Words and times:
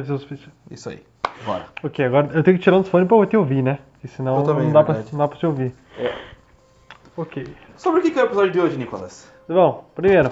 O 0.00 0.18
suficiente. 0.18 0.52
Isso 0.70 0.88
aí. 0.88 1.02
Bora. 1.44 1.66
Ok, 1.82 2.04
agora 2.04 2.30
eu 2.32 2.42
tenho 2.42 2.56
que 2.56 2.62
tirar 2.62 2.76
os 2.78 2.88
fones 2.88 3.06
pra 3.08 3.16
eu 3.16 3.26
te 3.26 3.36
ouvir, 3.36 3.62
né? 3.62 3.78
Porque 3.92 4.08
senão 4.08 4.42
também, 4.42 4.66
não, 4.66 4.72
dá 4.72 4.80
é 4.80 4.84
pra, 4.84 4.94
verdade. 4.94 5.12
não 5.12 5.18
dá 5.20 5.28
pra 5.28 5.38
te 5.38 5.46
ouvir. 5.46 5.74
É. 5.98 6.12
Ok. 7.16 7.46
Sobre 7.76 8.00
o 8.00 8.02
que 8.02 8.18
é 8.18 8.22
o 8.22 8.26
episódio 8.26 8.52
de 8.52 8.60
hoje, 8.60 8.76
Nicolas? 8.76 9.30
Bom, 9.48 9.84
primeiro. 9.94 10.30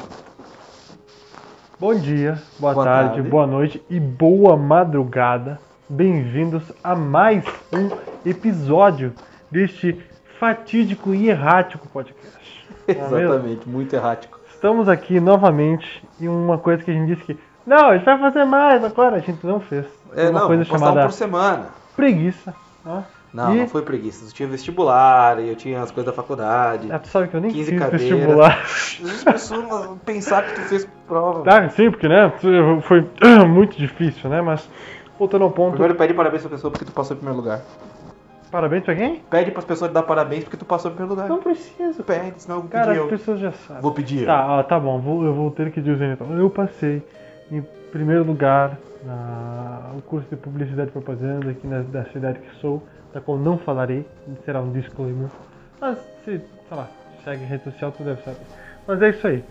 Bom 1.79 1.95
dia, 1.95 2.41
boa, 2.59 2.73
Boa 2.75 2.85
tarde, 2.85 3.15
tarde. 3.15 3.29
boa 3.29 3.47
noite 3.47 3.83
e 3.91 3.99
boa 3.99 4.57
madrugada. 4.57 5.59
Bem-vindos 5.89 6.63
a 6.83 6.95
mais 6.95 7.45
um 7.73 7.91
episódio 8.29 9.13
deste 9.51 10.01
fatídico 10.39 11.15
e 11.15 11.29
errático 11.29 11.89
podcast. 11.89 12.35
É? 12.87 12.93
Exatamente, 12.93 13.67
muito 13.67 13.97
errático. 13.97 14.39
Estamos 14.51 14.91
aqui 14.91 15.19
novamente 15.19 16.07
em 16.21 16.29
uma 16.29 16.59
coisa 16.59 16.83
que 16.85 16.91
a 16.91 16.95
gente 16.95 17.15
disse 17.15 17.25
que 17.25 17.39
não, 17.67 17.89
a 17.89 17.97
gente 17.97 18.05
vai 18.05 18.19
fazer 18.19 18.45
mais 18.45 18.85
agora, 18.85 19.17
a 19.17 19.21
gente 19.21 19.45
não 19.47 19.61
fez. 19.61 19.87
É, 20.17 20.29
uma 20.29 20.41
não, 20.41 20.47
coisa 20.47 20.65
postar 20.65 20.77
um 20.77 20.79
chamada 20.89 21.07
por 21.07 21.13
semana. 21.13 21.67
preguiça. 21.97 22.55
né? 22.85 23.05
Não, 23.33 23.53
E- 23.53 23.59
não 23.59 23.67
foi 23.69 23.83
preguiça. 23.83 24.25
Eu 24.25 24.33
tinha 24.33 24.49
vestibular, 24.49 25.41
eu 25.41 25.57
tinha 25.57 25.83
as 25.83 25.91
coisas 25.91 26.07
da 26.07 26.13
faculdade. 26.17 26.87
Ah, 26.93 27.01
tu 27.01 27.09
sabe 27.09 27.27
que 27.27 27.35
eu 27.35 27.41
nem 27.41 27.51
15 27.51 27.71
fiz 27.73 27.79
cadeiras. 27.81 28.09
vestibular. 28.09 28.59
As 28.65 29.25
pessoas 29.25 29.99
pensar 30.07 30.45
que 30.45 30.55
tu 30.55 30.61
fez 30.61 30.89
prova. 31.09 31.43
Tá, 31.43 31.69
sim, 31.71 31.91
porque 31.91 32.07
né, 32.09 32.33
foi 32.83 33.05
muito 33.49 33.77
difícil, 33.77 34.31
né? 34.31 34.41
Mas 34.41 34.69
voltando 35.19 35.43
ao 35.43 35.51
ponto, 35.51 35.73
Primeiro 35.73 35.97
pede 35.97 36.15
parabéns 36.15 36.43
pra 36.43 36.51
pessoa 36.53 36.71
porque 36.71 36.85
tu 36.85 36.93
passou 36.93 37.17
em 37.17 37.19
primeiro 37.19 37.41
lugar. 37.41 37.61
parabéns 38.53 38.85
pra 38.85 38.95
quem? 38.95 39.17
Pede 39.29 39.51
pras 39.51 39.65
pessoas 39.65 39.91
dar 39.91 40.05
parabéns 40.05 40.45
porque 40.45 40.57
tu 40.57 40.65
passou 40.65 40.93
em 40.93 40.95
primeiro 40.95 41.15
lugar. 41.21 41.29
Não 41.29 41.39
preciso. 41.43 42.05
pede, 42.05 42.41
senão 42.41 42.59
eu 42.59 42.63
vou 42.63 42.71
Cara, 42.71 42.87
pedir 42.87 42.99
as 42.99 43.05
eu. 43.05 43.09
pessoas 43.09 43.41
já 43.41 43.51
sabem. 43.51 43.83
Vou 43.83 43.91
pedir 43.93 44.21
eu. 44.21 44.27
Tá, 44.27 44.47
ó, 44.49 44.63
tá 44.63 44.79
bom, 44.79 45.01
vou, 45.01 45.25
eu 45.25 45.35
vou 45.35 45.51
ter 45.51 45.73
que 45.73 45.81
dizer 45.81 46.13
então. 46.13 46.39
Eu 46.39 46.49
passei 46.49 47.03
em 47.51 47.63
primeiro 47.93 48.25
lugar 48.25 48.79
no 49.95 50.03
curso 50.03 50.29
de 50.29 50.37
publicidade 50.37 50.89
e 50.89 50.93
propaganda 50.93 51.51
aqui 51.51 51.67
na, 51.67 51.81
da 51.83 52.05
cidade 52.07 52.39
que 52.39 52.57
sou, 52.57 52.83
da 53.13 53.21
qual 53.21 53.39
não 53.39 53.59
falarei, 53.59 54.07
será 54.45 54.61
um 54.61 54.73
disclaimer. 54.73 55.29
Mas 55.81 55.99
se, 56.25 56.41
sei 56.69 56.77
lá, 56.77 56.89
segue 57.25 57.45
rede 57.45 57.65
social, 57.65 57.93
tu 57.93 58.03
deve 58.03 58.23
saber. 58.23 58.41
Mas 58.87 59.03
é 59.03 59.11
isso 59.11 59.27
aí. 59.27 59.45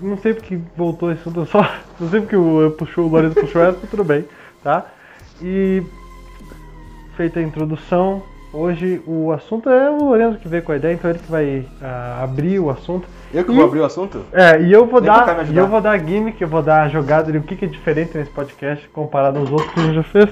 Não 0.00 0.16
sei 0.18 0.34
porque 0.34 0.58
voltou 0.76 1.10
esse 1.10 1.20
assunto 1.20 1.46
só. 1.46 1.60
Não 1.98 2.08
sei 2.08 2.20
porque 2.20 2.36
o, 2.36 2.60
eu 2.60 2.70
puxou, 2.72 3.06
o 3.06 3.08
Lourenço 3.08 3.34
puxou 3.40 3.62
essa, 3.62 3.86
tudo 3.86 4.04
bem, 4.04 4.26
tá? 4.62 4.86
E 5.40 5.82
feita 7.16 7.40
a 7.40 7.42
introdução, 7.42 8.22
hoje 8.52 9.02
o 9.06 9.32
assunto 9.32 9.70
é 9.70 9.90
o 9.90 10.04
Lourenço 10.04 10.38
que 10.38 10.48
veio 10.48 10.62
com 10.62 10.72
a 10.72 10.76
ideia, 10.76 10.94
então 10.94 11.10
ele 11.10 11.18
que 11.18 11.30
vai 11.30 11.66
ah, 11.80 12.22
abrir 12.22 12.58
o 12.58 12.70
assunto. 12.70 13.08
Eu 13.32 13.44
que 13.44 13.52
E- 13.52 13.54
vou 13.54 13.64
abrir 13.64 13.80
o 13.80 13.84
assunto? 13.84 14.22
É, 14.32 14.60
e 14.60 14.72
eu 14.72 14.86
vou 14.86 15.00
me 15.00 15.06
dar, 15.06 15.46
e 15.48 15.56
eu 15.56 15.66
vou 15.68 15.80
dar 15.80 15.92
a 15.92 15.98
gimmick, 15.98 16.40
eu 16.42 16.48
vou 16.48 16.62
dar 16.62 16.82
a 16.82 16.88
jogada 16.88 17.30
de 17.30 17.38
o 17.38 17.42
que, 17.42 17.54
que 17.56 17.64
é 17.64 17.68
diferente 17.68 18.16
nesse 18.18 18.30
podcast 18.30 18.88
comparado 18.88 19.38
aos 19.38 19.50
outros 19.50 19.70
que 19.72 19.80
a 19.80 19.82
gente 19.84 19.94
já 19.94 20.02
fez. 20.02 20.28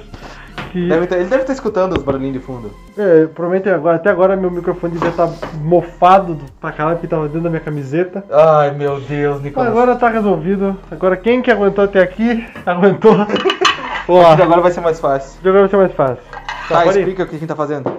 Que 0.72 0.86
Deve 0.88 1.06
ter- 1.06 1.14
ele 1.20 1.24
deve 1.28 1.42
estar 1.42 1.52
escutando 1.54 1.96
os 1.96 2.02
barulhinhos 2.02 2.34
de 2.34 2.40
fundo. 2.40 2.70
é, 2.98 3.26
provavelmente 3.26 3.70
agora, 3.70 3.96
até 3.96 4.10
agora 4.10 4.36
meu 4.36 4.50
microfone 4.50 4.92
devia 4.94 5.08
estar 5.10 5.28
mofado 5.62 6.34
do- 6.34 6.44
pra 6.60 6.72
caralho 6.72 6.96
porque 6.96 7.06
tava 7.06 7.22
dentro 7.26 7.42
da 7.42 7.48
minha 7.48 7.60
camiseta. 7.60 8.22
Ai, 8.30 8.72
meu 8.72 9.00
Deus, 9.00 9.36
Mas 9.36 9.44
Nicolas. 9.44 9.68
agora 9.68 9.96
tá 9.96 10.08
resolvido. 10.08 10.76
Agora 10.90 11.16
quem 11.16 11.40
que 11.40 11.50
aguentou 11.50 11.84
até 11.84 12.00
aqui, 12.02 12.44
aguentou. 12.66 13.16
Lá, 13.16 14.32
Agora 14.32 14.60
vai 14.60 14.70
ser 14.72 14.80
mais 14.80 14.98
fácil. 15.00 15.38
agora 15.42 15.60
vai 15.60 15.68
ser 15.70 15.76
mais 15.76 15.92
fácil. 15.92 16.24
Tá, 16.68 16.84
ir. 16.84 16.88
explica 16.98 17.22
o 17.22 17.26
que 17.26 17.36
a 17.36 17.38
gente 17.38 17.48
tá 17.48 17.56
fazendo. 17.56 17.90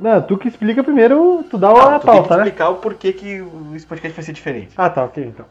Não, 0.00 0.22
tu 0.22 0.36
que 0.38 0.48
explica 0.48 0.82
primeiro, 0.84 1.44
tu 1.50 1.58
dá 1.58 1.70
a 1.70 1.72
tu 1.72 1.88
tem 1.88 1.98
que 2.00 2.06
pauta, 2.06 2.36
né? 2.36 2.42
explicar 2.44 2.68
o 2.70 2.76
porquê 2.76 3.12
que 3.12 3.44
esse 3.74 3.86
podcast 3.86 4.14
vai 4.16 4.24
ser 4.24 4.32
diferente. 4.32 4.70
Ah, 4.76 4.88
tá, 4.90 5.04
ok, 5.04 5.24
então. 5.24 5.46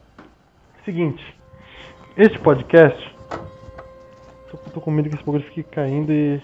Seguinte, 0.86 1.24
este 2.16 2.40
podcast. 2.40 3.16
Tô, 4.50 4.58
tô 4.74 4.82
com 4.82 4.92
medo 4.92 5.10
que 5.10 5.16
esse 5.16 5.24
bagulho 5.26 5.44
fique 5.44 5.64
caindo 5.64 6.12
e. 6.12 6.42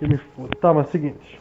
e 0.00 0.08
me 0.08 0.16
foda. 0.16 0.48
Tá, 0.60 0.72
mas 0.72 0.88
seguinte. 0.88 1.40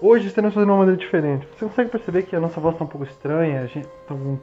Hoje 0.00 0.26
estaremos 0.26 0.54
fazendo 0.54 0.68
de 0.68 0.72
uma 0.72 0.78
maneira 0.78 1.00
diferente. 1.00 1.46
Você 1.56 1.64
consegue 1.64 1.90
perceber 1.90 2.22
que 2.22 2.36
a 2.36 2.40
nossa 2.40 2.60
voz 2.60 2.76
tá 2.76 2.84
um 2.84 2.86
pouco 2.86 3.06
estranha? 3.06 3.62
A 3.62 3.66
gente 3.66 3.88
tá 4.06 4.14
um- 4.14 4.38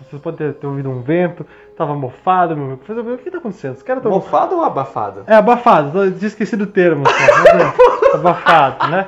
Vocês 0.00 0.20
podem 0.22 0.38
ter, 0.38 0.54
ter 0.54 0.66
ouvido 0.66 0.88
um 0.90 1.02
vento, 1.02 1.44
tava 1.76 1.94
mofado, 1.94 2.56
meu 2.56 2.66
amigo. 2.66 2.82
O 3.12 3.18
que 3.18 3.30
tá 3.30 3.38
acontecendo? 3.38 3.74
Os 3.76 3.82
caras 3.82 4.02
tão. 4.02 4.12
Mofado 4.12 4.56
ou 4.56 4.64
abafado? 4.64 5.24
É, 5.26 5.34
abafado, 5.34 6.04
eu 6.04 6.12
tinha 6.16 6.28
esquecido 6.28 6.62
o 6.62 6.66
termo. 6.66 7.04
Cara. 7.04 7.74
abafado, 8.14 8.88
né? 8.88 9.06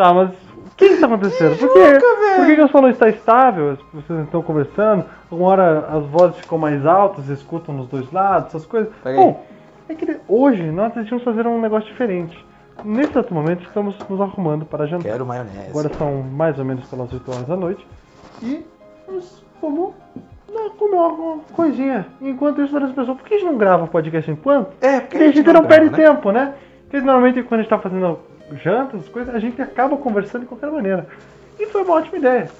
Tá, 0.00 0.14
mas 0.14 0.30
o 0.30 0.76
que 0.78 0.86
está 0.86 1.04
acontecendo? 1.04 1.58
Por, 1.58 1.74
que, 1.74 1.98
por 2.36 2.46
que, 2.46 2.56
que 2.56 2.68
som 2.68 2.80
não 2.80 2.88
está 2.88 3.10
estável? 3.10 3.76
Vocês 3.92 4.20
estão 4.20 4.40
conversando, 4.40 5.04
uma 5.30 5.46
hora 5.46 5.88
as 5.90 6.06
vozes 6.06 6.38
ficam 6.38 6.56
mais 6.56 6.86
altas, 6.86 7.28
escutam 7.28 7.74
nos 7.74 7.86
dois 7.86 8.10
lados, 8.10 8.46
essas 8.46 8.64
coisas. 8.64 8.90
Pega 9.04 9.18
aí. 9.18 9.22
Bom, 9.22 9.44
é 9.90 9.94
que 9.94 10.18
hoje 10.26 10.62
nós 10.70 10.94
decidimos 10.94 11.22
fazer 11.22 11.46
um 11.46 11.60
negócio 11.60 11.86
diferente. 11.86 12.42
Nesse 12.82 13.10
exato 13.10 13.34
momento 13.34 13.62
estamos 13.62 13.94
nos 14.08 14.20
arrumando 14.22 14.64
para 14.64 14.86
jantar. 14.86 15.12
Quero 15.12 15.26
maionese. 15.26 15.68
Agora 15.68 15.90
são 15.92 16.22
mais 16.22 16.58
ou 16.58 16.64
menos 16.64 16.88
pelas 16.88 17.12
8 17.12 17.30
horas 17.30 17.46
da 17.46 17.56
noite. 17.56 17.86
E 18.42 18.64
nós 19.06 19.44
vamos 19.60 19.92
né, 20.48 20.70
comer 20.78 20.96
uma 20.96 21.38
coisinha. 21.52 22.06
Enquanto 22.22 22.62
isso, 22.62 22.74
as 22.74 22.90
pessoas, 22.92 23.18
por 23.18 23.28
que 23.28 23.34
a 23.34 23.38
gente 23.38 23.46
não 23.50 23.58
grava 23.58 23.86
podcast 23.86 24.30
enquanto? 24.30 24.72
É, 24.80 24.98
Porque 25.00 25.18
a 25.18 25.30
gente 25.30 25.52
não, 25.52 25.66
perde 25.66 25.90
tempo, 25.90 26.32
né? 26.32 26.54
Porque 26.84 27.04
normalmente 27.04 27.42
quando 27.42 27.60
a 27.60 27.62
gente 27.64 27.70
tá 27.70 27.78
fazendo 27.78 28.18
jantas, 28.56 29.08
coisas, 29.08 29.34
a 29.34 29.38
gente 29.38 29.60
acaba 29.60 29.96
conversando 29.96 30.42
de 30.42 30.48
qualquer 30.48 30.70
maneira. 30.70 31.06
E 31.58 31.66
foi 31.66 31.82
uma 31.82 31.94
ótima 31.94 32.18
ideia. 32.18 32.50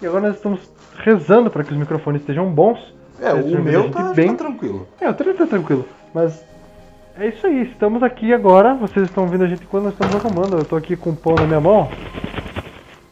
E 0.00 0.06
agora 0.06 0.28
nós 0.28 0.36
estamos 0.36 0.60
rezando 0.98 1.50
para 1.50 1.64
que 1.64 1.72
os 1.72 1.78
microfones 1.78 2.20
estejam 2.20 2.50
bons. 2.50 2.94
É, 3.20 3.32
o 3.32 3.62
meu 3.62 3.82
gente 3.82 3.92
tá, 3.92 4.12
bem. 4.12 4.28
tá 4.34 4.44
tranquilo. 4.44 4.86
É, 5.00 5.08
o 5.08 5.14
treino 5.14 5.38
tá 5.38 5.46
tranquilo. 5.46 5.84
Mas 6.14 6.44
é 7.18 7.28
isso 7.28 7.46
aí, 7.46 7.62
estamos 7.62 8.02
aqui 8.02 8.32
agora. 8.32 8.74
Vocês 8.74 9.06
estão 9.06 9.26
vendo 9.26 9.44
a 9.44 9.48
gente 9.48 9.66
quando 9.66 9.84
nós 9.84 9.92
estamos 9.92 10.14
arrumando. 10.14 10.58
Eu 10.58 10.64
tô 10.64 10.76
aqui 10.76 10.96
com 10.96 11.10
o 11.10 11.16
pão 11.16 11.34
na 11.34 11.46
minha 11.46 11.60
mão. 11.60 11.90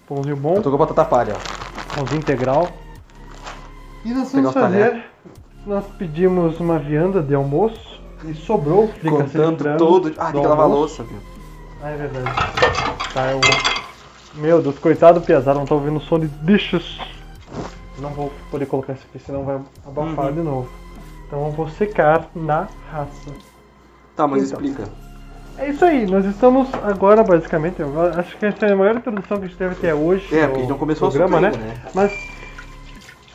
Pãozinho 0.08 0.36
bom, 0.36 0.54
Eu 0.54 0.62
tô 0.62 0.70
com 0.70 0.76
batata 0.76 1.04
palha, 1.04 1.34
pãozinho 1.94 2.20
integral. 2.20 2.68
E 4.04 4.14
nós 4.14 4.30
vamos 4.30 4.48
os 4.48 4.54
fazer. 4.54 5.02
Nós 5.66 5.84
pedimos 5.98 6.60
uma 6.60 6.78
vianda 6.78 7.20
de 7.20 7.34
almoço 7.34 8.00
e 8.24 8.34
sobrou. 8.34 8.88
Contando 9.02 9.76
todo. 9.76 10.14
Ah, 10.16 10.30
tem 10.30 10.40
que 10.40 10.46
lavar 10.46 10.66
a 10.66 10.68
louça, 10.68 11.02
viu? 11.02 11.18
Ah, 11.86 11.90
é 11.92 11.96
verdade. 11.96 12.28
Tá, 13.14 13.30
eu. 13.30 13.40
Meu 14.34 14.60
Deus, 14.60 14.76
coitado 14.76 15.20
do 15.20 15.54
não 15.54 15.64
tá 15.64 15.74
ouvindo 15.76 15.98
o 15.98 16.00
som 16.00 16.18
de 16.18 16.26
dishes. 16.26 16.98
Não 18.00 18.10
vou 18.10 18.32
poder 18.50 18.66
colocar 18.66 18.94
isso 18.94 19.06
aqui, 19.08 19.20
senão 19.20 19.44
vai 19.44 19.60
abafar 19.86 20.26
Uhum. 20.26 20.32
de 20.32 20.40
novo. 20.40 20.68
Então 21.28 21.46
eu 21.46 21.52
vou 21.52 21.68
secar 21.68 22.26
na 22.34 22.66
raça. 22.90 23.30
Tá, 24.16 24.26
mas 24.26 24.50
Então. 24.50 24.60
explica. 24.60 24.88
É 25.58 25.68
isso 25.68 25.84
aí, 25.84 26.06
nós 26.06 26.24
estamos 26.24 26.68
agora 26.82 27.22
basicamente. 27.22 27.80
eu 27.80 28.00
acho 28.18 28.36
que 28.36 28.46
essa 28.46 28.66
é 28.66 28.72
a 28.72 28.76
maior 28.76 28.96
introdução 28.96 29.38
que 29.38 29.44
a 29.44 29.46
gente 29.46 29.56
teve 29.56 29.74
até 29.74 29.94
hoje. 29.94 30.34
É, 30.34 30.44
porque 30.44 30.56
a 30.56 30.60
gente 30.62 30.70
não 30.70 30.78
começou 30.78 31.08
o 31.08 31.12
programa, 31.12 31.40
né? 31.40 31.56
né? 31.56 31.80
Mas 31.94 32.12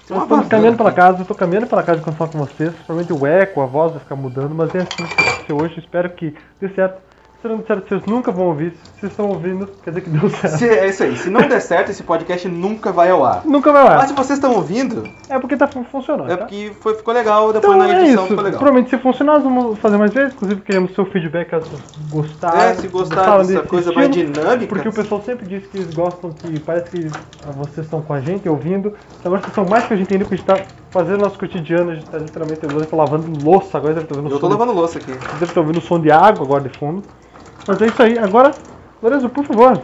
estamos 0.02 0.28
vazão 0.28 0.50
caminhando 0.50 0.76
pela 0.76 0.92
casa, 0.92 1.22
eu 1.22 1.26
tô 1.26 1.36
caminhando 1.36 1.68
pela 1.68 1.84
casa 1.84 2.02
quando 2.02 2.18
falo 2.18 2.32
com 2.32 2.40
vocês. 2.40 2.74
Provavelmente 2.86 3.14
o 3.14 3.26
eco, 3.26 3.62
a 3.62 3.66
voz 3.66 3.94
vai 3.94 4.02
ficar 4.02 4.18
mudando, 4.18 4.54
mas 4.54 4.76
é 4.76 4.82
assim 4.82 5.04
que 5.08 5.22
vai 5.22 5.30
acontecer 5.30 5.54
hoje. 5.54 5.80
Espero 5.80 6.10
que 6.10 6.36
dê 6.60 6.68
certo. 6.76 7.11
Se 7.42 7.48
não 7.48 7.58
der 7.58 7.66
certo, 7.66 7.90
vocês 7.90 8.06
nunca 8.06 8.32
vão 8.32 8.46
ouvir. 8.48 8.72
Se 8.72 9.00
vocês 9.00 9.12
estão 9.14 9.28
ouvindo, 9.30 9.68
quer 9.84 9.90
dizer 9.90 10.02
que 10.02 10.10
deu 10.12 10.30
certo. 10.30 10.58
Se, 10.58 10.70
é 10.70 10.88
isso 10.90 11.02
aí. 11.04 11.18
Se 11.18 11.30
não 11.30 11.42
der 11.42 11.60
certo, 11.60 11.90
esse 11.90 12.04
podcast 12.04 12.48
nunca 12.48 12.92
vai 12.92 13.10
ao 13.10 13.26
ar. 13.26 13.42
Nunca 13.46 13.72
vai 13.72 13.84
lá. 13.84 13.96
Mas 13.98 14.10
se 14.10 14.14
vocês 14.14 14.38
estão 14.38 14.54
ouvindo, 14.54 15.04
É 15.28 15.40
porque 15.40 15.58
tá 15.58 15.68
fun- 15.68 15.84
funcionando. 15.86 16.32
é 16.32 16.36
tá? 16.38 16.46
porque 16.46 16.72
foi, 16.82 16.94
ficou 16.94 17.12
legal, 17.14 17.52
depois 17.52 17.74
Então 17.76 17.88
na 17.88 17.94
é 17.94 18.02
edição 18.04 18.24
isso. 18.26 18.28
ficou 18.28 18.44
legal. 18.44 18.60
Provavelmente 18.60 18.90
se 18.92 18.98
funcionar, 19.02 19.34
nós 19.34 19.44
vamos 19.44 19.80
fazer 19.80 19.98
mais 19.98 20.14
vezes. 20.14 20.34
Inclusive 20.36 20.62
queremos 20.62 20.94
seu 20.94 21.04
feedback 21.06 21.50
caso 21.50 21.66
vocês 21.66 21.82
gostarem. 22.12 22.62
É, 22.62 22.74
se 22.76 22.88
gostar 22.88 23.16
gostaram 23.16 23.38
dessa 23.40 23.54
desse 23.56 23.68
coisa 23.68 23.92
mais 23.92 24.10
estilo, 24.10 24.34
dinâmica. 24.34 24.68
Porque 24.68 24.90
o 24.90 24.94
pessoal 24.94 25.22
sempre 25.24 25.48
diz 25.48 25.66
que 25.66 25.78
eles 25.80 25.94
gostam, 25.96 26.30
que 26.32 26.60
parece 26.60 26.92
que 26.92 27.08
vocês 27.58 27.86
estão 27.88 28.04
com 28.04 28.14
a 28.14 28.20
gente, 28.22 28.48
ouvindo. 28.48 28.94
Agora 29.26 29.42
vocês 29.42 29.54
são 29.56 29.66
mais 29.66 29.86
que 29.88 29.94
a 29.94 29.98
gente 29.98 30.14
ainda, 30.14 30.26
porque 30.26 30.36
a 30.36 30.38
gente 30.38 30.46
tá 30.68 30.74
fazendo 30.92 31.22
nosso 31.22 31.40
cotidiano, 31.40 31.90
a 31.92 31.96
gente 31.96 32.08
tá 32.08 32.20
literalmente 32.20 32.60
eu 32.64 32.86
tô 32.86 32.96
lavando 32.96 33.44
louça 33.44 33.78
agora, 33.80 33.96
deve 33.96 34.06
estar 34.06 34.16
ouvindo 34.16 34.32
Eu 34.36 34.40
tô 34.40 34.46
som 34.48 34.54
de- 34.54 34.60
lavando 34.60 34.78
louça 34.80 35.00
aqui. 35.00 35.12
deve 35.12 35.46
estar 35.46 35.60
ouvindo 35.60 35.78
o 35.78 35.82
som 35.82 36.00
de 36.00 36.12
água 36.12 36.46
agora 36.46 36.62
de 36.70 36.78
fundo. 36.78 37.02
Mas 37.68 37.82
é 37.82 37.86
isso 37.88 38.02
aí. 38.04 38.18
Agora, 38.18 38.52
Lorenzo, 39.02 39.30
por 39.30 39.44
favor, 39.46 39.82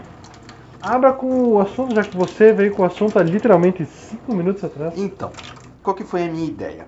abra 0.81 1.13
com 1.13 1.53
o 1.53 1.59
assunto, 1.61 1.95
já 1.95 2.03
que 2.03 2.15
você 2.15 2.51
veio 2.53 2.73
com 2.73 2.83
o 2.83 2.85
assunto 2.85 3.17
há 3.19 3.23
literalmente 3.23 3.85
5 3.85 4.33
minutos 4.33 4.63
atrás. 4.63 4.93
Então, 4.97 5.31
qual 5.83 5.95
que 5.95 6.03
foi 6.03 6.23
a 6.23 6.27
minha 6.27 6.45
ideia? 6.47 6.87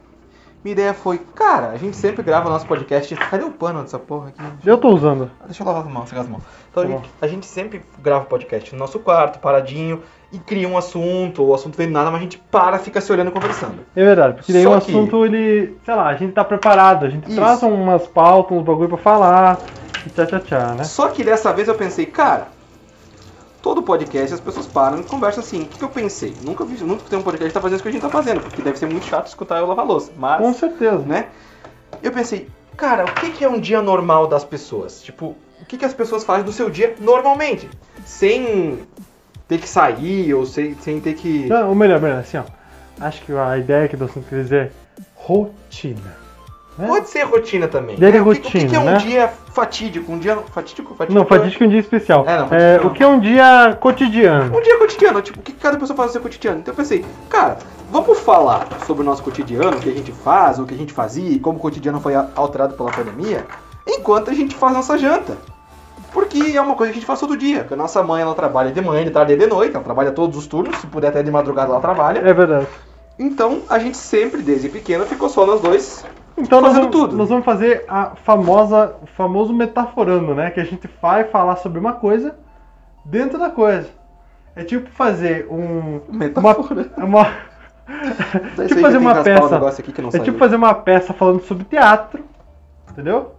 Minha 0.63 0.73
ideia 0.73 0.93
foi, 0.93 1.17
cara, 1.33 1.69
a 1.69 1.77
gente 1.77 1.95
sempre 1.95 2.21
grava 2.21 2.49
nosso 2.49 2.67
podcast. 2.67 3.15
Cadê 3.15 3.45
o 3.45 3.51
pano 3.51 3.81
dessa 3.81 3.97
porra 3.97 4.27
aqui? 4.29 4.43
Eu 4.67 4.77
tô 4.77 4.89
usando. 4.89 5.31
Ah, 5.39 5.45
Deixa 5.45 5.63
eu 5.63 5.67
lavar 5.67 5.83
as 5.85 5.89
mãos, 5.89 6.09
secar 6.09 6.21
as 6.21 6.27
mãos. 6.27 6.43
Então 6.69 6.83
a 6.83 6.85
Tá 6.85 6.91
gente, 6.91 7.09
a 7.21 7.27
gente 7.27 7.45
sempre 7.45 7.81
grava 7.99 8.25
podcast 8.25 8.73
no 8.73 8.79
nosso 8.79 8.99
quarto, 8.99 9.39
paradinho, 9.39 10.03
e 10.31 10.37
cria 10.39 10.67
um 10.67 10.77
assunto, 10.77 11.41
ou 11.41 11.49
o 11.49 11.53
assunto 11.55 11.75
vem 11.75 11.87
do 11.87 11.93
nada, 11.93 12.11
mas 12.11 12.19
a 12.19 12.23
gente 12.23 12.37
para, 12.51 12.77
fica 12.77 13.01
se 13.01 13.11
olhando 13.11 13.29
e 13.29 13.31
conversando. 13.31 13.79
É 13.95 14.03
verdade, 14.03 14.35
porque 14.35 14.53
daí 14.53 14.63
Só 14.63 14.77
o 14.77 14.81
que- 14.81 14.91
assunto, 14.91 15.25
ele, 15.25 15.77
sei 15.83 15.95
lá, 15.95 16.07
a 16.07 16.15
gente 16.15 16.33
tá 16.33 16.43
preparado, 16.43 17.05
a 17.05 17.09
gente 17.09 17.27
Isso. 17.27 17.35
traz 17.35 17.63
umas 17.63 18.05
pautas, 18.07 18.57
uns 18.57 18.63
bagulho 18.63 18.89
pra 18.89 18.97
falar, 18.97 19.59
e 20.05 20.09
tchá 20.09 20.25
tchá 20.25 20.39
tchá, 20.39 20.75
né? 20.75 20.83
Só 20.83 21.07
que 21.09 21.23
dessa 21.23 21.51
vez 21.51 21.67
eu 21.67 21.73
pensei, 21.75 22.05
cara, 22.05 22.49
todo 23.61 23.81
podcast 23.83 24.33
as 24.33 24.39
pessoas 24.39 24.67
param 24.67 24.99
e 24.99 25.03
conversam 25.03 25.41
assim. 25.43 25.63
O 25.63 25.65
que, 25.67 25.77
que 25.79 25.83
eu 25.83 25.89
pensei? 25.89 26.37
Nunca 26.41 26.63
vi, 26.63 26.81
nunca 26.83 27.03
tem 27.09 27.17
um 27.19 27.23
podcast 27.23 27.49
que 27.49 27.53
tá 27.53 27.61
fazendo 27.61 27.75
isso 27.77 27.83
que 27.83 27.89
a 27.89 27.91
gente 27.91 28.01
tá 28.01 28.09
fazendo, 28.09 28.41
porque 28.41 28.61
deve 28.61 28.77
ser 28.77 28.85
muito 28.85 29.05
chato 29.05 29.27
escutar 29.27 29.57
eu 29.59 29.65
lavar 29.67 29.85
louça. 29.85 30.11
Mas, 30.17 30.39
Com 30.41 30.53
certeza. 30.53 30.99
né? 30.99 31.27
Eu 32.01 32.11
pensei, 32.11 32.47
cara, 32.77 33.03
o 33.05 33.11
que, 33.15 33.31
que 33.31 33.43
é 33.43 33.49
um 33.49 33.59
dia 33.59 33.81
normal 33.81 34.27
das 34.27 34.43
pessoas? 34.45 35.01
Tipo, 35.01 35.35
o 35.61 35.65
que, 35.67 35.77
que 35.77 35.85
as 35.85 35.93
pessoas 35.93 36.23
fazem 36.23 36.45
do 36.45 36.51
seu 36.53 36.69
dia 36.69 36.95
normalmente? 36.99 37.69
Sem 38.05 38.79
ter 39.49 39.57
que 39.57 39.67
sair 39.67 40.33
ou 40.33 40.45
sem, 40.45 40.75
sem 40.75 41.01
ter 41.01 41.15
que. 41.15 41.47
Não, 41.47 41.69
ou 41.69 41.75
melhor, 41.75 41.99
melhor, 41.99 42.19
assim, 42.19 42.37
ó. 42.37 42.43
Acho 43.01 43.21
que 43.23 43.33
a 43.33 43.57
ideia 43.57 43.87
que 43.87 43.97
do 43.97 44.05
assunto 44.05 44.27
quer 44.29 44.43
dizer 44.43 44.71
é 44.97 45.01
rotina. 45.15 46.17
Né? 46.77 46.87
Pode 46.87 47.09
ser 47.09 47.23
rotina 47.23 47.67
também. 47.67 47.95
Dia 47.97 48.11
de 48.11 48.17
É, 48.17 48.21
o 48.21 48.25
que, 48.25 48.31
o 48.31 48.41
que 48.41 48.57
é 48.57 48.61
rotina, 48.61 48.79
um 48.79 48.85
né? 48.85 48.97
dia 48.97 49.27
fatídico? 49.27 50.11
Um 50.11 50.19
dia 50.19 50.37
fatídico? 50.53 50.95
fatídico 50.95 51.19
Não, 51.19 51.25
fatídico 51.25 51.63
é 51.63 51.67
um 51.67 51.69
dia 51.69 51.79
especial. 51.79 52.25
É, 52.27 52.37
não, 52.37 52.47
É, 52.51 52.77
não. 52.77 52.87
o 52.87 52.89
que 52.91 53.03
é 53.03 53.07
um 53.07 53.19
dia 53.19 53.77
cotidiano? 53.81 54.57
Um 54.57 54.61
dia 54.61 54.77
cotidiano, 54.77 55.21
tipo, 55.21 55.39
o 55.39 55.43
que 55.43 55.53
cada 55.53 55.77
pessoa 55.77 55.97
faz 55.97 56.09
no 56.09 56.13
seu 56.13 56.21
cotidiano? 56.21 56.59
Então 56.59 56.71
eu 56.71 56.77
pensei, 56.77 57.03
cara, 57.29 57.57
vamos 57.91 58.19
falar 58.19 58.67
sobre 58.85 59.01
o 59.03 59.05
nosso 59.05 59.23
cotidiano, 59.23 59.75
o 59.77 59.79
que 59.79 59.89
a 59.89 59.93
gente 59.93 60.11
faz, 60.11 60.59
o 60.59 60.65
que 60.65 60.73
a 60.73 60.77
gente 60.77 60.93
fazia 60.93 61.29
e 61.29 61.39
como 61.39 61.57
o 61.57 61.61
cotidiano 61.61 61.99
foi 61.99 62.13
alterado 62.15 62.75
pela 62.75 62.91
pandemia, 62.91 63.45
enquanto 63.87 64.29
a 64.29 64.33
gente 64.33 64.55
faz 64.55 64.73
nossa 64.73 64.97
janta. 64.97 65.37
Porque 66.13 66.55
é 66.55 66.61
uma 66.61 66.75
coisa 66.75 66.91
que 66.91 66.97
a 66.97 66.99
gente 67.01 67.07
faz 67.07 67.19
todo 67.19 67.37
dia. 67.37 67.59
Porque 67.59 67.73
a 67.73 67.77
nossa 67.77 68.01
mãe, 68.03 68.21
ela 68.21 68.33
trabalha 68.35 68.71
de 68.71 68.81
manhã, 68.81 69.03
de 69.03 69.11
tarde 69.11 69.33
e 69.33 69.37
de 69.37 69.47
noite, 69.47 69.75
ela 69.75 69.83
trabalha 69.83 70.11
todos 70.11 70.37
os 70.37 70.47
turnos, 70.47 70.75
se 70.77 70.87
puder 70.87 71.09
até 71.09 71.21
de 71.21 71.31
madrugada 71.31 71.71
ela 71.71 71.81
trabalha. 71.81 72.19
É 72.19 72.33
verdade. 72.33 72.67
Então, 73.17 73.61
a 73.69 73.77
gente 73.79 73.97
sempre, 73.97 74.41
desde 74.41 74.69
pequeno, 74.69 75.05
ficou 75.05 75.29
só 75.29 75.45
nós 75.45 75.61
dois. 75.61 76.05
Então 76.37 76.61
nós 76.61 76.71
Fazendo 76.71 76.89
vamos, 76.91 76.97
tudo. 77.09 77.17
nós 77.17 77.27
vamos 77.27 77.43
fazer 77.43 77.83
a 77.87 78.11
famosa, 78.23 78.95
o 79.01 79.07
famoso 79.07 79.53
metaforando, 79.53 80.33
né? 80.33 80.49
Que 80.51 80.61
a 80.61 80.63
gente 80.63 80.89
vai 81.01 81.25
falar 81.25 81.57
sobre 81.57 81.79
uma 81.79 81.93
coisa 81.93 82.35
dentro 83.03 83.37
da 83.37 83.49
coisa. 83.49 83.89
É 84.55 84.63
tipo 84.63 84.89
fazer 84.91 85.47
um. 85.51 85.99
Metáfora. 86.09 86.89
Uma. 86.97 87.05
uma 87.05 87.27
Daí 88.55 88.67
tipo 88.67 88.79
fazer 88.81 88.97
uma 88.97 89.15
peça. 89.21 89.59
não 89.59 89.67
É 89.67 90.11
saiu. 90.11 90.23
tipo 90.23 90.37
fazer 90.37 90.55
uma 90.55 90.73
peça 90.73 91.13
falando 91.13 91.41
sobre 91.41 91.65
teatro. 91.65 92.23
Entendeu? 92.89 93.33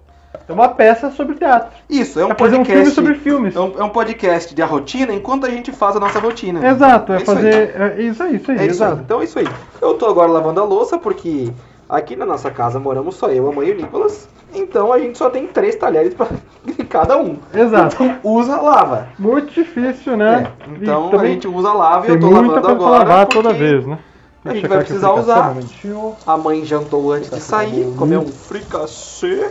É 0.48 0.52
uma 0.52 0.68
peça 0.68 1.10
sobre 1.10 1.34
teatro. 1.36 1.70
Isso, 1.88 2.18
é 2.20 2.24
um 2.24 2.30
é 2.30 2.32
um 2.32 2.36
podcast. 2.36 2.72
filme 2.72 2.90
sobre 2.90 3.14
filmes. 3.14 3.56
É 3.56 3.60
um, 3.60 3.72
é 3.78 3.84
um 3.84 3.88
podcast 3.88 4.54
de 4.54 4.62
a 4.62 4.66
rotina 4.66 5.12
enquanto 5.12 5.44
a 5.46 5.50
gente 5.50 5.72
faz 5.72 5.96
a 5.96 6.00
nossa 6.00 6.18
rotina. 6.20 6.66
Exato, 6.68 7.12
é, 7.12 7.16
aí. 7.18 7.24
fazer. 7.24 7.74
É 7.98 8.02
isso 8.02 8.22
aí, 8.22 8.36
isso 8.36 8.50
aí, 8.50 8.58
É 8.58 8.60
isso 8.60 8.62
aí. 8.62 8.68
exato. 8.68 9.02
Então 9.04 9.20
é 9.20 9.24
isso 9.24 9.38
aí. 9.38 9.48
Eu 9.80 9.94
tô 9.94 10.06
agora 10.06 10.30
lavando 10.30 10.60
a 10.60 10.64
louça 10.64 10.98
porque 10.98 11.50
aqui 11.88 12.14
na 12.14 12.24
nossa 12.26 12.50
casa 12.50 12.78
moramos 12.78 13.16
só 13.16 13.28
eu, 13.30 13.48
a 13.48 13.52
mãe 13.52 13.68
e 13.68 13.72
o 13.72 13.76
Nicolas. 13.76 14.28
Então 14.54 14.92
a 14.92 14.98
gente 14.98 15.16
só 15.18 15.30
tem 15.30 15.46
três 15.48 15.74
talheres 15.76 16.14
pra 16.14 16.26
cada 16.88 17.16
um. 17.16 17.36
Exato. 17.54 17.94
Então 18.02 18.18
usa, 18.22 18.60
lava. 18.60 19.08
Muito 19.18 19.52
difícil, 19.52 20.16
né? 20.16 20.48
É, 20.60 20.74
Então 20.82 21.10
a 21.18 21.26
gente 21.26 21.46
usa, 21.48 21.72
lava 21.72 22.06
e 22.06 22.10
eu 22.10 22.20
tô 22.20 22.30
lavando 22.30 22.68
agora. 22.68 22.98
lavar 22.98 23.26
toda 23.26 23.52
vez, 23.52 23.84
né? 23.86 23.98
a 24.44 24.54
gente 24.54 24.66
vai 24.68 24.78
precisar 24.78 25.12
usar. 25.12 25.40
um 25.42 25.48
momentinho. 25.54 26.14
A 26.26 26.36
mãe 26.36 26.64
jantou 26.64 27.12
antes 27.12 27.28
de 27.30 27.36
Tá 27.36 27.40
sair, 27.42 27.70
ficando 27.80 27.96
comeu 27.96 28.20
um 28.20 28.26
fricassê 28.28 29.50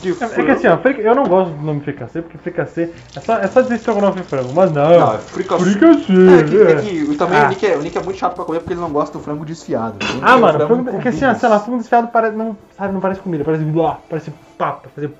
de 0.00 0.10
É, 0.10 0.24
é 0.40 0.44
que 0.44 0.50
assim, 0.50 0.66
ó, 0.68 0.76
fric- 0.78 0.98
eu 1.00 1.14
não 1.14 1.24
gosto 1.24 1.50
do 1.52 1.62
nome 1.64 1.80
fricassê, 1.80 2.22
porque 2.22 2.38
fricassê 2.38 2.90
é 3.14 3.20
só, 3.20 3.34
é 3.38 3.48
só 3.48 3.60
dizer 3.60 3.74
estrogonofe 3.76 4.22
frango, 4.22 4.52
mas 4.54 4.70
não. 4.72 4.98
Não, 4.98 5.14
é 5.14 5.18
fricassê. 5.18 5.64
Fricassê, 5.64 6.12
É 6.12 6.42
que, 6.44 6.56
é 6.56 6.72
é. 6.72 6.76
que 7.08 7.16
também 7.16 7.38
Ah. 7.40 7.46
o, 7.46 7.48
Nick 7.48 7.66
é, 7.66 7.76
o 7.76 7.80
Nick 7.82 7.98
é 7.98 8.02
muito 8.02 8.18
chato 8.18 8.34
pra 8.34 8.44
comer 8.44 8.60
porque 8.60 8.72
ele 8.74 8.80
não 8.80 8.90
gosta 8.90 9.16
do 9.18 9.22
frango 9.24 9.44
desfiado. 9.44 9.96
Ah, 10.22 10.36
o 10.36 10.40
mano, 10.40 10.58
frango 10.66 10.84
frango, 10.84 10.98
é 10.98 11.02
que 11.02 11.08
assim, 11.08 11.24
ó, 11.24 11.34
sei 11.34 11.48
lá, 11.48 11.58
frango 11.60 11.78
desfiado 11.78 12.08
parece, 12.08 12.36
não, 12.36 12.56
sabe, 12.76 12.92
não 12.94 13.00
parece 13.00 13.20
comida, 13.20 13.44
parece 13.44 13.64
blá, 13.64 13.98
parece 14.08 14.32
papo, 14.56 14.88
fazer... 14.94 15.12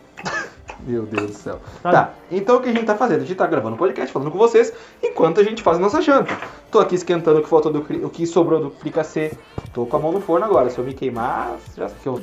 Meu 0.87 1.03
Deus 1.03 1.27
do 1.27 1.33
céu. 1.33 1.59
Sabe? 1.83 1.95
Tá, 1.95 2.11
então 2.31 2.57
o 2.57 2.61
que 2.61 2.69
a 2.69 2.73
gente 2.73 2.85
tá 2.85 2.95
fazendo? 2.95 3.23
A 3.23 3.25
gente 3.25 3.37
tá 3.37 3.47
gravando 3.47 3.75
um 3.75 3.79
podcast 3.79 4.13
falando 4.13 4.31
com 4.31 4.39
vocês 4.39 4.73
enquanto 5.03 5.41
a 5.41 5.45
gente 5.45 5.63
faz 5.63 5.77
a 5.77 5.81
nossa 5.81 6.01
janta. 6.01 6.37
Tô 6.71 6.79
aqui 6.79 6.95
esquentando 6.95 7.41
o 7.41 7.43
que 7.43 7.49
faltou 7.49 7.73
do 7.73 7.81
o 8.05 8.11
que 8.11 8.27
sobrou 8.27 8.61
do 8.61 8.71
fricassê. 8.71 9.33
Tô 9.73 9.87
com 9.87 9.97
a 9.97 10.01
mão 10.01 10.13
no 10.13 10.21
forno 10.21 10.45
agora. 10.47 10.71
Se 10.71 10.79
eu 10.79 10.85
me 10.85 10.95
queimar, 10.95 11.57
já 11.77 11.89
que 11.89 12.07
eu. 12.07 12.23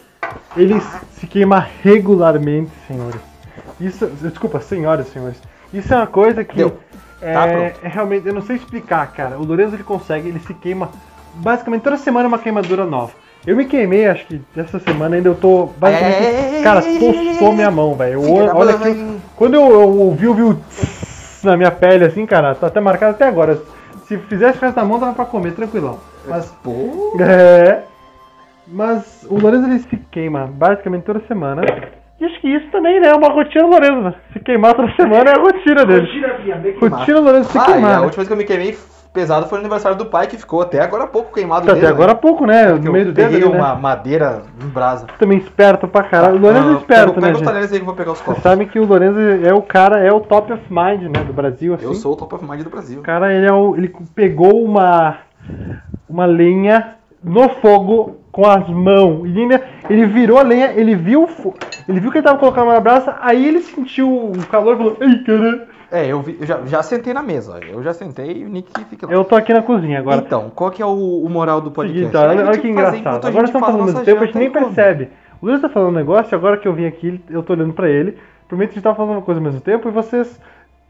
Ele 0.55 0.75
se 1.11 1.27
queima 1.27 1.59
regularmente, 1.59 2.71
senhores. 2.87 3.21
Isso, 3.79 4.07
desculpa, 4.21 4.59
senhoras 4.61 5.07
e 5.07 5.11
senhores. 5.11 5.37
Isso 5.73 5.93
é 5.93 5.97
uma 5.97 6.07
coisa 6.07 6.43
que 6.43 6.55
Deu. 6.55 6.77
é, 7.21 7.33
Tá 7.33 7.47
é 7.47 7.75
realmente, 7.83 8.27
eu 8.27 8.33
não 8.33 8.41
sei 8.41 8.55
explicar, 8.55 9.11
cara. 9.11 9.37
O 9.37 9.45
Lorenzo 9.45 9.75
ele 9.75 9.83
consegue, 9.83 10.29
ele 10.29 10.39
se 10.39 10.53
queima 10.53 10.89
basicamente 11.35 11.81
toda 11.81 11.97
semana 11.97 12.25
é 12.25 12.29
uma 12.29 12.39
queimadura 12.39 12.85
nova. 12.85 13.13
Eu 13.45 13.55
me 13.55 13.65
queimei, 13.65 14.07
acho 14.07 14.25
que 14.25 14.41
essa 14.57 14.79
semana 14.79 15.15
ainda 15.15 15.29
eu 15.29 15.35
tô 15.35 15.67
basicamente, 15.77 16.23
É. 16.25 16.61
cara, 16.63 16.81
tostou 16.81 17.53
minha 17.53 17.69
mão, 17.69 17.93
velho. 17.95 18.21
Olha 18.55 18.73
aqui, 18.75 19.17
quando 19.35 19.53
eu, 19.53 19.69
eu 19.69 19.89
ouvi, 19.99 20.25
eu 20.25 20.33
vi 20.33 20.41
o 20.41 20.55
tss 20.55 21.43
na 21.43 21.55
minha 21.55 21.69
pele 21.71 22.05
assim, 22.05 22.25
cara, 22.25 22.55
tá 22.55 22.67
até 22.67 22.79
marcado 22.79 23.11
até 23.11 23.27
agora. 23.27 23.59
Se 24.07 24.17
fizesse 24.17 24.57
com 24.59 24.65
essa 24.65 24.83
mão, 24.83 24.99
dava 24.99 25.13
pra 25.13 25.25
comer 25.25 25.53
tranquilão. 25.53 25.99
Mas 26.27 26.47
Pô. 26.63 27.15
é. 27.21 27.83
Mas 28.67 29.25
o 29.29 29.39
Lourenço 29.39 29.67
ele 29.67 29.79
se 29.79 29.97
queima 30.11 30.47
basicamente 30.51 31.03
toda 31.03 31.21
semana. 31.27 31.61
E 32.19 32.25
acho 32.25 32.39
que 32.41 32.47
isso 32.47 32.65
também 32.71 32.99
né, 32.99 33.09
é 33.09 33.13
uma 33.13 33.29
rotina 33.29 33.63
do 33.63 33.69
Lourenço. 33.69 34.01
né? 34.01 34.13
Se 34.33 34.39
queimar 34.39 34.73
toda 34.73 34.91
semana 34.95 35.29
é 35.29 35.35
a 35.35 35.39
rotina 35.39 35.85
dele. 35.85 36.07
Rotina 36.79 37.17
do 37.19 37.23
Lourenço 37.25 37.51
se 37.51 37.57
Ah, 37.59 37.61
e 37.61 37.63
a 37.63 37.65
queimar. 37.73 37.91
né? 37.99 38.05
última 38.05 38.15
vez 38.23 38.27
que 38.27 38.33
eu 38.33 38.37
me 38.37 38.43
queimei 38.43 38.77
pesado 39.15 39.47
foi 39.47 39.57
no 39.57 39.63
aniversário 39.63 39.97
do 39.97 40.05
pai, 40.05 40.27
que 40.27 40.37
ficou 40.37 40.61
até 40.61 40.81
agora 40.81 41.05
há 41.05 41.07
pouco 41.07 41.33
queimado 41.33 41.65
Tá 41.65 41.73
dele, 41.73 41.85
Até 41.85 41.93
agora 41.93 42.11
há 42.11 42.15
né? 42.15 42.21
pouco, 42.21 42.45
né? 42.45 42.65
Porque 42.67 42.79
No 42.81 42.87
eu 42.89 42.93
meio 42.93 43.05
do 43.05 43.13
dedo, 43.13 43.29
peguei 43.31 43.43
ali, 43.43 43.51
né? 43.51 43.59
uma 43.59 43.75
madeira 43.75 44.41
em 44.63 44.67
brasa. 44.67 45.07
Também 45.17 45.37
esperto 45.39 45.87
pra 45.87 46.03
caralho. 46.03 46.35
O 46.35 46.39
Lourenço 46.39 46.69
é 46.69 46.73
esperto, 46.73 47.13
pega, 47.13 47.21
né, 47.21 47.27
pega 47.27 47.37
os 47.37 47.41
talheres 47.41 47.71
aí 47.71 47.77
que 47.79 47.81
eu 47.81 47.85
vou 47.87 47.95
pegar 47.95 48.11
os 48.11 48.19
Você 48.19 48.25
copos. 48.25 48.43
sabe 48.43 48.65
que 48.67 48.77
o 48.77 48.85
Lourenço 48.85 49.19
é 49.19 49.53
o 49.53 49.61
cara, 49.61 49.99
é 49.99 50.11
o 50.11 50.19
top 50.19 50.53
of 50.53 50.61
mind, 50.69 51.03
né, 51.03 51.23
do 51.23 51.33
Brasil, 51.33 51.73
assim. 51.73 51.85
Eu 51.85 51.93
sou 51.95 52.13
o 52.13 52.15
top 52.15 52.35
of 52.35 52.45
mind 52.45 52.61
do 52.61 52.69
Brasil. 52.69 52.99
O 52.99 53.03
cara, 53.03 53.33
ele, 53.33 53.47
é 53.47 53.53
o, 53.53 53.75
ele 53.75 53.91
pegou 54.13 54.63
uma, 54.63 55.17
uma 56.07 56.25
lenha 56.25 56.95
no 57.23 57.49
fogo 57.49 58.17
com 58.31 58.45
as 58.45 58.67
mãos. 58.69 59.25
E 59.25 59.39
ainda, 59.39 59.61
ele 59.89 60.05
virou 60.05 60.37
a 60.37 60.43
lenha, 60.43 60.73
ele 60.75 60.93
viu 60.95 61.23
o 61.23 61.53
ele 61.87 61.99
viu 61.99 62.11
que 62.11 62.17
ele 62.17 62.25
tava 62.25 62.39
colocando 62.39 62.67
na 62.67 62.79
brasa, 62.79 63.15
aí 63.21 63.47
ele 63.47 63.61
sentiu 63.61 64.09
o 64.09 64.47
calor 64.51 64.73
e 64.73 64.77
falou, 64.77 64.97
ei, 64.99 65.23
cara, 65.23 65.67
É, 65.91 66.05
eu, 66.07 66.21
vi- 66.21 66.37
eu 66.39 66.45
já, 66.47 66.65
já 66.65 66.81
sentei 66.83 67.13
na 67.13 67.21
mesa. 67.21 67.59
Eu 67.67 67.81
já 67.83 67.93
sentei 67.93 68.37
e 68.41 68.45
o 68.45 68.49
Nick 68.49 68.71
fica 68.89 69.05
lá. 69.07 69.13
eu 69.13 69.23
tô 69.23 69.35
aqui 69.35 69.53
na 69.53 69.61
cozinha 69.61 69.99
agora. 69.99 70.21
Então, 70.25 70.49
qual 70.53 70.71
que 70.71 70.81
é 70.81 70.85
o, 70.85 71.23
o 71.23 71.29
moral 71.29 71.61
do 71.61 71.71
podcast? 71.71 72.05
Seguinte, 72.07 72.17
olha, 72.17 72.45
olha 72.47 72.57
que 72.59 72.67
engraçado. 72.67 73.25
Agora 73.27 73.47
faz 73.47 73.65
falando 73.65 73.85
mesmo 73.85 74.03
tempo, 74.03 74.23
a 74.23 74.25
gente 74.25 74.37
nem 74.37 74.51
percebe. 74.51 75.09
O 75.41 75.45
Luiz 75.47 75.61
tá 75.61 75.69
falando 75.69 75.89
um 75.89 75.97
negócio, 75.97 76.35
agora 76.35 76.57
que 76.57 76.67
eu 76.67 76.73
vim 76.73 76.85
aqui, 76.85 77.21
eu 77.29 77.43
tô 77.43 77.53
olhando 77.53 77.73
pra 77.73 77.89
ele, 77.89 78.17
prometo 78.47 78.69
que 78.69 78.73
a 78.73 78.75
gente 78.75 78.83
tava 78.83 78.95
falando 78.95 79.11
uma 79.17 79.21
coisa 79.21 79.39
ao 79.39 79.43
mesmo 79.43 79.61
tempo 79.61 79.87
e 79.87 79.91
vocês 79.91 80.39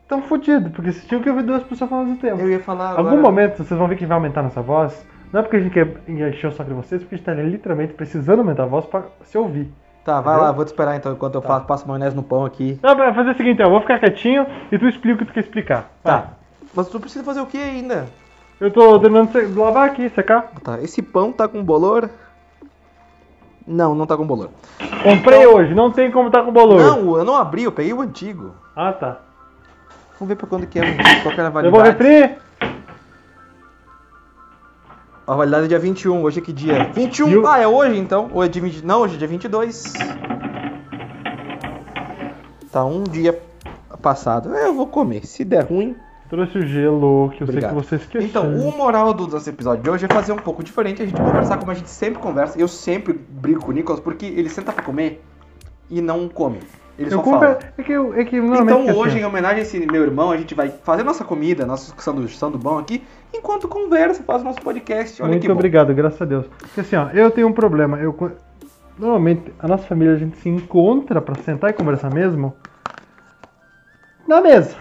estão 0.04 0.22
fodidos, 0.22 0.72
porque 0.72 0.92
vocês 0.92 1.06
tinham 1.06 1.22
que 1.22 1.30
ouvir 1.30 1.44
duas 1.44 1.64
pessoas 1.64 1.90
falando 1.90 2.06
ao 2.06 2.10
mesmo 2.14 2.22
tempo. 2.22 2.42
Eu 2.42 2.50
ia 2.50 2.60
falar 2.60 2.92
Algum 2.92 3.10
agora... 3.10 3.22
momento 3.22 3.58
vocês 3.64 3.78
vão 3.78 3.88
ver 3.88 3.98
que 3.98 4.06
vai 4.06 4.16
aumentar 4.16 4.44
nossa 4.44 4.62
voz. 4.62 5.06
Não 5.34 5.40
é 5.40 5.44
porque 5.44 5.58
a 5.58 5.60
gente 5.60 5.74
quer 5.74 5.88
encher 6.08 6.48
o 6.48 6.52
saco 6.52 6.70
de 6.70 6.76
vocês, 6.76 7.02
porque 7.02 7.16
a 7.16 7.18
gente 7.18 7.26
tá 7.26 7.34
literalmente 7.34 7.94
precisando 7.94 8.40
aumentar 8.40 8.64
a 8.64 8.68
voz 8.68 8.86
pra 8.86 9.04
se 9.24 9.38
ouvir. 9.38 9.70
Tá, 10.06 10.22
vai 10.22 10.34
Entendeu? 10.36 10.44
lá, 10.46 10.52
vou 10.52 10.64
te 10.64 10.68
esperar 10.68 10.96
então 10.96 11.12
enquanto 11.14 11.34
eu 11.36 11.42
Tá. 11.42 11.48
faço, 11.48 11.66
passo 11.66 11.88
maionese 11.88 12.16
no 12.16 12.22
pão 12.24 12.46
aqui. 12.46 12.80
Não, 12.82 12.96
vai 12.96 13.12
fazer 13.14 13.32
o 13.32 13.36
seguinte, 13.38 13.60
eu 13.62 13.70
vou 13.72 13.82
ficar 13.82 14.00
quietinho 14.00 14.46
e 14.72 14.78
tu 14.78 14.88
explica 14.88 15.16
o 15.16 15.18
que 15.18 15.26
tu 15.26 15.34
quer 15.34 15.40
explicar. 15.40 15.90
Vai. 16.04 16.22
Tá. 16.22 16.28
Mas 16.76 16.88
tu 16.90 17.00
precisa 17.00 17.24
fazer 17.26 17.42
o 17.42 17.48
que 17.48 17.58
ainda? 17.58 18.06
Eu 18.62 18.70
tô 18.72 19.00
terminando 19.00 19.32
de 19.32 19.60
lavar 19.60 19.90
aqui, 19.90 20.08
secar. 20.10 20.52
Tá, 20.64 20.80
esse 20.80 21.02
pão 21.02 21.32
tá 21.32 21.48
com 21.48 21.64
bolor? 21.64 22.08
Não, 23.68 23.96
não 23.96 24.06
tá 24.06 24.16
com 24.16 24.28
bolor. 24.28 24.50
Comprei 25.02 25.48
hoje, 25.48 25.74
não 25.74 25.92
tem 25.92 26.12
como 26.12 26.30
tá 26.30 26.44
com 26.44 26.52
bolor. 26.52 26.80
Não, 26.80 27.18
eu 27.18 27.24
não 27.26 27.36
abri, 27.36 27.64
eu 27.64 27.72
peguei 27.72 27.92
o 27.94 28.02
antigo. 28.02 28.54
Ah, 28.76 28.94
tá. 28.94 29.18
Vamos 30.20 30.30
ver 30.30 30.36
pra 30.36 30.48
quando 30.48 30.68
que 30.68 30.78
é, 30.80 30.84
qual 31.24 31.34
que 31.34 31.42
era 31.42 31.50
a 31.50 31.64
Eu 31.64 31.72
vou 31.72 31.82
validade. 31.82 32.04
refri. 32.04 32.38
A 35.28 35.36
validade 35.36 35.66
é 35.66 35.68
dia 35.70 35.80
21, 35.80 36.22
hoje 36.22 36.40
é 36.40 36.42
que 36.42 36.54
dia? 36.54 36.92
21? 36.94 37.28
Viu? 37.28 37.48
Ah, 37.48 37.60
é 37.60 37.68
hoje 37.68 37.98
então? 37.98 38.30
Ou 38.32 38.44
é 38.44 38.48
dia 38.48 38.62
20... 38.62 38.86
Não, 38.86 39.02
hoje 39.02 39.16
é 39.16 39.18
dia 39.18 39.28
22. 39.28 39.94
Tá, 42.72 42.86
um 42.86 43.04
dia 43.04 43.42
passado. 44.04 44.50
Eu 44.50 44.76
vou 44.76 44.86
comer. 44.86 45.26
Se 45.26 45.44
der 45.44 45.66
ruim... 45.66 45.96
Trouxe 46.30 46.58
o 46.58 46.68
gelo, 46.68 47.32
que 47.36 47.42
eu 47.42 47.48
Obrigado. 47.48 47.72
sei 47.72 47.82
que 47.82 47.88
você 47.88 47.96
esqueceu. 47.96 48.28
Então, 48.28 48.56
o 48.56 48.76
moral 48.76 49.14
do 49.14 49.28
nosso 49.28 49.48
episódio 49.50 49.84
de 49.84 49.90
hoje 49.90 50.06
é 50.06 50.08
fazer 50.08 50.32
um 50.32 50.38
pouco 50.38 50.64
diferente. 50.64 51.02
A 51.02 51.06
gente 51.06 51.20
conversar 51.20 51.58
como 51.58 51.72
a 51.72 51.76
gente 51.76 51.90
sempre 51.90 52.20
conversa. 52.20 52.60
Eu 52.60 52.68
sempre 52.68 53.14
brigo 53.14 53.62
com 53.62 53.72
o 53.72 53.74
Nicolas 53.74 54.00
porque 54.00 54.26
ele 54.26 54.50
senta 54.50 54.72
pra 54.72 54.84
comer 54.84 55.24
e 55.90 56.02
não 56.02 56.28
come. 56.28 56.60
Ele 56.98 57.08
eu 57.08 57.18
só 57.18 57.24
compro... 57.24 57.40
fala. 57.40 57.60
É 57.78 57.84
que, 57.84 57.92
eu, 57.92 58.14
é 58.14 58.24
que. 58.24 58.38
Então 58.38 58.86
hoje, 58.96 59.12
assim, 59.12 59.20
em 59.20 59.26
homenagem 59.26 59.60
a 59.60 59.62
esse 59.62 59.86
meu 59.86 60.04
irmão, 60.04 60.32
a 60.32 60.38
gente 60.38 60.56
vai 60.56 60.70
fazer 60.70 61.04
nossa 61.04 61.26
comida, 61.26 61.66
nosso 61.66 61.94
sanduíche 61.98 62.38
bom 62.58 62.78
aqui, 62.78 63.04
enquanto 63.34 63.68
conversa, 63.68 64.24
faz 64.24 64.42
o 64.42 64.46
nosso 64.46 64.62
podcast. 64.62 65.22
Olha 65.22 65.32
Muito 65.32 65.42
que 65.42 65.48
bom. 65.48 65.54
obrigado, 65.54 65.94
graças 65.94 66.22
a 66.22 66.26
Deus. 66.26 66.46
Porque 66.58 66.80
assim, 66.80 66.96
ó, 66.96 67.10
eu 67.10 67.30
tenho 67.32 67.48
um 67.48 67.54
problema. 67.54 67.98
Eu, 67.98 68.16
normalmente, 68.98 69.52
a 69.60 69.68
nossa 69.68 69.86
família, 69.86 70.14
a 70.14 70.18
gente 70.18 70.38
se 70.38 70.48
encontra 70.48 71.22
pra 71.22 71.36
sentar 71.36 71.70
e 71.70 71.74
conversar 71.74 72.14
mesmo 72.14 72.56
na 74.26 74.42
mesa. 74.42 74.76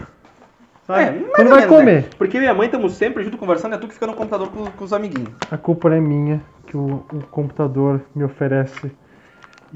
Sabe? 0.87 1.01
É, 1.01 1.11
Quando 1.35 1.49
vai 1.49 1.59
menos, 1.61 1.75
comer. 1.75 2.03
né? 2.03 2.09
Porque 2.17 2.37
eu 2.37 2.43
e 2.43 2.47
a 2.47 2.53
mãe 2.53 2.67
estamos 2.67 2.93
sempre 2.93 3.23
junto 3.23 3.37
conversando, 3.37 3.75
é 3.75 3.77
tu 3.77 3.87
que 3.87 3.93
fica 3.93 4.07
no 4.07 4.13
computador 4.13 4.49
com, 4.49 4.65
com 4.65 4.85
os 4.85 4.93
amiguinhos. 4.93 5.31
A 5.51 5.57
culpa 5.57 5.93
é 5.93 5.99
minha, 5.99 6.41
que 6.67 6.77
o, 6.77 7.03
o 7.11 7.23
computador 7.31 8.01
me 8.13 8.23
oferece 8.23 8.91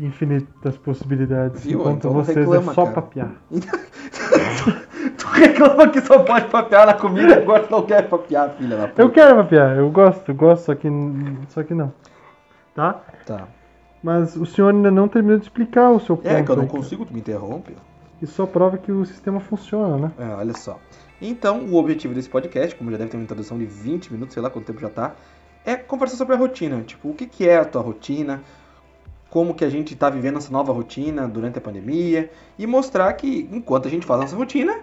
infinitas 0.06 0.78
possibilidades. 0.78 1.64
Viu? 1.64 1.80
Enquanto 1.80 1.98
Então 1.98 2.14
vocês 2.14 2.38
reclama, 2.38 2.72
é 2.72 2.76
só 2.76 2.84
cara. 2.84 2.96
papiar. 2.96 3.32
tu 5.18 5.28
reclama 5.28 5.88
que 5.90 6.02
só 6.02 6.20
pode 6.20 6.48
papear 6.48 6.86
na 6.86 6.94
comida, 6.94 7.38
agora 7.38 7.64
tu 7.64 7.72
não 7.72 7.84
quer 7.84 8.08
papear, 8.08 8.50
filha 8.58 8.78
da 8.78 8.88
puta. 8.88 9.02
Eu 9.02 9.10
quero 9.10 9.36
papiar, 9.36 9.78
eu 9.78 9.90
gosto, 9.90 10.30
eu 10.30 10.36
gosto, 10.36 10.66
só 10.66 10.76
que, 10.76 10.88
só 11.50 11.64
que 11.64 11.74
não. 11.74 11.94
Tá? 12.74 13.02
Tá. 13.26 13.48
Mas 14.02 14.36
o 14.36 14.46
senhor 14.46 14.74
ainda 14.74 14.90
não 14.90 15.08
terminou 15.08 15.38
de 15.38 15.44
explicar 15.44 15.92
o 15.92 16.00
seu 16.00 16.16
ponto. 16.16 16.28
É, 16.28 16.42
que 16.42 16.50
eu 16.50 16.56
não 16.56 16.64
aí, 16.64 16.70
consigo, 16.70 17.06
tu 17.06 17.14
me 17.14 17.20
interrompe. 17.20 17.76
Isso 18.22 18.34
só 18.34 18.46
prova 18.46 18.78
que 18.78 18.92
o 18.92 19.06
sistema 19.06 19.40
funciona, 19.40 19.98
né? 19.98 20.12
É, 20.18 20.36
olha 20.36 20.54
só. 20.54 20.80
Então, 21.22 21.66
o 21.66 21.76
objetivo 21.76 22.14
desse 22.14 22.30
podcast, 22.30 22.76
como 22.76 22.92
já 22.92 22.98
deve 22.98 23.10
ter 23.10 23.18
uma 23.18 23.24
introdução 23.24 23.58
de 23.58 23.66
20 23.66 24.12
minutos, 24.14 24.34
sei 24.34 24.42
lá 24.42 24.50
quanto 24.50 24.66
tempo 24.66 24.80
já 24.80 24.90
tá, 24.90 25.16
é 25.66 25.76
conversar 25.76 26.18
sobre 26.18 26.36
a 26.36 26.38
rotina. 26.38 26.82
Tipo, 26.82 27.10
o 27.10 27.14
que, 27.14 27.26
que 27.26 27.48
é 27.48 27.58
a 27.58 27.66
tua 27.66 27.82
rotina, 27.82 28.42
como 29.30 29.54
que 29.54 29.64
a 29.64 29.70
gente 29.70 29.96
tá 29.96 30.10
vivendo 30.10 30.38
essa 30.38 30.52
nova 30.52 30.72
rotina 30.74 31.28
durante 31.28 31.58
a 31.58 31.62
pandemia, 31.62 32.32
e 32.58 32.66
mostrar 32.66 33.12
que, 33.14 33.48
enquanto 33.52 33.88
a 33.88 33.92
gente 33.92 34.06
faz 34.06 34.20
nossa 34.22 34.36
rotina, 34.36 34.76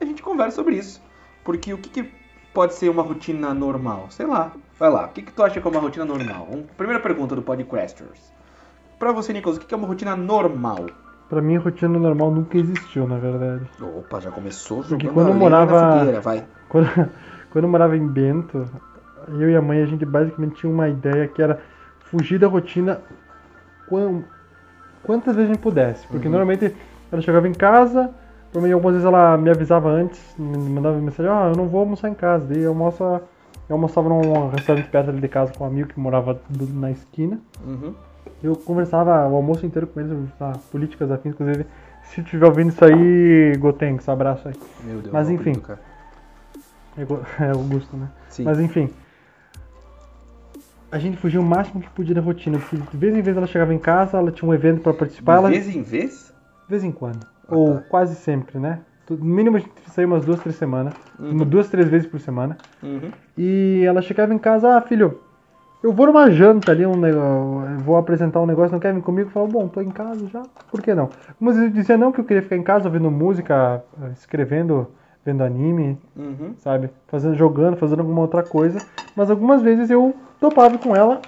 a 0.00 0.04
gente 0.04 0.22
conversa 0.22 0.56
sobre 0.56 0.76
isso. 0.76 1.00
Porque 1.44 1.72
o 1.72 1.78
que, 1.78 1.88
que 1.88 2.10
pode 2.52 2.74
ser 2.74 2.88
uma 2.88 3.02
rotina 3.02 3.54
normal? 3.54 4.06
Sei 4.10 4.26
lá. 4.26 4.52
Vai 4.78 4.90
lá, 4.90 5.06
o 5.06 5.08
que, 5.08 5.22
que 5.22 5.32
tu 5.32 5.42
acha 5.42 5.60
que 5.60 5.66
é 5.66 5.70
uma 5.70 5.80
rotina 5.80 6.04
normal? 6.04 6.48
Um- 6.50 6.62
primeira 6.76 7.00
pergunta 7.02 7.34
do 7.34 7.42
Podcasters. 7.42 8.32
Pra 8.98 9.12
você, 9.12 9.32
Nicolas, 9.32 9.56
o 9.58 9.60
que, 9.60 9.66
que 9.66 9.74
é 9.74 9.76
uma 9.76 9.86
rotina 9.86 10.16
normal? 10.16 10.86
Pra 11.28 11.40
mim, 11.42 11.56
a 11.56 11.60
rotina 11.60 11.98
normal 11.98 12.30
nunca 12.30 12.56
existiu, 12.58 13.06
na 13.06 13.18
verdade. 13.18 13.64
Opa, 13.80 14.18
já 14.20 14.30
começou 14.30 14.78
Porque 14.82 15.06
jogando 15.06 15.14
quando 15.14 15.26
a 15.28 15.30
eu 15.30 15.36
morava- 15.36 15.98
fogueira, 15.98 16.20
vai. 16.20 16.44
Quando, 16.68 16.86
quando 17.50 17.64
eu 17.64 17.70
morava 17.70 17.96
em 17.96 18.06
Bento, 18.06 18.68
eu 19.28 19.50
e 19.50 19.54
a 19.56 19.62
mãe, 19.62 19.82
a 19.82 19.86
gente 19.86 20.04
basicamente 20.04 20.56
tinha 20.56 20.72
uma 20.72 20.88
ideia 20.88 21.28
que 21.28 21.40
era 21.42 21.60
fugir 22.00 22.38
da 22.38 22.46
rotina 22.48 23.00
quan- 23.88 24.22
quantas 25.02 25.34
vezes 25.36 25.50
a 25.50 25.54
gente 25.54 25.62
pudesse. 25.62 26.06
Porque 26.06 26.26
Uhum. 26.26 26.32
normalmente 26.32 26.74
ela 27.10 27.22
chegava 27.22 27.48
em 27.48 27.54
casa, 27.54 28.10
provavelmente 28.50 28.74
algumas 28.74 28.94
vezes 28.94 29.06
ela 29.06 29.36
me 29.36 29.50
avisava 29.50 29.88
antes, 29.88 30.20
me 30.38 30.56
mandava 30.70 30.96
mensagem, 30.98 31.30
ah, 31.32 31.50
eu 31.52 31.56
não 31.56 31.66
vou 31.68 31.80
almoçar 31.80 32.08
em 32.08 32.14
casa. 32.14 32.44
Daí 32.46 32.60
eu, 32.60 32.70
almoço, 32.70 33.02
eu 33.02 33.20
almoçava 33.70 34.08
num 34.08 34.48
restaurante 34.48 34.88
perto 34.88 35.10
ali 35.10 35.20
de 35.20 35.28
casa 35.28 35.52
com 35.52 35.64
um 35.64 35.66
amigo 35.66 35.88
que 35.88 35.98
morava 36.00 36.40
na 36.72 36.90
esquina. 36.90 37.38
Uhum. 37.66 37.94
Eu 38.42 38.54
conversava 38.56 39.26
o 39.28 39.34
almoço 39.36 39.66
inteiro 39.66 39.86
com 39.86 40.00
eles, 40.00 40.12
ah, 40.40 40.52
políticas 40.70 41.10
afins, 41.10 41.32
inclusive. 41.34 41.66
Se 42.02 42.22
tiver 42.22 42.46
ouvindo 42.46 42.68
isso 42.70 42.84
aí, 42.84 43.52
Gotenks, 43.58 44.08
abraço 44.08 44.48
aí. 44.48 44.54
Meu 44.84 44.98
Deus. 45.00 45.12
Mas 45.12 45.28
enfim. 45.28 45.60
É 46.96 47.04
Go- 47.04 47.20
É 47.40 47.50
Augusto, 47.50 47.96
né? 47.96 48.08
Sim. 48.28 48.44
Mas 48.44 48.60
enfim. 48.60 48.88
A 50.90 50.98
gente 50.98 51.16
fugia 51.18 51.40
o 51.40 51.44
máximo 51.44 51.80
que 51.80 51.90
podia 51.90 52.14
da 52.14 52.20
rotina, 52.20 52.58
porque 52.58 52.76
de 52.76 52.96
vez 52.96 53.14
em 53.14 53.20
vez 53.20 53.36
ela 53.36 53.46
chegava 53.46 53.74
em 53.74 53.78
casa, 53.78 54.16
ela 54.16 54.32
tinha 54.32 54.48
um 54.48 54.54
evento 54.54 54.80
pra 54.80 54.94
participar, 54.94 55.36
ela, 55.36 55.50
De 55.50 55.58
vez 55.58 55.74
em 55.74 55.82
vez? 55.82 56.32
de 56.66 56.70
vez 56.70 56.82
em 56.82 56.90
quando. 56.90 57.26
Ah, 57.46 57.54
Ou 57.54 57.74
tá. 57.74 57.80
quase 57.88 58.14
sempre, 58.14 58.58
né? 58.58 58.80
No 59.10 59.16
mínimo 59.24 59.56
a 59.56 59.60
gente 59.60 59.70
saía 59.86 60.06
umas 60.06 60.24
duas, 60.24 60.40
três 60.40 60.56
semanas. 60.56 60.94
Uhum. 61.18 61.38
Duas, 61.38 61.68
três 61.68 61.88
vezes 61.88 62.06
por 62.06 62.20
semana. 62.20 62.56
Uhum. 62.82 63.10
E 63.36 63.82
ela 63.86 64.02
chegava 64.02 64.32
em 64.32 64.38
casa, 64.38 64.76
ah, 64.76 64.80
filho, 64.80 65.20
eu 65.82 65.92
vou 65.92 66.06
numa 66.06 66.30
janta 66.30 66.72
ali, 66.72 66.84
um 66.84 66.96
negócio, 66.96 67.78
vou 67.80 67.96
apresentar 67.96 68.40
um 68.40 68.46
negócio, 68.46 68.72
não 68.72 68.80
quer 68.80 68.92
vir 68.92 69.02
comigo? 69.02 69.28
Eu 69.28 69.32
falava, 69.32 69.52
bom, 69.52 69.68
tô 69.68 69.80
em 69.80 69.90
casa 69.90 70.26
já, 70.28 70.42
por 70.70 70.82
que 70.82 70.94
não? 70.94 71.10
Vezes 71.40 71.62
eu 71.62 71.70
dizia 71.70 71.96
não, 71.96 72.12
que 72.12 72.20
eu 72.20 72.24
queria 72.24 72.42
ficar 72.42 72.56
em 72.56 72.62
casa 72.62 72.86
ouvindo 72.88 73.10
música, 73.10 73.82
eh, 74.02 74.10
escrevendo, 74.12 74.88
vendo 75.28 75.42
anime, 75.44 75.98
Uhum. 76.16 76.54
sabe? 76.56 76.88
Fazendo, 77.06 77.34
jogando, 77.36 77.76
fazendo 77.76 78.00
alguma 78.00 78.22
outra 78.22 78.42
coisa. 78.42 78.80
Mas 79.14 79.30
algumas 79.30 79.60
vezes 79.60 79.90
eu 79.90 80.14
topava 80.40 80.78
com 80.78 80.96
ela, 80.96 81.20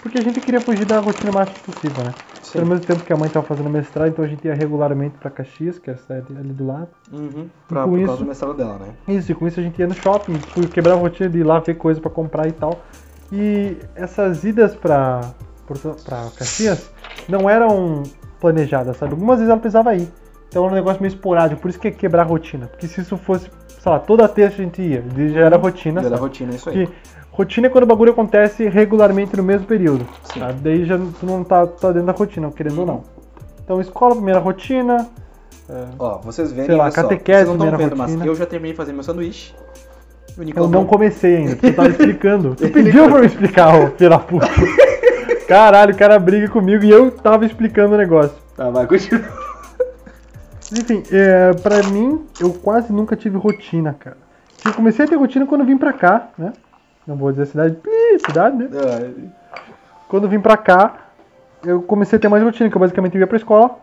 porque 0.00 0.16
a 0.16 0.22
gente 0.22 0.40
queria 0.40 0.60
fugir 0.60 0.86
da 0.86 0.98
rotina 1.00 1.30
máximo 1.30 1.60
possível, 1.66 2.02
né? 2.02 2.14
Sim. 2.40 2.52
Pelo 2.60 2.66
mesmo 2.66 2.86
tempo 2.86 3.04
que 3.04 3.12
a 3.12 3.16
mãe 3.16 3.26
estava 3.28 3.46
fazendo 3.46 3.68
mestrado, 3.68 4.08
então 4.08 4.24
a 4.24 4.28
gente 4.28 4.46
ia 4.46 4.54
regularmente 4.54 5.16
pra 5.18 5.30
Caxias, 5.30 5.78
que 5.78 5.90
é 5.90 5.96
ali 6.10 6.52
do 6.52 6.66
lado. 6.66 6.88
Uhum. 7.12 7.46
Pra, 7.68 7.84
por 7.86 7.98
isso- 7.98 8.06
causa 8.06 8.22
do 8.22 8.28
mestrado 8.28 8.54
dela, 8.54 8.78
né? 8.78 8.86
Isso, 9.08 9.30
e 9.30 9.34
com 9.34 9.46
isso 9.46 9.60
a 9.60 9.62
gente 9.62 9.78
ia 9.78 9.86
no 9.86 9.94
shopping, 9.94 10.38
fui 10.54 10.66
quebrar 10.66 10.94
a 10.94 10.96
rotina 10.96 11.28
de 11.28 11.38
ir 11.38 11.44
lá 11.44 11.58
ver 11.60 11.74
coisa 11.74 12.00
pra 12.00 12.10
comprar 12.10 12.48
e 12.48 12.52
tal. 12.52 12.80
E 13.30 13.76
essas 13.94 14.44
idas 14.44 14.74
pra 14.74 15.20
Caxias 16.36 16.90
não 17.28 17.48
eram 17.48 18.02
planejadas, 18.40 18.96
sabe? 18.96 19.12
Algumas 19.12 19.38
vezes 19.38 19.50
ela 19.50 19.60
precisava 19.60 19.94
ir. 19.94 20.08
Então 20.52 20.64
era 20.64 20.72
um 20.72 20.76
negócio 20.76 21.00
meio 21.00 21.10
esporádico, 21.10 21.62
por 21.62 21.70
isso 21.70 21.78
que 21.80 21.88
é 21.88 21.90
quebrar 21.90 22.22
a 22.24 22.26
rotina. 22.26 22.66
Porque 22.66 22.86
se 22.86 23.00
isso 23.00 23.16
fosse, 23.16 23.46
sei 23.80 23.90
lá, 23.90 23.98
toda 23.98 24.28
terça 24.28 24.60
a 24.60 24.64
gente 24.64 24.82
ia, 24.82 25.02
já 25.30 25.40
era 25.46 25.56
rotina. 25.56 26.00
Era 26.00 26.10
sabe? 26.10 26.20
rotina, 26.20 26.52
é 26.52 26.56
isso 26.56 26.68
aí. 26.68 26.86
Porque 26.86 26.96
rotina 27.30 27.66
é 27.68 27.70
quando 27.70 27.84
o 27.84 27.86
bagulho 27.86 28.12
acontece 28.12 28.68
regularmente 28.68 29.34
no 29.34 29.42
mesmo 29.42 29.66
período. 29.66 30.06
Sim. 30.24 30.40
Sabe? 30.40 30.60
Daí 30.60 30.84
já 30.84 30.98
tu 30.98 31.24
não 31.24 31.42
tá, 31.42 31.66
tá 31.66 31.88
dentro 31.90 32.06
da 32.06 32.12
rotina, 32.12 32.50
querendo 32.50 32.80
ou 32.80 32.86
não. 32.86 33.02
Então 33.64 33.80
escola, 33.80 34.14
primeira 34.14 34.38
rotina. 34.40 35.08
é, 35.70 35.84
Ó, 35.98 36.18
vocês 36.18 36.52
verem, 36.52 36.66
Sei 36.66 36.76
lá, 36.76 36.90
só, 36.90 37.00
catequese, 37.00 37.46
vocês 37.46 37.58
não 37.58 37.64
estão 37.64 37.78
vendo, 37.78 37.96
mas 37.96 38.10
rotina. 38.10 38.26
eu 38.26 38.34
já 38.34 38.44
terminei 38.44 38.72
de 38.72 38.76
fazer 38.76 38.92
meu 38.92 39.02
sanduíche. 39.02 39.54
Eu 40.36 40.44
Nicolas 40.44 40.70
não 40.70 40.84
comecei 40.84 41.36
ainda, 41.38 41.52
porque 41.52 41.66
eu 41.68 41.74
tava 41.76 41.88
explicando. 41.96 42.54
Tu 42.56 42.68
pediu 42.68 43.08
pra 43.08 43.20
eu 43.20 43.24
explicar, 43.24 43.74
ô 43.74 43.88
filho 43.92 44.10
da 44.10 44.18
puta. 44.18 44.48
Caralho, 45.48 45.94
o 45.94 45.96
cara 45.96 46.18
briga 46.18 46.48
comigo 46.48 46.84
e 46.84 46.90
eu 46.90 47.10
tava 47.10 47.46
explicando 47.46 47.94
o 47.94 47.98
negócio. 47.98 48.36
Tá, 48.54 48.68
vai, 48.68 48.86
continua. 48.86 49.22
Mas, 50.72 50.80
Enfim, 50.80 51.02
é, 51.12 51.52
pra 51.52 51.82
mim, 51.84 52.24
eu 52.40 52.52
quase 52.54 52.90
nunca 52.92 53.14
tive 53.14 53.36
rotina, 53.36 53.94
cara. 53.98 54.16
Eu 54.64 54.72
comecei 54.72 55.04
a 55.04 55.08
ter 55.08 55.16
rotina 55.16 55.44
quando 55.46 55.64
vim 55.64 55.76
pra 55.76 55.92
cá, 55.92 56.28
né? 56.38 56.52
Não 57.06 57.14
vou 57.16 57.30
dizer 57.30 57.46
cidade, 57.46 57.76
Ih, 57.86 58.18
cidade, 58.24 58.56
né? 58.56 58.68
Ah, 58.74 59.58
Quando 60.08 60.28
vim 60.28 60.40
pra 60.40 60.56
cá, 60.56 60.94
eu 61.64 61.82
comecei 61.82 62.16
a 62.16 62.20
ter 62.20 62.28
mais 62.28 62.42
rotina, 62.42 62.70
que 62.70 62.76
eu 62.76 62.80
basicamente 62.80 63.18
ia 63.18 63.26
pra 63.26 63.36
escola 63.36 63.76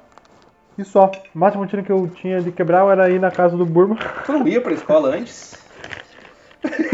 e 0.78 0.84
só. 0.84 1.06
A 1.06 1.38
máxima 1.38 1.64
rotina 1.64 1.84
que 1.84 1.92
eu 1.92 2.08
tinha 2.16 2.42
de 2.42 2.52
quebrar 2.52 2.88
era 2.90 3.10
ir 3.10 3.20
na 3.20 3.30
casa 3.30 3.56
do 3.58 3.66
Burma. 3.66 3.98
Tu 4.26 4.32
não 4.32 4.48
ia 4.48 4.62
pra 4.62 4.74
escola 4.74 5.10
antes? 5.16 5.54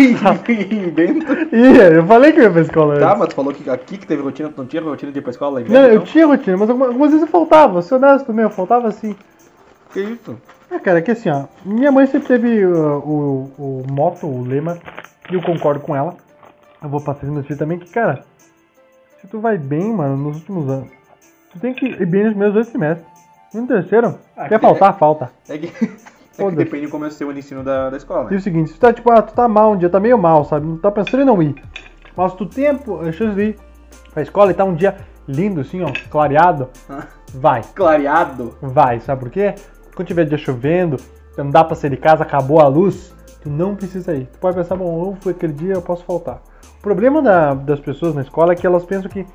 Inventa. 0.49 1.55
Ia, 1.55 1.83
eu 1.93 2.05
falei 2.05 2.31
que 2.33 2.39
eu 2.39 2.43
ia 2.45 2.51
pra 2.51 2.61
escola 2.61 2.97
Tá, 2.99 3.07
antes. 3.09 3.19
mas 3.19 3.29
tu 3.29 3.35
falou 3.35 3.53
que 3.53 3.69
aqui 3.69 3.97
que 3.97 4.05
teve 4.07 4.21
rotina, 4.23 4.49
tu 4.49 4.57
não 4.57 4.65
tinha 4.65 4.81
rotina 4.81 5.11
de 5.11 5.19
ir 5.19 5.21
pra 5.21 5.31
escola? 5.31 5.61
Inventa, 5.61 5.79
Não, 5.79 5.87
eu 5.87 5.93
então. 5.95 6.05
tinha 6.05 6.25
rotina, 6.25 6.57
mas 6.57 6.69
algumas, 6.69 6.87
algumas 6.89 7.11
vezes 7.11 7.25
eu 7.25 7.31
faltava, 7.31 7.81
ser 7.81 7.95
honesto 7.95 8.33
mesmo, 8.33 8.49
eu 8.51 8.55
faltava 8.55 8.87
assim. 8.87 9.15
Que 9.95 10.01
isso? 10.01 10.37
É, 10.69 10.77
cara, 10.77 10.99
é 10.99 11.01
que 11.01 11.11
assim, 11.11 11.29
ó, 11.29 11.45
minha 11.63 11.89
mãe 11.89 12.05
sempre 12.05 12.27
teve 12.27 12.65
uh, 12.65 12.97
o, 12.97 13.51
o 13.57 13.83
moto, 13.89 14.27
o 14.27 14.41
lema, 14.43 14.77
e 15.31 15.35
eu 15.35 15.41
concordo 15.41 15.79
com 15.79 15.95
ela. 15.95 16.15
Eu 16.83 16.89
vou 16.89 16.99
passar 17.01 17.25
meus 17.27 17.45
filhos 17.45 17.57
também, 17.59 17.79
que, 17.79 17.89
cara, 17.89 18.25
se 19.21 19.27
tu 19.27 19.39
vai 19.39 19.57
bem, 19.57 19.93
mano, 19.93 20.17
nos 20.17 20.35
últimos 20.39 20.69
anos, 20.69 20.89
tu 21.53 21.59
tem 21.59 21.73
que 21.73 21.85
ir 21.85 22.05
bem 22.05 22.25
nos 22.25 22.35
meus 22.35 22.53
dois 22.53 22.67
semestres. 22.67 23.07
No 23.53 23.65
terceiro, 23.65 24.19
Ah, 24.35 24.49
quer 24.49 24.59
que- 24.59 24.65
faltar, 24.65 24.97
falta. 24.97 25.31
É 25.47 25.57
que, 25.57 25.67
é 26.37 26.43
que 26.49 26.55
depende 26.57 26.87
de 26.87 26.91
como 26.91 27.05
é 27.05 27.07
o 27.07 27.11
seu 27.11 27.31
ensino 27.31 27.63
da, 27.63 27.89
da 27.89 27.95
escola, 27.95 28.27
E 28.29 28.33
né? 28.33 28.37
o 28.37 28.41
seguinte, 28.41 28.71
se 28.71 28.75
tu 28.75 28.81
tá 28.81 28.91
tipo, 28.91 29.09
ah, 29.13 29.21
tu 29.21 29.33
tá 29.33 29.47
mal 29.47 29.71
um 29.71 29.77
dia, 29.77 29.89
tá 29.89 29.99
meio 30.01 30.17
mal, 30.17 30.43
sabe? 30.43 30.65
Não 30.67 30.77
tá 30.77 30.91
pensando 30.91 31.21
em 31.23 31.25
não 31.25 31.41
ir. 31.41 31.55
Mas 32.17 32.33
tu 32.33 32.45
tem 32.45 32.67
a 32.67 32.77
chance 33.13 33.33
de 33.33 33.41
ir 33.43 33.57
pra 34.13 34.21
escola 34.23 34.51
e 34.51 34.53
tá 34.53 34.65
um 34.65 34.75
dia 34.75 34.97
lindo, 35.25 35.61
assim, 35.61 35.81
ó, 35.81 35.91
clareado, 36.11 36.69
vai. 37.33 37.61
Clareado. 37.73 38.55
Vai, 38.61 38.99
sabe 38.99 39.21
por 39.21 39.29
quê? 39.31 39.55
Quando 39.95 40.07
tiver 40.07 40.25
dia 40.25 40.37
chovendo, 40.37 40.97
não 41.37 41.49
dá 41.49 41.63
pra 41.63 41.75
sair 41.75 41.89
de 41.91 41.97
casa, 41.97 42.23
acabou 42.23 42.59
a 42.59 42.67
luz, 42.67 43.15
tu 43.41 43.49
não 43.49 43.75
precisa 43.75 44.13
ir. 44.13 44.27
Tu 44.31 44.37
pode 44.39 44.57
pensar, 44.57 44.75
bom, 44.75 45.07
eu 45.11 45.17
fui 45.21 45.31
aquele 45.31 45.53
dia, 45.53 45.73
eu 45.73 45.81
posso 45.81 46.03
faltar. 46.03 46.41
O 46.79 46.81
problema 46.81 47.21
da- 47.21 47.53
das 47.53 47.79
pessoas 47.79 48.13
na 48.13 48.21
escola 48.21 48.53
é 48.53 48.55
que 48.55 48.67
elas 48.67 48.83
pensam 48.85 49.09
que 49.09 49.25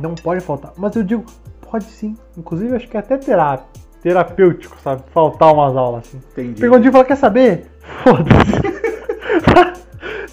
não 0.00 0.14
pode 0.14 0.40
faltar. 0.42 0.72
Mas 0.76 0.94
eu 0.96 1.02
digo, 1.02 1.24
pode 1.70 1.84
sim. 1.84 2.16
Inclusive, 2.36 2.76
acho 2.76 2.86
que 2.88 2.96
é 2.96 3.00
até 3.00 3.16
terá, 3.16 3.60
terapêutico, 4.02 4.76
sabe? 4.82 5.02
Faltar 5.12 5.52
umas 5.52 5.76
aulas 5.76 6.06
assim. 6.06 6.18
Entendi. 6.32 6.60
Pegou 6.60 6.76
um 6.76 6.80
dia 6.80 6.90
e 6.90 6.92
falou, 6.92 7.06
quer 7.06 7.16
saber? 7.16 7.66
Foda-se. 8.04 8.78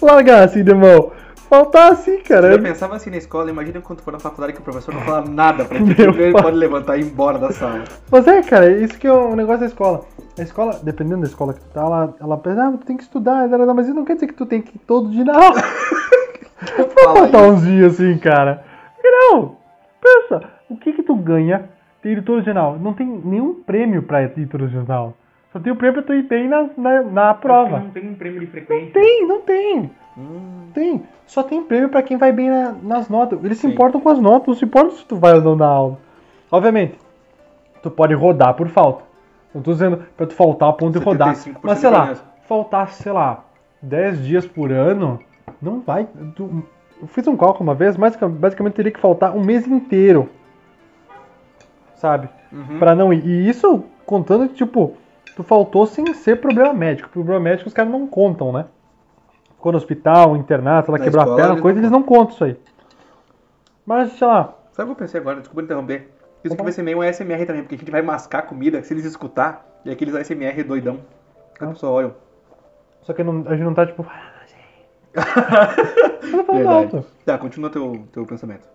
Largar 0.02 0.44
assim 0.44 0.62
de 0.62 0.74
mão. 0.74 1.10
Faltar 1.48 1.92
assim, 1.92 2.18
cara. 2.18 2.52
Eu 2.52 2.62
pensava 2.62 2.96
assim 2.96 3.10
na 3.10 3.16
escola, 3.16 3.50
imagina 3.50 3.80
quando 3.80 4.00
for 4.00 4.12
na 4.12 4.18
faculdade 4.18 4.52
que 4.52 4.60
o 4.60 4.64
professor 4.64 4.92
não 4.92 5.00
fala 5.02 5.24
nada 5.28 5.64
pra 5.64 5.78
ti, 5.78 5.84
Meu 5.84 6.10
ele 6.12 6.32
pai. 6.32 6.42
pode 6.42 6.56
levantar 6.56 6.96
e 6.96 7.02
ir 7.02 7.04
embora 7.04 7.38
da 7.38 7.52
sala. 7.52 7.84
Mas 8.10 8.26
é, 8.26 8.42
cara, 8.42 8.70
isso 8.70 8.98
que 8.98 9.06
é 9.06 9.12
o 9.12 9.36
negócio 9.36 9.60
da 9.60 9.66
escola. 9.66 10.04
A 10.38 10.42
escola, 10.42 10.80
dependendo 10.82 11.20
da 11.22 11.28
escola 11.28 11.54
que 11.54 11.60
tu 11.60 11.68
tá, 11.70 11.80
ela, 11.80 12.14
ela 12.20 12.36
pensa, 12.36 12.62
ah, 12.64 12.72
tu 12.72 12.84
tem 12.84 12.96
que 12.96 13.04
estudar, 13.04 13.48
mas 13.48 13.86
isso 13.86 13.94
não 13.94 14.04
quer 14.04 14.14
dizer 14.14 14.26
que 14.26 14.34
tu 14.34 14.44
tem 14.44 14.60
que 14.60 14.76
ir 14.76 14.80
todo 14.80 15.10
dia. 15.10 15.24
Vou 16.76 16.88
Fala 16.88 17.16
faltar 17.20 17.42
uns 17.42 17.62
dias 17.62 17.94
assim, 17.94 18.18
cara. 18.18 18.64
Não, 19.02 19.56
pensa, 20.00 20.42
o 20.68 20.76
que 20.76 20.92
que 20.92 21.02
tu 21.02 21.14
ganha 21.14 21.68
ter 22.02 22.22
todo 22.24 22.42
aula? 22.58 22.78
Não 22.78 22.92
tem 22.92 23.06
nenhum 23.06 23.54
prêmio 23.54 24.02
pra 24.02 24.22
ir 24.24 24.48
todo 24.48 24.68
aula. 24.92 25.14
Só 25.52 25.60
tem 25.60 25.72
o 25.72 25.76
prêmio 25.76 26.02
pra 26.02 26.02
tu 26.02 26.12
ir 26.12 26.22
bem 26.22 26.48
na, 26.48 26.68
na, 26.76 27.02
na 27.02 27.34
prova. 27.34 27.78
Não 27.78 27.90
tem 27.90 28.08
um 28.08 28.14
prêmio 28.14 28.40
de 28.40 28.46
frequência. 28.46 28.92
Tem, 28.92 29.26
não 29.26 29.40
tem. 29.40 29.90
Hum, 30.16 30.68
Tem. 30.72 31.02
Só 31.26 31.42
tem 31.42 31.62
prêmio 31.62 31.88
pra 31.88 32.02
quem 32.02 32.16
vai 32.16 32.32
bem 32.32 32.48
na- 32.48 32.74
nas 32.82 33.08
notas. 33.08 33.42
Eles 33.44 33.58
se 33.58 33.66
Sim. 33.66 33.72
importam 33.72 34.00
com 34.00 34.08
as 34.08 34.18
notas, 34.18 34.46
não 34.48 34.54
se 34.54 34.64
importam 34.64 34.90
se 34.92 35.04
tu 35.04 35.16
vai 35.16 35.34
ou 35.34 35.40
não 35.42 35.56
na 35.56 35.66
aula. 35.66 35.98
Obviamente, 36.50 36.96
tu 37.82 37.90
pode 37.90 38.14
rodar 38.14 38.54
por 38.54 38.68
falta. 38.68 39.04
Não 39.54 39.60
tô 39.62 39.72
dizendo 39.72 40.04
pra 40.16 40.26
tu 40.26 40.34
faltar 40.34 40.68
a 40.68 40.72
ponto 40.72 40.98
de 40.98 41.04
rodar. 41.04 41.34
75% 41.34 41.58
Mas 41.62 41.78
sei 41.78 41.90
lá, 41.90 42.14
faltar, 42.46 42.88
sei 42.92 43.10
lá, 43.12 43.44
10 43.82 44.24
dias 44.24 44.46
por 44.46 44.70
ano, 44.70 45.18
não 45.60 45.80
vai. 45.80 46.06
tu- 46.36 46.62
eu 47.00 47.06
fiz 47.08 47.26
um 47.26 47.36
cálculo 47.36 47.64
uma 47.68 47.74
vez, 47.74 47.96
mas 47.96 48.16
basicamente 48.16 48.74
teria 48.74 48.92
que 48.92 49.00
faltar 49.00 49.34
um 49.36 49.42
mês 49.42 49.66
inteiro. 49.66 50.28
Sabe? 51.96 52.28
uhum. 52.52 52.78
Pra 52.78 52.94
não 52.94 53.12
ir. 53.12 53.24
E 53.26 53.48
isso 53.48 53.82
contando 54.04 54.48
que, 54.48 54.54
tipo, 54.54 54.94
tu 55.34 55.42
faltou 55.42 55.86
sem 55.86 56.12
ser 56.14 56.40
problema 56.40 56.72
médico. 56.72 57.08
Problema 57.08 57.40
médico 57.40 57.68
os 57.68 57.74
caras 57.74 57.90
não 57.90 58.06
contam, 58.06 58.52
né? 58.52 58.66
Ficou 59.56 59.72
no 59.72 59.78
hospital, 59.78 60.36
internato, 60.36 60.90
ela 60.90 60.98
quebrou 60.98 61.22
a 61.22 61.36
perna, 61.36 61.60
coisa, 61.60 61.74
não 61.74 61.80
eles 61.82 61.90
não 61.90 62.02
contam 62.02 62.34
isso 62.34 62.44
aí. 62.44 62.56
Mas, 63.84 64.12
sei 64.12 64.26
lá, 64.26 64.54
Sabe 64.72 64.90
o 64.90 64.94
que 64.94 65.00
eu 65.02 65.06
pensei 65.06 65.20
agora? 65.20 65.38
Desculpa 65.40 65.62
interromper. 65.62 66.10
Isso 66.44 66.52
aqui 66.52 66.62
vai 66.62 66.70
ser 66.72 66.82
meio 66.82 66.98
um 66.98 67.00
ASMR 67.00 67.46
também, 67.46 67.62
porque 67.62 67.76
a 67.76 67.78
gente 67.78 67.90
vai 67.90 68.02
mascar 68.02 68.42
comida, 68.42 68.82
se 68.82 68.92
eles 68.92 69.06
escutar, 69.06 69.66
e 69.86 69.90
aqueles 69.90 70.14
ASMR 70.14 70.62
doidão. 70.64 71.00
Que 71.56 71.64
a 71.64 71.68
Ah. 71.68 71.70
pessoa 71.70 71.92
olha. 71.92 72.14
Só 73.00 73.14
que 73.14 73.24
não- 73.24 73.44
a 73.46 73.52
gente 73.56 73.64
não 73.64 73.72
tá 73.74 73.86
tipo. 73.86 74.04
Eu 75.14 75.22
tô 76.30 76.44
falando 76.44 76.56
Verdade. 76.58 76.96
alto. 76.96 77.06
Tá, 77.24 77.38
continua 77.38 77.70
teu, 77.70 78.06
teu 78.12 78.26
pensamento. 78.26 78.68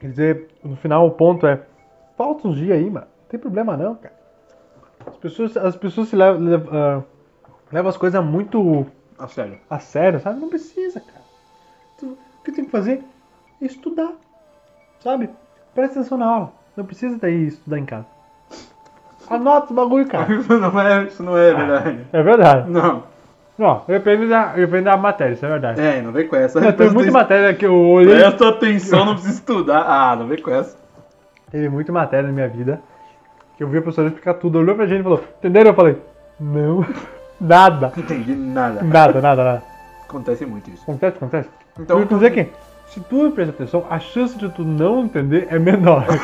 Quer 0.00 0.08
dizer, 0.10 0.48
no 0.62 0.76
final 0.76 1.06
o 1.06 1.10
ponto 1.10 1.46
é. 1.46 1.60
Falta 2.16 2.46
uns 2.46 2.56
dias 2.56 2.76
aí, 2.78 2.88
mano. 2.88 3.06
Não 3.22 3.28
tem 3.28 3.40
problema 3.40 3.76
não, 3.76 3.96
cara. 3.96 4.14
As 5.06 5.16
pessoas, 5.16 5.56
as 5.56 5.76
pessoas 5.76 6.08
se 6.08 6.16
levam, 6.16 6.40
levam, 6.42 7.04
ah, 7.74 7.76
levam 7.76 7.88
as 7.90 7.96
coisas 7.96 8.24
muito 8.24 8.86
Ah, 9.18 9.28
sério. 9.28 9.58
a 9.68 9.78
sério, 9.78 10.20
sabe? 10.20 10.40
Não 10.40 10.48
precisa, 10.48 11.00
cara. 11.00 11.22
Tu- 11.98 12.06
o 12.06 12.44
que 12.44 12.52
tem 12.52 12.64
que 12.64 12.70
fazer 12.70 13.02
é 13.62 13.64
estudar, 13.66 14.12
sabe? 15.00 15.30
Presta 15.74 16.00
atenção 16.00 16.18
na 16.18 16.26
aula. 16.26 16.52
Não 16.76 16.84
precisa 16.84 17.16
daí 17.18 17.46
estudar 17.48 17.78
em 17.78 17.84
casa. 17.84 18.06
Anota 19.28 19.72
o 19.72 19.76
bagulho, 19.76 20.06
cara. 20.06 20.32
Isso 20.34 20.58
não 20.58 20.80
é, 20.80 21.02
isso 21.04 21.22
não 21.22 21.36
é 21.36 21.54
verdade. 21.54 22.00
É 22.12 22.22
verdade. 22.22 22.70
Não. 22.70 23.02
Não, 23.56 23.82
depende 23.86 24.28
da, 24.28 24.46
depende 24.46 24.82
da 24.82 24.96
matéria, 24.96 25.32
isso 25.34 25.46
é 25.46 25.48
verdade. 25.48 25.80
É, 25.80 26.02
não 26.02 26.10
vem 26.10 26.26
com 26.26 26.34
essa. 26.34 26.58
Não, 26.60 26.66
tem 26.66 26.76
Presta 26.76 26.94
muita 26.94 27.12
matéria 27.12 27.54
que 27.54 27.64
eu 27.64 27.72
olhei. 27.74 28.16
Presta 28.16 28.48
atenção, 28.48 29.04
não 29.04 29.12
precisa 29.14 29.34
estudar. 29.34 29.84
Ah, 29.86 30.16
não 30.16 30.26
vem 30.26 30.42
com 30.42 30.50
essa. 30.50 30.76
Teve 31.52 31.68
muita 31.68 31.92
matéria 31.92 32.26
na 32.26 32.32
minha 32.32 32.48
vida 32.48 32.82
que 33.56 33.62
eu 33.62 33.68
vi 33.68 33.78
a 33.78 33.82
professora 33.82 34.08
explicar 34.08 34.34
tudo. 34.34 34.58
Olhou 34.58 34.74
pra 34.74 34.86
gente 34.86 35.00
e 35.00 35.02
falou: 35.04 35.22
Entenderam? 35.38 35.70
Eu 35.70 35.74
falei: 35.74 35.96
Não, 36.40 36.84
nada. 37.40 37.92
Não 37.96 38.02
entendi 38.02 38.34
nada. 38.34 38.82
Nada, 38.82 39.20
nada, 39.20 39.44
nada. 39.44 39.62
Acontece 40.08 40.46
muito 40.46 40.70
isso. 40.70 40.82
Acontece, 40.82 41.16
acontece. 41.16 41.48
Então- 41.78 41.98
eu 42.00 42.06
dizer 42.06 42.30
que 42.32 42.48
se 42.88 43.00
tu 43.00 43.30
presta 43.32 43.52
atenção, 43.52 43.84
a 43.90 43.98
chance 43.98 44.38
de 44.38 44.48
tu 44.50 44.62
não 44.62 45.04
entender 45.04 45.48
é 45.50 45.58
menor. 45.58 46.04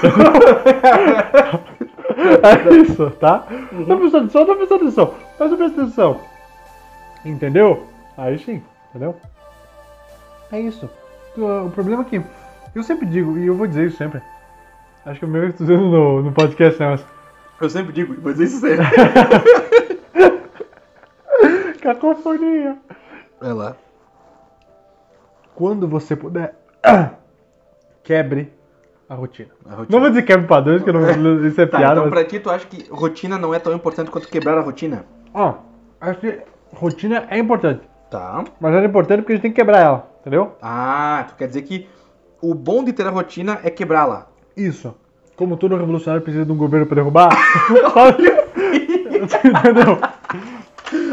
é 2.43 2.73
isso, 2.76 3.11
tá? 3.12 3.38
Tá 3.40 3.97
prestando 3.97 4.19
atenção, 4.19 4.47
tá 4.47 4.55
prestando 4.55 4.85
atenção. 4.85 5.14
Mas 5.38 5.50
tu 5.50 5.57
presta 5.57 5.83
atenção. 5.83 6.21
Entendeu? 7.25 7.87
Aí 8.17 8.38
sim, 8.38 8.62
entendeu? 8.90 9.17
É 10.52 10.61
isso. 10.61 10.88
Tu, 11.35 11.45
O 11.45 11.71
problema 11.71 12.02
é 12.02 12.05
que 12.05 12.23
eu 12.75 12.83
sempre 12.83 13.07
digo, 13.07 13.37
e 13.38 13.47
eu 13.47 13.55
vou 13.55 13.67
dizer 13.67 13.87
isso 13.88 13.97
sempre. 13.97 14.21
Acho 15.05 15.19
que 15.19 15.25
eu 15.25 15.29
mesmo 15.29 15.49
estou 15.49 15.67
dizendo 15.67 15.87
no, 15.87 16.23
no 16.23 16.33
podcast, 16.33 16.79
né? 16.79 16.90
Mas 16.90 17.05
Eu 17.61 17.71
sempre 17.71 17.93
digo, 17.93 18.14
vou 18.21 18.33
dizer 18.33 18.45
isso 18.45 18.61
sempre. 18.61 18.87
cacofonia. 21.81 22.77
Vai 23.41 23.53
lá. 23.53 23.77
Quando 25.55 25.89
você 25.89 26.15
puder, 26.15 26.55
quebre 28.05 28.53
a 29.09 29.15
rotina. 29.15 29.51
A 29.67 29.75
rotina. 29.75 29.87
Não 29.91 30.01
vou 30.01 30.09
dizer 30.09 30.23
quebre 30.23 30.47
padrões, 30.47 30.83
que 30.83 30.91
eu 30.91 30.95
não, 30.95 31.47
isso 31.47 31.61
é 31.61 31.67
Tá, 31.69 31.79
piada, 31.79 31.95
então 31.95 32.05
mas... 32.05 32.13
pra 32.13 32.25
ti 32.25 32.39
tu 32.39 32.51
acha 32.51 32.67
que 32.67 32.89
rotina 32.91 33.37
não 33.37 33.53
é 33.53 33.59
tão 33.59 33.75
importante 33.75 34.11
quanto 34.11 34.29
quebrar 34.29 34.57
a 34.57 34.61
rotina? 34.61 35.05
Ó, 35.35 35.55
acho 36.01 36.21
que 36.21 36.41
rotina 36.73 37.27
é 37.29 37.39
importante. 37.39 37.83
Tá. 38.11 38.45
Mas 38.61 38.73
ela 38.73 38.83
é 38.83 38.87
importante 38.87 39.21
porque 39.21 39.33
a 39.33 39.37
gente 39.37 39.43
tem 39.43 39.53
que 39.53 39.61
quebrar 39.61 39.81
ela, 39.81 40.11
entendeu? 40.21 40.57
Ah, 40.63 41.25
tu 41.29 41.37
quer 41.37 41.49
dizer 41.49 41.63
que 41.63 41.89
o 42.41 42.55
bom 42.55 42.83
de 42.83 42.93
ter 42.93 43.07
a 43.07 43.11
rotina 43.11 43.61
é 43.63 43.71
quebrá-la. 43.71 44.29
Isso. 44.57 44.95
Como 45.37 45.57
todo 45.57 45.77
revolucionário 45.77 46.23
precisa 46.23 46.45
de 46.45 46.53
um 46.53 46.57
governo 46.57 46.87
pra 46.87 46.97
derrubar, 46.97 47.31
sabe? 47.95 48.25
entendeu? 49.19 49.99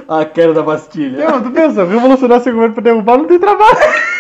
A 0.08 0.26
queda 0.26 0.54
da 0.54 0.64
Bastilha. 0.64 1.30
Não, 1.30 1.44
tu 1.44 1.52
pensa, 1.52 1.84
revolucionário 1.84 2.44
sem 2.44 2.54
governo 2.54 2.74
pra 2.74 2.84
derrubar 2.84 3.18
não 3.18 3.26
tem 3.26 3.40
trabalho. 3.40 3.78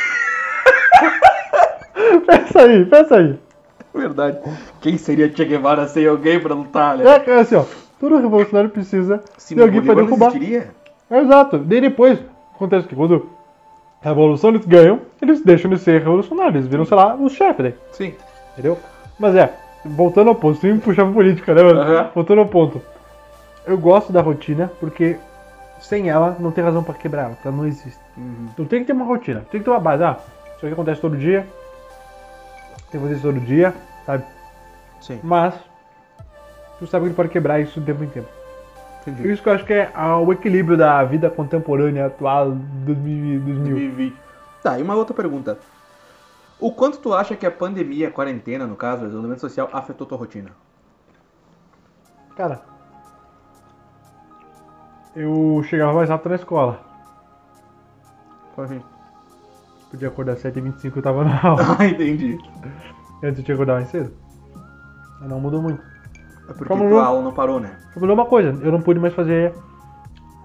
pensa 2.28 2.62
aí, 2.62 2.86
pensa 2.86 3.16
aí. 3.16 3.40
Verdade. 3.94 4.40
Quem 4.82 4.98
seria 4.98 5.34
Che 5.34 5.46
Guevara 5.46 5.88
sem 5.88 6.06
alguém 6.06 6.40
pra 6.40 6.54
lutar, 6.54 6.98
né? 6.98 7.04
É, 7.26 7.40
assim, 7.40 7.56
ó. 7.56 7.64
Todo 8.00 8.18
revolucionário 8.18 8.70
precisa 8.70 9.24
de 9.50 9.62
alguém 9.62 9.82
pra 9.82 9.96
não 9.96 10.06
derrubar. 10.06 10.34
É, 10.36 11.20
exato. 11.20 11.58
Daí 11.58 11.82
depois, 11.82 12.20
acontece 12.54 12.88
que 12.88 12.96
quando 12.96 13.30
a 14.04 14.10
revolução 14.10 14.52
eles 14.52 14.66
ganham, 14.66 15.02
eles 15.22 15.42
deixam 15.42 15.72
de 15.72 15.80
ser 15.80 16.00
revolucionários, 16.00 16.56
eles 16.56 16.68
viram, 16.68 16.86
sei 16.86 16.98
lá, 16.98 17.16
os 17.16 17.34
chefes 17.34 17.64
daí. 17.64 17.74
Sim. 17.92 18.14
Entendeu? 18.54 18.78
Mas 19.18 19.36
é, 19.36 19.52
voltando 19.84 20.30
ao 20.30 20.36
ponto, 20.36 20.60
sem 20.60 20.78
puxar 20.78 21.06
pra 21.06 21.14
política, 21.14 21.56
né, 21.56 21.64
mano? 21.64 21.80
Aham. 21.80 22.10
Voltando 22.14 22.40
ao 22.40 22.48
ponto. 22.48 22.82
Eu 23.66 23.78
gosto 23.78 24.14
da 24.14 24.22
rotina 24.22 24.72
porque 24.80 25.18
sem 25.80 26.10
ela 26.10 26.36
não 26.40 26.52
tem 26.52 26.64
razão 26.64 26.84
pra 26.84 26.94
quebrar 26.94 27.24
ela, 27.24 27.34
porque 27.36 27.48
ela 27.48 27.58
não 27.58 27.66
existe. 27.66 28.00
Uhum. 28.18 28.48
Então 28.54 28.66
tem 28.66 28.82
que 28.82 28.88
ter 28.88 28.94
uma 28.94 29.06
rotina, 29.06 29.42
tem 29.52 29.60
que 29.60 29.66
ter 29.66 29.70
uma 29.70 29.80
base. 29.80 30.04
Ah, 30.04 30.18
isso 30.56 30.66
aqui 30.66 30.74
acontece 30.74 31.02
todo 31.02 31.18
dia, 31.18 31.48
tem 32.92 33.00
que 33.00 33.00
fazer 33.00 33.14
isso 33.14 33.22
todo 33.24 33.40
dia, 33.40 33.74
sabe? 34.06 34.24
Sim. 35.02 35.20
Mas 35.24 35.54
tu 36.80 36.88
sabe 36.88 37.10
que 37.10 37.16
pode 37.16 37.30
quebrar 37.30 37.60
isso 37.60 37.80
de 37.80 37.86
tempo 37.86 38.04
em 38.04 38.08
tempo. 38.08 38.30
Entendi. 39.02 39.32
Isso 39.32 39.42
que 39.42 39.50
eu 39.50 39.54
acho 39.54 39.66
que 39.66 39.74
é 39.74 39.92
ah, 39.94 40.18
o 40.18 40.34
equilíbrio 40.34 40.78
da 40.78 41.04
vida 41.04 41.30
contemporânea 41.30 42.08
atual 42.08 42.52
2000. 42.52 43.40
2000. 43.40 43.64
2020. 43.64 44.18
Tá, 44.62 44.78
e 44.78 44.84
uma 44.84 44.96
outra 44.96 45.14
pergunta. 45.14 45.58
O 46.60 46.72
quanto 46.72 46.98
tu 46.98 47.14
acha 47.14 47.36
que 47.36 47.46
a 47.46 47.52
pandemia, 47.52 48.08
a 48.08 48.12
quarentena, 48.12 48.66
no 48.66 48.76
caso, 48.76 49.06
o 49.06 49.08
isolamento 49.08 49.40
social, 49.40 49.70
afetou 49.72 50.08
tua 50.08 50.18
rotina? 50.18 50.50
Cara, 52.36 52.62
eu 55.18 55.62
chegava 55.64 55.94
mais 55.94 56.10
rápido 56.10 56.30
na 56.30 56.36
escola. 56.36 56.80
Assim? 58.58 58.82
Podia 59.92 60.08
acordar 60.08 60.34
às 60.34 60.40
7h25 60.42 60.98
eu 60.98 61.02
tava 61.02 61.24
na 61.24 61.40
aula. 61.44 61.62
Ah, 61.80 61.86
entendi. 61.86 62.40
Antes 63.24 63.40
eu 63.40 63.44
tinha 63.44 63.46
que 63.46 63.52
acordar 63.52 63.76
mais 63.76 63.88
cedo. 63.90 64.12
Mas 65.20 65.30
não 65.30 65.40
mudou 65.40 65.62
muito. 65.62 65.82
É 66.50 66.54
porque 66.54 66.66
Como 66.68 66.90
tua 66.90 67.02
não? 67.02 67.06
aula 67.06 67.22
não 67.22 67.34
parou, 67.34 67.60
né? 67.60 67.72
Só 67.94 68.00
mudou 68.00 68.16
uma 68.16 68.26
coisa, 68.26 68.50
eu 68.64 68.72
não 68.72 68.82
pude 68.82 69.00
mais 69.00 69.14
fazer. 69.14 69.54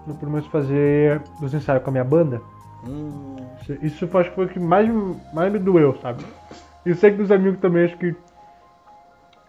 Não 0.05 0.15
pude 0.15 0.31
mais 0.31 0.45
fazer 0.47 1.21
os 1.41 1.53
ensaios 1.53 1.81
com 1.83 1.89
a 1.89 1.91
minha 1.93 2.03
banda. 2.03 2.41
Hum, 2.87 3.35
Isso- 3.61 3.85
Isso 3.85 4.07
foi, 4.07 4.21
acho 4.21 4.29
que 4.31 4.35
foi 4.35 4.45
o 4.45 4.49
que 4.49 4.59
mais, 4.59 4.89
mais 5.33 5.51
me 5.51 5.57
doeu, 5.59 5.97
sabe? 6.01 6.23
E 6.85 6.89
eu 6.89 6.95
sei 6.95 7.11
que 7.11 7.17
dos 7.17 7.31
amigos 7.31 7.59
também 7.59 7.85
acho 7.85 7.97
que. 7.97 8.13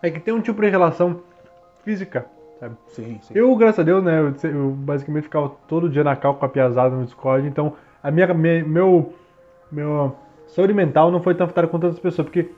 É 0.00 0.10
que 0.10 0.20
tem 0.20 0.32
um 0.32 0.40
tipo 0.40 0.60
de 0.60 0.68
relação 0.68 1.20
física, 1.82 2.26
sim, 2.88 3.18
sim. 3.22 3.34
Eu, 3.34 3.54
graças 3.56 3.80
a 3.80 3.82
Deus, 3.82 4.02
né, 4.02 4.20
eu, 4.20 4.50
eu 4.50 4.70
basicamente 4.70 5.24
ficava 5.24 5.48
todo 5.68 5.88
dia 5.88 6.04
na 6.04 6.14
cal 6.16 6.34
com 6.34 6.44
a 6.44 6.48
piazada 6.48 6.94
no 6.94 7.04
Discord, 7.04 7.46
então 7.46 7.74
a 8.02 8.10
minha, 8.10 8.32
me- 8.34 8.62
meu, 8.62 9.14
meu 9.70 10.16
saúde 10.48 10.72
mental 10.74 11.10
não 11.10 11.22
foi 11.22 11.34
tão 11.34 11.44
afetada 11.46 11.66
quanto 11.68 11.84
outras 11.84 12.00
pessoas, 12.02 12.26
porque 12.26 12.50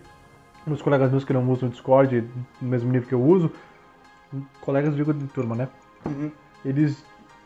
meus 0.67 0.83
colegas 0.83 1.11
meus 1.11 1.25
que 1.25 1.33
não 1.33 1.49
usam 1.51 1.69
o 1.69 1.73
Discord 1.73 2.25
no 2.61 2.69
mesmo 2.69 2.91
nível 2.91 3.09
que 3.09 3.15
eu 3.15 3.23
uso, 3.23 3.51
colegas 4.61 4.95
digo 4.97 5.13
de 5.15 5.27
turma, 5.29 5.55
né, 5.55 5.69
Uhum. 6.05 6.31
eles, 6.65 7.05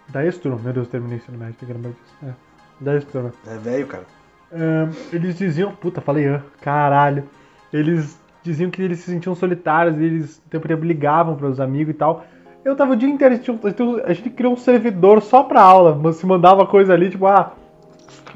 da 0.09 0.25
ex-turma, 0.25 0.59
meu 0.63 0.73
Deus, 0.73 0.89
terminei 0.89 1.17
ensino 1.19 1.39
médio, 1.39 1.55
tem 1.55 1.67
que 1.69 1.73
lembrar 1.75 1.91
disso, 1.91 2.17
é, 2.27 2.33
da 2.81 2.95
ex-turma, 2.95 3.33
É 3.47 3.57
velho, 3.57 3.87
cara. 3.87 4.05
Eles 5.13 5.37
diziam, 5.39 5.73
puta, 5.75 6.01
falei, 6.01 6.27
ah, 6.29 6.43
caralho. 6.61 7.25
Eles 7.73 8.21
diziam 8.43 8.71
que 8.71 8.83
eles 8.83 8.99
se 8.99 9.11
sentiam 9.11 9.35
solitários, 9.35 9.97
eles 9.99 10.43
o 10.45 10.51
tempo 10.51 10.67
ligavam 10.85 11.37
para 11.37 11.47
os 11.47 11.61
amigos 11.61 11.95
e 11.95 11.97
tal. 11.97 12.25
Eu 12.65 12.77
tava 12.77 12.93
o 12.93 12.97
dia 12.97 13.09
inteiro, 13.09 13.35
a 13.35 13.37
gente, 13.37 13.51
a 14.05 14.13
gente 14.13 14.31
criou 14.31 14.53
um 14.53 14.57
servidor 14.57 15.23
só 15.23 15.43
pra 15.43 15.63
aula, 15.63 15.99
mas 16.01 16.17
se 16.17 16.27
mandava 16.27 16.67
coisa 16.67 16.93
ali, 16.93 17.09
tipo, 17.09 17.27
ah, 17.27 17.53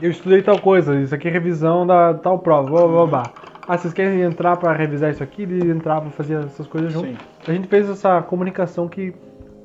eu 0.00 0.10
estudei 0.10 0.42
tal 0.42 0.58
coisa, 0.58 0.98
isso 1.00 1.14
aqui 1.14 1.28
é 1.28 1.30
revisão 1.30 1.86
da 1.86 2.14
tal 2.14 2.38
prova, 2.38 2.68
blá 2.70 2.86
blá 2.86 3.06
blá. 3.06 3.22
Ah, 3.66 3.76
vocês 3.78 3.94
querem 3.94 4.20
entrar 4.22 4.56
pra 4.56 4.72
revisar 4.72 5.10
isso 5.10 5.22
aqui? 5.22 5.42
Ele 5.42 5.70
entrava, 5.70 6.10
fazia 6.10 6.38
essas 6.38 6.66
coisas 6.66 6.92
junto. 6.92 7.06
Sim. 7.06 7.16
A 7.46 7.52
gente 7.52 7.68
fez 7.68 7.88
essa 7.88 8.20
comunicação 8.22 8.88
que, 8.88 9.14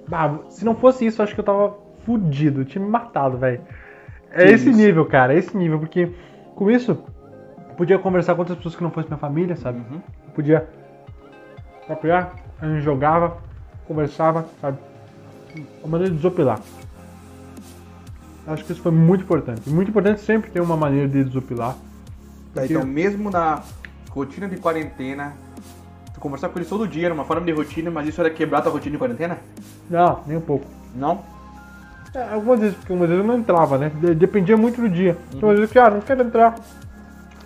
bah, 0.07 0.39
se 0.49 0.63
não 0.63 0.75
fosse 0.75 1.05
isso, 1.05 1.21
eu 1.21 1.23
acho 1.23 1.33
que 1.33 1.39
eu 1.39 1.45
tava 1.45 1.75
fudido, 2.05 2.63
tinha 2.65 2.83
me 2.83 2.89
matado, 2.89 3.37
velho. 3.37 3.61
É 4.31 4.45
Que 4.45 4.51
esse 4.51 4.69
isso. 4.69 4.77
nível, 4.77 5.05
cara, 5.05 5.33
é 5.33 5.37
esse 5.37 5.55
nível, 5.55 5.79
porque 5.79 6.11
com 6.55 6.69
isso, 6.69 6.91
eu 6.91 7.75
podia 7.75 7.97
conversar 7.97 8.35
com 8.35 8.41
outras 8.41 8.57
pessoas 8.57 8.75
que 8.75 8.83
não 8.83 8.91
fossem 8.91 9.09
minha 9.09 9.19
família, 9.19 9.55
sabe? 9.55 9.79
Uhum. 9.79 10.01
Eu 10.27 10.33
podia 10.33 10.67
apoiar, 11.89 12.33
a 12.61 12.67
gente 12.67 12.81
jogava, 12.81 13.37
conversava, 13.93 14.45
sabe? 14.61 14.77
Uma 15.83 15.89
maneira 15.93 16.11
de 16.11 16.17
desopilar. 16.17 16.59
Acho 18.47 18.63
que 18.63 18.71
isso 18.71 18.81
foi 18.81 18.91
muito 18.91 19.23
importante. 19.23 19.67
Muito 19.69 19.89
importante 19.89 20.21
sempre 20.21 20.51
ter 20.51 20.61
uma 20.61 20.77
maneira 20.77 21.07
de 21.07 21.23
desopilar. 21.23 21.73
Tá, 21.73 22.61
Porque- 22.61 22.73
então 22.73 22.85
mesmo 22.85 23.29
na 23.31 23.61
rotina 24.11 24.47
de 24.47 24.57
quarentena, 24.57 25.33
tu 26.13 26.19
conversar 26.19 26.49
com 26.49 26.59
eles 26.59 26.69
todo 26.69 26.87
dia, 26.87 27.05
era 27.05 27.13
uma 27.13 27.25
forma 27.25 27.45
de 27.45 27.51
rotina, 27.51 27.89
mas 27.89 28.07
isso 28.07 28.21
era 28.21 28.29
quebrar 28.29 28.61
tua 28.61 28.71
rotina 28.71 28.91
de 28.93 28.97
quarentena? 28.99 29.39
Não, 29.89 30.21
nem 30.27 30.37
um 30.37 30.41
pouco. 30.41 30.65
Não? 30.95 31.21
É, 32.13 32.33
algumas 32.33 32.59
vezes, 32.59 32.75
porque 32.77 32.91
algumas 32.91 33.09
vezes 33.09 33.23
eu 33.23 33.27
não 33.27 33.39
entrava, 33.39 33.77
né? 33.77 33.91
De- 34.01 34.15
Dependia 34.15 34.55
muito 34.57 34.81
do 34.81 34.89
dia. 34.89 35.17
Então, 35.33 35.49
às 35.49 35.55
vezes, 35.57 35.71
que, 35.71 35.77
ah, 35.79 35.89
não 35.89 36.01
quero 36.01 36.23
entrar. 36.23 36.55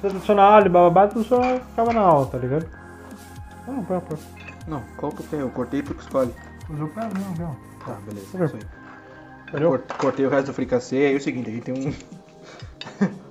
Tradicional, 0.02 0.62
bababá, 0.70 1.08
tu 1.08 1.24
só 1.24 1.42
ficava 1.60 1.94
na 1.94 2.02
aula, 2.02 2.26
tá 2.28 2.38
ligado? 2.38 2.66
Não, 3.68 3.84
pera, 3.84 4.02
pera. 4.02 4.20
Não, 4.68 4.82
qual 4.98 5.12
que 5.12 5.22
eu 5.22 5.26
tenho? 5.30 5.42
Eu 5.44 5.50
cortei 5.50 5.82
tu 5.82 5.94
que 5.94 6.02
escolhe. 6.02 6.32
Usou 6.70 6.88
pera, 6.88 7.10
não, 7.14 7.46
não. 7.48 7.56
Tá, 7.86 7.98
beleza. 8.06 8.46
Isso 8.46 8.56
aí. 8.56 9.62
Cort- 9.62 9.94
Cortei 9.98 10.26
o 10.26 10.30
resto 10.30 10.48
do 10.48 10.54
fricassê, 10.54 10.96
aí 10.98 11.14
é 11.14 11.18
o 11.18 11.22
seguinte, 11.22 11.50
a 11.50 11.54
gente 11.54 11.64
tem 11.64 11.74
um. 11.76 11.94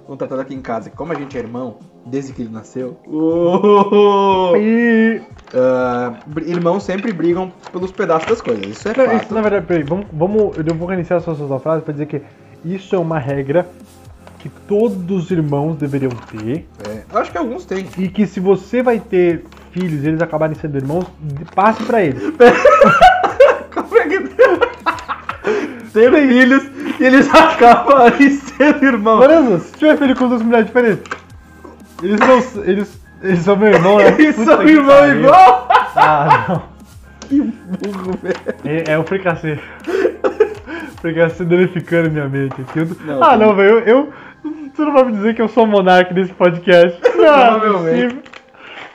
um 0.12 0.16
tratado 0.16 0.40
aqui 0.42 0.54
em 0.54 0.60
casa. 0.60 0.90
Como 0.90 1.12
a 1.12 1.14
gente 1.16 1.36
é 1.36 1.40
irmão, 1.40 1.78
desde 2.06 2.32
que 2.32 2.42
ele 2.42 2.50
nasceu. 2.52 2.98
Br- 6.26 6.42
irmãos 6.46 6.82
sempre 6.84 7.12
brigam 7.12 7.52
pelos 7.72 7.90
pedaços 7.92 8.28
das 8.28 8.40
coisas. 8.40 8.66
Isso 8.66 8.88
é 8.88 8.94
fato. 8.94 9.14
isso, 9.24 9.34
na 9.34 9.40
verdade, 9.42 9.66
peraí, 9.66 9.82
vamos, 9.82 10.06
vamos, 10.12 10.56
eu 10.56 10.74
vou 10.74 10.86
reiniciar 10.88 11.18
a 11.18 11.22
sua, 11.22 11.34
sua 11.34 11.58
frase 11.60 11.82
pra 11.82 11.92
dizer 11.92 12.06
que 12.06 12.22
isso 12.64 12.94
é 12.94 12.98
uma 12.98 13.18
regra 13.18 13.66
que 14.38 14.48
todos 14.48 15.24
os 15.24 15.30
irmãos 15.30 15.76
deveriam 15.76 16.10
ter 16.10 16.66
É, 16.88 17.04
eu 17.12 17.18
acho 17.18 17.30
que 17.30 17.38
alguns 17.38 17.64
têm. 17.64 17.86
e 17.98 18.08
que 18.08 18.26
se 18.26 18.40
você 18.40 18.82
vai 18.82 18.98
ter 18.98 19.44
filhos 19.72 20.04
e 20.04 20.08
eles 20.08 20.22
acabarem 20.22 20.54
sendo 20.54 20.76
irmãos, 20.76 21.06
passe 21.54 21.82
pra 21.84 22.02
eles. 22.02 22.22
Como 23.74 23.96
é 23.98 24.06
que. 24.08 24.18
Ter 25.92 26.10
filhos 26.10 26.62
e 27.00 27.04
eles 27.04 27.28
acabam 27.34 27.98
aí 28.02 28.30
sendo 28.30 28.84
irmãos. 28.84 29.18
Por 29.20 29.30
exemplo, 29.30 29.58
se 29.60 29.72
tiver 29.74 29.96
filho 29.98 30.16
com 30.16 30.28
duas 30.28 30.42
mulheres 30.42 30.66
diferentes, 30.66 31.02
eles 32.02 32.20
não. 32.20 32.62
Eles, 32.64 33.00
eles 33.22 33.38
são 33.40 33.56
meu 33.56 33.68
irmão, 33.72 33.98
né? 33.98 34.08
Eles 34.18 34.34
Puta 34.36 34.50
são 34.50 34.56
pariu. 34.58 35.18
igual. 35.18 35.68
Ah, 35.96 36.44
não. 36.48 36.62
Que 37.28 37.40
burro, 37.40 38.18
velho. 38.22 38.36
É, 38.64 38.92
é 38.92 38.98
o 38.98 39.04
fricassê. 39.04 39.58
fricassê 41.00 41.44
danificando 41.44 42.10
minha 42.10 42.28
mente 42.28 42.60
aqui. 42.60 42.78
Eu- 42.80 42.88
Não, 43.04 43.22
ah, 43.22 43.36
não, 43.36 43.54
velho. 43.54 43.78
Eu, 43.78 43.80
eu- 43.80 44.12
Você 44.74 44.82
não 44.82 44.92
vai 44.92 45.04
me 45.04 45.12
dizer 45.12 45.34
que 45.34 45.42
eu 45.42 45.48
sou 45.48 45.66
monarca 45.66 46.12
desse 46.14 46.32
podcast. 46.32 46.98
Não, 47.16 47.22
não 47.22 47.28
é 47.28 47.58
Provavelmente. 47.60 48.14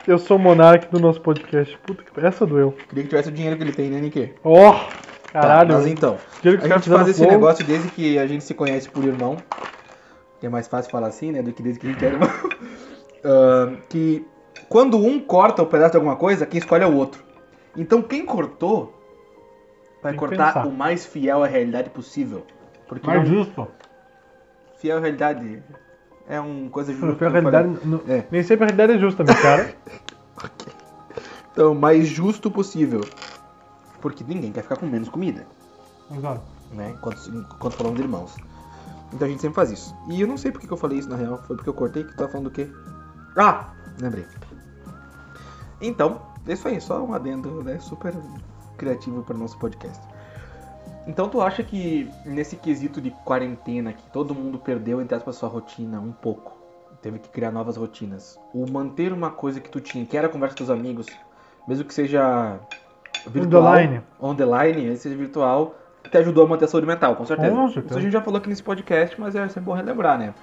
Eu 0.08 0.18
sou 0.18 0.38
o 0.38 0.40
monarca 0.40 0.88
do 0.90 0.98
nosso 0.98 1.20
podcast. 1.20 1.76
Puta 1.86 2.02
que. 2.02 2.20
Essa 2.24 2.46
doeu. 2.46 2.72
Queria 2.88 3.04
que 3.04 3.10
tivesse 3.10 3.28
o 3.28 3.32
dinheiro 3.32 3.56
que 3.58 3.62
ele 3.62 3.72
tem, 3.72 3.90
né, 3.90 4.00
Nick? 4.00 4.34
Ó, 4.42 4.72
caralho. 5.30 5.68
Tá, 5.70 5.74
mas 5.76 5.86
então, 5.86 6.16
a 6.42 6.66
gente 6.68 6.88
faz 6.88 7.08
esse 7.08 7.26
negócio 7.26 7.62
desde 7.64 7.88
que 7.90 8.18
a 8.18 8.26
gente 8.26 8.42
se 8.42 8.54
conhece 8.54 8.88
por 8.88 9.04
irmão. 9.04 9.36
É 10.42 10.48
mais 10.48 10.66
fácil 10.66 10.90
falar 10.90 11.08
assim, 11.08 11.30
né? 11.32 11.42
Do 11.42 11.52
que 11.52 11.62
desde 11.62 11.78
que 11.80 11.86
a 11.88 11.90
gente 11.92 12.04
é 12.04 12.08
irmão. 12.08 12.28
Ah, 13.24 13.72
que 13.88 14.24
quando 14.68 14.96
um 14.96 15.18
corta 15.18 15.60
o 15.60 15.66
pedaço 15.66 15.90
de 15.90 15.96
alguma 15.96 16.14
coisa, 16.14 16.46
quem 16.46 16.58
escolhe 16.58 16.84
é 16.84 16.86
o 16.86 16.94
outro. 16.94 17.20
Então 17.76 18.00
quem 18.00 18.24
cortou 18.24 18.94
vai 20.00 20.12
Tem 20.12 20.18
cortar 20.20 20.54
pensar. 20.54 20.66
o 20.68 20.70
mais 20.72 21.04
fiel 21.04 21.42
à 21.42 21.48
realidade 21.48 21.90
possível. 21.90 22.46
Porque 22.86 23.08
Mais 23.08 23.18
não- 23.18 23.26
justo. 23.26 23.66
fiel 24.78 24.98
à 24.98 25.00
realidade 25.00 25.60
é 26.28 26.38
uma 26.40 26.68
coisa 26.70 26.92
justa. 26.92 27.26
A 27.26 27.28
realidade. 27.30 27.78
não- 27.84 28.00
É. 28.06 28.24
Nem 28.30 28.42
sempre 28.42 28.64
a 28.64 28.66
realidade 28.68 28.92
é 28.92 28.98
justa, 28.98 29.24
meu 29.24 29.34
cara. 29.36 29.74
Então, 31.52 31.72
o 31.72 31.74
mais 31.74 32.06
justo 32.06 32.48
possível. 32.52 33.00
Porque 34.00 34.22
ninguém 34.22 34.52
quer 34.52 34.62
ficar 34.62 34.76
com 34.76 34.86
menos 34.86 35.08
comida. 35.08 35.44
Exato. 36.08 36.40
né? 36.72 36.94
Enquanto, 36.96 37.18
enquanto 37.34 37.72
falamos 37.74 37.96
de 37.98 38.04
irmãos. 38.04 38.36
Então 39.12 39.26
a 39.26 39.30
gente 39.30 39.40
sempre 39.40 39.56
faz 39.56 39.72
isso. 39.72 39.92
E 40.08 40.20
eu 40.20 40.28
não 40.28 40.36
sei 40.36 40.52
porque 40.52 40.68
que 40.68 40.72
eu 40.72 40.76
falei 40.76 40.98
isso 41.00 41.08
na 41.08 41.16
real. 41.16 41.38
Foi 41.48 41.56
porque 41.56 41.68
eu 41.68 41.74
cortei 41.74 42.04
que 42.04 42.10
tu 42.12 42.16
tava 42.16 42.30
falando 42.30 42.44
do 42.44 42.52
quê? 42.52 42.70
Ah! 43.36 43.70
Lembrei. 44.00 44.24
Então, 45.80 46.20
é 46.46 46.52
isso 46.52 46.68
aí, 46.68 46.80
só 46.80 47.02
um 47.02 47.12
adendo, 47.12 47.62
né? 47.64 47.78
Super 47.80 48.14
criativo 48.76 49.22
para 49.24 49.34
o 49.34 49.38
nosso 49.38 49.58
podcast. 49.58 50.00
Então 51.08 51.26
tu 51.26 51.40
acha 51.40 51.62
que 51.62 52.10
nesse 52.26 52.54
quesito 52.54 53.00
de 53.00 53.10
quarentena, 53.24 53.94
que 53.94 54.02
todo 54.12 54.34
mundo 54.34 54.58
perdeu, 54.58 55.00
entre 55.00 55.16
aspas, 55.16 55.36
sua 55.36 55.48
rotina 55.48 55.98
um 55.98 56.12
pouco, 56.12 56.52
teve 57.00 57.18
que 57.18 57.30
criar 57.30 57.50
novas 57.50 57.78
rotinas, 57.78 58.38
o 58.52 58.70
manter 58.70 59.10
uma 59.10 59.30
coisa 59.30 59.58
que 59.58 59.70
tu 59.70 59.80
tinha, 59.80 60.04
que 60.04 60.16
era 60.18 60.28
conversa 60.28 60.56
com 60.56 60.64
os 60.64 60.70
amigos, 60.70 61.06
mesmo 61.66 61.84
que 61.86 61.94
seja 61.94 62.60
virtual, 63.26 63.74
On 64.20 64.34
the 64.34 64.44
line. 64.44 64.96
seja 64.98 65.16
virtual, 65.16 65.74
te 66.10 66.18
ajudou 66.18 66.44
a 66.44 66.48
manter 66.48 66.66
a 66.66 66.68
saúde 66.68 66.86
mental, 66.86 67.16
com 67.16 67.24
certeza. 67.24 67.50
Com 67.50 67.68
certeza. 67.68 67.86
Isso 67.86 67.98
a 67.98 68.02
gente 68.02 68.12
já 68.12 68.20
falou 68.20 68.38
aqui 68.38 68.50
nesse 68.50 68.62
podcast, 68.62 69.18
mas 69.18 69.34
é 69.34 69.48
sempre 69.48 69.62
bom 69.62 69.72
relembrar, 69.72 70.18
né? 70.18 70.34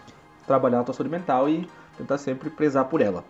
Trabalhar 0.47 0.79
a 0.79 0.83
tua 0.83 0.95
saúde 0.95 1.11
mental 1.11 1.47
e 1.47 1.69
tentar 1.95 2.17
sempre 2.17 2.49
prezar 2.49 2.85
por 2.85 3.01
ela. 3.01 3.23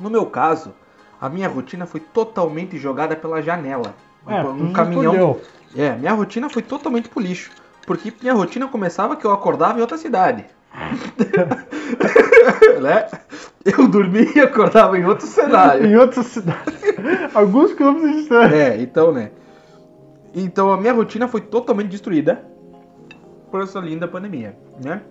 No 0.00 0.08
meu 0.08 0.24
caso, 0.26 0.72
a 1.20 1.28
minha 1.28 1.48
rotina 1.48 1.84
foi 1.84 2.00
totalmente 2.00 2.78
jogada 2.78 3.16
pela 3.16 3.42
janela. 3.42 3.92
É, 4.26 4.42
um 4.42 4.72
caminhão. 4.72 5.12
escolheu. 5.12 5.40
É, 5.76 5.96
minha 5.96 6.12
rotina 6.12 6.48
foi 6.48 6.62
totalmente 6.62 7.08
pro 7.08 7.20
lixo. 7.20 7.50
Porque 7.86 8.12
minha 8.20 8.34
rotina 8.34 8.68
começava 8.68 9.16
que 9.16 9.24
eu 9.24 9.32
acordava 9.32 9.78
em 9.78 9.80
outra 9.80 9.98
cidade. 9.98 10.44
né? 12.80 13.08
Eu 13.64 13.88
dormia 13.88 14.32
e 14.36 14.40
acordava 14.40 14.98
em 14.98 15.04
outro 15.04 15.26
cenário. 15.26 15.86
Em 15.86 15.96
outra 15.96 16.22
cidade. 16.22 16.60
Alguns 17.34 17.72
quilômetros 17.72 18.10
de 18.10 18.16
distância. 18.18 18.54
É, 18.54 18.80
então, 18.80 19.12
né? 19.12 19.30
Então 20.34 20.72
a 20.72 20.76
minha 20.76 20.92
rotina 20.92 21.26
foi 21.26 21.40
totalmente 21.40 21.88
destruída 21.88 22.44
por 23.50 23.62
essa 23.62 23.80
linda 23.80 24.06
pandemia, 24.06 24.56
né? 24.82 25.02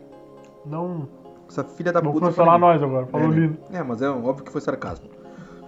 Não. 0.65 1.07
Essa 1.49 1.63
filha 1.63 1.91
da 1.91 1.99
Vou 1.99 2.13
puta. 2.13 2.27
cancelar 2.27 2.59
pandemia. 2.59 2.73
nós 2.73 2.83
agora. 2.83 3.05
Falou 3.07 3.27
é, 3.27 3.29
né? 3.29 3.35
lindo. 3.35 3.57
É, 3.73 3.83
mas 3.83 4.01
é 4.01 4.09
óbvio 4.09 4.45
que 4.45 4.51
foi 4.51 4.61
sarcasmo. 4.61 5.09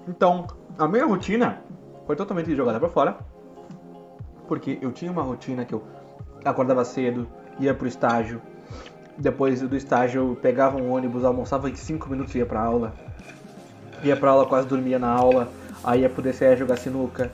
Então, 0.08 0.48
a 0.78 0.88
minha 0.88 1.06
rotina 1.06 1.62
foi 2.08 2.16
totalmente 2.16 2.56
jogada 2.56 2.80
pra 2.80 2.90
fora. 2.90 3.18
Porque 4.52 4.78
eu 4.82 4.92
tinha 4.92 5.10
uma 5.10 5.22
rotina 5.22 5.64
que 5.64 5.74
eu 5.74 5.82
acordava 6.44 6.84
cedo, 6.84 7.26
ia 7.58 7.74
pro 7.74 7.88
estágio. 7.88 8.42
Depois 9.18 9.62
do 9.62 9.78
estágio 9.78 10.20
eu 10.32 10.36
pegava 10.36 10.76
um 10.76 10.92
ônibus, 10.92 11.24
almoçava 11.24 11.70
em 11.70 11.76
5 11.78 12.10
minutos 12.10 12.36
e 12.36 12.40
ia 12.40 12.46
pra 12.46 12.60
aula. 12.62 12.94
Ia 14.04 14.18
pra 14.18 14.32
aula, 14.32 14.46
quase 14.46 14.68
dormia 14.68 15.00
na 15.00 15.08
aula. 15.08 15.48
Aí 15.82 16.02
ia 16.02 16.10
pro 16.10 16.22
DCE 16.22 16.58
jogar 16.58 16.76
sinuca. 16.76 17.32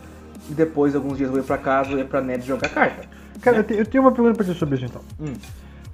E 0.47 0.53
depois, 0.53 0.93
alguns 0.95 1.17
dias 1.17 1.31
eu 1.31 1.37
ia 1.37 1.43
pra 1.43 1.57
casa, 1.57 1.89
eu 1.89 1.97
ia 1.97 2.05
pra 2.05 2.21
net 2.21 2.45
jogar 2.45 2.69
carta. 2.69 3.07
Cara, 3.41 3.57
eu 3.57 3.63
te- 3.63 3.73
eu 3.73 3.85
tenho 3.87 4.03
uma 4.03 4.11
pergunta 4.11 4.35
pra 4.35 4.45
ti 4.45 4.53
sobre 4.53 4.75
isso 4.75 4.85
então. 4.85 5.01
Hum. 5.19 5.33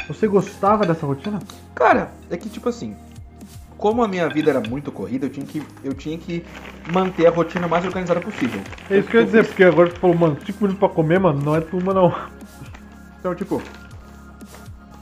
Você 0.10 0.28
gostava 0.28 0.86
dessa 0.86 1.06
rotina? 1.06 1.40
Cara, 1.74 2.12
é 2.30 2.36
que 2.36 2.50
tipo 2.50 2.68
assim, 2.68 2.98
como 3.84 4.02
a 4.02 4.08
minha 4.08 4.30
vida 4.30 4.50
era 4.50 4.62
muito 4.62 4.94
corrida, 4.94 5.26
eu 5.26 5.30
tinha 5.30 5.46
que, 5.46 5.62
eu 5.84 5.94
tinha 5.94 6.18
que 6.18 6.42
manter 6.94 7.28
a 7.28 7.30
rotina 7.30 7.68
mais 7.68 7.84
organizada 7.84 8.22
possível. 8.22 8.62
É 8.90 9.00
isso 9.00 9.10
que 9.10 9.18
eu 9.18 9.20
ia 9.20 9.26
dizer, 9.26 9.46
porque 9.46 9.62
agora 9.62 9.90
tu 9.90 10.00
falou, 10.00 10.16
mano, 10.16 10.38
5 10.40 10.58
minutos 10.62 10.80
pra 10.80 10.88
comer, 10.88 11.20
mano, 11.20 11.42
não 11.42 11.54
é 11.54 11.60
turma 11.60 11.94
não. 11.94 12.10
Então, 13.20 13.36
tipo, 13.36 13.62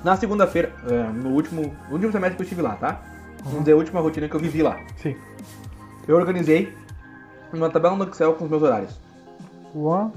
na 0.03 0.15
segunda-feira, 0.15 0.71
é, 0.89 1.03
no 1.11 1.29
último, 1.29 1.75
no 1.89 1.93
último 1.93 2.11
semestre 2.11 2.37
que 2.37 2.41
eu 2.41 2.43
estive 2.43 2.61
lá, 2.63 2.75
tá? 2.75 3.01
Vamos 3.43 3.59
dizer, 3.59 3.73
a 3.73 3.75
última 3.75 3.99
rotina 3.99 4.27
que 4.27 4.35
eu 4.35 4.39
vivi 4.39 4.63
lá. 4.63 4.79
Sim. 4.97 5.15
Eu 6.07 6.15
organizei 6.15 6.73
uma 7.53 7.69
tabela 7.69 7.95
no 7.95 8.03
Excel 8.05 8.33
com 8.33 8.45
os 8.45 8.49
meus 8.49 8.63
horários. 8.63 8.99
Uau. 9.75 10.11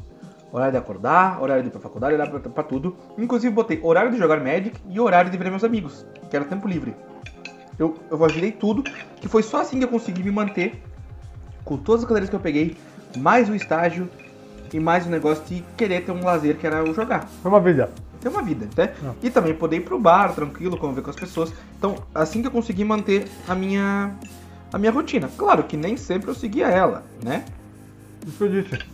Horário 0.50 0.72
de 0.72 0.78
acordar, 0.78 1.42
horário 1.42 1.62
de 1.62 1.68
ir 1.68 1.72
pra 1.72 1.80
faculdade, 1.80 2.14
horário 2.14 2.32
pra, 2.32 2.50
pra 2.50 2.62
tudo. 2.62 2.96
Inclusive 3.18 3.52
botei 3.54 3.80
horário 3.82 4.10
de 4.10 4.18
jogar 4.18 4.40
Magic 4.40 4.78
e 4.88 5.00
horário 5.00 5.30
de 5.30 5.36
ver 5.36 5.50
meus 5.50 5.64
amigos, 5.64 6.06
que 6.30 6.36
era 6.36 6.46
tempo 6.46 6.66
livre. 6.68 6.94
Eu, 7.78 7.96
eu 8.10 8.24
agilei 8.24 8.52
tudo, 8.52 8.82
que 9.20 9.28
foi 9.28 9.42
só 9.42 9.60
assim 9.60 9.78
que 9.78 9.84
eu 9.84 9.88
consegui 9.88 10.22
me 10.22 10.30
manter 10.30 10.82
com 11.64 11.76
todas 11.76 12.02
as 12.02 12.08
cadeiras 12.08 12.30
que 12.30 12.36
eu 12.36 12.40
peguei, 12.40 12.76
mais 13.16 13.48
o 13.48 13.54
estágio 13.54 14.08
e 14.72 14.78
mais 14.78 15.06
o 15.06 15.10
negócio 15.10 15.44
de 15.44 15.64
querer 15.76 16.04
ter 16.04 16.12
um 16.12 16.24
lazer 16.24 16.56
que 16.56 16.66
era 16.66 16.82
o 16.82 16.92
jogar. 16.92 17.26
Foi 17.42 17.50
uma 17.50 17.60
vida. 17.60 17.90
Ter 18.20 18.28
uma 18.28 18.42
vida, 18.42 18.68
né? 18.76 18.94
Não. 19.02 19.14
E 19.22 19.30
também 19.30 19.54
poder 19.54 19.76
ir 19.76 19.80
pro 19.80 19.98
bar, 19.98 20.34
tranquilo, 20.34 20.76
conviver 20.76 21.02
com 21.02 21.10
as 21.10 21.16
pessoas. 21.16 21.52
Então, 21.78 21.96
assim 22.14 22.40
que 22.40 22.48
eu 22.48 22.50
consegui 22.50 22.84
manter 22.84 23.26
a 23.46 23.54
minha 23.54 24.14
a 24.72 24.78
minha 24.78 24.90
rotina. 24.90 25.30
Claro 25.38 25.62
que 25.62 25.76
nem 25.76 25.96
sempre 25.96 26.28
eu 26.28 26.34
seguia 26.34 26.66
ela, 26.66 27.04
né? 27.22 27.44
Isso 28.26 28.44
eu 28.44 28.50
disse. 28.50 28.84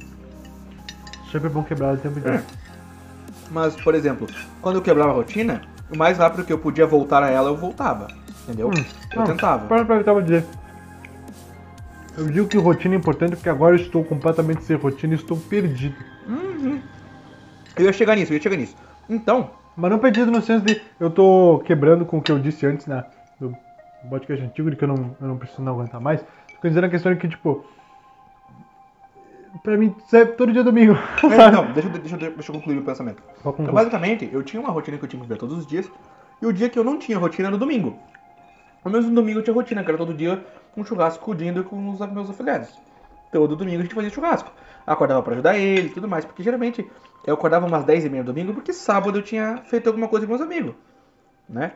Sempre 1.32 1.48
é 1.48 1.50
bom 1.50 1.62
quebrar 1.62 1.94
o 1.94 1.96
tempo 1.96 2.18
inteiro. 2.18 2.38
É. 2.38 2.44
Mas, 3.50 3.74
por 3.76 3.94
exemplo, 3.94 4.26
quando 4.60 4.76
eu 4.76 4.82
quebrava 4.82 5.10
a 5.10 5.14
rotina, 5.14 5.62
o 5.90 5.96
mais 5.96 6.18
rápido 6.18 6.44
que 6.44 6.52
eu 6.52 6.58
podia 6.58 6.86
voltar 6.86 7.22
a 7.22 7.30
ela, 7.30 7.48
eu 7.48 7.56
voltava. 7.56 8.08
Entendeu? 8.44 8.68
Hum, 8.68 8.84
eu 9.12 9.18
não, 9.18 9.26
tentava. 9.26 9.66
Para 9.66 9.84
pra 9.84 10.20
dizer. 10.20 10.44
Eu 12.16 12.26
digo 12.28 12.48
que 12.48 12.58
rotina 12.58 12.94
é 12.94 12.98
importante 12.98 13.36
porque 13.36 13.48
agora 13.48 13.76
eu 13.76 13.80
estou 13.80 14.04
completamente 14.04 14.62
sem 14.64 14.76
rotina 14.76 15.14
e 15.14 15.16
estou 15.16 15.36
perdido. 15.36 15.96
Uhum. 16.26 16.80
Eu 17.76 17.84
ia 17.84 17.92
chegar 17.92 18.16
nisso, 18.16 18.32
eu 18.32 18.36
ia 18.36 18.42
chegar 18.42 18.56
nisso. 18.56 18.76
Então, 19.08 19.50
Mas 19.76 19.90
não 19.90 19.98
perdido 19.98 20.30
no 20.30 20.42
senso 20.42 20.64
de 20.64 20.80
eu 20.98 21.10
tô 21.10 21.62
quebrando 21.64 22.04
com 22.04 22.18
o 22.18 22.22
que 22.22 22.30
eu 22.30 22.38
disse 22.38 22.66
antes 22.66 22.86
na, 22.86 23.04
do 23.38 23.56
podcast 24.08 24.44
antigo, 24.44 24.70
de 24.70 24.76
que 24.76 24.84
eu 24.84 24.88
não, 24.88 25.16
eu 25.20 25.28
não 25.28 25.36
preciso 25.38 25.62
não 25.62 25.72
aguentar 25.72 26.00
mais. 26.00 26.20
Tô 26.60 26.68
dizendo 26.68 26.84
a 26.84 26.90
questão 26.90 27.12
de 27.12 27.18
que, 27.18 27.28
tipo. 27.28 27.64
Pra 29.62 29.76
mim, 29.76 29.94
serve 30.08 30.32
todo 30.32 30.52
dia 30.52 30.60
é 30.60 30.64
domingo. 30.64 30.92
é, 31.24 31.50
não, 31.50 31.72
deixa, 31.72 31.88
eu- 31.88 31.98
deixa, 31.98 32.16
deixa 32.16 32.52
eu 32.52 32.54
concluir 32.54 32.78
o 32.78 32.82
pensamento. 32.84 33.22
Então, 33.40 33.72
basicamente, 33.74 34.28
eu 34.32 34.42
tinha 34.42 34.60
uma 34.60 34.70
rotina 34.70 34.96
que 34.98 35.04
eu 35.04 35.08
tinha 35.08 35.22
que 35.22 35.28
ver 35.28 35.38
todos 35.38 35.56
os 35.58 35.66
dias, 35.66 35.90
e 36.40 36.46
o 36.46 36.52
dia 36.52 36.68
que 36.68 36.78
eu 36.78 36.84
não 36.84 36.98
tinha 36.98 37.18
rotina 37.18 37.48
era 37.48 37.52
no 37.52 37.58
domingo. 37.58 37.98
Menos 38.84 39.06
no 39.06 39.14
domingo 39.14 39.40
eu 39.40 39.42
tinha 39.42 39.54
rotina, 39.54 39.84
que 39.84 39.90
era 39.90 39.98
todo 39.98 40.14
dia 40.14 40.44
um 40.76 40.84
churrasco 40.84 41.34
de 41.34 41.46
Indo 41.46 41.64
com 41.64 41.90
os 41.90 42.00
meus 42.10 42.30
afiliados. 42.30 42.68
Todo 43.32 43.54
domingo 43.54 43.80
a 43.80 43.82
gente 43.82 43.94
fazia 43.94 44.10
churrasco. 44.10 44.50
Acordava 44.86 45.22
pra 45.22 45.34
ajudar 45.34 45.58
ele 45.58 45.88
e 45.88 45.90
tudo 45.90 46.08
mais, 46.08 46.24
porque 46.24 46.42
geralmente 46.42 46.88
eu 47.26 47.34
acordava 47.34 47.66
umas 47.66 47.84
10 47.84 48.06
e 48.06 48.08
meia 48.08 48.24
domingo, 48.24 48.54
porque 48.54 48.72
sábado 48.72 49.18
eu 49.18 49.22
tinha 49.22 49.58
feito 49.66 49.86
alguma 49.88 50.08
coisa 50.08 50.26
com 50.26 50.32
meus 50.32 50.42
amigos, 50.42 50.74
né? 51.48 51.72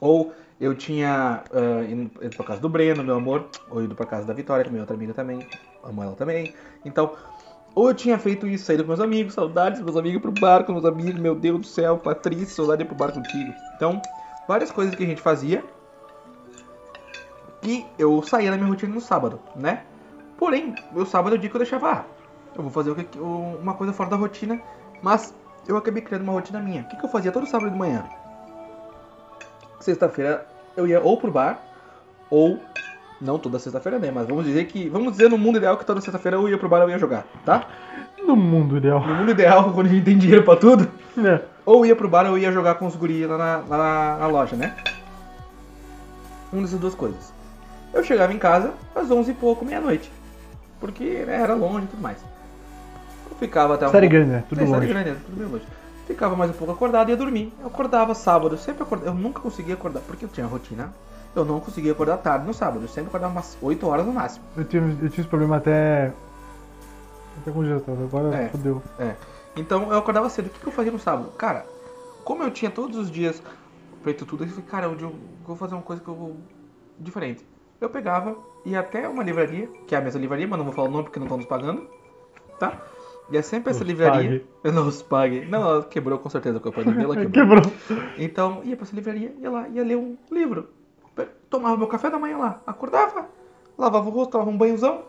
Ou 0.00 0.32
eu 0.60 0.74
tinha 0.74 1.44
ah, 1.52 1.82
ido 1.82 2.10
pra 2.36 2.46
casa 2.46 2.60
do 2.60 2.68
Breno, 2.68 3.04
meu 3.04 3.16
amor, 3.16 3.48
ou 3.70 3.82
ido 3.82 3.94
pra 3.94 4.06
casa 4.06 4.26
da 4.26 4.32
Vitória, 4.32 4.64
que 4.64 4.70
é 4.70 4.72
minha 4.72 4.82
outra 4.82 4.96
amiga 4.96 5.14
também, 5.14 5.46
amo 5.84 6.02
ela 6.02 6.16
também. 6.16 6.54
Então, 6.84 7.14
ou 7.74 7.88
eu 7.88 7.94
tinha 7.94 8.18
feito 8.18 8.46
isso, 8.46 8.64
saído 8.64 8.82
com 8.82 8.88
meus 8.88 9.00
amigos, 9.00 9.34
saudades 9.34 9.80
meus 9.80 9.96
amigos, 9.96 10.20
pro 10.20 10.32
bar 10.32 10.64
com 10.64 10.72
meus 10.72 10.84
amigos, 10.84 11.20
meu 11.20 11.34
Deus 11.34 11.60
do 11.60 11.66
céu, 11.66 11.98
Patrícia, 11.98 12.56
saudade 12.56 12.84
pro 12.84 12.96
bar 12.96 13.12
contigo. 13.12 13.52
Então, 13.76 14.02
várias 14.48 14.72
coisas 14.72 14.94
que 14.94 15.04
a 15.04 15.06
gente 15.06 15.20
fazia, 15.20 15.62
que 17.60 17.86
eu 17.98 18.22
saía 18.22 18.50
da 18.50 18.56
minha 18.56 18.68
rotina 18.68 18.94
no 18.94 19.00
sábado, 19.00 19.40
né? 19.56 19.82
Porém, 20.38 20.74
meu 20.92 21.04
sábado 21.04 21.34
é 21.34 21.38
o 21.38 21.40
dia 21.40 21.50
que 21.50 21.56
eu 21.56 21.60
deixava, 21.60 21.90
ah, 21.90 22.04
eu 22.56 22.62
vou 22.62 22.70
fazer 22.70 22.94
uma 23.20 23.74
coisa 23.74 23.92
fora 23.92 24.10
da 24.10 24.16
rotina, 24.16 24.60
mas 25.02 25.34
eu 25.66 25.76
acabei 25.76 26.02
criando 26.02 26.22
uma 26.22 26.32
rotina 26.32 26.60
minha. 26.60 26.82
O 26.82 26.88
que, 26.88 27.04
eu 27.04 27.08
fazia 27.10 27.32
todo 27.32 27.46
sábado 27.46 27.70
de 27.70 27.76
manhã? 27.76 28.04
Sexta-feira 29.80 30.46
eu 30.76 30.86
ia 30.86 31.00
ou 31.00 31.16
pro 31.16 31.30
bar, 31.30 31.60
ou 32.30 32.58
não 33.20 33.38
toda 33.38 33.58
sexta-feira, 33.58 33.98
né? 33.98 34.10
Mas 34.12 34.26
vamos 34.28 34.44
dizer 34.44 34.66
que, 34.66 34.88
vamos 34.88 35.12
dizer 35.12 35.28
no 35.28 35.38
mundo 35.38 35.58
ideal 35.58 35.76
que 35.76 35.84
toda 35.84 36.00
sexta-feira 36.00 36.36
eu 36.36 36.48
ia 36.48 36.58
pro 36.58 36.68
bar, 36.68 36.82
eu 36.82 36.90
ia 36.90 36.98
jogar, 36.98 37.26
tá? 37.44 37.66
No 38.24 38.36
mundo 38.36 38.76
ideal. 38.76 39.00
No 39.06 39.14
mundo 39.14 39.30
ideal, 39.30 39.70
quando 39.74 39.86
a 39.86 39.90
gente 39.90 40.04
tem 40.04 40.18
dinheiro 40.18 40.44
pra 40.44 40.56
tudo, 40.56 40.88
É. 41.18 41.42
ou 41.66 41.84
ia 41.84 41.96
pro 41.96 42.08
bar 42.08 42.26
ou 42.26 42.38
ia 42.38 42.52
jogar 42.52 42.76
com 42.76 42.86
os 42.86 42.94
guris 42.94 43.28
lá 43.28 43.36
na, 43.36 43.56
lá 43.68 43.76
na, 43.76 44.16
na 44.18 44.26
loja, 44.26 44.54
né? 44.56 44.76
Uma 46.52 46.62
dessas 46.62 46.78
duas 46.78 46.94
coisas. 46.94 47.32
Eu 47.92 48.02
chegava 48.04 48.32
em 48.32 48.38
casa 48.38 48.72
às 48.94 49.10
11 49.10 49.30
e 49.30 49.34
pouco, 49.34 49.64
meia-noite. 49.64 50.10
Porque 50.80 51.24
né, 51.26 51.40
era 51.40 51.54
longe 51.54 51.86
e 51.86 51.88
tudo 51.88 52.02
mais. 52.02 52.18
Eu 53.30 53.36
ficava 53.36 53.74
até 53.74 53.86
um 53.86 53.90
Série 53.90 54.06
pouco- 54.08 54.16
grande, 54.24 54.30
né? 54.32 54.44
Tudo 54.48 54.60
É, 54.60 54.64
longe. 54.64 54.86
grande, 54.86 55.14
tudo 55.26 55.36
bem 55.38 55.48
longe. 55.48 55.64
Ficava 56.06 56.36
mais 56.36 56.50
um 56.50 56.54
pouco 56.54 56.72
acordado 56.72 57.08
e 57.08 57.12
ia 57.12 57.16
dormir. 57.16 57.52
Eu 57.60 57.66
acordava 57.66 58.14
sábado, 58.14 58.54
eu 58.54 58.58
sempre 58.58 58.82
acordava. 58.82 59.10
Eu 59.10 59.14
nunca 59.14 59.40
conseguia 59.40 59.74
acordar, 59.74 60.00
porque 60.06 60.24
eu 60.24 60.28
tinha 60.28 60.46
rotina. 60.46 60.92
Eu 61.36 61.44
não 61.44 61.60
conseguia 61.60 61.92
acordar 61.92 62.16
tarde 62.18 62.46
no 62.46 62.54
sábado. 62.54 62.82
Eu 62.82 62.88
sempre 62.88 63.08
acordava 63.08 63.32
umas 63.32 63.56
8 63.60 63.86
horas 63.86 64.06
no 64.06 64.12
máximo. 64.12 64.44
Eu 64.56 64.64
tive, 64.64 64.90
eu 65.04 65.10
tive 65.10 65.20
esse 65.20 65.28
problema 65.28 65.56
até. 65.56 66.12
Até 67.40 67.50
com 67.52 67.60
o 67.60 67.64
diretor, 67.64 67.96
agora 68.02 68.34
É. 68.34 68.48
fodeu. 68.48 68.82
É. 68.98 69.14
Então 69.56 69.92
eu 69.92 69.98
acordava 69.98 70.28
cedo. 70.30 70.46
O 70.46 70.50
que, 70.50 70.60
que 70.60 70.66
eu 70.66 70.72
fazia 70.72 70.90
no 70.92 70.98
sábado? 70.98 71.30
Cara, 71.36 71.66
como 72.24 72.42
eu 72.42 72.50
tinha 72.50 72.70
todos 72.70 72.96
os 72.96 73.10
dias 73.10 73.42
feito 74.02 74.24
tudo, 74.24 74.44
eu 74.44 74.48
falei, 74.48 74.64
cara, 74.64 74.86
eu 74.86 75.14
vou 75.46 75.56
fazer 75.56 75.74
uma 75.74 75.82
coisa 75.82 76.02
que 76.02 76.08
eu 76.08 76.14
vou. 76.14 76.36
diferente. 76.98 77.44
Eu 77.80 77.88
pegava, 77.88 78.36
ia 78.64 78.80
até 78.80 79.08
uma 79.08 79.22
livraria, 79.22 79.68
que 79.86 79.94
é 79.94 79.98
a 79.98 80.00
mesma 80.00 80.20
livraria, 80.20 80.46
mas 80.48 80.58
não 80.58 80.64
vou 80.64 80.74
falar 80.74 80.88
o 80.88 80.90
nome 80.90 81.04
porque 81.04 81.18
não 81.18 81.26
estão 81.26 81.38
nos 81.38 81.46
pagando. 81.46 81.86
Tá? 82.58 82.80
E 83.30 83.36
é 83.36 83.42
sempre 83.42 83.70
essa 83.70 83.80
Nos 83.80 83.88
livraria. 83.88 84.44
Eu 84.64 84.72
não 84.72 84.88
os 84.88 85.02
pague. 85.02 85.44
Não, 85.46 85.60
ela 85.62 85.84
quebrou 85.84 86.18
com 86.18 86.28
certeza 86.28 86.58
a 86.58 86.72
pandemia, 86.72 87.04
ela 87.04 87.14
quebrou. 87.26 87.62
Quebrou. 87.62 88.02
Então, 88.16 88.62
ia 88.64 88.76
pra 88.76 88.84
essa 88.84 88.94
livraria, 88.96 89.34
ia 89.38 89.50
lá, 89.50 89.68
ia 89.68 89.84
ler 89.84 89.96
um 89.96 90.16
livro. 90.30 90.68
Tomava 91.50 91.76
meu 91.76 91.86
café 91.86 92.10
da 92.10 92.18
manhã 92.18 92.36
lá, 92.36 92.60
acordava, 92.66 93.26
lavava 93.76 94.06
o 94.08 94.12
rosto, 94.12 94.32
tomava 94.32 94.50
um 94.50 94.56
banhozão, 94.56 95.02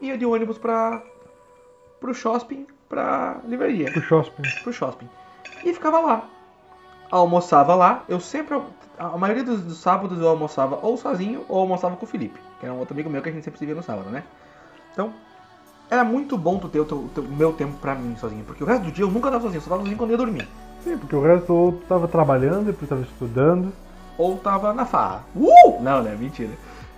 ia 0.00 0.16
de 0.16 0.24
ônibus 0.24 0.56
pra. 0.58 1.02
pro 2.00 2.14
shopping, 2.14 2.66
pra 2.88 3.40
livraria, 3.46 3.90
Pro 3.92 4.00
shopping. 4.00 4.42
pro 4.62 4.72
shopping. 4.72 5.08
E 5.64 5.72
ficava 5.74 6.00
lá. 6.00 6.28
Almoçava 7.10 7.74
lá, 7.74 8.04
eu 8.08 8.18
sempre. 8.20 8.58
A 8.98 9.16
maioria 9.18 9.44
dos, 9.44 9.60
dos 9.60 9.78
sábados 9.78 10.18
eu 10.20 10.28
almoçava 10.28 10.78
ou 10.82 10.96
sozinho 10.96 11.44
ou 11.48 11.60
almoçava 11.60 11.96
com 11.96 12.04
o 12.04 12.08
Felipe, 12.08 12.40
que 12.58 12.64
era 12.66 12.74
um 12.74 12.78
outro 12.78 12.94
amigo 12.94 13.10
meu 13.10 13.20
que 13.22 13.28
a 13.28 13.32
gente 13.32 13.44
sempre 13.44 13.58
se 13.58 13.66
via 13.66 13.74
no 13.74 13.82
sábado, 13.82 14.08
né? 14.08 14.22
Então, 14.92 15.12
era 15.90 16.02
muito 16.02 16.36
bom 16.38 16.58
tu 16.58 16.68
ter 16.68 16.80
o 16.80 16.84
teu, 16.84 17.08
teu- 17.14 17.24
meu 17.24 17.52
tempo 17.52 17.74
pra 17.80 17.94
mim 17.94 18.16
sozinho, 18.16 18.44
porque 18.44 18.64
o 18.64 18.66
resto 18.66 18.84
do 18.84 18.92
dia 18.92 19.04
eu 19.04 19.10
nunca 19.10 19.30
tava 19.30 19.42
sozinho, 19.42 19.60
só 19.60 19.68
tava 19.70 19.82
sozinho 19.82 19.98
quando 19.98 20.10
ia 20.12 20.16
dormir. 20.16 20.48
Sim, 20.82 20.96
porque 20.96 21.14
o 21.14 21.22
resto 21.22 21.52
ou 21.52 21.72
tu 21.72 21.84
tava 21.86 22.08
trabalhando, 22.08 22.66
depois 22.66 22.88
tava 22.88 23.02
estudando. 23.02 23.72
ou 24.16 24.38
tava 24.38 24.72
na 24.72 24.86
farra. 24.86 25.24
Uh! 25.34 25.80
Não, 25.82 26.02
né? 26.02 26.16
Mentira. 26.18 26.52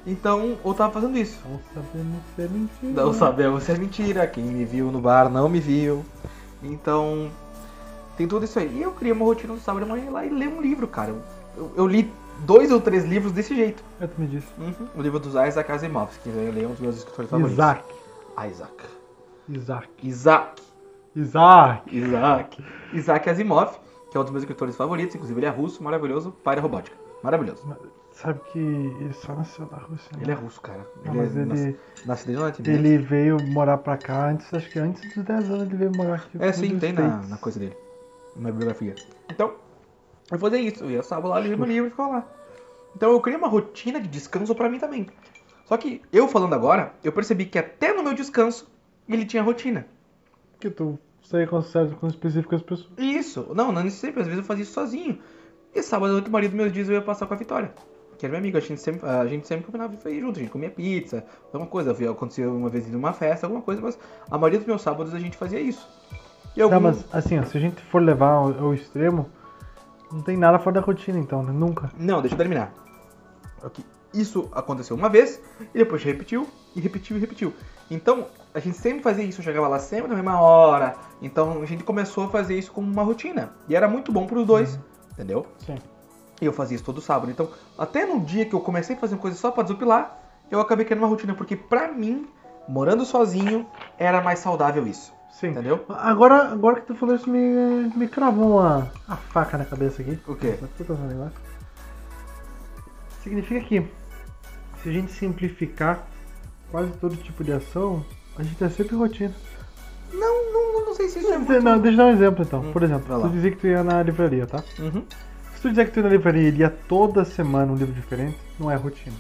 Então, 0.06 0.56
ou 0.62 0.72
tava 0.74 0.92
fazendo 0.92 1.18
isso. 1.18 1.38
Não 1.44 1.58
sabemos 1.74 2.22
se 2.36 2.42
é 2.42 2.48
mentira. 2.48 3.02
Não 3.04 3.12
sabemos 3.12 3.62
se 3.64 3.72
é 3.72 3.76
mentira. 3.76 4.26
Quem 4.26 4.44
me 4.44 4.64
viu 4.64 4.92
no 4.92 5.00
bar 5.00 5.28
não 5.28 5.48
me 5.48 5.58
viu. 5.58 6.04
Então, 6.62 7.28
tem 8.16 8.26
tudo 8.28 8.44
isso 8.44 8.58
aí. 8.58 8.68
E 8.78 8.82
eu 8.82 8.92
criei 8.92 9.12
uma 9.12 9.24
rotina 9.24 9.52
no 9.52 9.60
sábado 9.60 9.84
de 9.84 9.90
manhã 9.90 10.10
lá 10.10 10.24
e 10.24 10.28
ler 10.30 10.48
um 10.48 10.60
livro, 10.62 10.86
cara. 10.86 11.10
Eu, 11.10 11.20
eu- 11.58 11.72
eu 11.76 11.86
li 11.86 12.10
dois 12.40 12.70
ou 12.72 12.80
três 12.80 13.04
livros 13.04 13.32
desse 13.32 13.54
jeito. 13.54 13.82
É, 14.00 14.06
tu 14.06 14.20
me 14.20 14.26
disse. 14.26 14.48
O 14.94 15.02
livro 15.02 15.18
dos 15.18 15.34
Isaac 15.34 15.70
Asimov, 15.72 16.10
que 16.22 16.28
eu 16.28 16.52
leio 16.52 16.68
um 16.68 16.72
dos 16.72 16.80
meus 16.80 16.96
escritores 16.98 17.30
favoritos. 17.30 17.54
Isaac. 17.58 17.84
Isaac. 18.46 18.84
Isaac. 19.48 19.88
Isaac. 20.02 20.62
Isaac. 21.16 21.96
Isaac. 21.96 22.64
Isaac 22.92 23.30
Asimov, 23.30 23.76
que 24.10 24.16
é 24.16 24.20
um 24.20 24.22
dos 24.22 24.30
meus 24.32 24.42
escritores 24.42 24.76
favoritos. 24.76 25.14
Inclusive, 25.14 25.38
ele 25.40 25.46
é 25.46 25.50
russo, 25.50 25.82
maravilhoso, 25.82 26.30
pai 26.44 26.56
da 26.56 26.62
robótica. 26.62 26.96
Maravilhoso. 27.22 27.62
Sabe 28.12 28.40
que 28.52 28.58
ele 28.58 29.12
só 29.12 29.32
nasceu 29.34 29.68
na 29.70 29.78
Rússia. 29.78 30.10
né? 30.16 30.22
Ele 30.22 30.30
é 30.32 30.34
russo, 30.34 30.60
cara. 30.60 30.84
Não, 31.04 31.12
Ele 31.12 31.22
mas 31.22 31.36
é 31.36 31.40
ele, 31.40 31.78
nasce 32.04 32.26
de 32.62 32.70
ele 32.70 32.98
veio 32.98 33.36
morar 33.44 33.78
pra 33.78 33.96
cá 33.96 34.30
antes, 34.30 34.52
acho 34.52 34.68
que 34.70 34.78
antes 34.78 35.14
dos 35.14 35.24
10 35.24 35.50
anos 35.50 35.62
ele 35.68 35.76
veio 35.76 35.92
morar 35.96 36.14
aqui. 36.16 36.36
É, 36.40 36.52
sim, 36.52 36.78
tem 36.78 36.92
na, 36.92 37.22
na 37.28 37.36
coisa 37.36 37.60
dele. 37.60 37.76
Na 38.34 38.50
bibliografia. 38.50 38.94
Então, 39.30 39.52
eu 40.30 40.38
fazia 40.38 40.60
isso. 40.60 40.84
Eu 40.84 40.90
ia 40.90 41.02
sábado 41.02 41.28
lá, 41.28 41.40
lia 41.40 41.56
meu 41.56 41.66
livro 41.66 41.88
e 41.88 41.90
ficava 41.90 42.08
lá. 42.10 42.26
Então 42.96 43.10
eu 43.10 43.20
criei 43.20 43.38
uma 43.38 43.48
rotina 43.48 44.00
de 44.00 44.08
descanso 44.08 44.54
pra 44.54 44.68
mim 44.68 44.78
também. 44.78 45.06
Só 45.64 45.76
que 45.76 46.02
eu 46.12 46.28
falando 46.28 46.54
agora, 46.54 46.92
eu 47.04 47.12
percebi 47.12 47.44
que 47.44 47.58
até 47.58 47.92
no 47.92 48.02
meu 48.02 48.14
descanso 48.14 48.70
ele 49.08 49.24
tinha 49.24 49.42
rotina. 49.42 49.86
Que 50.58 50.70
tu 50.70 50.98
saía 51.22 51.46
com 51.46 51.60
certas 51.62 51.94
com 51.98 52.06
específicas 52.06 52.62
pessoas. 52.62 52.90
Isso. 52.96 53.46
Não, 53.54 53.70
não 53.70 53.88
sempre. 53.90 54.20
Às 54.20 54.26
vezes 54.26 54.40
eu 54.40 54.44
fazia 54.44 54.62
isso 54.62 54.72
sozinho. 54.72 55.18
E 55.74 55.82
sábado, 55.82 56.12
maioria 56.30 56.48
dos 56.48 56.56
meus 56.56 56.72
dias 56.72 56.88
eu 56.88 56.94
ia 56.94 57.02
passar 57.02 57.26
com 57.26 57.34
a 57.34 57.36
Vitória. 57.36 57.72
Que 58.18 58.26
era 58.26 58.32
minha 58.32 58.40
amiga. 58.40 58.58
A 58.58 58.60
gente 58.60 58.80
sempre, 58.80 59.08
a 59.08 59.26
gente 59.26 59.46
sempre 59.46 59.64
combinava 59.64 59.94
de 59.94 60.08
ir 60.08 60.20
junto. 60.20 60.38
A 60.38 60.42
gente 60.42 60.50
comia 60.50 60.70
pizza, 60.70 61.24
alguma 61.52 61.66
coisa. 61.66 61.92
Acontecia 62.10 62.50
uma 62.50 62.68
vez 62.68 62.88
em 62.88 62.96
uma 62.96 63.12
festa, 63.12 63.46
alguma 63.46 63.62
coisa. 63.62 63.80
Mas 63.80 63.98
a 64.30 64.36
maioria 64.36 64.58
dos 64.58 64.66
meus 64.66 64.82
sábados 64.82 65.14
a 65.14 65.18
gente 65.18 65.36
fazia 65.36 65.60
isso. 65.60 65.86
E 66.56 66.58
Tá, 66.58 66.64
algum... 66.64 66.80
mas 66.80 67.04
assim, 67.12 67.38
ó, 67.38 67.44
se 67.44 67.56
a 67.56 67.60
gente 67.60 67.80
for 67.82 68.02
levar 68.02 68.30
ao, 68.30 68.58
ao 68.58 68.74
extremo, 68.74 69.30
não 70.12 70.22
tem 70.22 70.36
nada 70.36 70.58
fora 70.58 70.80
da 70.80 70.80
rotina 70.80 71.18
então, 71.18 71.42
né? 71.42 71.52
Nunca. 71.52 71.90
Não, 71.98 72.20
deixa 72.20 72.34
eu 72.34 72.38
terminar. 72.38 72.72
Isso 74.12 74.48
aconteceu 74.52 74.96
uma 74.96 75.08
vez 75.08 75.40
e 75.74 75.78
depois 75.78 76.02
repetiu 76.02 76.48
e 76.74 76.80
repetiu 76.80 77.16
e 77.16 77.20
repetiu. 77.20 77.52
Então, 77.90 78.26
a 78.54 78.58
gente 78.58 78.76
sempre 78.76 79.02
fazia 79.02 79.24
isso, 79.24 79.40
eu 79.40 79.44
chegava 79.44 79.68
lá 79.68 79.78
sempre 79.78 80.08
na 80.08 80.14
mesma 80.14 80.40
hora. 80.40 80.94
Então, 81.20 81.60
a 81.62 81.66
gente 81.66 81.84
começou 81.84 82.24
a 82.24 82.28
fazer 82.28 82.58
isso 82.58 82.72
como 82.72 82.90
uma 82.90 83.02
rotina. 83.02 83.52
E 83.68 83.76
era 83.76 83.88
muito 83.88 84.10
bom 84.10 84.26
pros 84.26 84.46
dois, 84.46 84.78
entendeu? 85.12 85.46
Sim. 85.58 85.76
E 86.40 86.44
eu 86.46 86.52
fazia 86.52 86.76
isso 86.76 86.84
todo 86.84 87.00
sábado. 87.00 87.30
Então, 87.30 87.50
até 87.76 88.06
no 88.06 88.20
dia 88.20 88.46
que 88.46 88.54
eu 88.54 88.60
comecei 88.60 88.96
a 88.96 88.98
fazer 88.98 89.16
coisa 89.16 89.36
só 89.36 89.50
pra 89.50 89.62
desopilar, 89.62 90.18
eu 90.50 90.60
acabei 90.60 90.84
criando 90.84 91.02
uma 91.02 91.08
rotina. 91.08 91.34
Porque 91.34 91.56
pra 91.56 91.88
mim, 91.88 92.28
morando 92.68 93.04
sozinho, 93.04 93.66
era 93.98 94.22
mais 94.22 94.38
saudável 94.38 94.86
isso. 94.86 95.12
Sim. 95.30 95.48
Entendeu? 95.48 95.84
Agora, 95.88 96.50
agora 96.52 96.80
que 96.80 96.86
tu 96.86 96.94
falou 96.94 97.14
isso, 97.14 97.30
me, 97.30 97.90
me 97.94 98.08
cravou 98.08 98.58
uma, 98.58 98.90
a 99.06 99.16
faca 99.16 99.56
na 99.56 99.64
cabeça 99.64 100.02
aqui. 100.02 100.18
O 100.26 100.34
quê? 100.34 100.58
Significa 103.22 103.60
que 103.60 103.86
se 104.82 104.88
a 104.88 104.92
gente 104.92 105.12
simplificar 105.12 106.06
quase 106.70 106.90
todo 106.92 107.16
tipo 107.16 107.44
de 107.44 107.52
ação, 107.52 108.04
a 108.36 108.42
gente 108.42 108.56
tem 108.56 108.70
sempre 108.70 108.96
rotina. 108.96 109.34
Não, 110.12 110.52
não, 110.52 110.86
não 110.86 110.94
sei 110.94 111.08
se 111.08 111.18
isso 111.18 111.28
é 111.28 111.32
Não, 111.32 111.40
muito... 111.44 111.62
não, 111.62 111.78
deixa 111.78 111.94
eu 111.94 112.04
dar 112.04 112.10
um 112.10 112.14
exemplo 112.14 112.44
então. 112.44 112.60
Hum, 112.60 112.72
Por 112.72 112.82
exemplo, 112.82 113.20
tu 113.22 113.28
dizia 113.28 113.50
que 113.50 113.56
tu 113.58 113.66
ia 113.66 113.84
na 113.84 114.02
livraria, 114.02 114.46
tá? 114.46 114.62
Uhum. 114.78 115.04
Se 115.54 115.62
tu 115.62 115.70
dizer 115.70 115.86
que 115.86 115.90
tu 115.92 115.96
ia 115.98 116.02
na 116.04 116.08
livraria 116.08 116.48
e 116.48 116.50
lia 116.50 116.70
toda 116.70 117.24
semana 117.24 117.72
um 117.72 117.76
livro 117.76 117.92
diferente, 117.94 118.38
não 118.58 118.70
é 118.70 118.76
rotina. 118.76 119.16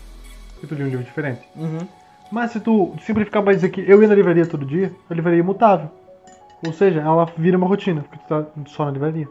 Porque 0.54 0.66
tu 0.66 0.74
lia 0.74 0.86
um 0.86 0.88
livro 0.88 1.04
diferente. 1.04 1.42
Uhum. 1.54 1.86
Mas 2.30 2.52
se 2.52 2.60
tu 2.60 2.94
simplificar 3.02 3.42
dizer 3.44 3.70
que 3.70 3.80
eu 3.80 4.02
ia 4.02 4.08
na 4.08 4.14
livraria 4.14 4.46
todo 4.46 4.64
dia, 4.66 4.92
a 5.08 5.14
livraria 5.14 5.38
é 5.38 5.42
imutável. 5.42 5.90
Ou 6.66 6.72
seja, 6.72 7.00
ela 7.00 7.26
vira 7.36 7.56
uma 7.56 7.66
rotina, 7.66 8.02
porque 8.02 8.18
tu 8.18 8.28
tá 8.28 8.44
só 8.66 8.84
na 8.84 8.90
livraria. 8.90 9.28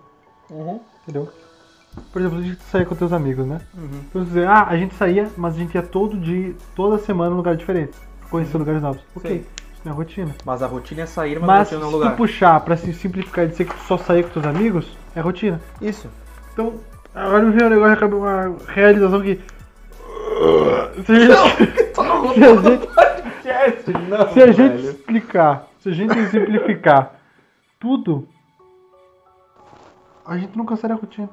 Uhum. 0.50 0.80
Entendeu? 1.04 1.30
Por 2.12 2.22
exemplo, 2.22 2.40
a 2.40 2.42
gente 2.42 2.62
saía 2.64 2.86
com 2.86 2.96
teus 2.96 3.12
amigos, 3.12 3.46
né? 3.46 3.60
Uhum. 3.76 4.02
Então 4.10 4.22
você 4.24 4.28
dizer, 4.28 4.48
ah, 4.48 4.68
a 4.70 4.78
gente 4.78 4.96
saía, 4.96 5.30
mas 5.36 5.56
a 5.56 5.58
gente 5.58 5.76
ia 5.76 5.82
todo 5.82 6.18
dia, 6.18 6.56
toda 6.76 6.98
semana 7.00 7.32
num 7.32 7.38
lugar 7.38 7.56
diferente. 7.56 7.98
Conhecer 8.30 8.58
lugares 8.58 8.82
novos. 8.82 9.02
Ok, 9.16 9.38
isso 9.38 9.82
não 9.84 9.94
é 9.94 9.96
rotina. 9.96 10.36
Mas 10.46 10.62
a 10.62 10.68
rotina 10.68 11.02
é 11.02 11.06
sair, 11.06 11.40
mas, 11.40 11.44
a 11.44 11.48
Mas 11.48 11.60
rotina 11.60 11.80
se 11.80 11.84
não 11.84 11.90
é 11.90 11.94
lugar. 11.94 12.12
tu 12.14 12.18
puxar 12.18 12.60
pra 12.62 12.78
se 12.78 12.94
simplificar 12.94 13.46
e 13.46 13.48
dizer 13.50 13.66
que 13.66 13.74
tu 13.74 13.84
só 13.84 13.98
saía 13.98 14.24
com 14.24 14.30
teus 14.30 14.46
amigos, 14.46 14.98
é 15.16 15.22
rotina. 15.22 15.60
Isso. 15.82 16.08
Então, 16.54 16.74
agora 17.16 17.44
me 17.44 17.52
veio 17.52 17.68
um 17.68 17.70
negócio, 17.70 18.18
uma 18.18 18.56
realização 18.68 19.22
que. 19.22 19.40
Se 24.34 24.42
a 24.42 24.52
gente, 24.52 24.86
explicar, 24.88 25.68
se 25.80 25.90
a 25.90 25.92
gente 25.92 26.14
simplificar 26.30 27.16
tudo, 27.80 28.28
a 30.26 30.38
gente 30.38 30.58
não 30.58 30.66
cansaria 30.66 30.96
a 30.96 31.00
rotina. 31.00 31.30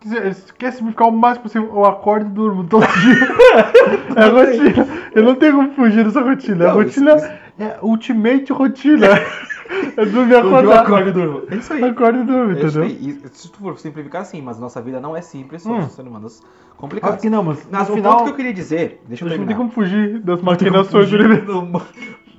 Quer 0.00 0.34
Quer 0.58 0.72
simplificar 0.72 1.08
o 1.08 1.12
máximo 1.12 1.44
possível, 1.44 1.70
eu 1.74 1.84
acordo 1.84 2.26
e 2.26 2.30
durmo 2.30 2.64
todo 2.64 2.86
dia. 2.86 3.34
É 4.16 4.22
a 4.22 4.28
rotina. 4.28 4.88
Eu 5.14 5.22
não 5.22 5.34
tenho 5.34 5.56
como 5.56 5.72
fugir 5.74 6.04
dessa 6.04 6.20
rotina. 6.20 6.68
A 6.68 6.72
rotina 6.72 7.16
é 7.58 7.78
ultimate 7.82 8.52
rotina. 8.52 9.08
É 9.96 10.04
dormir 10.06 10.32
e 10.32 10.34
Eu 10.34 10.72
acordo 10.72 11.08
e 11.08 11.12
durmo. 11.12 11.42
É 11.50 11.56
isso 11.56 11.72
aí. 11.72 11.84
Acordo 11.84 12.18
e 12.20 12.24
durmo, 12.24 12.52
É 12.52 12.62
isso 12.64 12.80
entendeu? 12.82 12.98
E 13.24 13.28
se 13.32 13.50
tu 13.50 13.58
for 13.58 13.78
simplificar, 13.78 14.24
sim, 14.24 14.42
mas 14.42 14.58
nossa 14.58 14.80
vida 14.82 15.00
não 15.00 15.16
é 15.16 15.22
simples, 15.22 15.64
Hum. 15.64 15.70
somos 15.80 15.92
seres 15.92 16.10
humanos 16.10 16.42
complicados. 16.76 17.20
que 17.20 17.30
não, 17.30 17.42
mas 17.42 17.66
Mas 17.70 17.88
no 17.88 17.94
o 17.94 17.96
final, 17.96 18.12
ponto 18.12 18.24
que 18.24 18.30
eu 18.30 18.36
queria 18.36 18.52
dizer, 18.52 19.00
deixa 19.06 19.24
eu 19.24 19.28
gente 19.28 19.38
não 19.40 19.46
tem 19.46 19.56
terminar. 19.56 19.56
como 19.56 19.70
fugir 19.70 20.20
das 20.20 20.42
maquinações 20.42 21.08
do 21.10 21.16
universo. 21.16 21.46
do- 21.62 21.82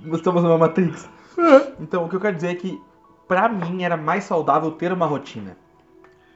Nós 0.06 0.18
estamos 0.18 0.44
numa 0.44 0.58
Matrix. 0.58 1.10
Então, 1.80 2.06
o 2.06 2.10
que 2.10 2.16
eu 2.16 2.20
quero 2.20 2.36
dizer 2.36 2.50
é 2.50 2.56
que, 2.56 2.80
pra 3.28 3.50
mim, 3.50 3.84
era 3.84 3.98
mais 3.98 4.24
saudável 4.26 4.72
ter 4.72 4.92
uma 4.94 5.06
rotina. 5.06 5.58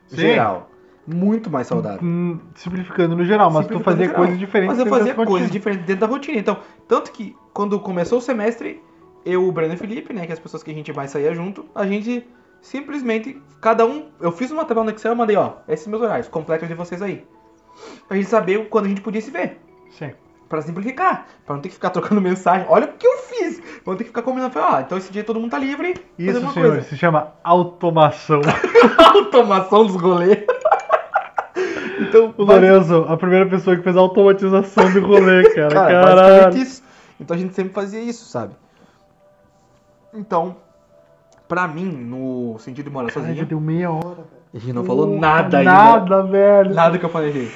Sim. 0.07 0.17
Geral. 0.17 0.69
muito 1.07 1.49
mais 1.49 1.65
saudável. 1.67 1.99
Hum, 2.03 2.39
Simplificando 2.55 3.15
no 3.15 3.23
geral, 3.25 3.49
mas 3.51 3.65
tu 3.67 3.79
fazia 3.79 4.09
coisas 4.09 4.37
diferentes. 4.37 4.77
Mas 4.77 4.85
eu 4.85 4.91
fazia 4.93 5.13
coisas 5.15 5.49
diferentes 5.49 5.85
dentro 5.85 6.01
da 6.01 6.07
rotina. 6.07 6.37
Então, 6.37 6.57
tanto 6.87 7.11
que 7.11 7.35
quando 7.53 7.79
começou 7.79 8.19
o 8.19 8.21
semestre, 8.21 8.81
eu, 9.31 9.47
o 9.47 9.51
Breno 9.51 9.73
e 9.73 9.75
o 9.75 9.79
Felipe, 9.79 10.13
né, 10.13 10.25
que 10.25 10.31
é 10.31 10.33
as 10.33 10.39
pessoas 10.39 10.63
que 10.63 10.71
a 10.71 10.73
gente 10.73 10.91
mais 10.93 11.11
saía 11.11 11.33
junto, 11.33 11.65
a 11.73 11.85
gente 11.85 12.25
simplesmente, 12.61 13.41
cada 13.61 13.85
um, 13.85 14.09
eu 14.19 14.31
fiz 14.31 14.51
uma 14.51 14.65
tabela 14.65 14.85
no 14.85 14.91
Excel 14.91 15.13
e 15.13 15.15
mandei, 15.15 15.35
ó, 15.35 15.53
esses 15.67 15.87
meus 15.87 16.01
horários, 16.01 16.27
completos 16.27 16.67
de 16.67 16.73
vocês 16.73 17.01
aí. 17.01 17.25
A 18.09 18.15
gente 18.15 18.27
saber 18.27 18.67
quando 18.69 18.85
a 18.85 18.89
gente 18.89 19.01
podia 19.01 19.21
se 19.21 19.31
ver. 19.31 19.59
Sim. 19.91 20.11
Pra 20.47 20.61
simplificar, 20.61 21.27
pra 21.45 21.55
não 21.55 21.61
ter 21.61 21.69
que 21.69 21.75
ficar 21.75 21.91
trocando 21.91 22.19
mensagem. 22.21 22.65
Olha 22.69 22.85
o 22.85 22.93
que 22.93 23.05
eu 23.05 23.17
fiz! 23.19 23.59
Pra 23.59 23.93
não 23.93 23.95
ter 23.95 24.03
que 24.03 24.09
ficar 24.09 24.23
combinando. 24.23 24.57
Ó, 24.59 24.79
então 24.79 24.97
esse 24.97 25.11
dia 25.11 25.23
todo 25.23 25.39
mundo 25.39 25.51
tá 25.51 25.59
livre. 25.59 25.95
Isso, 26.17 26.39
senhor, 26.39 26.53
coisa. 26.53 26.81
se 26.81 26.97
chama 26.97 27.33
automação. 27.43 28.41
Automação 28.97 29.85
dos 29.85 29.95
rolês. 29.95 30.39
então, 32.01 32.33
o 32.37 32.43
Lorenzo, 32.43 33.05
a 33.07 33.15
primeira 33.15 33.47
pessoa 33.47 33.75
que 33.75 33.83
fez 33.83 33.95
a 33.95 33.99
automatização 33.99 34.91
do 34.91 35.05
rolê, 35.05 35.49
cara. 35.53 35.69
Cara, 35.69 36.03
Caralho. 36.03 36.67
Então 37.19 37.35
a 37.35 37.39
gente 37.39 37.53
sempre 37.53 37.73
fazia 37.73 37.99
isso, 37.99 38.25
sabe? 38.25 38.53
Então, 40.13 40.55
pra 41.47 41.67
mim, 41.67 41.85
no 41.85 42.57
sentido 42.59 42.85
de 42.85 42.91
morar 42.91 43.07
Cara, 43.09 43.21
já 43.21 43.27
sozinho, 43.27 43.45
deu 43.45 43.59
meia 43.59 43.91
hora, 43.91 44.15
velho. 44.15 44.27
a 44.53 44.57
gente 44.57 44.73
não 44.73 44.83
falou 44.83 45.17
nada 45.19 45.57
ainda. 45.59 45.71
Nada, 45.71 46.23
velho. 46.23 46.73
Nada 46.73 46.97
que 46.97 47.05
eu 47.05 47.09
planejei. 47.09 47.51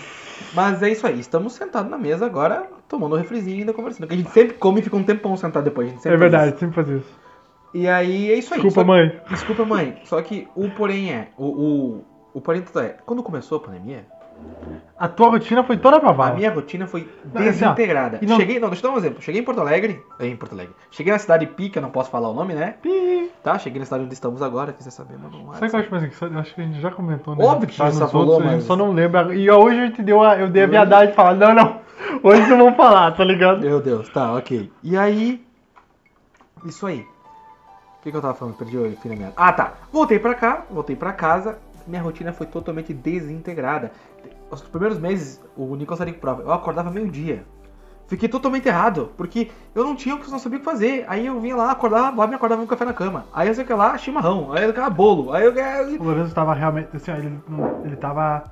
Mas 0.54 0.82
é 0.84 0.90
isso 0.90 1.06
aí, 1.08 1.20
estamos 1.20 1.54
sentados 1.54 1.90
na 1.90 1.98
mesa 1.98 2.26
agora, 2.26 2.68
tomando 2.88 3.16
um 3.16 3.18
refrizinho 3.18 3.58
e 3.58 3.60
ainda 3.62 3.74
conversando. 3.74 4.02
Porque 4.02 4.14
a 4.14 4.18
gente 4.18 4.32
sempre 4.32 4.54
come 4.56 4.80
e 4.82 4.84
fica 4.84 4.96
um 4.96 5.04
tempão 5.04 5.36
sentado 5.36 5.64
depois. 5.64 5.88
A 5.88 5.92
gente 5.92 6.02
sempre 6.04 6.16
É 6.16 6.20
faz 6.20 6.32
verdade, 6.32 6.60
sempre 6.60 6.76
faz 6.76 6.88
isso. 6.90 6.98
isso. 7.00 7.20
E 7.74 7.88
aí 7.88 8.32
é 8.32 8.36
isso 8.36 8.54
aí. 8.54 8.62
Desculpa, 8.62 8.82
Só- 8.82 8.86
mãe. 8.88 9.22
Desculpa, 9.30 9.66
mãe. 9.66 9.98
Só 10.04 10.22
que 10.22 10.48
o 10.56 10.70
porém 10.70 11.12
é. 11.12 11.30
O, 11.38 11.46
o, 11.46 12.06
o 12.36 12.42
porém 12.42 12.62
tudo 12.62 12.80
é. 12.80 12.98
Quando 13.04 13.24
começou 13.24 13.58
a 13.58 13.62
pandemia, 13.62 14.06
A 14.98 15.08
tua 15.08 15.30
rotina 15.30 15.64
foi 15.64 15.76
toda 15.78 16.00
pra 16.00 16.10
a 16.10 16.14
vala. 16.14 16.36
minha 16.36 16.52
rotina 16.54 16.88
foi 16.88 17.10
Não, 17.34 17.42
assim, 17.42 17.52
desintegrada. 17.52 18.20
e 18.22 18.26
não- 18.26 18.38
Cheguei, 18.38 18.60
não, 18.60 18.70
deixa 18.70 18.86
eu 18.86 18.90
dar 18.90 18.96
um 18.96 19.00
exemplo. 19.00 19.22
Cheguei 19.22 19.42
em 19.42 19.44
Porto 19.44 19.60
Alegre. 19.60 20.02
é, 20.20 20.28
Em 20.28 20.36
Porto 20.36 20.54
Alegre. 20.54 20.74
Cheguei 20.92 21.12
na 21.12 21.20
cidade 21.20 21.46
Pica, 21.48 21.82
não 21.82 21.90
posso 21.90 22.10
falar 22.10 22.30
o 22.30 22.34
nome, 22.34 22.54
né? 22.54 22.76
Pi. 22.82 23.30
Tá? 23.44 23.58
Cheguei 23.58 23.80
na 23.80 23.86
cidade 23.86 24.04
onde 24.06 24.14
estamos 24.14 24.42
agora, 24.42 24.72
quiser 24.72 24.92
saber, 24.92 25.18
manda 25.18 25.36
um 25.36 25.52
Sabe 25.54 25.66
o 25.66 25.70
que 25.70 25.76
eu 25.76 25.80
acho 25.82 25.92
mais 25.92 26.04
engraçado? 26.04 26.34
Eu 26.34 26.40
acho 26.40 26.56
que 26.56 26.62
a 26.62 26.64
gente 26.64 26.80
já 26.80 26.92
comentou, 26.92 27.36
né? 27.36 27.44
Óbvio 27.44 27.68
que 27.68 27.76
Tá 27.78 27.90
já 27.90 28.00
nos 28.00 28.12
falou, 28.12 28.28
outros, 28.28 28.42
A 28.44 28.46
mas- 28.52 28.60
gente 28.60 28.68
só 28.68 28.76
não 28.76 28.92
lembra. 28.94 29.36
E 29.36 29.50
hoje 29.52 29.80
a 29.80 29.86
gente 29.88 30.02
deu 30.04 30.24
a, 30.24 30.38
eu 30.38 30.48
dei 30.50 30.64
a 30.64 30.68
viadagem 30.68 31.10
de 31.10 31.16
falar, 31.16 31.34
não, 31.36 31.54
não. 31.54 31.82
Hoje 32.22 32.42
não 32.50 32.58
vamos 32.60 32.78
falar, 32.78 33.12
tá 33.12 33.24
ligado? 33.26 33.60
Meu 33.62 33.82
Deus, 33.82 34.08
tá, 34.10 34.34
ok. 34.36 34.72
E 34.84 34.96
aí. 34.98 35.44
Isso 36.66 36.86
aí. 36.86 37.00
O 38.00 38.04
que, 38.04 38.12
que 38.12 38.18
eu 38.18 38.22
tava 38.22 38.34
falando? 38.34 38.56
Perdi 38.56 38.78
o 38.78 38.84
da 38.90 39.16
meada. 39.16 39.34
Ah, 39.36 39.52
tá. 39.54 39.74
Voltei 39.92 40.20
pra 40.20 40.34
cá, 40.36 40.64
voltei 40.70 40.96
pra 40.96 41.14
casa. 41.14 41.58
Minha 41.88 42.02
rotina 42.02 42.32
foi 42.32 42.48
totalmente 42.48 42.94
desintegrada. 42.94 43.92
Os 44.50 44.62
primeiros 44.62 45.00
meses, 45.00 45.42
o 45.58 45.76
Nicolas 45.76 46.00
com 46.00 46.20
prova. 46.20 46.42
Eu 46.42 46.52
acordava 46.52 46.90
meio-dia. 46.90 47.44
Fiquei 48.08 48.28
totalmente 48.28 48.68
errado, 48.68 49.12
porque 49.18 49.50
eu 49.74 49.84
não 49.84 49.96
tinha 49.96 50.16
não 50.16 50.38
sabia 50.40 50.58
o 50.58 50.60
que 50.60 50.66
fazer. 50.66 51.06
Aí 51.08 51.26
eu 51.26 51.40
vinha 51.40 51.56
lá, 51.56 51.72
acordava, 51.72 52.16
lá 52.16 52.28
me 52.28 52.36
acordava 52.36 52.62
com 52.62 52.68
café 52.68 52.86
na 52.86 52.94
cama. 52.94 53.26
Aí 53.34 53.48
eu 53.48 53.56
sei 53.56 53.66
que 53.66 53.74
lá, 53.74 53.98
chimarrão. 53.98 54.52
Aí 54.54 54.66
eu 54.66 54.74
queria 54.74 54.90
bolo. 54.90 55.32
Aí 55.32 55.46
eu 55.46 55.54
O 56.00 56.04
Lourenço 56.04 56.36
tava 56.36 56.54
realmente, 56.54 56.96
assim, 56.96 57.12
ele, 57.12 57.40
ele 57.84 57.96
tava, 57.96 58.44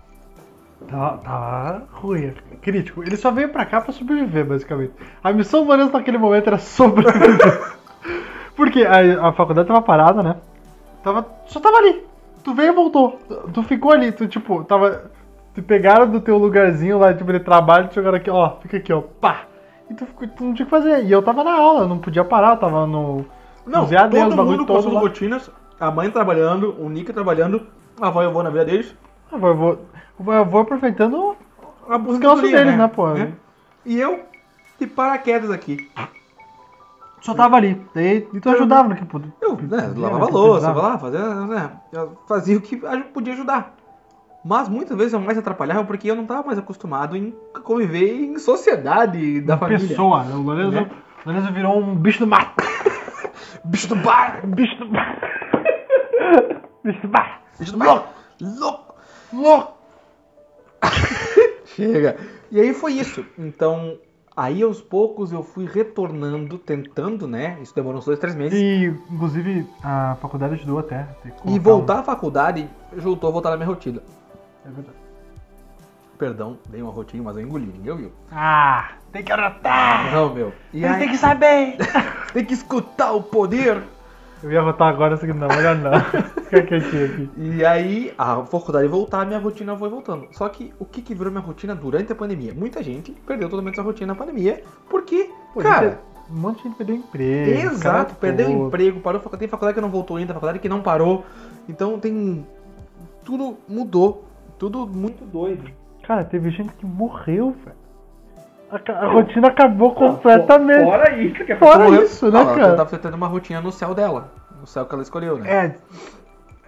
tava, 0.88 1.18
tava 1.18 1.88
ruim, 1.92 2.34
crítico. 2.62 3.04
Ele 3.04 3.18
só 3.18 3.30
veio 3.30 3.50
pra 3.50 3.66
cá 3.66 3.82
pra 3.82 3.94
sobreviver, 3.94 4.46
basicamente. 4.46 4.94
A 5.24 5.32
missão 5.34 5.62
do 5.62 5.68
Lourenço 5.68 5.94
naquele 5.94 6.18
momento 6.18 6.48
era 6.48 6.58
sobreviver. 6.58 7.76
Porque 8.56 8.84
a, 8.84 9.30
a 9.30 9.34
faculdade 9.34 9.68
tava 9.68 9.82
parada, 9.82 10.24
né? 10.24 10.38
Tava, 11.04 11.28
só 11.46 11.60
tava 11.60 11.78
ali. 11.78 12.11
Tu 12.44 12.54
veio 12.54 12.72
e 12.72 12.76
voltou. 12.76 13.20
Tu, 13.54 13.64
ficou 13.64 13.92
ali, 13.92 14.12
tu 14.12 14.28
tipo, 14.28 14.64
tava... 14.64 15.12
Te 15.54 15.62
pegaram 15.62 16.08
do 16.10 16.22
teu 16.22 16.38
lugarzinho 16.38 16.98
lá, 16.98 17.14
tipo, 17.14 17.32
de 17.34 17.40
trabalho, 17.42 17.90
te 17.90 17.96
jogaram 17.96 18.16
aqui, 18.18 18.30
ó, 18.30 18.56
fica 18.62 18.78
aqui, 18.78 18.94
ó, 18.94 19.02
pá. 19.02 19.42
E 19.90 19.94
tu, 19.94 20.06
ficou- 20.06 20.28
tu 20.30 20.44
não 20.46 20.54
tinha 20.54 20.64
o 20.64 20.70
que 20.70 20.72
fazer. 20.72 21.04
E 21.04 21.12
eu 21.12 21.22
tava 21.22 21.44
na 21.44 21.52
aula, 21.54 21.82
eu 21.82 21.88
não 21.90 21.98
podia 22.00 22.24
parar, 22.24 22.52
eu 22.52 22.58
tava 22.58 22.88
no... 22.88 23.26
Não, 23.66 23.84
EAD, 23.92 24.16
os 24.16 24.24
todo 24.24 24.36
bagulho 24.38 24.58
mundo 24.60 24.74
passando 24.74 24.94
lá. 24.94 25.00
rotinas. 25.02 25.52
A 25.80 25.92
mãe 25.92 26.10
trabalhando, 26.10 26.76
o 26.80 26.90
Nick 26.90 27.12
trabalhando, 27.12 27.68
a 28.00 28.08
avó 28.08 28.24
e 28.24 28.26
o 28.26 28.30
avô 28.30 28.42
na 28.44 28.50
vida 28.50 28.64
deles. 28.66 28.96
Ah, 29.32 29.36
Eu 29.36 29.56
vou, 29.56 29.80
eu 30.28 30.46
vou 30.46 30.62
aproveitando 30.62 31.36
A 31.90 31.98
Os 31.98 32.18
gastos 32.18 32.50
deles, 32.50 32.78
né, 32.78 32.88
pô? 32.88 33.08
E 33.86 34.00
eu, 34.00 34.22
de 34.80 34.88
paraquedas 34.88 35.52
aqui. 35.52 35.90
Só 37.22 37.34
tava 37.36 37.56
ali. 37.56 37.80
Daí, 37.94 38.28
e 38.34 38.40
tu 38.40 38.50
ajudava 38.50 38.90
no 38.90 38.96
que. 38.96 39.06
Eu, 39.42 39.56
né, 39.58 39.94
lavava 39.96 40.26
louça, 40.30 40.72
lá, 40.72 40.98
fazia, 40.98 41.46
né, 41.46 41.72
fazia 42.28 42.58
o 42.58 42.62
que 42.62 42.78
podia 43.14 43.34
ajudar. 43.34 43.76
Mas 44.44 44.68
muitas 44.68 44.98
vezes 44.98 45.14
eu 45.14 45.20
mais 45.20 45.38
atrapalhava 45.38 45.84
porque 45.84 46.10
eu 46.10 46.16
não 46.16 46.24
estava 46.24 46.48
mais 46.48 46.58
acostumado 46.58 47.16
em 47.16 47.32
conviver 47.64 48.24
em 48.24 48.40
sociedade 48.40 49.40
da 49.42 49.56
família. 49.56 49.88
Pessoa, 49.88 50.24
né? 50.24 50.34
O 50.34 50.42
Lourenço, 50.42 50.72
Né? 50.72 50.90
o 51.24 51.30
Lourenço 51.30 51.54
virou 51.54 51.78
um 51.78 51.96
bicho 51.96 52.20
do 52.20 52.28
mato. 52.28 52.56
Bicho 53.64 53.88
do 53.90 53.96
bar! 53.98 54.42
bicho 54.48 54.76
do 54.80 54.90
mato. 54.90 55.22
bicho 56.84 57.02
do 57.02 57.10
mato. 57.10 57.40
Bicho 57.60 57.72
do 57.74 57.78
bar! 57.78 58.14
Louco! 58.42 58.96
Louco! 59.32 59.74
Chega! 61.66 62.18
E 62.52 62.60
aí 62.60 62.74
foi 62.74 62.94
isso. 62.94 63.24
Então, 63.38 64.00
aí 64.36 64.62
aos 64.62 64.82
poucos 64.82 65.32
eu 65.32 65.44
fui 65.44 65.66
retornando, 65.66 66.58
tentando, 66.58 67.28
né? 67.28 67.58
Isso 67.62 67.76
demorou 67.76 68.00
uns 68.00 68.06
dois, 68.06 68.20
três 68.20 68.36
meses. 68.36 68.60
E, 68.60 68.86
inclusive, 69.10 69.68
a 69.84 70.16
faculdade 70.22 70.56
ajudou 70.56 70.80
até. 70.80 71.08
E 71.46 71.60
voltar 71.60 72.00
à 72.00 72.04
faculdade 72.04 72.70
juntou 72.98 73.30
a 73.30 73.34
voltar 73.34 73.52
na 73.52 73.58
minha 73.58 73.68
rotina. 73.68 74.02
É 74.66 74.70
verdade. 74.70 74.98
Perdão, 76.18 76.60
dei 76.70 76.82
uma 76.84 76.92
rotina, 76.92 77.24
mas 77.24 77.36
eu 77.36 77.42
engoli, 77.42 77.66
ninguém 77.66 77.92
ouviu. 77.92 78.12
Ah, 78.32 78.92
tem 79.12 79.24
que 79.24 79.32
anotar. 79.32 80.14
Não, 80.14 80.32
meu. 80.32 80.54
E 80.72 80.78
Ele 80.78 80.86
aí, 80.86 81.00
tem 81.00 81.10
que 81.10 81.18
saber. 81.18 81.78
tem 82.32 82.46
que 82.46 82.54
escutar 82.54 83.12
o 83.14 83.24
poder. 83.24 83.82
Eu 84.44 84.52
ia 84.52 84.62
rotar 84.62 84.88
agora, 84.88 85.18
que 85.18 85.28
não, 85.28 85.48
melhor 85.48 85.76
não. 85.76 85.92
Fica 86.46 86.64
quietinho 86.64 87.06
aqui. 87.06 87.30
E 87.38 87.66
aí, 87.66 88.14
a 88.18 88.44
faculdade 88.44 88.88
voltar, 88.88 89.26
minha 89.26 89.40
rotina 89.40 89.78
foi 89.78 89.90
voltando. 89.90 90.28
Só 90.32 90.50
que 90.50 90.74
o 90.80 90.86
que, 90.86 91.02
que 91.02 91.14
virou 91.14 91.32
minha 91.32 91.44
rotina 91.44 91.76
durante 91.76 92.12
a 92.12 92.16
pandemia? 92.16 92.54
Muita 92.54 92.82
gente 92.82 93.12
perdeu 93.26 93.50
totalmente 93.50 93.76
sua 93.76 93.84
rotina 93.84 94.14
na 94.14 94.16
pandemia, 94.16 94.64
porque, 94.90 95.30
Pô, 95.54 95.62
cara, 95.62 95.90
gente, 95.90 96.00
um 96.32 96.40
monte 96.40 96.58
de 96.58 96.64
gente 96.64 96.76
perdeu 96.76 96.96
emprego. 96.96 97.52
exato, 97.52 98.16
perdeu 98.16 98.48
todos. 98.48 98.68
emprego, 98.68 99.00
parou, 99.02 99.22
tem 99.22 99.48
faculdade 99.48 99.76
que 99.76 99.82
não 99.82 99.92
voltou 99.92 100.18
ainda, 100.18 100.34
faculdade 100.34 100.60
que 100.60 100.70
não 100.70 100.82
parou. 100.82 101.24
Então 101.70 102.00
tem. 102.00 102.46
Tudo 103.24 103.58
mudou. 103.68 104.26
Tudo 104.58 104.88
muito 104.88 105.26
doido. 105.26 105.72
Cara, 106.04 106.24
teve 106.24 106.50
gente 106.50 106.74
que 106.74 106.86
morreu, 106.86 107.56
velho. 107.64 107.81
A, 108.72 109.08
rotina 109.08 109.48
acabou 109.50 109.94
completamente. 109.94 110.84
Fora 110.86 111.18
isso, 111.22 111.44
que 111.46 111.52
é 111.52 111.56
Fora 111.58 111.90
isso, 112.04 112.32
né, 112.32 112.40
Ah, 112.40 112.42
ela 112.44 112.56
cara? 112.56 112.76
tava 112.78 112.98
tendo 112.98 113.16
uma 113.16 113.28
rotina 113.28 113.60
no 113.62 113.72
céu 113.72 113.94
dela. 113.94 114.32
No 114.60 114.66
céu 114.68 114.86
que 114.86 114.94
ela 114.94 115.02
escolheu, 115.04 115.38
né? 115.38 115.76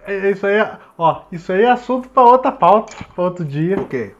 É, 0.06 0.14
é, 0.14 0.30
isso 0.30 0.46
aí, 0.46 0.56
é- 0.56 0.76
ó, 0.98 1.22
isso 1.32 1.50
aí 1.52 1.62
é 1.62 1.70
assunto 1.70 2.08
pra 2.08 2.22
outra 2.22 2.52
pauta, 2.52 2.94
pra 3.14 3.24
outro 3.24 3.44
dia. 3.44 3.78
O 3.80 3.86
quê? 3.86 4.14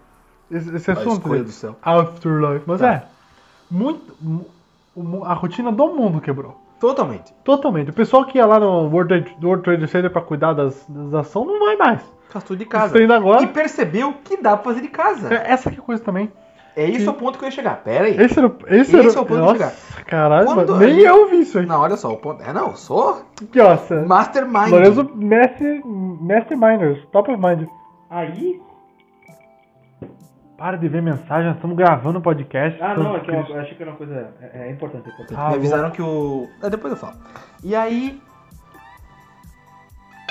Esse, 0.50 0.74
esse 0.74 0.90
A 0.90 0.94
assunto. 0.94 1.12
escolha 1.16 1.38
né? 1.40 1.44
do 1.44 1.50
céu. 1.50 1.76
Afterlife. 1.82 2.64
Mas 2.66 2.80
Tá. 2.80 2.92
é, 2.94 3.02
muito, 3.70 4.14
a 5.24 5.34
rotina 5.34 5.70
do 5.72 5.88
mundo 5.88 6.20
quebrou. 6.20 6.60
Totalmente. 6.80 7.32
Totalmente. 7.44 7.90
O 7.90 7.94
pessoal 7.94 8.24
que 8.24 8.38
ia 8.38 8.46
lá 8.46 8.58
no 8.60 8.88
World 8.88 9.08
Trade, 9.24 9.36
World 9.46 9.62
Trade 9.64 9.86
Center 9.88 10.10
pra 10.10 10.20
cuidar 10.22 10.52
das, 10.52 10.84
das 10.88 11.14
ações 11.14 11.46
não 11.46 11.58
vai 11.60 11.76
mais. 11.76 12.00
Faz 12.28 12.44
tudo 12.44 12.58
de 12.58 12.66
Casa. 12.66 12.86
Isso 12.88 12.98
ainda 12.98 13.16
agora. 13.16 13.42
E 13.42 13.46
percebeu 13.46 14.12
que 14.24 14.36
dá 14.36 14.56
pra 14.56 14.64
fazer 14.64 14.80
de 14.82 14.88
casa. 14.88 15.32
É, 15.32 15.50
Essa 15.52 15.70
que 15.70 15.76
é 15.76 15.80
a 15.80 15.82
coisa 15.82 16.02
também. 16.02 16.30
É 16.76 16.84
isso 16.86 17.04
Sim. 17.04 17.10
o 17.10 17.14
ponto 17.14 17.38
que 17.38 17.44
eu 17.44 17.48
ia 17.48 17.52
chegar. 17.52 17.76
Pera 17.84 18.06
aí. 18.06 18.16
Esse 18.20 18.38
era, 18.38 18.48
o- 18.48 18.56
esse 18.66 18.96
Esse 18.96 18.96
era, 18.96 19.06
é 19.06 19.10
o 19.10 19.14
ponto 19.24 19.34
de 19.34 19.60
Nossa, 19.60 19.76
caralho, 20.06 20.46
Quando 20.46 20.56
mano, 20.56 20.74
a 20.74 20.78
nem 20.80 20.94
gente- 20.96 21.04
eu 21.04 21.30
vi 21.30 21.40
isso 21.40 21.58
aí. 21.58 21.66
Não, 21.66 21.80
olha 21.80 21.96
só, 21.96 22.12
o 22.12 22.16
ponto. 22.16 22.42
É, 22.42 22.52
não, 22.52 22.70
eu 22.70 22.76
sou 22.76 23.22
essa- 23.54 24.02
mastermind. 24.02 24.70
Lorenzo 24.70 25.10
Mestre, 25.14 25.80
Masterminders, 25.84 27.04
Top 27.12 27.30
of 27.30 27.40
Mind. 27.40 27.68
Aí. 28.10 28.60
Para 30.56 30.76
de 30.76 30.88
ver 30.88 31.02
mensagem, 31.02 31.46
nós 31.46 31.56
estamos 31.56 31.76
gravando 31.76 32.18
o 32.18 32.22
podcast. 32.22 32.80
Ah, 32.82 32.94
não, 32.96 33.16
é 33.16 33.20
que 33.20 33.26
Cristo. 33.26 33.52
eu 33.52 33.60
achei 33.60 33.74
que 33.76 33.82
era 33.82 33.90
uma 33.90 33.96
coisa. 33.96 34.34
É, 34.40 34.68
é 34.68 34.70
importante, 34.70 35.08
é 35.08 35.12
importante. 35.12 35.38
Ah, 35.38 35.48
Me 35.50 35.54
avisaram 35.56 35.90
que 35.90 36.00
o. 36.02 36.48
É, 36.62 36.70
depois 36.70 36.92
eu 36.92 36.96
falo. 36.98 37.14
E 37.62 37.74
aí. 37.74 38.20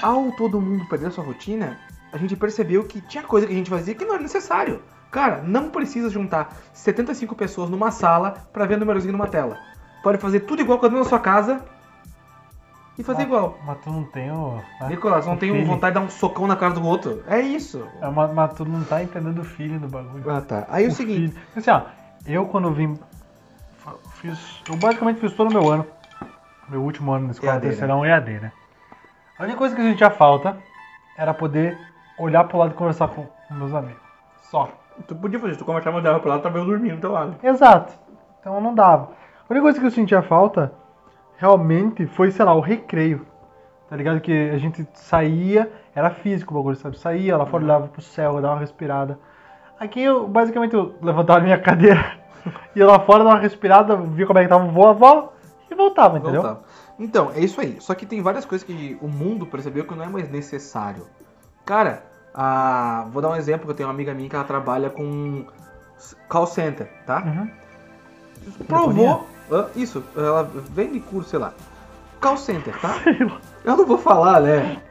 Ao 0.01 0.31
todo 0.33 0.59
mundo 0.59 0.85
perder 0.89 1.11
sua 1.11 1.23
rotina, 1.23 1.77
a 2.11 2.17
gente 2.17 2.35
percebeu 2.35 2.83
que 2.83 2.99
tinha 3.01 3.23
coisa 3.23 3.47
que 3.47 3.53
a 3.53 3.55
gente 3.55 3.69
fazia 3.69 3.95
que 3.95 4.03
não 4.03 4.15
era 4.15 4.23
necessário. 4.23 4.81
Cara, 5.13 5.43
não 5.43 5.69
precisa 5.69 6.09
juntar 6.09 6.57
75 6.73 7.35
pessoas 7.35 7.69
numa 7.69 7.91
sala 7.91 8.33
pra 8.51 8.65
ver 8.65 8.79
númerozinho 8.79 9.11
numa 9.11 9.27
tela. 9.27 9.59
Pode 10.01 10.17
fazer 10.17 10.39
tudo 10.39 10.63
igual 10.63 10.83
um 10.83 10.89
na 10.89 11.03
sua 11.03 11.19
casa 11.19 11.63
e 12.97 13.03
fazer 13.03 13.21
igual. 13.21 13.59
Mas 13.63 13.77
tu 13.77 13.91
não 13.91 14.05
tem 14.05 14.31
o. 14.31 14.55
né? 14.81 14.87
Nicolas, 14.89 15.27
não 15.27 15.35
o 15.35 15.37
tem 15.37 15.63
vontade 15.65 15.93
de 15.93 15.99
dar 15.99 16.05
um 16.07 16.09
socão 16.09 16.47
na 16.47 16.55
cara 16.55 16.73
do 16.73 16.83
outro. 16.83 17.23
É 17.27 17.39
isso. 17.39 17.87
É, 18.01 18.09
mas, 18.09 18.33
mas 18.33 18.53
tu 18.55 18.65
não 18.65 18.83
tá 18.83 19.03
entendendo 19.03 19.37
o 19.37 19.43
feeling 19.43 19.77
do 19.77 19.87
bagulho. 19.87 20.27
Ah, 20.31 20.41
tá. 20.41 20.65
Aí 20.67 20.85
é 20.85 20.87
o 20.87 20.91
seguinte. 20.91 21.31
feeling. 21.31 21.47
Assim, 21.55 21.69
ó, 21.69 21.81
eu 22.25 22.47
quando 22.47 22.71
vim. 22.71 22.97
Fiz. 24.15 24.63
Eu 24.67 24.75
basicamente 24.77 25.19
fiz 25.19 25.31
todo 25.33 25.51
o 25.51 25.53
meu 25.53 25.71
ano. 25.71 25.85
Meu 26.67 26.81
último 26.81 27.11
ano 27.11 27.27
na 27.27 27.33
escola 27.33 27.53
EAD, 27.53 27.63
né? 27.63 27.69
terceirão 27.69 28.03
EAD, 28.03 28.39
né? 28.39 28.51
A 29.37 29.43
única 29.43 29.59
coisa 29.59 29.75
que 29.75 29.81
a 29.81 29.83
gente 29.83 29.97
tinha 29.97 30.09
falta 30.09 30.57
era 31.15 31.35
poder 31.35 31.77
olhar 32.17 32.45
pro 32.45 32.57
lado 32.57 32.71
e 32.71 32.75
conversar 32.75 33.09
com 33.09 33.27
meus 33.51 33.75
amigos. 33.75 34.01
Só. 34.41 34.82
Tu 35.07 35.15
podia 35.15 35.39
fazer, 35.39 35.55
tu 35.57 35.65
conversava 35.65 36.01
dela 36.01 36.19
pra 36.19 36.35
lá, 36.35 36.39
tava 36.39 36.59
eu 36.59 36.65
dormindo 36.65 36.95
do 36.95 37.01
teu 37.01 37.11
lado. 37.11 37.35
Exato. 37.43 37.93
Então 38.39 38.59
não 38.61 38.73
dava. 38.73 39.11
A 39.49 39.53
única 39.53 39.63
coisa 39.63 39.79
que 39.79 39.85
eu 39.85 39.91
sentia 39.91 40.21
falta, 40.21 40.73
realmente, 41.37 42.05
foi, 42.05 42.31
sei 42.31 42.45
lá, 42.45 42.53
o 42.53 42.59
recreio. 42.59 43.25
Tá 43.89 43.95
ligado? 43.95 44.21
Que 44.21 44.49
a 44.49 44.57
gente 44.57 44.87
saía, 44.93 45.71
era 45.93 46.09
físico 46.09 46.53
o 46.53 46.57
bagulho, 46.57 46.75
sabe? 46.75 46.97
Saía 46.97 47.37
lá 47.37 47.45
fora, 47.45 47.63
olhava 47.63 47.87
pro 47.87 48.01
céu, 48.01 48.41
dava 48.41 48.55
uma 48.55 48.59
respirada. 48.59 49.19
Aqui 49.79 50.01
eu, 50.01 50.27
basicamente, 50.27 50.73
eu 50.73 50.95
levantava 51.01 51.41
minha 51.41 51.59
cadeira, 51.61 52.17
ia 52.75 52.85
lá 52.85 52.99
fora, 52.99 53.23
dava 53.23 53.35
uma 53.35 53.41
respirada, 53.41 53.95
via 53.95 54.25
como 54.25 54.39
é 54.39 54.43
que 54.43 54.49
tava 54.49 54.65
o 54.65 54.71
voo, 54.71 54.87
avó, 54.87 55.33
e 55.69 55.75
voltava, 55.75 56.17
entendeu? 56.17 56.41
Voltava. 56.41 56.63
Então, 56.97 57.31
é 57.35 57.39
isso 57.39 57.59
aí. 57.59 57.77
Só 57.79 57.93
que 57.93 58.05
tem 58.05 58.21
várias 58.21 58.45
coisas 58.45 58.65
que 58.65 58.97
o 59.01 59.07
mundo 59.07 59.45
percebeu 59.45 59.85
que 59.85 59.95
não 59.95 60.05
é 60.05 60.09
mais 60.09 60.29
necessário. 60.29 61.05
Cara, 61.65 62.03
vou 63.11 63.21
dar 63.21 63.29
um 63.29 63.35
exemplo 63.35 63.65
que 63.65 63.71
eu 63.71 63.75
tenho 63.75 63.87
uma 63.87 63.93
amiga 63.93 64.13
minha 64.13 64.29
que 64.29 64.35
ela 64.35 64.45
trabalha 64.45 64.89
com 64.89 65.45
call 66.27 66.47
center, 66.47 66.89
tá? 67.05 67.23
Uhum. 67.23 67.51
Provou. 68.67 69.27
Isso, 69.75 70.03
ela 70.15 70.43
vende 70.71 70.99
curso, 70.99 71.29
sei 71.29 71.39
lá. 71.39 71.53
Call 72.19 72.37
center, 72.37 72.79
tá? 72.79 72.95
Eu 73.63 73.77
não 73.77 73.85
vou 73.85 73.97
falar, 73.97 74.41
né? 74.41 74.81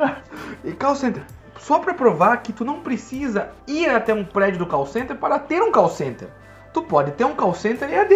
E 0.65 0.73
call 0.73 0.95
center. 0.95 1.23
Só 1.59 1.79
pra 1.79 1.95
provar 1.95 2.39
que 2.39 2.53
tu 2.53 2.65
não 2.65 2.81
precisa 2.81 3.51
ir 3.67 3.89
até 3.89 4.13
um 4.13 4.25
prédio 4.25 4.59
do 4.59 4.67
call 4.67 4.87
center 4.87 5.17
para 5.17 5.39
ter 5.39 5.63
um 5.63 5.71
call 5.71 5.89
center. 5.89 6.29
Tu 6.73 6.83
pode 6.83 7.13
ter 7.13 7.25
um 7.25 7.35
call 7.35 7.55
center 7.55 7.91
EAD. 7.91 8.15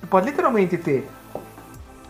Tu 0.00 0.06
pode 0.06 0.26
literalmente 0.26 0.76
ter 0.76 1.08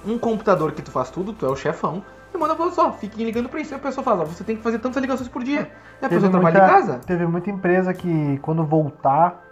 um 0.07 0.19
computador 0.19 0.73
que 0.73 0.83
tu 0.83 0.91
faz 0.91 1.11
tudo, 1.11 1.33
tu 1.33 1.47
é 1.47 1.49
o 1.49 1.57
chefão, 1.57 2.05
e 2.35 2.39
manda 2.39 2.55
pra 2.57 2.71
só, 2.71 2.93
fiquem 2.93 3.25
ligando 3.25 3.49
pra 3.49 3.61
isso. 3.61 3.73
E 3.73 3.77
a 3.77 3.79
pessoa 3.79 4.05
fala, 4.05 4.23
ó, 4.23 4.27
você 4.27 4.43
tem 4.45 4.57
que 4.57 4.63
fazer 4.63 4.79
tantas 4.79 5.01
ligações 5.01 5.29
por 5.29 5.43
dia. 5.43 5.71
E 6.03 6.05
a 6.07 6.09
pessoa 6.09 6.31
trabalha 6.31 6.57
em 6.59 6.61
casa? 6.69 6.99
Teve 7.07 7.27
muita 7.27 7.51
empresa 7.51 7.95
que 7.95 8.39
quando 8.43 8.65
voltar, 8.65 9.43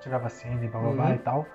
tiver 0.00 0.18
vacina 0.18 0.64
e 0.64 0.68
blá 0.68 0.80
blá 0.80 0.90
blá 0.92 1.04
Uhum. 1.06 1.14
e 1.14 1.18
tal, 1.18 1.46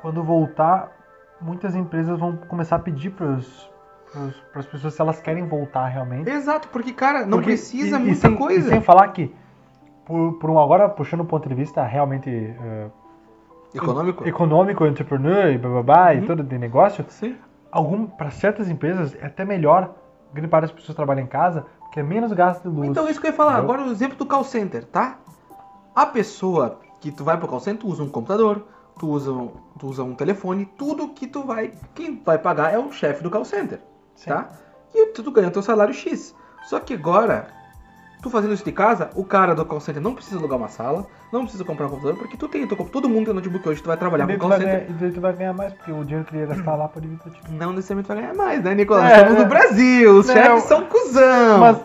quando 0.00 0.22
voltar, 0.22 0.92
muitas 1.40 1.74
empresas 1.74 2.18
vão 2.18 2.36
começar 2.36 2.76
a 2.76 2.78
pedir 2.78 3.10
pros, 3.10 3.70
para 4.52 4.60
as 4.60 4.66
pessoas 4.66 4.94
se 4.94 5.00
elas 5.00 5.20
querem 5.20 5.46
voltar 5.46 5.86
realmente. 5.88 6.30
Exato, 6.30 6.68
porque, 6.68 6.92
cara, 6.92 7.22
não 7.22 7.38
Porque- 7.38 7.46
precisa 7.46 7.98
e- 7.98 8.00
e 8.00 8.04
muita 8.04 8.20
sem- 8.28 8.36
coisa. 8.36 8.66
E 8.68 8.70
sem 8.70 8.80
falar 8.80 9.08
que, 9.08 9.34
por, 10.04 10.34
por 10.34 10.48
um, 10.50 10.58
agora 10.58 10.88
puxando 10.88 11.20
o 11.20 11.24
ponto 11.24 11.48
de 11.48 11.54
vista 11.54 11.82
realmente 11.84 12.30
eh, 12.30 12.86
Econômico? 13.74 14.26
econômico, 14.26 14.86
entrepreneur 14.86 15.50
e 15.52 15.58
blá 15.58 15.70
blá 15.70 15.82
blá 15.82 16.14
e 16.14 16.20
Uhum. 16.20 16.26
todo 16.26 16.42
de 16.42 16.56
negócio, 16.56 17.04
Sim. 17.08 17.36
Algum 17.76 18.06
para 18.06 18.30
certas 18.30 18.68
empresas 18.68 19.14
é 19.20 19.26
até 19.26 19.44
melhor 19.44 19.94
grande 20.32 20.48
parte 20.48 20.62
das 20.62 20.72
pessoas 20.72 20.96
trabalham 20.96 21.22
em 21.22 21.26
casa, 21.26 21.66
porque 21.80 22.00
é 22.00 22.02
menos 22.02 22.32
gasto 22.32 22.62
de 22.62 22.74
luz. 22.74 22.88
Então, 22.88 23.08
isso 23.08 23.20
que 23.20 23.26
eu 23.26 23.30
ia 23.30 23.36
falar. 23.36 23.58
Entendeu? 23.58 23.74
Agora, 23.74 23.88
o 23.88 23.92
exemplo 23.92 24.16
do 24.16 24.26
call 24.26 24.44
center, 24.44 24.84
tá? 24.84 25.18
A 25.94 26.06
pessoa 26.06 26.80
que 27.00 27.10
tu 27.10 27.24
vai 27.24 27.36
pro 27.36 27.48
call 27.48 27.60
center, 27.60 27.80
tu 27.80 27.88
usa 27.88 28.02
um 28.02 28.08
computador, 28.08 28.66
tu 28.98 29.08
usa 29.08 29.30
um, 29.30 29.50
tu 29.78 29.88
usa 29.88 30.02
um 30.02 30.14
telefone, 30.14 30.66
tudo 30.76 31.10
que 31.10 31.26
tu 31.26 31.44
vai... 31.44 31.72
Quem 31.94 32.22
vai 32.24 32.38
pagar 32.38 32.72
é 32.72 32.78
o 32.78 32.90
chefe 32.92 33.22
do 33.22 33.30
call 33.30 33.44
center, 33.44 33.80
Sim. 34.14 34.30
tá? 34.30 34.48
E 34.94 35.06
tu, 35.12 35.22
tu 35.22 35.30
ganha 35.30 35.50
teu 35.50 35.62
salário 35.62 35.94
X. 35.94 36.34
Só 36.64 36.80
que 36.80 36.94
agora, 36.94 37.48
tu 38.22 38.30
fazendo 38.30 38.54
isso 38.54 38.64
de 38.64 38.72
casa, 38.72 39.10
o 39.14 39.24
cara 39.24 39.54
do 39.54 39.64
call 39.64 39.80
center 39.80 40.02
não 40.02 40.14
precisa 40.14 40.38
alugar 40.38 40.58
uma 40.58 40.68
sala, 40.68 41.06
não 41.32 41.42
precisa 41.42 41.64
comprar 41.64 41.86
um 41.86 41.90
computador, 41.90 42.18
porque 42.18 42.36
tu 42.36 42.48
tem 42.48 42.62
computador, 42.62 42.90
todo 42.90 43.08
mundo 43.08 43.26
tem 43.26 43.34
notebook 43.34 43.68
hoje, 43.68 43.82
tu 43.82 43.86
vai 43.86 43.96
trabalhar 43.96 44.26
com 44.26 44.32
tu 44.32 44.38
call 44.38 44.52
center. 44.52 44.66
ganhar, 44.66 44.90
e 44.90 44.92
daí 44.94 45.12
tu 45.12 45.20
vai 45.20 45.32
ganhar 45.32 45.52
mais, 45.52 45.72
porque 45.74 45.92
o 45.92 46.02
dinheiro 46.04 46.24
que 46.24 46.34
ele 46.34 46.42
ia 46.42 46.46
gastar 46.48 46.74
lá 46.74 46.88
pode 46.88 47.06
vir 47.06 47.18
pra 47.18 47.30
ti. 47.30 47.40
Não 47.50 47.72
necessariamente 47.72 48.08
vai 48.08 48.16
ganhar 48.18 48.34
mais, 48.34 48.62
né, 48.62 48.74
Nicolas? 48.74 49.04
É, 49.04 49.16
Estamos 49.20 49.34
é. 49.36 49.42
no 49.42 49.48
Brasil, 49.48 50.18
os 50.18 50.26
Não. 50.26 50.34
chefes 50.34 50.62
são 50.64 50.84
cuzão, 50.86 51.58
Mas 51.58 51.80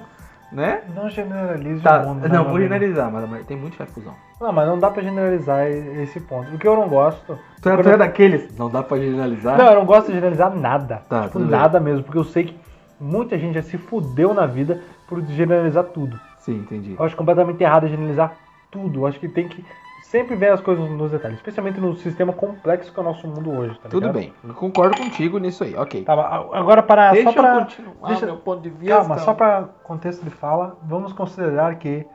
né? 0.52 0.82
não 0.96 1.10
generalize 1.10 1.82
Tá, 1.82 2.02
o 2.02 2.08
mundo. 2.10 2.22
né, 2.22 2.28
não, 2.30 2.46
vou 2.46 2.60
generalizar, 2.60 3.12
mas, 3.12 3.30
mas 3.30 3.46
tem 3.46 3.56
muito 3.58 3.76
chefe 3.76 3.92
cuzão. 3.94 4.14
Não, 4.40 4.52
mas 4.52 4.68
não 4.68 4.80
dá 4.80 4.90
pra 4.90 5.04
generalizar 5.04 5.68
esse 5.68 6.20
ponto. 6.20 6.54
O 6.54 6.58
que 6.58 6.68
eu 6.68 6.76
não 6.76 6.88
gosto. 6.90 7.38
Tu 7.62 7.70
é, 7.70 7.78
tu 7.78 7.90
é 7.90 7.98
daqueles? 7.98 8.58
Não 8.58 8.70
dá 8.70 8.82
pra 8.82 8.98
generalizar? 8.98 9.58
Não, 9.58 9.66
eu 9.68 9.76
não 9.76 9.86
gosto 9.86 10.08
de 10.08 10.14
generalizar 10.14 10.54
nada. 10.56 11.04
Tá, 11.08 11.24
tipo, 11.26 11.40
nada 11.40 11.80
mesmo, 11.80 12.04
porque 12.04 12.18
eu 12.18 12.24
sei 12.24 12.46
que 12.46 12.60
muita 13.00 13.38
gente 13.38 13.54
já 13.56 13.62
se 13.62 13.78
fudeu 13.78 14.34
na 14.34 14.46
vida 14.46 14.82
por 15.12 15.22
generalizar 15.26 15.84
tudo. 15.84 16.18
Sim, 16.40 16.56
entendi. 16.60 16.96
Eu 16.98 17.04
acho 17.04 17.18
completamente 17.18 17.62
errado 17.62 17.86
generalizar 17.86 18.34
tudo. 18.72 19.02
Eu 19.02 19.08
acho 19.08 19.20
que 19.20 19.28
tem 19.28 19.50
que 19.50 19.64
sempre 20.04 20.38
ver 20.38 20.54
as 20.54 20.62
coisas 20.62 20.90
nos 20.90 21.12
detalhes, 21.12 21.36
especialmente 21.38 21.82
no 21.82 21.94
sistema 21.98 22.32
complexo 22.32 22.94
que 22.94 22.98
é 23.00 23.04
o 23.04 23.06
nosso 23.06 23.28
mundo 23.28 23.52
hoje, 23.52 23.78
tá 23.80 23.90
Tudo 23.90 24.08
ligado? 24.08 24.14
bem, 24.14 24.34
eu 24.46 24.54
concordo 24.54 24.98
contigo 24.98 25.38
nisso 25.38 25.64
aí, 25.66 25.76
ok. 25.76 26.04
Tá, 26.06 26.14
agora 26.54 26.82
para 26.82 27.12
Deixa 27.12 27.32
só 27.32 27.42
pra 27.42 27.54
eu 27.56 27.60
continuar 27.60 28.08
deixa- 28.08 28.26
meu 28.26 28.38
ponto 28.38 28.62
de 28.62 28.70
vista. 28.70 28.96
Calma, 28.96 29.18
só 29.20 29.34
para 29.34 29.64
contexto 29.84 30.24
de 30.24 30.30
fala, 30.30 30.78
vamos 30.84 31.12
considerar 31.14 31.76
que 31.76 32.06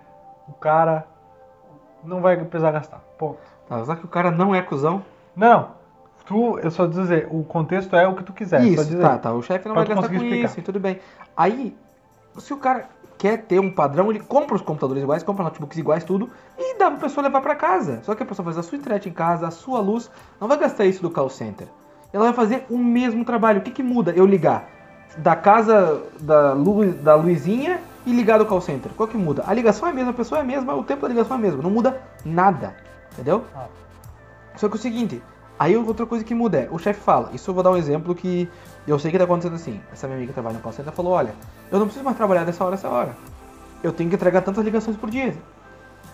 o 0.49 0.53
cara 0.55 1.07
não 2.03 2.21
vai 2.23 2.37
precisar 2.37 2.71
gastar. 2.73 2.99
Ponto. 3.19 3.39
Tá, 3.69 3.85
só 3.85 3.95
que 3.95 4.05
o 4.05 4.09
cara 4.09 4.31
não 4.31 4.55
é 4.55 4.63
cuzão? 4.63 5.03
Não, 5.35 5.71
tu, 6.27 6.59
eu 6.59 6.71
só 6.71 6.87
dizer, 6.87 7.29
o 7.31 7.45
contexto 7.45 7.95
é 7.97 8.07
o 8.07 8.15
que 8.15 8.25
tu 8.25 8.33
quiser. 8.33 8.61
só 8.61 8.67
isso, 8.67 8.85
dizer. 8.85 9.03
tá, 9.03 9.19
tá. 9.19 9.33
O 9.33 9.43
chefe 9.43 9.69
não 9.69 9.75
Pra 9.75 9.85
vai 9.85 9.89
gastar 9.95 10.03
com 10.09 10.09
conseguir 10.15 10.25
explicar. 10.27 10.47
isso, 10.53 10.63
tudo 10.63 10.81
bem. 10.81 10.99
Aí, 11.37 11.77
se 12.39 12.53
o 12.53 12.57
cara 12.57 12.89
quer 13.19 13.39
ter 13.43 13.59
um 13.59 13.71
padrão, 13.71 14.11
ele 14.11 14.21
compra 14.21 14.55
os 14.55 14.63
computadores 14.63 15.03
iguais, 15.03 15.23
compra 15.23 15.45
notebooks 15.45 15.79
iguais, 15.79 16.05
tudo, 16.05 16.31
e 16.59 16.79
dá 16.79 16.91
pra 16.91 17.01
pessoa 17.01 17.25
levar 17.25 17.41
pra 17.41 17.55
casa. 17.55 18.01
Só 18.03 18.15
que 18.15 18.23
a 18.23 18.27
pessoa 18.27 18.45
faz 18.45 18.59
a 18.59 18.63
sua 18.63 18.77
internet 18.77 19.09
em 19.09 19.13
casa, 19.13 19.47
a 19.47 19.51
sua 19.51 19.81
luz, 19.81 20.11
não 20.41 20.49
vai 20.49 20.59
gastar 20.59 20.85
isso 20.85 21.03
do 21.03 21.11
call 21.11 21.31
center. 21.31 21.67
Ela 22.13 22.27
vai 22.27 22.35
fazer 22.35 22.65
o 22.71 22.79
mesmo 22.79 23.25
trabalho. 23.25 23.61
O 23.61 23.63
que 23.63 23.71
que 23.71 23.83
muda 23.83 24.13
eu 24.13 24.27
ligar 24.27 24.69
da 25.19 25.35
casa 25.35 26.03
da, 26.21 26.53
Lu, 26.53 26.93
da 26.93 27.15
Luizinha 27.15 27.81
e 28.05 28.13
ligar 28.13 28.39
do 28.39 28.47
call 28.47 28.61
center? 28.61 28.93
Qual 28.97 29.09
que 29.09 29.17
muda? 29.17 29.45
A 29.47 29.53
ligação 29.53 29.89
é 29.89 29.91
a 29.91 29.95
mesma, 29.95 30.11
a 30.11 30.15
pessoa 30.15 30.39
é 30.39 30.43
a 30.43 30.45
mesma, 30.45 30.75
o 30.75 30.85
tempo 30.85 31.03
da 31.03 31.09
ligação 31.09 31.37
é 31.37 31.39
o 31.39 31.43
mesmo. 31.43 31.63
Não 31.63 31.71
muda 31.71 32.01
nada, 32.25 32.77
entendeu? 33.13 33.45
Ah. 33.55 33.67
Só 34.57 34.69
que 34.69 34.75
é 34.75 34.79
o 34.79 34.81
seguinte, 34.81 35.23
aí 35.59 35.77
outra 35.77 36.07
coisa 36.07 36.25
que 36.25 36.35
muda 36.35 36.59
é, 36.59 36.69
o 36.71 36.79
chefe 36.79 37.01
fala, 37.01 37.31
isso 37.33 37.51
eu 37.51 37.55
vou 37.55 37.63
dar 37.63 37.71
um 37.71 37.77
exemplo 37.77 38.15
que 38.15 38.49
eu 38.87 38.99
sei 38.99 39.11
que 39.11 39.19
tá 39.19 39.25
acontecendo 39.25 39.55
assim. 39.55 39.81
Essa 39.93 40.07
minha 40.07 40.17
amiga 40.19 40.29
que 40.31 40.35
trabalha 40.35 40.57
no 40.57 40.63
call 40.63 40.73
center 40.73 40.93
falou, 40.93 41.13
olha, 41.13 41.35
eu 41.71 41.79
não 41.79 41.87
preciso 41.87 42.05
mais 42.05 42.17
trabalhar 42.17 42.45
dessa 42.45 42.65
hora 42.65 42.75
essa 42.75 42.89
hora. 42.89 43.17
Eu 43.83 43.93
tenho 43.93 44.09
que 44.11 44.17
entregar 44.17 44.43
tantas 44.43 44.65
ligações 44.65 44.97
por 44.97 45.11
dia. 45.11 45.35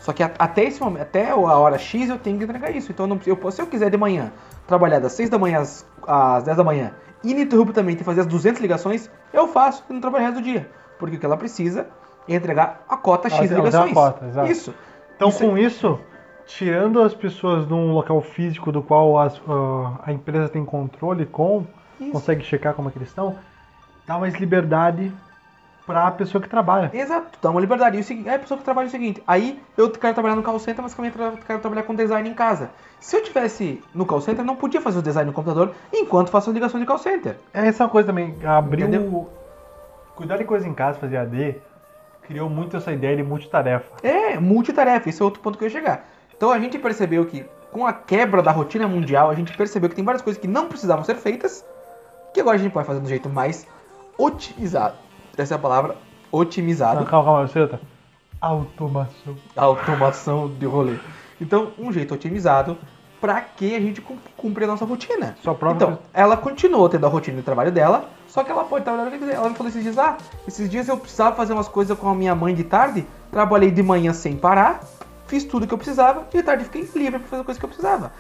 Só 0.01 0.13
que 0.13 0.23
até 0.23 0.65
esse 0.65 0.81
momento, 0.81 1.03
até 1.03 1.31
a 1.31 1.37
hora 1.37 1.79
X 1.79 2.09
eu 2.11 2.19
tenho 2.19 2.37
que 2.39 2.45
entregar 2.45 2.71
isso. 2.75 2.91
Então 2.91 3.05
eu 3.05 3.09
não, 3.09 3.21
eu, 3.27 3.37
posso- 3.37 3.57
se 3.57 3.63
eu 3.63 3.67
quiser 3.67 3.89
de 3.91 3.97
manhã 3.97 4.33
trabalhar 4.67 4.99
das 4.99 5.13
6 5.13 5.31
da 5.31 5.39
manhã 5.39 5.61
às, 5.61 5.87
às 6.07 6.43
10 6.45 6.57
da 6.57 6.65
manhã, 6.65 6.93
ininterruptamente 7.23 8.03
fazer 8.05 8.23
as 8.23 8.27
200 8.27 8.61
ligações, 8.61 9.09
eu 9.33 9.47
faço 9.49 9.85
e 9.89 9.93
não 9.93 10.01
trabalho 10.01 10.25
o 10.25 10.27
resto 10.27 10.41
do 10.41 10.45
dia. 10.45 10.69
Porque 10.99 11.17
o 11.17 11.19
que 11.21 11.27
ela 11.27 11.37
precisa 11.37 11.87
é 12.29 12.35
entregar 12.35 12.83
a 12.89 12.97
cota 12.97 13.29
X 13.29 13.39
Ela 13.39 13.47
de 13.49 13.55
ela 13.55 13.65
ligações. 13.87 13.93
cota. 13.93 14.51
Isso. 14.51 14.75
Então, 15.17 15.29
Isso 15.29 15.39
com 15.39 15.57
isso, 15.59 16.01
tirando 16.57 17.03
as 17.03 17.15
pessoas 17.15 17.67
de 17.67 17.73
um 17.73 17.93
local 17.93 18.21
físico 18.21 18.71
do 18.73 18.83
qual 18.83 19.19
as- 19.19 19.41
ah, 19.49 20.01
a 20.05 20.13
empresa 20.13 20.49
tem 20.49 20.65
controle 20.65 21.27
com, 21.27 21.65
Isso. 22.01 22.13
consegue 22.13 22.45
checar 22.45 22.75
como 22.75 22.89
é 22.89 22.93
que 22.93 22.99
eles 22.99 23.09
estão, 23.09 23.37
dá 24.07 24.19
mais 24.19 24.35
liberdade 24.35 25.13
para 25.87 26.07
a 26.07 26.11
pessoa 26.13 26.41
que 26.41 26.49
trabalha. 26.49 26.91
Exato, 26.95 27.39
dá 27.43 27.51
uma 27.51 27.61
liberdade. 27.61 27.97
E 27.97 28.01
o 28.01 28.05
seguinte, 28.05 28.29
aí 28.29 28.37
a 28.37 28.39
pessoa 28.39 28.57
que 28.59 28.65
trabalha 28.65 28.87
é 28.87 28.89
o 28.89 28.91
seguinte, 28.91 29.23
aí 29.27 29.61
eu 29.77 29.91
quero 29.91 30.15
trabalhar 30.15 30.37
no 30.37 30.43
call 30.43 30.59
center, 30.59 30.83
mas 30.83 30.95
também 30.95 31.11
quero 31.11 31.61
trabalhar 31.61 31.83
com 31.83 31.95
design 31.95 32.29
em 32.29 32.35
casa. 32.35 32.71
Se 33.01 33.17
eu 33.17 33.23
tivesse 33.23 33.83
no 33.93 34.07
call 34.07 34.21
center, 34.21 34.45
não 34.45 34.55
podia 34.55 34.81
fazer 34.81 35.01
o 35.01 35.03
design 35.03 35.29
no 35.29 35.35
computador 35.35 35.75
enquanto 35.93 36.31
faço 36.31 36.51
as 36.51 36.55
ligações 36.55 36.83
de 36.83 36.87
call 36.87 36.99
center. 36.99 37.37
Essa 37.53 37.85
é 37.85 37.89
coisa 37.89 38.07
também, 38.07 38.37
abriu. 38.45 38.87
Entendeu? 38.87 39.29
Cuidar 40.15 40.37
de 40.37 40.45
coisa 40.45 40.69
em 40.69 40.75
casa, 40.75 40.99
fazer 41.01 41.17
AD, 41.17 41.57
criou 42.23 42.49
muito 42.49 42.77
essa 42.77 42.93
ideia 42.93 43.17
de 43.17 43.23
multitarefa. 43.25 43.91
É, 44.05 44.39
multitarefa, 44.39 45.09
esse 45.09 45.21
é 45.21 45.25
outro 45.25 45.41
ponto 45.41 45.59
que 45.59 45.65
eu 45.65 45.69
ia 45.69 45.73
chegar. 45.73 46.12
Então 46.43 46.51
a 46.51 46.59
gente 46.59 46.77
percebeu 46.77 47.25
que 47.25 47.45
com 47.71 47.87
a 47.87 47.93
quebra 47.93 48.43
da 48.43 48.51
rotina 48.51 48.89
mundial, 48.89 49.31
a 49.31 49.35
gente 49.37 49.53
percebeu 49.53 49.89
que 49.89 49.95
tem 49.95 50.05
várias 50.05 50.21
coisas 50.23 50.43
que 50.43 50.49
não 50.49 50.67
precisavam 50.67 51.05
ser 51.05 51.15
feitas, 51.15 51.65
que 52.35 52.41
agora 52.41 52.57
a 52.57 52.59
gente 52.59 52.73
pode 52.73 52.85
fazer 52.85 52.99
um 52.99 53.07
jeito 53.07 53.29
mais 53.29 53.65
otimizado. 54.19 54.97
Essa 55.39 55.55
é 55.55 55.57
a 55.57 55.59
palavra, 55.61 55.95
otimizado. 56.33 56.99
Não, 56.99 57.07
calma, 57.07 57.31
calma, 57.33 57.47
Celta. 57.47 57.81
Automação. 58.41 59.37
automação 59.57 60.49
de 60.49 60.67
rolê. 60.67 60.97
Então, 61.41 61.71
um 61.79 61.93
jeito 61.93 62.13
otimizado 62.13 62.77
para 63.21 63.41
que 63.41 63.77
a 63.77 63.81
gente 63.81 64.01
cum- 64.01 64.19
cumpra 64.37 64.65
a 64.65 64.67
nossa 64.67 64.85
rotina. 64.85 65.37
Só 65.45 65.55
prova 65.55 65.77
Então, 65.77 65.93
que- 65.95 66.03
ela 66.13 66.37
continuou 66.37 66.89
tendo 66.89 67.07
a 67.07 67.09
rotina 67.09 67.37
de 67.37 67.45
trabalho 67.45 67.71
dela, 67.71 68.07
só 68.27 68.43
que 68.43 68.51
ela 68.51 68.65
pode 68.65 68.85
trabalhar 68.85 69.07
o 69.07 69.13
que 69.13 69.19
quiser. 69.21 69.35
Ela 69.37 69.49
me 69.49 69.55
falou 69.55 69.69
esses 69.71 69.85
dias, 69.85 69.97
ah, 69.97 70.17
esses 70.49 70.69
dias 70.69 70.89
eu 70.89 70.97
precisava 70.97 71.37
fazer 71.37 71.53
umas 71.53 71.69
coisas 71.69 71.97
com 71.97 72.09
a 72.09 72.15
minha 72.17 72.35
mãe 72.35 72.53
de 72.53 72.65
tarde, 72.65 73.07
trabalhei 73.31 73.71
de 73.71 73.81
manhã 73.81 74.13
sem 74.13 74.37
parar, 74.37 74.81
fiz 75.33 75.45
tudo 75.45 75.67
que 75.67 75.73
eu 75.73 75.79
precisava, 75.79 76.27
e 76.31 76.37
de 76.37 76.43
tarde 76.43 76.65
fiquei 76.65 76.83
livre 76.95 77.19
para 77.21 77.29
fazer 77.29 77.41
as 77.41 77.47
coisas 77.47 77.59
que 77.59 77.65
eu 77.65 77.69
precisava. 77.71 78.13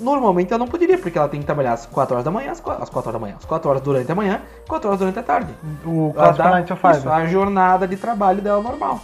Normalmente 0.00 0.52
ela 0.52 0.58
não 0.58 0.66
poderia, 0.66 0.98
porque 0.98 1.16
ela 1.16 1.28
tem 1.28 1.38
que 1.38 1.46
trabalhar 1.46 1.74
às 1.74 1.86
4 1.86 2.14
horas 2.14 2.24
da 2.24 2.30
manhã, 2.32 2.50
às 2.50 2.58
4, 2.58 2.82
às 2.82 2.88
4 2.90 3.10
horas 3.10 3.20
da 3.20 3.24
manhã, 3.24 3.36
às 3.38 3.44
4 3.44 3.70
horas 3.70 3.82
durante 3.82 4.10
a 4.10 4.14
manhã, 4.14 4.40
4 4.66 4.88
horas 4.88 4.98
durante 4.98 5.18
a 5.20 5.22
tarde. 5.22 5.54
O 5.86 6.12
Ela 6.16 6.32
dá 6.32 6.48
9 6.50 6.62
to 6.64 6.74
5. 6.74 6.90
isso, 6.90 7.08
a 7.08 7.26
jornada 7.26 7.86
de 7.86 7.96
trabalho 7.96 8.42
dela 8.42 8.60
normal. 8.60 9.00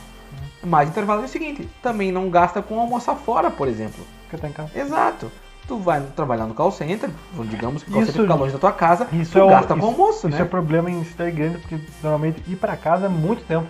Mais 0.64 0.88
intervalo 0.88 1.22
é 1.22 1.26
o 1.26 1.28
seguinte, 1.28 1.68
também 1.80 2.10
não 2.10 2.28
gasta 2.28 2.60
com 2.60 2.80
almoçar 2.80 3.14
fora, 3.14 3.50
por 3.52 3.68
exemplo. 3.68 4.02
Que 4.28 4.36
tá 4.36 4.48
em 4.48 4.52
casa. 4.52 4.70
Exato. 4.74 5.30
Tu 5.68 5.76
vai 5.78 6.00
trabalhar 6.16 6.46
no 6.46 6.54
call 6.54 6.72
center, 6.72 7.10
digamos 7.44 7.82
que 7.84 7.90
o 7.90 7.92
call 7.92 8.02
Isso- 8.02 8.12
center 8.12 8.26
fica 8.26 8.34
longe 8.34 8.52
da 8.54 8.58
tua 8.58 8.72
casa, 8.72 9.06
Isso 9.12 9.32
tu 9.32 9.38
é 9.38 9.44
o, 9.44 9.48
gasta 9.50 9.74
isso, 9.74 9.80
com 9.82 9.86
almoço, 9.92 10.26
isso 10.28 10.36
né? 10.38 10.42
é 10.42 10.44
problema 10.46 10.90
em 10.90 11.04
cidade 11.04 11.30
grande, 11.32 11.58
porque 11.58 11.78
normalmente 12.02 12.42
ir 12.50 12.56
pra 12.56 12.76
casa 12.76 13.06
é 13.06 13.08
muito 13.08 13.44
tempo. 13.44 13.66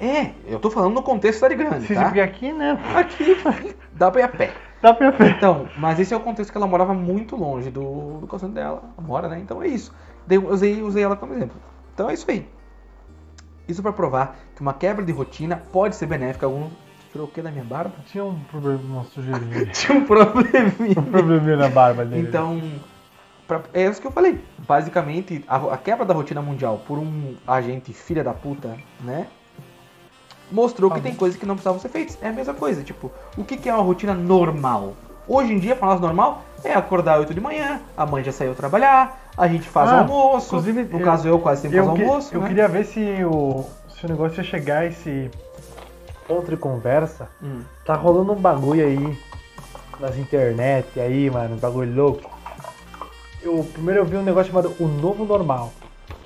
É, 0.00 0.32
eu 0.46 0.58
tô 0.60 0.70
falando 0.70 0.94
no 0.94 1.02
contexto 1.02 1.40
da 1.40 1.48
grande, 1.48 1.86
Se 1.86 1.94
tá? 1.94 2.08
aqui, 2.22 2.52
né? 2.52 2.78
Aqui 2.94 3.36
dá 3.92 4.10
pra 4.10 4.20
ir 4.20 4.24
a 4.24 4.28
pé. 4.28 4.52
Dá 4.80 4.94
pra 4.94 5.10
ver. 5.10 5.30
Então, 5.36 5.68
mas 5.76 5.98
esse 5.98 6.14
é 6.14 6.16
o 6.16 6.20
contexto 6.20 6.50
que 6.52 6.56
ela 6.56 6.66
morava 6.66 6.94
muito 6.94 7.34
longe 7.34 7.68
do, 7.70 8.18
do 8.20 8.26
conceito 8.28 8.54
dela. 8.54 8.82
Ela 8.96 9.06
mora, 9.06 9.28
né? 9.28 9.38
Então 9.40 9.60
é 9.62 9.66
isso. 9.66 9.92
Usei, 10.48 10.80
usei 10.82 11.02
ela 11.02 11.16
como 11.16 11.34
exemplo. 11.34 11.56
Então 11.94 12.08
é 12.08 12.14
isso 12.14 12.30
aí. 12.30 12.46
Isso 13.66 13.82
pra 13.82 13.92
provar 13.92 14.36
que 14.54 14.62
uma 14.62 14.72
quebra 14.72 15.04
de 15.04 15.12
rotina 15.12 15.62
pode 15.72 15.96
ser 15.96 16.06
benéfica. 16.06 16.46
Algum. 16.46 16.68
Tirou 17.10 17.26
o 17.26 17.30
que 17.30 17.40
da 17.42 17.50
minha 17.50 17.64
barba? 17.64 17.94
Tinha 18.06 18.24
um 18.24 18.38
problema, 18.50 18.80
uma 18.84 19.04
sujeirinha. 19.04 19.66
Tinha 19.72 19.98
um 19.98 20.04
probleminha. 20.04 20.94
um 20.98 21.02
probleminha 21.02 21.56
na 21.56 21.68
barba 21.68 22.04
dele. 22.04 22.28
Então, 22.28 22.60
pra- 23.46 23.62
é 23.74 23.86
isso 23.88 24.00
que 24.00 24.06
eu 24.06 24.12
falei. 24.12 24.40
Basicamente, 24.58 25.44
a, 25.48 25.56
a 25.74 25.76
quebra 25.78 26.04
da 26.04 26.14
rotina 26.14 26.40
mundial 26.42 26.80
por 26.86 26.98
um 26.98 27.34
agente 27.46 27.92
filha 27.92 28.22
da 28.22 28.32
puta, 28.34 28.76
né? 29.00 29.26
Mostrou 30.50 30.90
que 30.90 31.00
tem 31.00 31.14
coisas 31.14 31.38
que 31.38 31.44
não 31.46 31.54
precisavam 31.54 31.80
ser 31.80 31.88
feitas. 31.88 32.16
É 32.22 32.28
a 32.28 32.32
mesma 32.32 32.54
coisa, 32.54 32.82
tipo, 32.82 33.10
o 33.36 33.44
que, 33.44 33.56
que 33.56 33.68
é 33.68 33.74
uma 33.74 33.82
rotina 33.82 34.14
normal? 34.14 34.94
Hoje 35.26 35.52
em 35.52 35.58
dia, 35.58 35.76
nós, 35.80 36.00
normal 36.00 36.42
é 36.64 36.72
acordar 36.72 37.18
8 37.20 37.34
de 37.34 37.40
manhã, 37.40 37.80
a 37.96 38.06
mãe 38.06 38.24
já 38.24 38.32
saiu 38.32 38.54
trabalhar, 38.54 39.28
a 39.36 39.46
gente 39.46 39.68
faz 39.68 39.90
Ah, 39.90 39.98
almoço. 40.00 40.46
inclusive, 40.46 40.84
no 40.84 41.00
eu- 41.00 41.04
caso, 41.04 41.28
eu 41.28 41.38
quase 41.38 41.60
sempre 41.62 41.78
eu, 41.78 41.84
faço 41.84 41.96
que- 41.96 42.02
almoço. 42.02 42.34
eu 42.34 42.40
né? 42.40 42.48
queria 42.48 42.66
ver 42.66 42.84
se 42.86 43.00
o, 43.24 43.64
se 43.94 44.06
o 44.06 44.08
negócio 44.08 44.38
ia 44.38 44.44
chegar 44.44 44.78
a 44.78 44.86
esse 44.86 45.30
ponto 46.26 46.48
de 46.50 46.56
conversa. 46.56 47.28
Hum. 47.42 47.60
Tá 47.84 47.94
rolando 47.94 48.32
um 48.32 48.36
bagulho 48.36 48.82
aí 48.86 49.18
nas 50.00 50.16
internet 50.16 50.98
aí, 50.98 51.28
mano, 51.30 51.56
um 51.56 51.58
bagulho 51.58 51.94
louco. 51.94 52.30
Eu, 53.42 53.62
primeiro 53.72 54.00
eu 54.00 54.04
vi 54.06 54.16
um 54.16 54.22
negócio 54.22 54.50
chamado 54.50 54.74
O 54.80 54.88
Novo 54.88 55.24
Normal. 55.26 55.72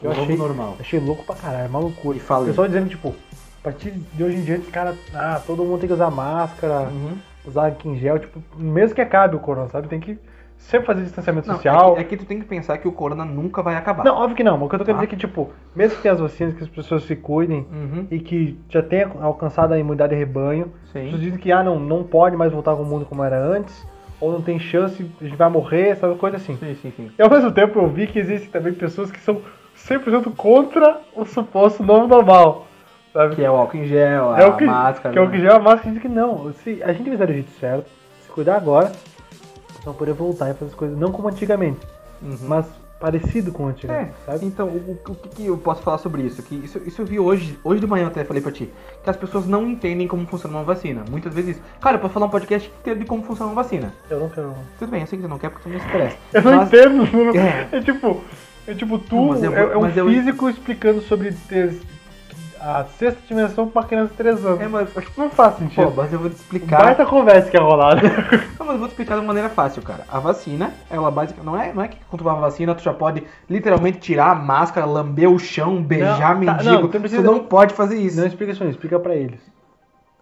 O 0.01 0.07
Eu 0.07 0.11
novo 0.11 0.23
achei, 0.23 0.37
normal. 0.37 0.77
achei 0.81 1.01
louco 1.01 1.25
pra 1.25 1.35
caralho, 1.35 1.65
é 1.65 1.69
uma 1.69 1.79
loucura. 1.81 2.17
E 2.17 2.21
aí. 2.21 2.45
pessoal 2.47 2.67
dizendo, 2.69 2.89
tipo, 2.89 3.15
a 3.63 3.71
partir 3.71 3.93
de 3.93 4.25
hoje 4.25 4.37
em 4.39 4.43
diante, 4.43 4.63
os 4.67 4.71
caras, 4.71 4.97
ah, 5.15 5.41
todo 5.47 5.65
mundo 5.65 5.79
tem 5.79 5.87
que 5.87 5.93
usar 5.95 6.11
máscara, 6.11 6.89
Uhum. 6.91 7.17
usar 7.47 7.67
álcool 7.67 7.91
em 7.91 7.97
gel, 7.97 8.19
tipo, 8.19 8.43
mesmo 8.57 8.95
que 8.95 9.01
acabe 9.01 9.37
o 9.37 9.39
corona, 9.39 9.69
sabe? 9.69 9.87
Tem 9.87 10.01
que 10.01 10.19
sempre 10.59 10.87
fazer 10.87 11.03
distanciamento 11.05 11.47
Não, 11.47 11.55
social. 11.55 11.93
é, 11.93 11.95
que, 11.95 12.01
é 12.01 12.05
que 12.05 12.17
tu 12.17 12.25
tem 12.25 12.41
que 12.41 12.45
pensar 12.45 12.77
que 12.79 12.89
o 12.89 12.93
corona 12.93 13.25
nunca 13.25 13.63
vai 13.63 13.77
acabar. 13.77 14.05
Não, 14.05 14.17
óbvio 14.17 14.37
que 14.37 14.43
não, 14.43 14.57
mas 14.59 14.67
o 14.67 14.69
que 14.69 14.75
eu 14.75 14.79
tô 14.81 14.85
querendo 14.85 14.99
Tá. 15.01 15.05
dizer 15.07 15.15
é 15.15 15.17
que, 15.17 15.27
tipo, 15.29 15.51
mesmo 15.77 15.97
que 15.97 16.03
tenha 16.03 16.15
as 16.15 16.21
vacinas, 16.21 16.55
que 16.55 16.63
as 16.65 16.69
pessoas 16.69 17.05
se 17.05 17.15
cuidem 17.15 17.65
Uhum. 17.71 18.07
e 18.11 18.19
que 18.19 18.59
já 18.69 18.83
tenha 18.83 19.09
alcançado 19.21 19.73
a 19.75 19.79
imunidade 19.79 20.13
de 20.13 20.19
rebanho, 20.19 20.73
Sim. 20.93 21.17
dizem 21.17 21.39
que, 21.39 21.53
ah, 21.53 21.63
não, 21.63 21.79
não 21.79 22.03
pode 22.03 22.37
mais 22.37 22.51
voltar 22.53 22.73
ao 22.73 22.85
mundo 22.85 23.05
como 23.07 23.23
era 23.23 23.39
antes, 23.41 23.87
ou 24.21 24.33
não 24.33 24.43
tem 24.43 24.59
chance, 24.59 25.09
a 25.21 25.25
gente 25.25 25.37
vai 25.37 25.49
morrer, 25.49 25.97
sabe, 25.97 26.17
coisa 26.17 26.37
assim. 26.37 26.57
Sim, 26.57 26.75
sim, 26.83 26.93
sim. 26.97 27.11
E 27.17 27.23
ao 27.23 27.31
mesmo 27.31 27.53
tempo 27.53 27.79
eu 27.79 27.89
vi 27.89 28.09
que 28.09 28.19
existem 28.19 28.51
também 28.51 28.73
pessoas 28.73 29.11
que 29.11 29.21
são 29.21 29.41
100% 29.77 30.33
contra 30.37 31.01
o 31.15 31.25
suposto 31.25 31.83
novo 31.83 32.07
normal, 32.07 32.67
sabe? 33.13 33.35
Que 33.37 33.45
é 33.45 33.51
o 33.51 33.55
álcool 33.55 33.77
em 33.79 33.87
gel, 33.87 34.35
é 34.37 34.45
a 34.45 34.49
o 34.49 34.57
que, 34.57 34.65
máscara. 34.65 35.13
que 35.13 35.19
é 35.19 35.23
o 35.23 35.27
né? 35.29 35.31
que 35.37 35.43
já 35.43 35.53
é 35.53 35.57
a 35.57 35.59
máscara 35.59 35.93
diz 35.93 36.03
que 36.03 36.09
não. 36.09 36.53
Se 36.65 36.83
a 36.83 36.93
gente 36.93 37.11
fizer 37.11 37.27
do 37.27 37.33
jeito 37.33 37.51
certo, 37.61 37.87
se 38.23 38.29
cuidar 38.31 38.57
agora, 38.57 38.89
nós 38.89 39.85
vamos 39.85 39.99
poder 39.99 40.13
voltar 40.13 40.51
e 40.51 40.55
fazer 40.55 40.71
as 40.71 40.75
coisas 40.77 40.97
não 40.99 41.11
como 41.13 41.29
antigamente, 41.29 41.81
Uhum. 42.23 42.37
mas 42.43 42.67
parecido 43.01 43.51
com 43.51 43.67
É, 43.67 43.71
antigamente, 43.73 44.13
sabe? 44.25 44.47
então, 44.47 44.69
o, 44.69 44.97
o- 45.09 45.11
o 45.11 45.15
que, 45.17 45.29
que 45.31 45.47
eu 45.47 45.59
posso 45.59 45.83
falar 45.83 45.99
sobre 45.99 46.23
isso? 46.23 46.41
Que 46.41 46.55
isso? 46.55 46.79
Isso 46.87 47.03
eu 47.03 47.07
vi 47.07 47.19
hoje, 47.19 47.59
hoje 47.65 47.81
de 47.81 47.87
manhã 47.89 48.05
eu 48.05 48.09
até 48.09 48.23
falei 48.23 48.41
pra 48.41 48.53
ti, 48.53 48.73
que 49.03 49.11
as 49.11 49.17
pessoas 49.17 49.45
não 49.45 49.67
entendem 49.67 50.07
como 50.07 50.25
funciona 50.25 50.57
uma 50.57 50.63
vacina. 50.63 51.03
Muitas 51.11 51.35
vezes, 51.35 51.61
cara, 51.81 51.97
eu 51.97 52.01
posso 52.01 52.15
falar 52.15 52.27
um 52.27 52.31
podcast 52.31 52.71
inteiro 52.81 53.01
de 53.01 53.05
como 53.05 53.25
funciona 53.25 53.51
uma 53.51 53.61
vacina. 53.61 53.93
Eu 54.09 54.21
não 54.21 54.29
quero. 54.29 54.55
Tudo 54.79 54.89
bem, 54.93 55.01
eu 55.01 55.07
sei 55.09 55.19
que 55.19 55.23
você 55.25 55.29
não 55.29 55.37
quer 55.39 55.51
porque 55.51 55.69
tu 55.69 55.73
não 55.73 55.81
se 55.81 55.87
interessa. 55.89 56.17
Eu 56.33 56.43
não 56.43 56.57
Mas- 56.59 56.69
entendo. 56.69 56.95
não- 57.13 57.41
É. 57.41 57.69
É. 57.73 57.81
tipo. 57.81 58.21
É 58.69 58.75
tipo, 58.75 58.97
tu 59.01 59.17
Não, 59.17 59.27
mas 59.31 59.43
eu 59.43 59.53
é, 59.53 59.61
é 59.73 59.77
um 59.77 59.81
mas 59.81 59.97
eu- 59.97 60.07
físico 60.07 60.49
explicando 60.49 61.01
sobre 61.01 61.33
a 62.65 62.85
sexta 62.99 63.21
dimensão 63.29 63.69
pra 63.69 63.81
uma 63.83 63.89
criança 63.89 64.11
de 64.11 64.17
3 64.17 64.45
anos. 64.47 64.61
É, 64.61 64.69
mas, 64.69 64.89
Não 65.17 65.29
faz 65.31 65.55
pô, 65.55 65.59
sentido. 65.61 65.93
mas 65.97 66.13
eu 66.13 66.19
vou 66.19 66.31
te 66.31 66.37
explicar. 66.37 66.79
Baita 66.85 67.05
conversa 67.05 67.51
que 67.51 67.57
é 67.57 67.61
rolada. 67.61 68.01
Não, 68.59 68.67
mas 68.67 68.75
eu 68.75 68.79
vou 68.79 68.87
te 68.89 68.93
explicar 68.93 69.19
de 69.19 69.27
maneira 69.27 69.49
fácil, 69.49 69.83
cara. 69.83 70.05
A 70.09 70.19
vacina, 70.21 70.73
ela 70.91 71.11
basicamente. 71.11 71.45
Não 71.53 71.61
é, 71.61 71.73
não 71.73 71.83
é 71.83 71.89
que 71.89 71.97
quando 72.09 72.21
tu 72.21 72.25
vai 72.25 72.33
pra 72.35 72.43
vacina, 72.43 72.75
tu 72.75 72.83
já 72.83 72.95
pode 72.95 73.25
literalmente 73.51 73.99
tirar 73.99 74.31
a 74.31 74.35
máscara, 74.35 74.87
lamber 74.87 75.29
o 75.31 75.39
chão, 75.39 75.83
beijar 75.83 76.37
Não, 76.39 76.47
tá, 76.47 76.53
mendigo. 76.55 76.71
não, 76.83 76.89
tu 76.89 77.01
precisa- 77.01 77.23
Tu 77.23 77.27
não 77.31 77.41
pode 77.41 77.75
fazer 77.75 77.97
isso. 77.99 78.19
Não 78.21 78.27
explica 78.27 78.53
isso, 78.53 78.65
explica 78.65 78.99
pra 79.01 79.15
eles. 79.17 79.41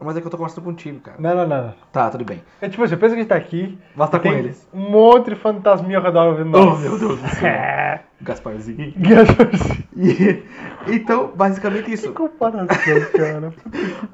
Mas 0.02 0.16
é 0.16 0.20
que 0.20 0.26
eu 0.26 0.30
tô 0.30 0.36
conversando 0.38 0.64
contigo, 0.64 0.98
cara. 1.00 1.16
Não, 1.20 1.34
não, 1.34 1.46
não. 1.46 1.74
Tá, 1.92 2.08
tudo 2.10 2.24
bem. 2.24 2.42
É 2.60 2.68
tipo 2.68 2.82
assim, 2.82 2.96
pensa 2.96 3.08
que 3.14 3.20
a 3.20 3.22
gente 3.22 3.28
tá 3.28 3.36
aqui. 3.36 3.78
Basta 3.94 4.18
tem 4.18 4.32
com 4.32 4.38
eles. 4.38 4.66
Um 4.72 4.90
monte 4.90 5.30
de 5.30 5.36
fantasminha 5.36 5.98
ao 5.98 6.04
redor 6.04 6.28
ouvindo 6.28 6.56
Oh, 6.58 6.64
nós. 6.64 6.80
meu 6.80 6.98
Deus 6.98 7.20
do 7.20 7.28
céu. 7.28 7.48
É. 7.50 8.00
Gasparzinho. 8.22 8.92
Que 8.92 9.12
E- 9.96 10.42
então, 10.88 11.32
basicamente 11.34 11.92
isso. 11.92 12.12
comparação, 12.12 12.68
cara. 13.16 13.52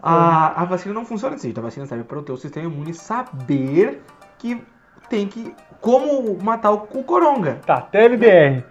A, 0.03 0.63
a 0.63 0.65
vacina 0.65 0.95
não 0.95 1.05
funciona 1.05 1.35
assim. 1.37 1.53
A 1.57 1.61
vacina 1.61 1.87
serve 1.87 2.05
para 2.05 2.19
o 2.19 2.23
teu 2.23 2.37
sistema 2.37 2.67
imune 2.67 2.95
saber 2.95 4.03
que 4.39 4.61
tem 5.09 5.27
que. 5.27 5.55
Como 5.81 6.37
matar 6.43 6.73
o, 6.73 6.87
o 6.95 7.05
coronga. 7.05 7.59
Tá, 7.67 7.81
TLDR. 7.81 8.65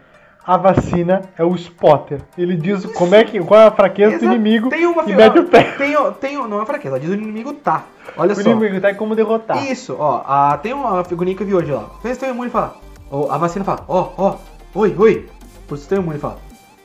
A 0.48 0.58
vacina 0.58 1.24
é 1.38 1.44
o 1.44 1.56
spotter. 1.56 2.22
Ele 2.38 2.56
diz 2.56 2.86
como 2.86 3.16
é 3.16 3.24
que, 3.24 3.40
qual 3.40 3.60
é 3.62 3.66
a 3.66 3.72
fraqueza 3.72 4.12
do 4.20 4.26
Exato. 4.26 4.36
inimigo 4.36 4.70
Tem 4.70 4.86
uma 4.86 5.04
e 5.04 5.16
mete 5.16 5.40
o 5.40 5.46
pé. 5.46 5.64
Tem, 5.76 5.96
o- 5.98 6.12
tem, 6.12 6.38
o- 6.38 6.48
não 6.48 6.62
é 6.62 6.66
fraqueza, 6.68 6.96
ela 6.96 7.00
diz 7.00 7.10
o 7.10 7.14
inimigo 7.16 7.54
tá. 7.54 7.86
Olha 8.16 8.34
O 8.34 8.36
só. 8.36 8.42
inimigo 8.42 8.80
tá 8.80 8.92
e 8.92 8.96
como 8.96 9.16
derrotar. 9.16 9.66
Isso, 9.66 9.96
ó. 9.98 10.22
A, 10.26 10.58
tem 10.60 10.72
uma 10.74 11.04
figurinha 11.04 11.36
que 11.36 11.42
eu 11.42 11.48
vi 11.48 11.56
hoje, 11.56 11.72
ó. 11.72 11.86
O 12.04 12.08
sistema 12.08 12.32
imune 12.32 12.52
fala. 12.52 12.76
ó, 13.12 13.32
a 13.32 13.38
vacina 13.40 13.66
fala, 13.66 13.84
ó, 13.88 14.10
ó, 14.18 14.36
oi, 14.76 14.96
oi. 14.98 15.28
Pro 15.68 15.78
sistema 15.78 16.04
imune 16.04 16.20
fala. 16.20 16.38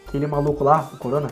Aquele 0.09 0.27
maluco 0.27 0.65
lá, 0.65 0.89
o 0.95 0.97
corona, 0.97 1.29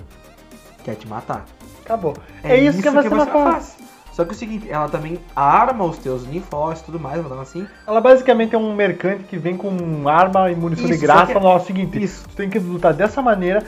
quer 0.85 0.97
te 0.97 1.09
matar. 1.09 1.47
Acabou. 1.85 2.13
É, 2.45 2.57
isso, 2.59 2.83
que 2.83 2.89
a 2.89 2.93
vacina 2.93 3.25
faz. 3.27 3.77
Só 4.19 4.25
que 4.25 4.31
é 4.31 4.35
o 4.35 4.37
seguinte, 4.37 4.67
ela 4.69 4.89
também 4.89 5.21
arma 5.37 5.85
os 5.85 5.97
teus 5.97 6.25
linfócitos 6.25 6.83
e 6.83 6.85
tudo 6.87 6.99
mais, 6.99 7.23
falando 7.23 7.41
assim. 7.41 7.65
Ela 7.87 8.01
basicamente 8.01 8.53
é 8.53 8.59
um 8.59 8.75
mercante 8.75 9.23
que 9.23 9.39
vem 9.39 9.57
com 9.57 10.09
arma 10.09 10.51
e 10.51 10.57
munição 10.57 10.87
Isso, 10.87 10.95
de 10.99 11.07
graça 11.07 11.27
que- 11.27 11.39
é 11.39 11.39
o 11.39 11.61
seguinte, 11.61 12.03
Isso. 12.03 12.29
tu 12.29 12.35
tem 12.35 12.51
que 12.51 12.59
lutar 12.59 12.93
dessa 12.93 13.23
maneira, 13.23 13.63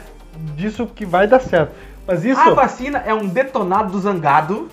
disso 0.56 0.88
que 0.92 1.06
vai 1.06 1.28
dar 1.28 1.38
certo. 1.38 1.72
Mas 2.04 2.24
isso... 2.24 2.40
A 2.40 2.50
vacina 2.50 3.00
é 3.06 3.14
um 3.14 3.28
detonado 3.28 3.92
do 3.92 4.00
zangado 4.00 4.66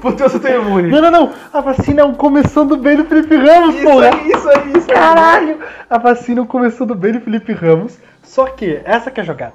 pro 0.00 0.12
teu 0.16 0.28
sistema 0.28 0.56
imune. 0.60 0.90
Não, 0.90 1.00
não, 1.02 1.10
não. 1.12 1.32
A 1.52 1.60
vacina 1.60 2.02
é 2.02 2.04
um 2.04 2.14
começando 2.14 2.76
bem 2.76 2.96
do 2.96 3.04
Felipe 3.04 3.36
Ramos, 3.36 3.76
Isso 3.76 3.84
porra. 3.84 4.06
aí, 4.12 4.32
isso 4.32 4.48
aí, 4.48 4.68
isso 4.76 4.90
aí. 4.90 4.96
Caralho! 4.96 5.58
A 5.88 5.98
vacina 5.98 6.40
é 6.40 6.42
um 6.42 6.46
começando 6.46 6.96
bem 6.96 7.12
do 7.12 7.20
Felipe 7.20 7.52
Ramos. 7.52 7.96
Só 8.24 8.46
que, 8.46 8.80
essa 8.84 9.08
que 9.08 9.20
é 9.20 9.22
a 9.22 9.26
jogada. 9.26 9.54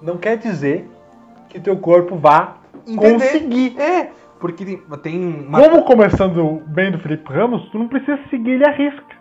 Não 0.00 0.16
quer 0.16 0.38
dizer 0.38 0.88
que 1.50 1.60
teu 1.60 1.76
corpo 1.76 2.16
vá 2.16 2.54
Entender. 2.86 3.12
conseguir. 3.12 3.80
É, 3.80 4.12
porque 4.38 4.64
tem- 5.02 5.44
uma... 5.46 5.60
Como 5.60 5.84
começando 5.84 6.62
bem 6.66 6.92
do 6.92 6.98
Felipe 6.98 7.32
Ramos, 7.32 7.68
tu 7.70 7.78
não 7.78 7.88
precisa 7.88 8.18
seguir 8.30 8.52
ele 8.52 8.66
à 8.66 8.70
risca. 8.70 9.16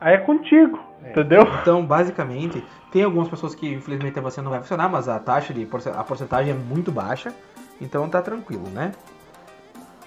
Aí 0.00 0.14
é 0.14 0.18
contigo, 0.18 0.80
entendeu? 1.08 1.42
Então, 1.60 1.84
basicamente, 1.84 2.64
tem 2.90 3.04
algumas 3.04 3.28
pessoas 3.28 3.54
que 3.54 3.72
infelizmente 3.72 4.18
a 4.18 4.22
vacina 4.22 4.44
não 4.44 4.50
vai 4.50 4.60
funcionar, 4.60 4.88
mas 4.88 5.08
a 5.08 5.18
taxa 5.18 5.54
de 5.54 5.68
a 5.96 6.04
porcentagem 6.04 6.52
é 6.52 6.56
muito 6.56 6.90
baixa, 6.90 7.32
então 7.80 8.08
tá 8.08 8.20
tranquilo, 8.20 8.68
né? 8.70 8.92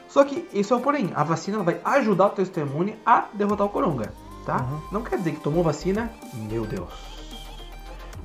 Só 0.09 0.23
que 0.23 0.47
isso 0.53 0.73
é 0.73 0.77
o 0.77 0.81
porém, 0.81 1.11
a 1.15 1.23
vacina 1.23 1.59
vai 1.59 1.79
ajudar 1.83 2.27
o 2.27 2.29
teu 2.29 2.45
sistema 2.45 2.69
imune 2.69 2.95
a 3.05 3.25
derrotar 3.33 3.67
o 3.67 3.69
coronga, 3.69 4.13
tá? 4.45 4.57
Uhum. 4.57 4.79
Não 4.91 5.01
quer 5.01 5.17
dizer 5.17 5.31
que 5.31 5.39
tomou 5.39 5.63
vacina, 5.63 6.11
meu 6.33 6.65
Deus, 6.65 7.14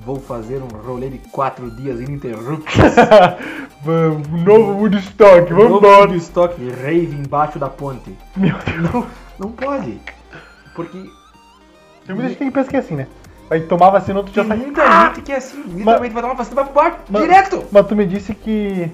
vou 0.05 0.18
fazer 0.20 0.62
um 0.62 0.68
rolê 0.86 1.09
de 1.11 1.18
quatro 1.30 1.70
dias 1.70 2.01
ininterruptos. 2.01 2.74
Vamos, 3.82 4.28
novo 4.44 4.72
Woodstock, 4.82 5.51
vamos 5.55 5.70
Novo 5.70 5.86
embora. 5.86 6.14
estoque 6.14 6.68
rave 6.82 7.16
embaixo 7.16 7.59
da 7.59 7.68
ponte. 7.70 8.14
Meu 8.36 8.55
Deus. 8.66 8.92
Não, 8.92 9.07
não 9.38 9.53
pode, 9.53 9.98
porque 10.74 10.98
Tem 12.07 12.14
muita 12.14 12.28
gente 12.28 12.38
que 12.44 12.51
pensa 12.51 12.68
que 12.68 12.76
é 12.76 12.80
assim, 12.80 12.94
né? 12.96 13.07
Vai 13.48 13.61
tomar 13.61 13.88
vacina, 13.88 14.22
tu 14.22 14.30
já 14.34 14.42
tem 14.42 14.48
sai. 14.48 14.59
muita 14.59 14.82
Ah! 14.82 15.07
gente 15.14 15.22
que 15.22 15.32
é 15.32 15.36
assim, 15.36 15.62
literalmente 15.62 16.12
vai 16.12 16.22
tomar 16.22 16.34
vacina 16.34 16.62
vai 16.62 16.64
pro 16.66 16.74
bar 16.74 17.01
direto. 17.22 17.64
Mas 17.72 17.86
tu 17.86 17.96
me 17.96 18.05
disse 18.05 18.34
que 18.34 18.90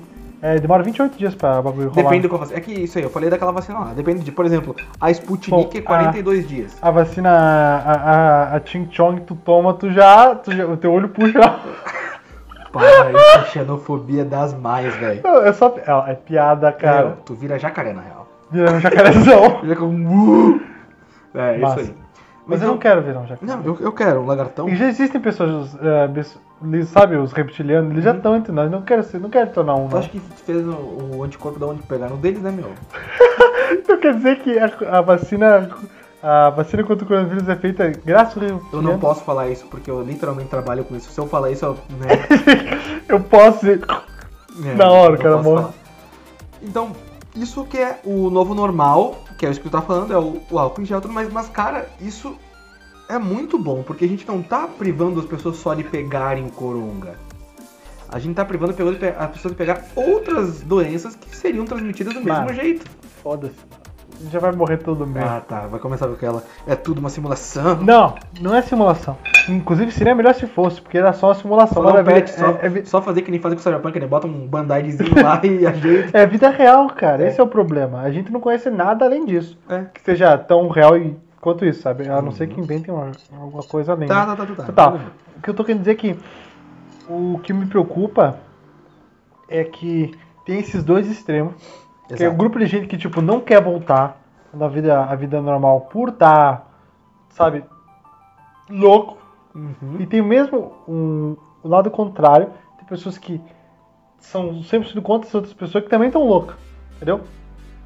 é, 0.55 0.59
demora 0.59 0.83
28 0.83 1.19
dias 1.19 1.35
pra 1.35 1.61
bagulho 1.61 1.89
rolar. 1.89 2.03
Depende 2.03 2.23
do 2.23 2.29
qual 2.29 2.41
vacina. 2.41 2.59
É 2.59 2.61
que 2.61 2.73
isso 2.73 2.99
aí, 2.99 3.05
eu 3.05 3.11
falei 3.11 3.29
daquela 3.29 3.53
vacina 3.53 3.79
lá. 3.81 3.93
Depende 3.95 4.23
de, 4.23 4.31
por 4.31 4.45
exemplo, 4.45 4.77
a 5.01 5.11
Sputnik 5.11 5.51
Bom, 5.51 5.71
é 5.75 5.81
42 5.81 6.49
dias. 6.49 6.77
A 6.81 6.91
vacina, 6.91 7.31
a, 7.31 7.93
a, 7.93 8.57
a 8.57 8.61
Ching 8.65 8.89
Chong, 8.91 9.23
tu 9.23 9.35
toma, 9.35 9.75
tu 9.75 9.91
já, 9.93 10.35
tu 10.35 10.53
já. 10.55 10.67
O 10.67 10.77
teu 10.77 10.93
olho 10.93 11.09
puxa. 11.09 11.41
Para, 12.73 13.11
isso 13.11 13.39
é 13.39 13.45
xenofobia 13.47 14.25
das 14.25 14.53
mais, 14.53 14.95
velho. 14.97 15.27
É 15.45 15.53
só. 15.53 15.75
É, 15.79 16.13
é 16.13 16.15
piada, 16.15 16.69
Meu, 16.69 16.79
cara. 16.79 17.19
tu 17.25 17.35
vira 17.35 17.59
jacaré, 17.59 17.93
na 17.93 18.03
real. 18.03 18.29
Vira 18.51 18.73
um 18.73 18.81
jacarezão. 18.81 19.61
Vira 19.63 19.77
como... 19.77 20.61
É, 21.35 21.59
Massa. 21.59 21.81
isso 21.81 21.91
aí. 21.91 22.06
Mas 22.47 22.61
eu 22.61 22.65
Então- 22.67 22.75
não 22.75 22.79
quero 22.79 23.03
virar 23.03 23.21
um 23.21 23.27
jacaré. 23.27 23.53
Não, 23.57 23.65
eu, 23.65 23.77
eu 23.81 23.93
quero 23.93 24.21
um 24.21 24.27
lagartão. 24.27 24.69
E 24.69 24.77
já 24.77 24.87
existem 24.87 25.21
pessoas, 25.21 25.77
eles- 26.63 26.89
sabe, 26.89 27.17
os 27.17 27.33
reptilianos, 27.33 27.91
eles 27.91 28.05
já 28.05 28.11
Uhum. 28.13 28.17
estão 28.19 28.37
entre 28.37 28.53
nós. 28.53 28.71
Não 28.71 28.83
quero 28.83 29.03
ser, 29.03 29.19
não 29.21 29.29
quero 29.29 29.51
tornar 29.51 29.75
um. 29.75 29.89
Tu 29.89 29.93
Não. 29.93 29.99
acha 29.99 30.09
que 30.09 30.21
fez 30.21 30.65
o, 30.67 31.17
o 31.17 31.23
anticorpo 31.25 31.59
da 31.59 31.67
onde 31.67 31.83
pegaram 31.83 32.17
deles, 32.17 32.41
né, 32.41 32.51
meu? 32.51 32.71
Então 33.73 33.99
quer 33.99 34.15
dizer 34.15 34.39
que 34.41 34.57
a, 34.59 34.71
a 34.99 35.01
vacina. 35.01 35.69
A 36.23 36.51
vacina 36.51 36.83
contra 36.83 37.05
o 37.05 37.09
coronavírus 37.09 37.49
é 37.49 37.55
feita 37.57 37.93
graças 38.05 38.37
ao 38.37 38.43
Eu 38.43 38.49
não 38.55 38.59
reptiliano? 38.63 38.99
posso 38.99 39.23
falar 39.25 39.49
isso 39.49 39.67
porque 39.67 39.91
eu 39.91 40.03
literalmente 40.03 40.49
trabalho 40.49 40.85
com 40.85 40.97
isso. 40.97 41.11
Se 41.11 41.21
eu 41.21 41.27
falar 41.27 41.51
isso, 41.51 41.65
eu, 41.65 41.75
né? 41.99 42.09
Eu 43.09 43.21
posso 43.21 43.61
dizer. 43.61 43.81
É, 44.65 44.75
Na 44.75 44.89
hora, 44.91 45.17
cara 45.19 45.37
morre. 45.39 45.67
Então, 46.63 46.93
isso 47.35 47.65
que 47.65 47.77
é 47.79 48.01
o 48.05 48.31
novo 48.31 48.55
normal, 48.55 49.17
que 49.37 49.47
é 49.47 49.51
isso 49.51 49.61
que 49.61 49.69
tu 49.69 49.73
tá 49.73 49.83
falando, 49.83 50.13
é 50.13 50.19
o, 50.19 50.41
o 50.51 50.59
álcool 50.59 50.83
em 50.83 50.85
gel, 50.85 51.01
tudo 51.01 51.15
mais, 51.15 51.33
mas, 51.33 51.49
cara, 51.49 51.89
isso 52.01 52.37
é 53.09 53.19
muito 53.19 53.59
bom, 53.59 53.83
porque 53.83 54.05
a 54.05 54.09
gente 54.09 54.27
não 54.27 54.43
tá 54.43 54.67
privando 54.67 55.21
as 55.21 55.27
pessoas 55.27 55.57
só 55.57 55.75
de 55.75 55.85
pegarem 55.85 56.47
o 56.47 56.51
coronga. 56.51 57.19
A 58.09 58.19
gente 58.19 58.35
tá 58.35 58.45
privando 58.45 58.71
as 58.71 59.31
pessoas 59.31 59.53
de 59.53 59.59
pegar 59.59 59.85
outras 59.95 60.63
doenças 60.63 61.17
que 61.17 61.35
seriam 61.35 61.65
transmitidas 61.65 62.15
do 62.15 62.21
mesmo 62.21 62.45
Mano. 62.45 62.55
jeito. 62.55 62.89
Foda-se. 63.23 63.57
Já 64.31 64.39
vai 64.39 64.53
morrer 64.53 64.79
todo 64.79 65.07
mesmo. 65.07 65.29
Ah, 65.29 65.41
tá. 65.41 65.67
Vai 65.67 65.79
começar 65.81 66.07
com 66.07 66.15
aquela. 66.15 66.43
É 66.67 66.75
tudo 66.75 66.99
uma 66.99 67.09
simulação. 67.11 67.77
Não, 67.83 68.15
não 68.41 68.55
é 68.55 68.63
simulação. 68.63 69.17
Inclusive 69.49 69.91
seria 69.93 70.15
melhor 70.15 70.35
se 70.35 70.47
fosse, 70.47 70.81
porque 70.81 70.99
era 70.99 71.13
só 71.13 71.35
simulação. 71.35 71.83
Só, 71.83 71.91
só, 71.93 72.49
é, 72.63 72.79
é 72.79 72.85
só 72.85 73.03
fazer 73.03 73.23
que 73.23 73.31
nem 73.31 73.41
fazer 73.41 73.55
com 73.57 73.61
o 73.61 73.63
Cyberpunk, 73.63 74.01
né? 74.01 74.07
Bota 74.07 74.27
um 74.27 74.47
band-aidzinho 74.47 75.23
lá 75.23 75.41
e 75.45 75.65
ajeita. 75.69 76.17
é 76.19 76.27
vida 76.27 76.49
real, 76.51 76.89
cara. 76.89 77.25
É. 77.25 77.29
Esse 77.29 77.41
é 77.41 77.45
o 77.45 77.47
problema. 77.49 78.01
A 78.01 78.11
gente 78.11 78.33
não 78.33 78.41
conhece 78.41 78.71
nada 78.71 79.05
além 79.05 79.25
disso. 79.25 79.59
É. 79.69 79.85
Que 79.93 80.01
seja 80.01 80.37
tão 80.39 80.69
real 80.69 80.97
e- 80.97 81.17
quanto 81.41 81.65
isso, 81.65 81.83
sabe? 81.83 82.09
A 82.09 82.21
não 82.21 82.33
ser 82.33 82.49
que 82.49 82.59
inventem 82.61 82.93
uma- 82.93 83.13
alguma 83.41 83.63
coisa 83.63 83.93
além. 83.93 84.09
Tá, 84.09 84.27
né? 84.27 84.37
tá, 84.37 84.47
tá, 84.47 84.55
tá. 84.55 84.63
tá. 84.65 84.73
Tá. 84.73 85.01
O 85.37 85.43
que 85.43 85.51
eu 85.51 85.55
tô 85.55 85.63
querendo 85.65 85.81
dizer 85.81 85.93
é 85.93 85.95
que 85.95 86.19
o 87.09 87.39
que 87.43 87.53
me 87.53 87.67
preocupa 87.67 88.39
é 89.49 89.63
que 89.63 90.13
tem 90.45 90.59
esses 90.59 90.83
dois 90.83 91.07
extremos. 91.09 91.55
Que 92.09 92.15
é 92.15 92.17
o 92.17 92.31
Exato. 92.31 92.37
grupo 92.37 92.59
de 92.59 92.67
gente 92.67 92.87
que, 92.87 92.97
tipo, 92.97 93.21
não 93.21 93.41
quer 93.41 93.61
voltar 93.63 94.21
na 94.55 94.69
vida, 94.69 95.03
a 95.05 95.15
vida 95.15 95.41
normal 95.41 95.83
por 95.93 96.11
estar, 96.11 96.71
sabe, 97.31 97.65
louco. 98.71 99.19
Uhum. 99.55 99.97
E 99.99 100.07
tem 100.07 100.23
mesmo 100.23 100.73
um, 100.89 101.37
o 101.63 101.69
lado 101.69 101.91
contrário. 101.91 102.49
Tem 102.79 102.87
pessoas 102.87 103.19
que 103.19 103.41
são 104.19 104.61
100% 104.63 105.01
contra 105.03 105.29
as 105.29 105.35
outras 105.35 105.53
pessoas 105.55 105.85
que 105.85 105.91
também 105.91 106.09
estão 106.09 106.25
loucas. 106.25 106.57
Entendeu? 106.97 107.21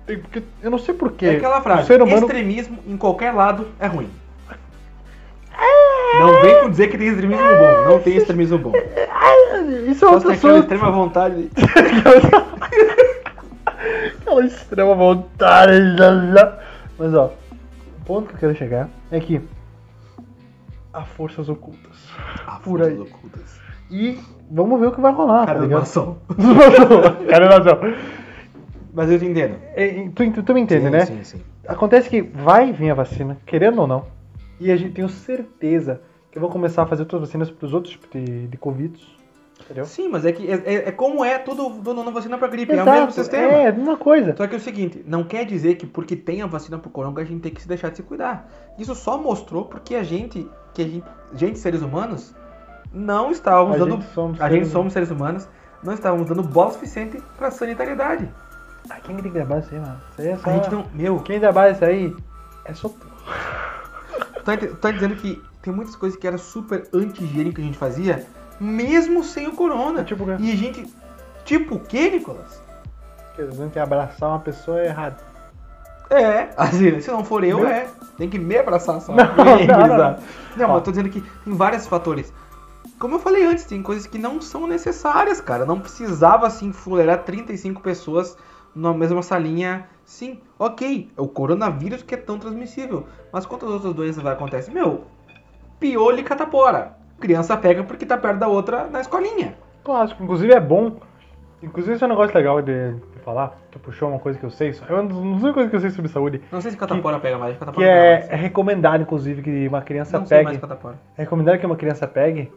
Porque 0.07 0.43
eu 0.63 0.71
não 0.71 0.79
sei 0.79 0.95
porquê. 0.95 1.27
É 1.27 1.37
aquela 1.37 1.61
frase, 1.61 1.83
O 1.83 1.87
ser 1.87 2.03
humano. 2.03 2.19
extremismo 2.27 2.79
em 2.87 2.97
qualquer 2.97 3.33
lado 3.33 3.69
é 3.79 3.87
ruim. 3.87 4.11
Não 6.19 6.43
vem 6.43 6.61
com 6.63 6.71
dizer 6.71 6.89
que 6.89 6.99
tem 6.99 7.07
extremismo 7.09 7.43
bom, 7.45 7.89
não 7.89 8.01
tem 8.01 8.17
extremismo 8.17 8.59
bom. 8.59 8.73
Isso 9.89 10.05
é 10.05 10.09
outra 10.09 10.31
pessoa. 10.31 10.59
extrema 10.59 10.91
vontade. 10.91 11.49
Aquela 14.21 14.45
extrema 14.45 14.95
vontade. 14.95 15.73
Mas 16.99 17.15
ó, 17.15 17.27
o 17.27 18.05
ponto 18.05 18.29
que 18.29 18.35
eu 18.35 18.39
quero 18.39 18.55
chegar 18.55 18.89
é 19.11 19.21
que 19.21 19.41
há 20.93 21.03
forças 21.03 21.49
ocultas. 21.49 22.09
Ah, 22.47 22.61
Por 22.63 22.83
aí. 22.83 22.97
forças 22.97 23.13
ocultas. 23.15 23.61
E 23.91 24.19
vamos 24.51 24.79
ver 24.81 24.87
o 24.87 24.93
que 24.93 25.01
vai 25.01 25.13
rolar, 25.13 25.47
Cara 25.47 25.55
tá 25.55 25.61
do 25.61 25.65
ligado? 25.65 25.81
maçom. 25.81 26.19
Cara 27.29 27.49
do 27.49 27.65
maçom. 27.65 27.97
Mas 28.93 29.11
eu 29.11 29.19
te 29.19 29.25
entendo. 29.27 29.57
É, 29.75 30.09
Tu, 30.15 30.43
tu 30.43 30.55
me 30.55 30.61
entende, 30.61 30.85
sim, 30.87 30.91
né? 30.91 31.01
Sim, 31.07 31.25
sim. 31.25 31.43
Acontece 31.67 32.09
que 32.09 32.23
vai 32.23 32.73
vir 32.73 32.91
a 32.91 32.95
vacina, 32.95 33.37
querendo 33.47 33.81
ou 33.81 33.87
não, 33.87 34.05
e 34.59 34.71
a 34.73 34.77
gente 34.77 34.93
tem 34.95 35.07
certeza 35.09 36.01
que 36.33 36.39
vão 36.39 36.51
começar 36.51 36.83
a 36.83 36.87
fazer 36.87 37.03
outras 37.03 37.21
vacinas 37.21 37.51
para 37.51 37.67
os 37.67 37.73
outros 37.75 37.93
tipos 37.95 38.09
de, 38.11 38.47
de 38.49 38.57
Covid. 38.57 38.93
Entendeu? 39.71 39.87
Sim, 39.87 40.09
mas 40.09 40.25
é 40.25 40.33
que 40.33 40.51
é, 40.51 40.55
é- 40.65 40.89
é 40.89 40.93
como 40.93 41.25
é 41.25 41.39
tudo 41.39 41.69
do 41.81 41.95
não 41.95 42.13
vacina 42.13 42.37
pra 42.37 42.49
gripe, 42.49 42.73
é 42.73 42.83
o 42.83 42.85
mesmo 42.85 42.93
Exato, 42.93 43.13
sistema. 43.13 43.53
É, 43.53 43.69
a 43.69 43.73
mesma 43.73 43.97
coisa. 43.97 44.35
Só 44.37 44.45
que 44.49 44.55
é 44.57 44.59
o 44.59 44.61
seguinte, 44.61 45.05
não 45.07 45.23
quer 45.23 45.45
dizer 45.45 45.77
que 45.77 45.87
porque 45.87 46.17
tem 46.17 46.43
a 46.43 46.47
vacina 46.47 46.77
pro 46.77 46.91
coronga 46.91 47.23
a 47.23 47.25
gente 47.25 47.41
tem 47.41 47.53
que 47.55 47.63
se 47.63 47.69
deixar 47.69 47.89
de 47.91 47.99
se 47.99 48.03
cuidar. 48.03 48.51
Isso 48.77 48.93
só 48.97 49.17
mostrou 49.17 49.67
porque 49.67 49.95
a 49.95 50.03
gente, 50.03 50.51
que 50.75 50.83
a 50.83 50.89
gente, 50.89 51.05
gente 51.35 51.59
seres 51.61 51.83
humanos, 51.83 52.35
não 52.93 53.31
estávamos 53.31 53.77
A 53.77 53.79
dando, 53.79 53.93
gente 54.03 54.13
somos 54.13 54.41
a 54.41 54.51
gente 54.51 54.67
somos 54.67 54.93
seres 54.93 55.09
humanos, 55.13 55.49
não 55.85 55.95
estávamos 55.95 56.27
dando 56.27 56.43
bola 56.43 56.73
suficiente 56.73 57.23
pra 57.39 57.53
sanitariedade. 57.53 58.29
Ah, 58.91 58.97
quem 59.01 59.15
que 59.15 59.23
tem 59.23 59.31
que 59.31 59.39
gravar 59.39 59.61
isso 59.61 59.73
aí, 59.73 59.79
mano? 59.81 60.01
Isso 60.11 60.21
aí 60.21 60.29
é 60.31 60.37
só... 60.37 60.51
A 60.51 60.53
gente 60.55 60.71
não, 60.73 60.85
meu, 60.93 61.21
Quem 61.21 61.39
trabalha 61.39 61.71
isso 61.71 61.85
aí 61.85 62.17
é 62.65 62.75
só 62.75 62.89
tu. 62.89 63.07
tá, 64.45 64.57
tá 64.81 64.91
dizendo 64.91 65.15
que 65.15 65.41
tem 65.63 65.73
muitas 65.73 65.95
coisas 65.95 66.19
que 66.19 66.27
era 66.27 66.39
super 66.39 66.89
anti-higiênico 66.93 67.57
que 67.57 67.63
a 67.63 67.65
gente 67.65 67.79
fazia, 67.79 68.27
mesmo 68.61 69.25
sem 69.25 69.49
o 69.49 69.53
corona. 69.53 70.05
Tipo? 70.05 70.25
E 70.39 70.53
a 70.53 70.57
gente, 70.57 70.87
tipo 71.45 71.77
o 71.77 71.81
quê, 71.81 72.11
Nicolas? 72.11 72.63
Quer 73.35 73.49
dizer, 73.49 73.71
que 73.71 73.79
abraçar 73.79 74.29
uma 74.29 74.41
pessoa 74.41 74.81
é 74.81 74.87
errado. 74.87 75.21
É, 76.11 76.51
assim, 76.57 77.01
se 77.01 77.11
não 77.11 77.25
for 77.25 77.45
eu, 77.45 77.59
Meu- 77.61 77.69
é. 77.69 77.87
Tem 78.19 78.29
que 78.29 78.39
me 78.39 78.59
abraçar 78.59 79.01
só. 79.01 79.15
Não, 79.17 79.25
não, 79.25 79.67
não, 79.89 79.97
não. 79.97 80.17
Não, 80.57 80.69
mas 80.69 80.77
eu 80.77 80.81
tô 80.83 80.91
dizendo 80.91 81.09
que 81.09 81.21
tem 81.21 81.55
vários 81.55 81.87
fatores. 81.87 82.33
Como 82.99 83.15
eu 83.15 83.19
falei 83.21 83.45
antes, 83.47 83.65
tem 83.65 83.83
coisas 83.83 84.07
que 84.07 84.19
não 84.19 84.43
são 84.43 84.67
necessárias, 84.67 85.41
cara. 85.41 85.65
Não 85.65 85.81
precisava, 85.81 86.47
assim, 86.47 86.71
fuleirar 86.73 87.23
35 87.23 87.81
pessoas 87.81 88.37
na 88.75 88.93
mesma 88.93 89.23
salinha. 89.23 89.89
Sim, 90.05 90.41
ok, 90.59 91.11
é 91.17 91.21
o 91.23 91.29
coronavírus 91.29 92.03
que 92.03 92.15
é 92.15 92.19
tão 92.19 92.39
transmissível. 92.39 93.07
Mas 93.33 93.47
quantas 93.47 93.71
outras 93.71 93.95
doenças 93.95 94.23
vai 94.23 94.33
acontecer? 94.35 94.71
Meu, 94.71 95.05
piolho 95.79 96.19
e 96.19 96.25
catapora. 96.25 96.99
Criança 97.21 97.57
pega 97.57 97.85
porque 97.85 98.07
tá 98.07 98.17
perto 98.17 98.39
da 98.39 98.49
outra 98.49 98.87
na 98.87 99.01
escolinha. 99.01 99.55
Clássico, 99.85 100.23
inclusive 100.23 100.53
é 100.53 100.61
bom. 100.61 100.97
Inclusive 101.63 101.95
isso 101.95 102.05
é 102.05 102.07
um 102.07 102.11
negócio 102.11 102.35
legal 102.35 102.63
de, 102.63 102.93
de 102.95 103.19
falar. 103.23 103.59
Tu 103.71 103.79
puxou 103.79 104.09
uma 104.09 104.19
coisa 104.19 104.39
que 104.39 104.45
eu 104.45 104.51
sei. 104.51 104.75
É 104.89 104.93
uma 104.93 105.05
das 105.05 105.17
únicas 105.17 105.53
coisas 105.53 105.71
que 105.71 105.77
eu 105.77 105.81
sei 105.81 105.91
sobre 105.91 106.11
saúde. 106.11 106.41
Não 106.51 106.61
sei 106.61 106.71
se 106.71 106.77
catapora 106.77 107.21
pega 107.21 107.37
mais, 107.37 107.59
catapora 107.59 107.87
Que 107.87 107.91
é, 107.91 108.13
mais. 108.15 108.31
é 108.31 108.35
recomendado, 108.37 109.03
inclusive, 109.03 109.43
que 109.43 109.69
uma 109.69 109.83
criança 109.83 110.19
Não 110.19 110.25
sei 110.25 110.39
pegue. 110.39 110.45
mais 110.47 110.59
catapora. 110.59 110.99
É 111.19 111.23
recomendado 111.23 111.59
que 111.59 111.67
uma 111.67 111.77
criança 111.77 112.07
pegue, 112.09 112.51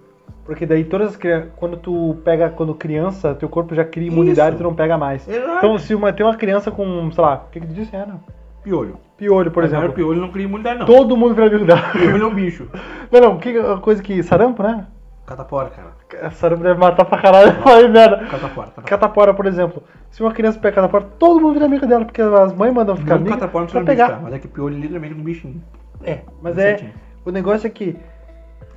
porque 0.46 0.66
daí 0.66 0.86
todas 0.86 1.10
as 1.10 1.16
crianças, 1.18 1.50
quando 1.58 1.76
tu 1.76 2.16
pega 2.24 2.50
quando 2.50 2.74
criança, 2.74 3.36
teu 3.36 3.50
corpo 3.50 3.76
já 3.76 3.84
cria 3.84 4.08
imunidade 4.08 4.56
e 4.56 4.58
tu 4.58 4.64
não 4.64 4.74
pega 4.74 4.98
mais. 4.98 5.28
Exato. 5.28 5.58
Então 5.58 5.78
se 5.78 5.94
uma, 5.94 6.14
tem 6.14 6.26
uma 6.26 6.38
criança 6.38 6.72
com, 6.72 7.12
sei 7.12 7.22
lá, 7.22 7.44
o 7.46 7.52
que 7.52 7.60
que 7.60 7.68
tu 7.68 7.74
disse? 7.74 7.94
É, 7.94 8.06
não. 8.06 8.22
Piolho. 8.64 8.98
Piolho, 9.18 9.52
por 9.52 9.64
Mas 9.64 9.72
exemplo. 9.72 9.90
o 9.90 9.94
piolho 9.94 10.22
não 10.22 10.32
cria 10.32 10.46
imunidade, 10.46 10.80
não. 10.80 10.86
Todo 10.86 11.16
mundo 11.18 11.36
vira 11.36 11.48
imunidade. 11.48 11.92
Piolho 11.92 12.24
é 12.24 12.28
um 12.28 12.34
bicho. 12.34 12.68
não, 13.12 13.20
não, 13.22 13.38
que 13.38 13.54
coisa 13.82 14.02
que 14.02 14.22
sarampo, 14.24 14.64
né? 14.64 14.88
Catapora, 15.26 15.70
cara. 15.70 16.32
Sarampo 16.32 16.64
deve 16.64 16.80
matar 16.80 17.06
pra 17.06 17.18
caralho, 17.22 17.52
aí 17.66 17.88
merda. 17.88 18.18
Catapora. 18.26 18.68
catapora. 18.68 18.88
Catapora, 18.88 19.34
por 19.34 19.46
exemplo. 19.46 19.84
Se 20.10 20.22
uma 20.22 20.32
criança 20.34 20.60
pega 20.60 20.76
catapora, 20.76 21.06
todo 21.18 21.40
mundo 21.40 21.54
vira 21.54 21.66
amigo 21.66 21.86
dela, 21.86 22.06
porque 22.06 22.22
as 22.22 22.54
mães 22.54 22.74
mandam 22.74 22.96
ficar 22.96 23.16
Não, 23.16 23.22
amigo 23.22 23.34
catapora 23.36 23.66
não 23.66 23.72
pra 23.72 23.82
precisa 23.82 23.84
bicho, 23.84 23.86
pegar. 23.86 24.10
cara, 24.10 24.22
mas 24.22 24.34
é 24.34 24.40
que 24.40 24.48
piolho 24.48 24.78
literalmente 24.78 25.14
é 25.14 25.18
um 25.18 25.24
bichinho. 25.24 25.64
É, 26.04 26.20
mas 26.42 26.58
Um 26.58 26.62
é. 26.62 26.92
O 27.26 27.32
negócio 27.32 27.66
é 27.68 27.70
que 27.70 27.96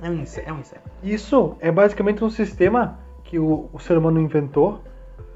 É 0.01 0.09
um 0.09 0.13
inseto. 0.13 0.49
É 0.49 0.53
um 0.53 0.59
inseto. 0.59 0.81
Isso 1.03 1.55
é 1.59 1.69
basicamente 1.71 2.23
um 2.23 2.29
sistema 2.29 2.97
que 3.23 3.37
o, 3.37 3.69
o 3.73 3.79
ser 3.79 3.97
humano 3.97 4.19
inventou 4.21 4.81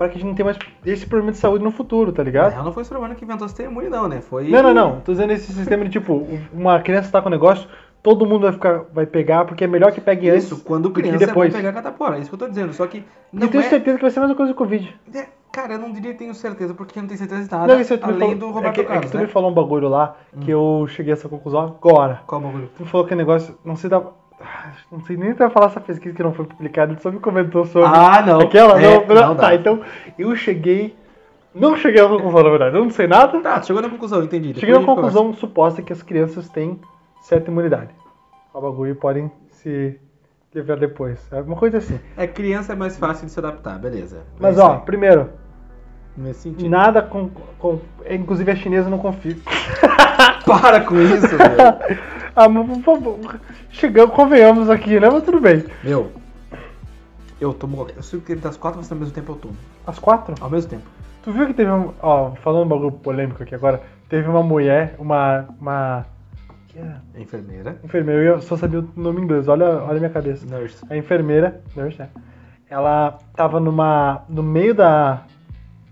para 0.01 0.09
que 0.09 0.17
a 0.17 0.19
gente 0.19 0.29
não 0.29 0.33
tenha 0.33 0.45
mais 0.45 0.57
esse 0.83 1.05
problema 1.05 1.31
de 1.31 1.37
saúde 1.37 1.63
no 1.63 1.69
futuro, 1.69 2.11
tá 2.11 2.23
ligado? 2.23 2.51
real, 2.51 2.63
não 2.63 2.73
foi 2.73 2.81
o 2.81 2.85
ser 2.87 2.97
humano 2.97 3.13
que 3.13 3.23
inventou 3.23 3.45
o 3.45 3.47
sistema 3.47 3.69
imune, 3.69 3.87
não, 3.87 4.07
né? 4.07 4.19
Foi. 4.19 4.49
Não, 4.49 4.63
não, 4.63 4.73
não. 4.73 4.99
Tô 5.01 5.11
dizendo 5.11 5.31
esse 5.31 5.53
sistema 5.53 5.83
de 5.85 5.91
tipo, 5.91 6.27
uma 6.51 6.79
criança 6.79 7.11
tá 7.11 7.21
com 7.21 7.27
um 7.27 7.31
negócio, 7.31 7.69
todo 8.01 8.25
mundo 8.25 8.41
vai 8.41 8.51
ficar, 8.51 8.85
vai 8.91 9.05
pegar, 9.05 9.45
porque 9.45 9.63
é 9.63 9.67
melhor 9.67 9.91
que 9.91 10.01
pegue 10.01 10.27
antes 10.27 10.45
Isso, 10.45 10.63
quando 10.63 10.89
do 10.89 10.91
que 10.95 11.01
criança 11.01 11.27
depois. 11.27 11.53
é 11.53 11.55
bom 11.55 11.63
pegar 11.63 11.73
catapora. 11.73 12.17
É 12.17 12.21
isso 12.21 12.29
que 12.29 12.33
eu 12.33 12.39
tô 12.39 12.47
dizendo. 12.47 12.73
Só 12.73 12.87
que 12.87 13.03
não 13.31 13.47
tenho 13.47 13.63
é... 13.63 13.69
certeza 13.69 13.95
que 13.97 14.01
vai 14.01 14.09
ser 14.09 14.17
a 14.17 14.21
mesma 14.23 14.35
coisa 14.35 14.55
com 14.55 14.63
o 14.63 14.65
Covid. 14.65 14.99
é- 15.13 15.27
Cara, 15.51 15.73
eu 15.73 15.79
não 15.79 15.91
diria 15.91 16.13
que 16.13 16.17
tenho 16.17 16.33
certeza, 16.33 16.73
porque 16.73 16.97
eu 16.97 17.01
não 17.03 17.09
tenho 17.09 17.19
certeza 17.19 17.43
de 17.43 17.51
nada. 17.51 17.73
Não, 17.73 17.81
isso 17.81 17.93
me 17.93 17.99
além 18.01 18.19
falou, 18.19 18.35
do 18.35 18.45
é 18.45 18.51
Roberto 18.51 18.73
que, 18.73 18.79
é 18.79 18.83
que 18.85 18.89
Carlos, 18.89 19.11
tu 19.11 19.17
né? 19.17 19.23
me 19.23 19.29
falou 19.29 19.51
um 19.51 19.53
bagulho 19.53 19.89
lá 19.89 20.15
que 20.39 20.49
eu 20.49 20.85
cheguei 20.87 21.11
a 21.11 21.15
essa 21.15 21.27
conclusão 21.27 21.59
agora. 21.59 22.21
Qual 22.25 22.39
bagulho? 22.39 22.69
Tu 22.77 22.85
falou 22.85 23.05
que 23.05 23.13
o 23.13 23.17
negócio, 23.17 23.55
não 23.65 23.75
sei 23.75 23.89
da. 23.89 24.01
Não 24.91 24.99
sei 25.05 25.17
nem 25.17 25.31
se 25.33 25.39
vai 25.39 25.49
falar 25.49 25.67
essa 25.67 25.79
pesquisa 25.81 26.15
que 26.15 26.23
não 26.23 26.33
foi 26.33 26.45
publicada, 26.45 26.91
ele 26.91 27.01
só 27.01 27.11
me 27.11 27.19
comentou 27.19 27.65
sobre. 27.65 27.87
Ah, 27.87 28.21
não. 28.25 28.41
Aquela? 28.41 28.81
É, 28.81 28.99
não, 28.99 29.07
não, 29.07 29.27
não 29.29 29.35
tá, 29.35 29.55
então 29.55 29.81
eu 30.17 30.35
cheguei. 30.35 30.95
Não 31.53 31.75
cheguei 31.75 32.01
à 32.01 32.07
conclusão, 32.07 32.43
na 32.43 32.49
verdade. 32.49 32.75
Eu 32.75 32.83
não 32.83 32.91
sei 32.91 33.07
nada. 33.07 33.39
Tá, 33.41 33.61
chegou 33.61 33.81
na 33.81 33.89
conclusão, 33.89 34.23
entendi. 34.23 34.53
Cheguei 34.53 34.73
à 34.75 34.79
Depois 34.79 34.97
a 34.97 35.01
gente 35.01 35.13
conclusão 35.13 35.33
suposta 35.33 35.81
que 35.81 35.91
as 35.91 36.01
crianças 36.01 36.47
têm 36.49 36.79
certa 37.21 37.51
imunidade. 37.51 37.89
O 38.53 38.61
bagulho 38.61 38.95
podem 38.95 39.29
se 39.49 39.99
livrar 40.53 40.77
depois. 40.77 41.25
É 41.31 41.41
uma 41.41 41.55
coisa 41.55 41.77
assim. 41.77 41.97
conversa. 41.97 42.21
É 42.21 42.27
criança 42.27 42.73
é 42.73 42.75
mais 42.75 42.97
fácil 42.97 43.25
de 43.25 43.31
se 43.31 43.39
adaptar, 43.39 43.79
beleza. 43.79 44.23
Mas 44.39 44.57
É 44.57 44.61
ó, 44.61 44.77
primeiro, 44.77 45.29
Nesse 46.17 46.41
sentido. 46.41 46.69
nada 46.69 47.01
com. 47.01 47.29
com 47.57 47.79
inclusive 48.09 48.51
a 48.51 48.55
chinesa 48.55 48.87
eu 48.87 48.91
não 48.91 48.99
confio. 48.99 49.37
Para 50.45 50.81
com 50.81 50.99
isso, 50.99 51.27
velho. 51.27 51.99
ah, 52.35 52.49
mas 52.49 52.67
por 52.67 52.83
favor. 52.83 53.39
Chegamos, 53.69 54.15
convenhamos 54.15 54.69
aqui, 54.69 54.99
né? 54.99 55.09
Mas 55.09 55.23
tudo 55.23 55.39
bem. 55.39 55.65
Meu, 55.83 56.11
eu 57.39 57.53
tomo 57.53 57.77
qualquer. 57.77 57.97
Eu 57.97 58.03
sei 58.03 58.19
que 58.19 58.35
das 58.35 58.55
quatro 58.55 58.79
vacinas 58.79 58.91
ao 58.91 58.97
mesmo 58.99 59.13
tempo 59.13 59.31
eu 59.31 59.35
tomo. 59.35 59.57
Às 59.85 59.97
quatro? 59.97 60.35
Ao 60.39 60.49
mesmo 60.49 60.69
tempo. 60.69 60.83
Tu 61.23 61.31
viu 61.31 61.47
que 61.47 61.53
teve 61.53 61.71
um. 61.71 61.93
Ó, 62.01 62.31
falando 62.35 62.65
um 62.65 62.69
bagulho 62.69 62.91
polêmico 62.91 63.41
aqui 63.41 63.55
agora. 63.55 63.81
Teve 64.07 64.29
uma 64.29 64.43
mulher, 64.43 64.95
uma. 64.99 65.45
Uma. 65.59 66.05
que 66.67 66.79
é? 66.79 66.95
Enfermeira. 67.19 67.77
Enfermeira, 67.83 68.21
eu 68.21 68.41
só 68.41 68.55
sabia 68.55 68.79
o 68.79 68.89
nome 68.95 69.21
em 69.21 69.23
inglês, 69.23 69.47
olha, 69.47 69.65
olha 69.65 69.97
a 69.97 69.99
minha 69.99 70.09
cabeça. 70.09 70.45
Nurse. 70.45 70.83
A 70.89 70.95
enfermeira, 70.97 71.61
nurse, 71.75 72.01
é, 72.01 72.09
ela 72.69 73.17
tava 73.35 73.59
numa. 73.59 74.23
no 74.29 74.43
meio 74.43 74.73
da. 74.73 75.23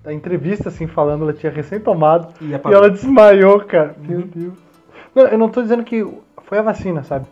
Da 0.03 0.13
entrevista, 0.13 0.69
assim, 0.69 0.87
falando, 0.87 1.23
ela 1.23 1.33
tinha 1.33 1.51
recém 1.51 1.79
tomado. 1.79 2.33
E 2.41 2.45
E 2.51 2.53
ela 2.73 2.89
desmaiou, 2.89 3.59
cara. 3.61 3.95
Meu 3.99 4.19
Uhum. 4.19 4.29
Deus. 4.33 4.53
Não, 5.13 5.23
eu 5.27 5.37
não 5.37 5.49
tô 5.49 5.61
dizendo 5.61 5.83
que 5.83 6.05
foi 6.45 6.57
a 6.57 6.61
vacina, 6.61 7.03
sabe? 7.03 7.25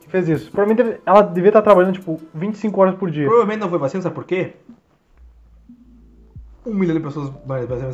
Que 0.00 0.08
fez 0.10 0.28
isso. 0.28 0.50
Provavelmente 0.50 0.84
deve- 0.84 1.00
ela 1.06 1.22
devia 1.22 1.50
estar 1.50 1.62
trabalhando, 1.62 1.94
tipo, 1.94 2.20
25 2.34 2.80
horas 2.80 2.94
por 2.96 3.10
dia. 3.10 3.26
Provavelmente 3.26 3.60
não 3.60 3.68
foi 3.70 3.78
vacina, 3.78 4.02
sabe 4.02 4.14
por 4.14 4.24
quê? 4.24 4.54
Um 6.66 6.74
milhão 6.74 6.94
de 6.94 7.00
pessoas 7.02 7.32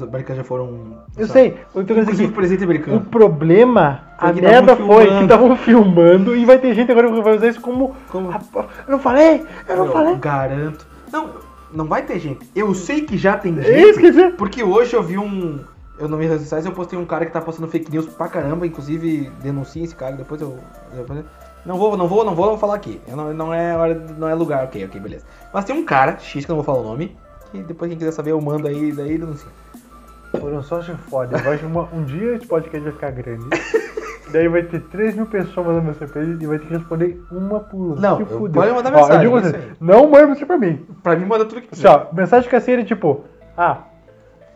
americanas 0.02 0.38
já 0.38 0.44
foram. 0.44 0.98
Eu 1.16 1.28
sei, 1.28 1.56
eu 1.72 1.84
tô 1.86 1.94
Inclusive 1.94 2.26
o 2.26 2.32
presidente 2.32 2.62
o 2.62 2.64
americano. 2.64 3.00
problema, 3.02 4.02
Foi 4.18 4.28
a 4.30 4.32
merda 4.32 4.74
foi 4.76 5.06
que 5.06 5.22
estavam 5.22 5.56
filmando 5.56 6.34
e 6.34 6.44
vai 6.44 6.58
ter 6.58 6.74
gente 6.74 6.90
agora 6.90 7.08
que 7.12 7.22
vai 7.22 7.36
usar 7.36 7.46
isso 7.46 7.60
como. 7.60 7.94
Como- 8.10 8.30
"Ah, 8.32 8.40
Eu 8.86 8.90
não 8.92 8.98
falei, 8.98 9.46
eu 9.68 9.76
não 9.76 9.86
Eu 9.86 9.92
falei. 9.92 10.16
garanto. 10.16 10.84
Não, 11.12 11.30
não 11.76 11.86
vai 11.86 12.02
ter 12.04 12.18
gente. 12.18 12.48
Eu 12.54 12.74
sei 12.74 13.02
que 13.02 13.16
já 13.18 13.36
tem 13.36 13.54
gente. 13.54 13.70
É 13.70 13.84
eu 13.84 13.92
dizer. 14.00 14.34
Porque 14.36 14.62
hoje 14.64 14.94
eu 14.94 15.02
vi 15.02 15.18
um. 15.18 15.60
Eu 15.98 16.08
nas 16.08 16.18
minhas 16.18 16.32
redes 16.32 16.44
sociais 16.44 16.66
eu 16.66 16.72
postei 16.72 16.98
um 16.98 17.06
cara 17.06 17.24
que 17.24 17.32
tá 17.32 17.40
postando 17.40 17.68
fake 17.68 17.90
news 17.90 18.06
pra 18.06 18.28
caramba, 18.28 18.66
inclusive 18.66 19.30
denuncia 19.42 19.82
esse 19.84 19.94
cara, 19.94 20.16
depois 20.16 20.40
eu. 20.40 20.58
depois 20.94 21.20
eu- 21.20 21.24
Não 21.64 21.78
vou, 21.78 21.96
não 21.96 22.06
vou, 22.06 22.24
não 22.24 22.34
vou 22.34 22.58
falar 22.58 22.74
aqui. 22.74 23.00
Eu 23.08 23.16
não, 23.16 23.32
não 23.32 23.54
é 23.54 23.76
hora, 23.76 23.94
não 24.18 24.28
é 24.28 24.34
lugar, 24.34 24.64
ok, 24.64 24.84
ok, 24.84 25.00
beleza. 25.00 25.24
Mas 25.54 25.64
tem 25.64 25.74
um 25.74 25.84
cara, 25.84 26.18
X, 26.18 26.44
que 26.44 26.50
eu 26.50 26.54
não 26.56 26.62
vou 26.62 26.74
falar 26.74 26.84
o 26.86 26.88
nome, 26.90 27.16
que 27.50 27.62
depois 27.62 27.88
quem 27.88 27.96
quiser 27.98 28.12
saber 28.12 28.32
eu 28.32 28.40
mando 28.40 28.68
aí, 28.68 28.92
daí 28.92 29.16
denuncia. 29.18 29.48
Olha 30.40 30.60
só 30.62 30.82
se 30.82 30.92
fode. 31.08 31.32
Vai 31.42 31.56
uma- 31.64 31.88
um 31.94 32.04
dia 32.04 32.34
esse 32.34 32.46
podcast 32.46 32.82
vai 32.84 32.92
ficar 32.92 33.10
grande. 33.12 33.46
Daí 34.32 34.48
vai 34.48 34.62
ter 34.64 34.80
3 34.80 35.14
mil 35.14 35.26
pessoas 35.26 35.66
mandando 35.66 35.86
mensagem 35.86 36.38
e 36.40 36.46
vai 36.46 36.58
ter 36.58 36.66
que 36.66 36.74
responder 36.74 37.22
uma 37.30 37.60
por 37.60 37.76
uma. 37.76 37.96
Não, 37.96 38.20
eu- 38.20 38.26
pode 38.50 38.72
mandar 38.72 38.92
Ó, 38.92 38.96
mensagem, 38.96 39.14
eu 39.14 39.20
digo 39.20 39.36
assim, 39.36 39.68
não 39.80 40.08
manda 40.10 40.26
mensagem 40.26 40.46
pra 40.46 40.58
mim. 40.58 40.86
Pra 41.02 41.16
mim 41.16 41.24
manda 41.26 41.44
tudo 41.44 41.60
que 41.60 41.68
Assim, 41.72 41.82
quiser. 41.82 41.88
ó, 41.88 42.06
mensagem 42.12 42.50
que 42.50 42.56
assim 42.56 42.72
é 42.72 42.84
tipo, 42.84 43.24
ah, 43.56 43.78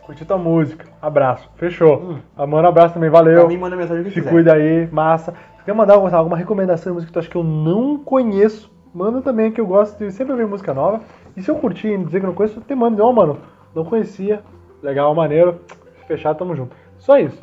curti 0.05 0.25
tua 0.25 0.37
música, 0.37 0.85
abraço, 1.01 1.49
fechou. 1.55 1.97
Hum. 2.01 2.17
Ah, 2.35 2.45
manda 2.45 2.67
um 2.67 2.69
abraço 2.71 2.93
também, 2.95 3.09
valeu. 3.09 3.39
Pra 3.39 3.47
mim 3.47 3.57
manda 3.57 3.75
mensagem 3.77 4.03
que 4.03 4.09
Se 4.09 4.15
quiser. 4.15 4.29
cuida 4.29 4.53
aí, 4.53 4.89
massa. 4.91 5.33
Se 5.59 5.63
quer 5.65 5.73
mandar 5.73 5.93
alguma, 5.93 6.15
alguma 6.17 6.35
recomendação 6.37 6.91
de 6.91 6.95
música 6.95 7.07
que 7.09 7.13
tu 7.13 7.19
acha 7.19 7.29
que 7.29 7.37
eu 7.37 7.43
não 7.43 7.97
conheço, 7.97 8.69
manda 8.93 9.21
também, 9.21 9.51
que 9.51 9.61
eu 9.61 9.65
gosto 9.67 9.97
de 9.97 10.11
sempre 10.11 10.33
ouvir 10.33 10.47
música 10.47 10.73
nova. 10.73 10.99
E 11.37 11.41
se 11.41 11.49
eu 11.49 11.55
curtir 11.55 11.87
e 11.93 11.97
dizer 12.03 12.19
que 12.19 12.25
eu 12.25 12.29
não 12.29 12.35
conheço, 12.35 12.59
te 12.59 12.75
mando. 12.75 13.01
Ó, 13.05 13.11
mano, 13.13 13.37
não 13.73 13.85
conhecia, 13.85 14.41
legal, 14.83 15.15
maneiro, 15.15 15.61
se 16.01 16.05
fechar, 16.07 16.33
tamo 16.35 16.55
junto. 16.57 16.75
Só 16.99 17.17
isso. 17.17 17.41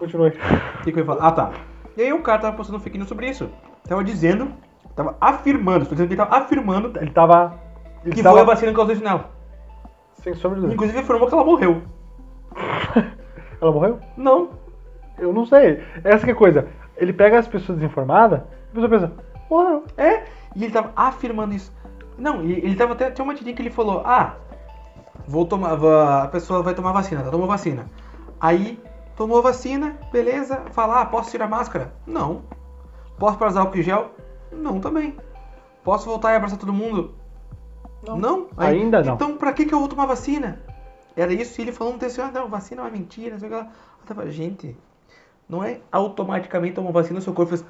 Continue. 0.00 0.30
O 0.30 0.82
que, 0.82 0.92
que 0.92 0.98
eu 0.98 1.02
ia 1.02 1.04
falar? 1.04 1.28
Ah, 1.28 1.32
tá. 1.32 1.52
E 1.96 2.02
aí 2.02 2.12
o 2.12 2.22
cara 2.22 2.40
tava 2.40 2.56
postando 2.56 2.80
fake 2.80 2.96
news 2.96 3.08
sobre 3.08 3.28
isso. 3.28 3.50
Tava 3.86 4.02
dizendo, 4.02 4.52
tava 4.96 5.14
afirmando, 5.20 5.82
estou 5.82 5.94
dizendo 5.94 6.08
que 6.08 6.14
ele 6.14 6.22
tava 6.22 6.42
afirmando 6.42 6.98
Ele 6.98 7.10
tava. 7.10 7.60
Ele 8.02 8.14
que 8.14 8.22
tava 8.22 8.36
foi 8.36 8.42
a 8.42 8.46
vacina 8.46 8.72
que 8.72 8.76
causou 8.76 8.94
isso 8.94 9.04
nela. 9.04 9.30
sem 10.14 10.34
sombra 10.34 10.56
de 10.56 10.62
dúvida. 10.62 10.74
Inclusive 10.74 10.98
afirmou 10.98 11.28
que 11.28 11.34
ela 11.34 11.44
morreu. 11.44 11.82
Ela 13.60 13.72
morreu? 13.72 14.00
Não. 14.16 14.52
Eu 15.18 15.34
não 15.34 15.44
sei. 15.44 15.82
Essa 16.02 16.24
que 16.24 16.30
é 16.30 16.32
a 16.32 16.36
coisa. 16.36 16.66
Ele 16.96 17.12
pega 17.12 17.38
as 17.38 17.46
pessoas 17.46 17.76
desinformadas, 17.78 18.40
a 18.40 18.72
pessoa 18.72 18.88
pensa, 18.88 19.12
morreu. 19.50 19.84
É, 19.98 20.24
e 20.56 20.64
ele 20.64 20.72
tava 20.72 20.92
afirmando 20.96 21.54
isso. 21.54 21.70
Não, 22.16 22.42
e 22.42 22.52
ele 22.52 22.74
tava 22.74 22.94
até. 22.94 23.10
Tinha 23.10 23.22
uma 23.22 23.34
tirinha 23.34 23.54
que 23.54 23.60
ele 23.60 23.68
falou: 23.68 24.02
Ah, 24.02 24.36
vou 25.28 25.44
tomar. 25.44 25.74
A 26.22 26.28
pessoa 26.28 26.62
vai 26.62 26.74
tomar 26.74 26.92
vacina, 26.92 27.22
tá? 27.22 27.30
Tomou 27.30 27.46
vacina. 27.46 27.84
Aí, 28.40 28.78
tomou 29.20 29.36
a 29.36 29.42
vacina, 29.42 29.98
beleza. 30.10 30.62
Fala, 30.72 31.02
ah, 31.02 31.04
posso 31.04 31.30
tirar 31.30 31.44
a 31.44 31.48
máscara? 31.48 31.92
Não. 32.06 32.40
Posso 33.18 33.44
usar 33.44 33.60
álcool 33.60 33.76
em 33.76 33.82
gel? 33.82 34.12
Não 34.50 34.80
também. 34.80 35.14
Posso 35.84 36.06
voltar 36.06 36.32
e 36.32 36.36
abraçar 36.36 36.58
todo 36.58 36.72
mundo? 36.72 37.14
Não. 38.02 38.48
Aí, 38.56 38.80
Ainda 38.80 39.02
não. 39.02 39.16
Então, 39.16 39.36
pra 39.36 39.52
que, 39.52 39.66
que 39.66 39.74
eu 39.74 39.78
vou 39.78 39.88
tomar 39.88 40.06
vacina? 40.06 40.62
Era 41.14 41.34
isso, 41.34 41.60
e 41.60 41.64
ele 41.64 41.72
falando 41.72 42.02
assim, 42.02 42.22
ah, 42.22 42.30
não, 42.32 42.48
vacina 42.48 42.80
é 42.80 42.84
uma 42.86 42.90
mentira, 42.90 43.32
não 43.32 43.38
sei 43.40 43.48
o 43.48 43.50
que 43.50 43.56
lá. 43.58 43.64
Eu 43.64 44.06
tava, 44.06 44.30
gente, 44.30 44.74
não 45.46 45.62
é 45.62 45.80
automaticamente 45.92 46.76
tomou 46.76 46.90
vacina, 46.90 47.20
seu 47.20 47.34
corpo 47.34 47.50
fez. 47.50 47.64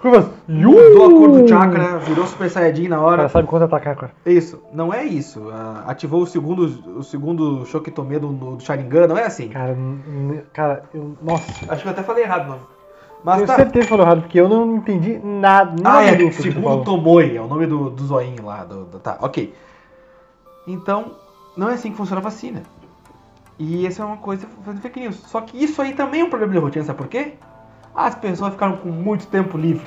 Curvas. 0.00 0.26
Mudou 0.46 1.06
a 1.06 1.10
cor 1.10 1.30
do 1.30 1.48
chakra, 1.48 1.98
virou 1.98 2.26
Super 2.26 2.50
Saiyajin 2.50 2.88
na 2.88 2.96
Cara, 2.96 3.06
hora. 3.08 3.28
sabe 3.28 3.48
quanto 3.48 3.64
atacar 3.64 3.92
agora? 3.94 4.12
Isso, 4.26 4.62
não 4.72 4.92
é 4.92 5.04
isso. 5.04 5.48
Ah, 5.50 5.84
ativou 5.86 6.22
o 6.22 6.26
segundo, 6.26 6.98
o 6.98 7.02
segundo 7.02 7.64
Shokitome 7.64 8.18
do, 8.18 8.28
do 8.32 8.60
Sharingan, 8.60 9.06
não 9.06 9.16
é 9.16 9.24
assim. 9.24 9.48
Cara, 9.48 9.72
n- 9.72 10.42
cara, 10.52 10.84
eu. 10.92 11.16
Nossa. 11.22 11.72
Acho 11.72 11.82
que 11.82 11.88
eu 11.88 11.92
até 11.92 12.02
falei 12.02 12.24
errado 12.24 12.44
o 12.46 12.48
nome. 12.50 12.60
Mas 13.24 13.40
eu 13.40 13.46
tá. 13.46 13.56
certeza 13.56 13.84
que 13.84 13.88
falou 13.90 14.04
errado, 14.04 14.20
porque 14.20 14.38
eu 14.38 14.48
não 14.48 14.76
entendi 14.76 15.18
nada. 15.24 15.70
Nem 15.74 15.82
Ah, 15.86 16.02
é, 16.02 16.14
do 16.14 16.26
que 16.26 16.32
segundo 16.34 16.64
falou. 16.64 16.84
Tomoe, 16.84 17.36
é 17.36 17.40
o 17.40 17.46
nome 17.48 17.66
do, 17.66 17.88
do 17.88 18.04
zoinho 18.04 18.44
lá. 18.44 18.64
Do, 18.64 18.84
do- 18.84 18.98
tá, 18.98 19.16
ok. 19.22 19.54
Então, 20.66 21.12
não 21.56 21.70
é 21.70 21.74
assim 21.74 21.90
que 21.90 21.96
funciona 21.96 22.20
a 22.20 22.24
vacina. 22.24 22.62
E 23.58 23.86
essa 23.86 24.02
é 24.02 24.04
uma 24.04 24.18
coisa 24.18 24.46
fazendo 24.62 24.82
fake 24.82 25.00
news. 25.00 25.16
Só 25.16 25.40
que 25.40 25.62
isso 25.62 25.80
aí 25.80 25.94
também 25.94 26.20
é 26.20 26.24
um 26.24 26.28
problema 26.28 26.52
de 26.52 26.58
rotina, 26.58 26.84
sabe 26.84 26.98
por 26.98 27.06
quê? 27.08 27.34
As 27.94 28.14
pessoas 28.14 28.52
ficaram 28.52 28.76
com 28.76 28.88
muito 28.88 29.26
tempo 29.26 29.56
livre. 29.56 29.86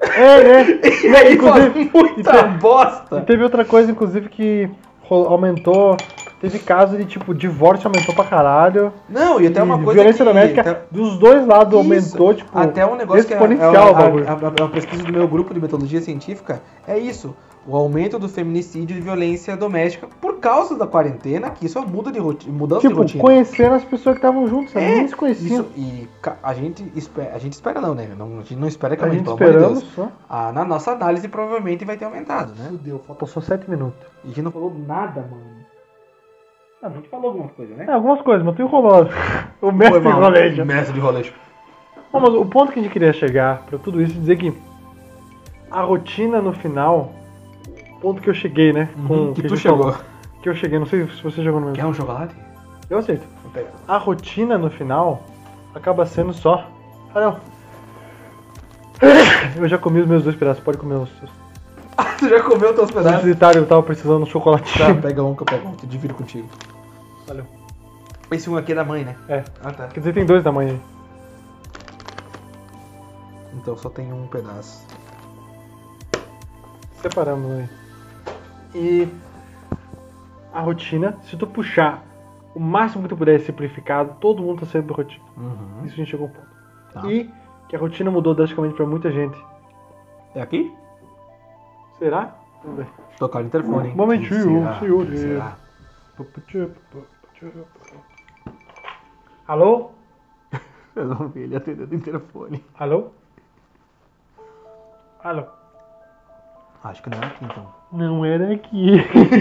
É, 0.00 0.42
né? 0.64 0.80
E 1.04 1.16
aí 1.16 1.34
Inclusive- 1.34 1.90
muita 1.92 2.20
e 2.20 2.22
te- 2.22 2.58
bosta. 2.58 3.18
E 3.18 3.20
teve 3.22 3.42
outra 3.42 3.64
coisa, 3.64 3.90
inclusive, 3.90 4.28
que 4.28 4.70
aumentou. 5.10 5.96
Teve 6.50 6.58
caso 6.58 6.96
de 6.96 7.04
tipo, 7.06 7.34
divórcio 7.34 7.88
aumentou 7.88 8.14
pra 8.14 8.24
caralho. 8.24 8.92
Não, 9.08 9.40
e 9.40 9.46
até 9.46 9.62
uma 9.62 9.76
e 9.76 9.84
coisa 9.84 9.94
violência 9.94 10.24
que... 10.24 10.30
doméstica 10.30 10.60
até- 10.60 10.80
dos 10.90 11.18
dois 11.18 11.46
lados 11.46 11.72
Isso. 11.72 11.78
aumentou, 12.18 12.34
tipo, 12.34 12.50
Até 12.58 12.84
um 12.86 12.96
negócio 12.96 13.24
que 13.24 13.32
é, 13.32 13.36
é, 13.36 13.40
exponencial 13.40 13.92
o 13.92 13.96
a, 13.96 14.00
a, 14.00 14.62
a- 14.62 14.66
a 14.66 14.68
pesquisa 14.68 15.02
do 15.02 15.12
meu 15.12 15.26
grupo 15.26 15.54
de 15.54 15.60
metodologia 15.60 16.02
científica 16.02 16.60
é 16.86 16.98
isso. 16.98 17.34
O 17.66 17.74
aumento 17.74 18.18
do 18.18 18.28
feminicídio 18.28 18.94
e 18.94 19.00
violência 19.00 19.56
doméstica 19.56 20.06
por 20.20 20.38
causa 20.38 20.76
da 20.76 20.86
quarentena, 20.86 21.48
que 21.48 21.64
isso 21.64 21.78
é 21.78 21.80
muda 21.80 22.12
de 22.12 22.18
roti- 22.18 22.50
mudança 22.50 22.82
de 22.82 22.88
tipo, 22.88 23.00
rotina. 23.00 23.22
conhecendo 23.24 23.74
as 23.76 23.84
pessoas 23.84 24.16
que 24.16 24.18
estavam 24.18 24.46
juntas? 24.46 24.76
É, 24.76 24.80
Nem 24.96 25.08
se 25.08 25.16
conheciam. 25.16 25.60
Isso, 25.62 25.70
e 25.74 26.06
a 26.42 26.52
gente 26.52 26.84
espera, 26.94 27.34
a 27.34 27.38
gente 27.38 27.54
espera 27.54 27.80
não, 27.80 27.94
né? 27.94 28.06
Não, 28.18 28.26
a 28.40 28.42
gente 28.42 28.56
não 28.56 28.68
espera 28.68 28.94
que 28.98 29.02
A 29.02 29.06
aumente, 29.06 29.26
gente 29.26 29.38
pelo 29.38 29.50
amor 29.50 29.60
de 29.60 29.64
esperando 29.64 29.80
Deus. 29.80 29.94
só. 29.94 30.08
Ah, 30.28 30.52
na 30.52 30.62
nossa 30.62 30.90
análise 30.92 31.26
provavelmente 31.26 31.86
vai 31.86 31.96
ter 31.96 32.04
aumentado, 32.04 32.52
né? 32.54 32.66
Fudeu, 32.68 33.00
faltam 33.08 33.26
só 33.26 33.40
7 33.40 33.70
minutos. 33.70 33.98
E 34.22 34.26
a 34.26 34.28
gente 34.28 34.42
não 34.42 34.50
falou 34.52 34.70
nada, 34.86 35.22
mano. 35.22 35.63
Não, 36.84 36.90
a 36.90 36.94
gente 36.96 37.08
falou 37.08 37.28
algumas 37.28 37.50
coisas, 37.52 37.74
né? 37.78 37.86
É, 37.88 37.92
algumas 37.92 38.20
coisas, 38.20 38.44
mas 38.44 38.54
tu 38.56 38.60
enrolou. 38.62 39.08
O 39.62 39.72
mestre 39.72 40.02
Foi 40.02 40.10
mal, 40.12 40.20
enrolejo. 40.20 40.64
Mestre 40.66 40.92
de 40.92 41.00
rolê. 41.00 41.22
Bom, 42.12 42.20
mas 42.20 42.34
o 42.34 42.44
ponto 42.44 42.70
que 42.72 42.78
a 42.78 42.82
gente 42.82 42.92
queria 42.92 43.14
chegar 43.14 43.62
pra 43.62 43.78
tudo 43.78 44.02
isso 44.02 44.12
é 44.14 44.20
dizer 44.20 44.36
que 44.36 44.52
a 45.70 45.80
rotina 45.80 46.42
no 46.42 46.52
final, 46.52 47.12
ponto 48.02 48.20
que 48.20 48.28
eu 48.28 48.34
cheguei, 48.34 48.74
né? 48.74 48.90
Com, 49.08 49.14
Uhum, 49.14 49.32
que 49.34 49.46
a 49.46 49.48
tu 49.48 49.56
chegou. 49.56 49.78
falou, 49.92 49.96
que 50.42 50.48
eu 50.50 50.54
cheguei, 50.54 50.78
não 50.78 50.84
sei 50.84 51.06
se 51.06 51.22
você 51.22 51.42
chegou 51.42 51.58
no 51.58 51.66
mesmo. 51.66 51.76
Quer 51.76 51.86
um 51.86 51.94
chocolate? 51.94 52.34
Eu 52.90 52.98
aceito. 52.98 53.26
A 53.88 53.96
rotina 53.96 54.58
no 54.58 54.68
final 54.68 55.22
acaba 55.74 56.04
sendo 56.04 56.34
só. 56.34 56.68
Ah, 57.14 57.20
não. 57.22 57.36
Eu 59.56 59.66
já 59.68 59.78
comi 59.78 60.00
os 60.00 60.06
meus 60.06 60.22
dois 60.24 60.36
pedaços, 60.36 60.62
pode 60.62 60.76
comer 60.76 60.96
os 60.96 61.08
seus. 61.18 61.30
tu 62.18 62.28
já 62.28 62.42
comeu 62.42 62.74
teus 62.74 62.90
Antes 62.90 62.94
pedaços? 62.94 63.24
de 63.24 63.34
tarde 63.34 63.58
eu 63.58 63.66
tava 63.66 63.82
precisando 63.82 64.18
de 64.18 64.22
um 64.24 64.26
chocolatinho. 64.32 64.94
Tá, 64.96 65.00
pega 65.00 65.22
um 65.22 65.34
que 65.34 65.42
eu 65.42 65.46
pego 65.46 65.68
um, 65.68 65.72
que 65.72 65.84
eu 65.86 65.88
divido 65.88 66.12
contigo. 66.14 66.48
Valeu. 67.26 67.46
Esse 68.30 68.50
um 68.50 68.56
aqui 68.56 68.72
é 68.72 68.74
da 68.74 68.84
mãe, 68.84 69.04
né? 69.04 69.16
É. 69.28 69.44
Ah, 69.62 69.72
tá. 69.72 69.88
Quer 69.88 70.00
dizer, 70.00 70.12
tem 70.12 70.26
dois 70.26 70.42
da 70.42 70.50
manhã 70.52 70.72
aí. 70.72 70.80
Então 73.54 73.76
só 73.76 73.88
tem 73.88 74.12
um 74.12 74.26
pedaço. 74.26 74.86
Separamos 77.00 77.50
aí. 77.50 77.68
E 78.74 79.08
a 80.52 80.60
rotina, 80.60 81.16
se 81.22 81.36
tu 81.36 81.46
puxar 81.46 82.04
o 82.54 82.60
máximo 82.60 83.02
que 83.04 83.08
tu 83.08 83.16
puder 83.16 83.40
simplificado, 83.40 84.16
todo 84.20 84.42
mundo 84.42 84.60
tá 84.60 84.66
saindo 84.66 84.88
da 84.88 84.94
rotina. 84.94 85.24
Uhum. 85.36 85.84
Isso 85.84 85.94
a 85.94 85.96
gente 85.96 86.10
chegou 86.10 86.26
ao 86.26 86.32
ponto. 86.32 86.48
Tá. 86.92 87.10
E 87.10 87.30
que 87.68 87.76
a 87.76 87.78
rotina 87.78 88.10
mudou 88.10 88.34
drasticamente 88.34 88.74
pra 88.74 88.86
muita 88.86 89.10
gente. 89.10 89.38
É 90.34 90.40
aqui? 90.40 90.74
Será? 91.98 92.36
Vamos 92.62 92.78
ver. 92.78 92.86
Tocar 93.18 93.42
o 93.42 93.46
interfone, 93.46 93.88
hein? 93.88 93.94
Momentinho, 93.96 94.62
Será? 94.62 94.80
senhores. 94.80 95.20
Será? 95.20 95.56
Alô? 99.46 99.90
Eu 100.96 101.06
não 101.06 101.28
vi 101.28 101.40
ele 101.40 101.56
atendendo 101.56 101.92
o 101.92 101.94
interfone. 101.94 102.64
Alô? 102.78 103.10
Alô? 105.22 105.44
Acho 106.82 107.02
que 107.02 107.10
não 107.10 107.18
é 107.18 107.26
aqui, 107.26 107.44
então. 107.44 107.74
Não 107.90 108.24
era 108.24 108.52
aqui. 108.52 108.96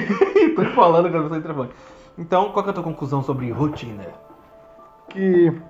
Tô 0.56 0.66
falando 0.76 1.10
não 1.10 1.28
sei 1.28 1.38
o 1.38 1.40
interfone. 1.40 1.70
Então, 2.18 2.52
qual 2.52 2.64
que 2.64 2.70
é 2.70 2.72
a 2.72 2.74
tua 2.74 2.84
conclusão 2.84 3.22
sobre 3.22 3.52
rotina? 3.52 4.06
que 5.14 5.62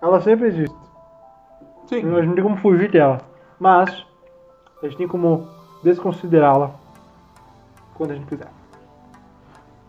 ela 0.00 0.20
sempre 0.20 0.48
existe. 0.48 0.76
Sim. 1.86 1.96
A 1.96 2.20
gente 2.20 2.26
não 2.26 2.34
tem 2.34 2.44
como 2.44 2.56
fugir 2.58 2.90
dela. 2.90 3.20
Mas 3.58 4.06
a 4.82 4.86
gente 4.86 4.98
tem 4.98 5.08
como 5.08 5.48
desconsiderá-la 5.82 6.70
quando 7.94 8.10
a 8.12 8.14
gente 8.14 8.26
quiser. 8.26 8.50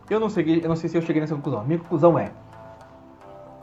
Eu 0.08 0.20
não, 0.20 0.28
sei, 0.28 0.60
eu 0.62 0.68
não 0.68 0.76
sei 0.76 0.88
se 0.88 0.96
eu 0.96 1.02
cheguei 1.02 1.20
nessa 1.20 1.34
conclusão. 1.34 1.60
A 1.60 1.64
minha 1.64 1.78
conclusão 1.78 2.18
é: 2.18 2.30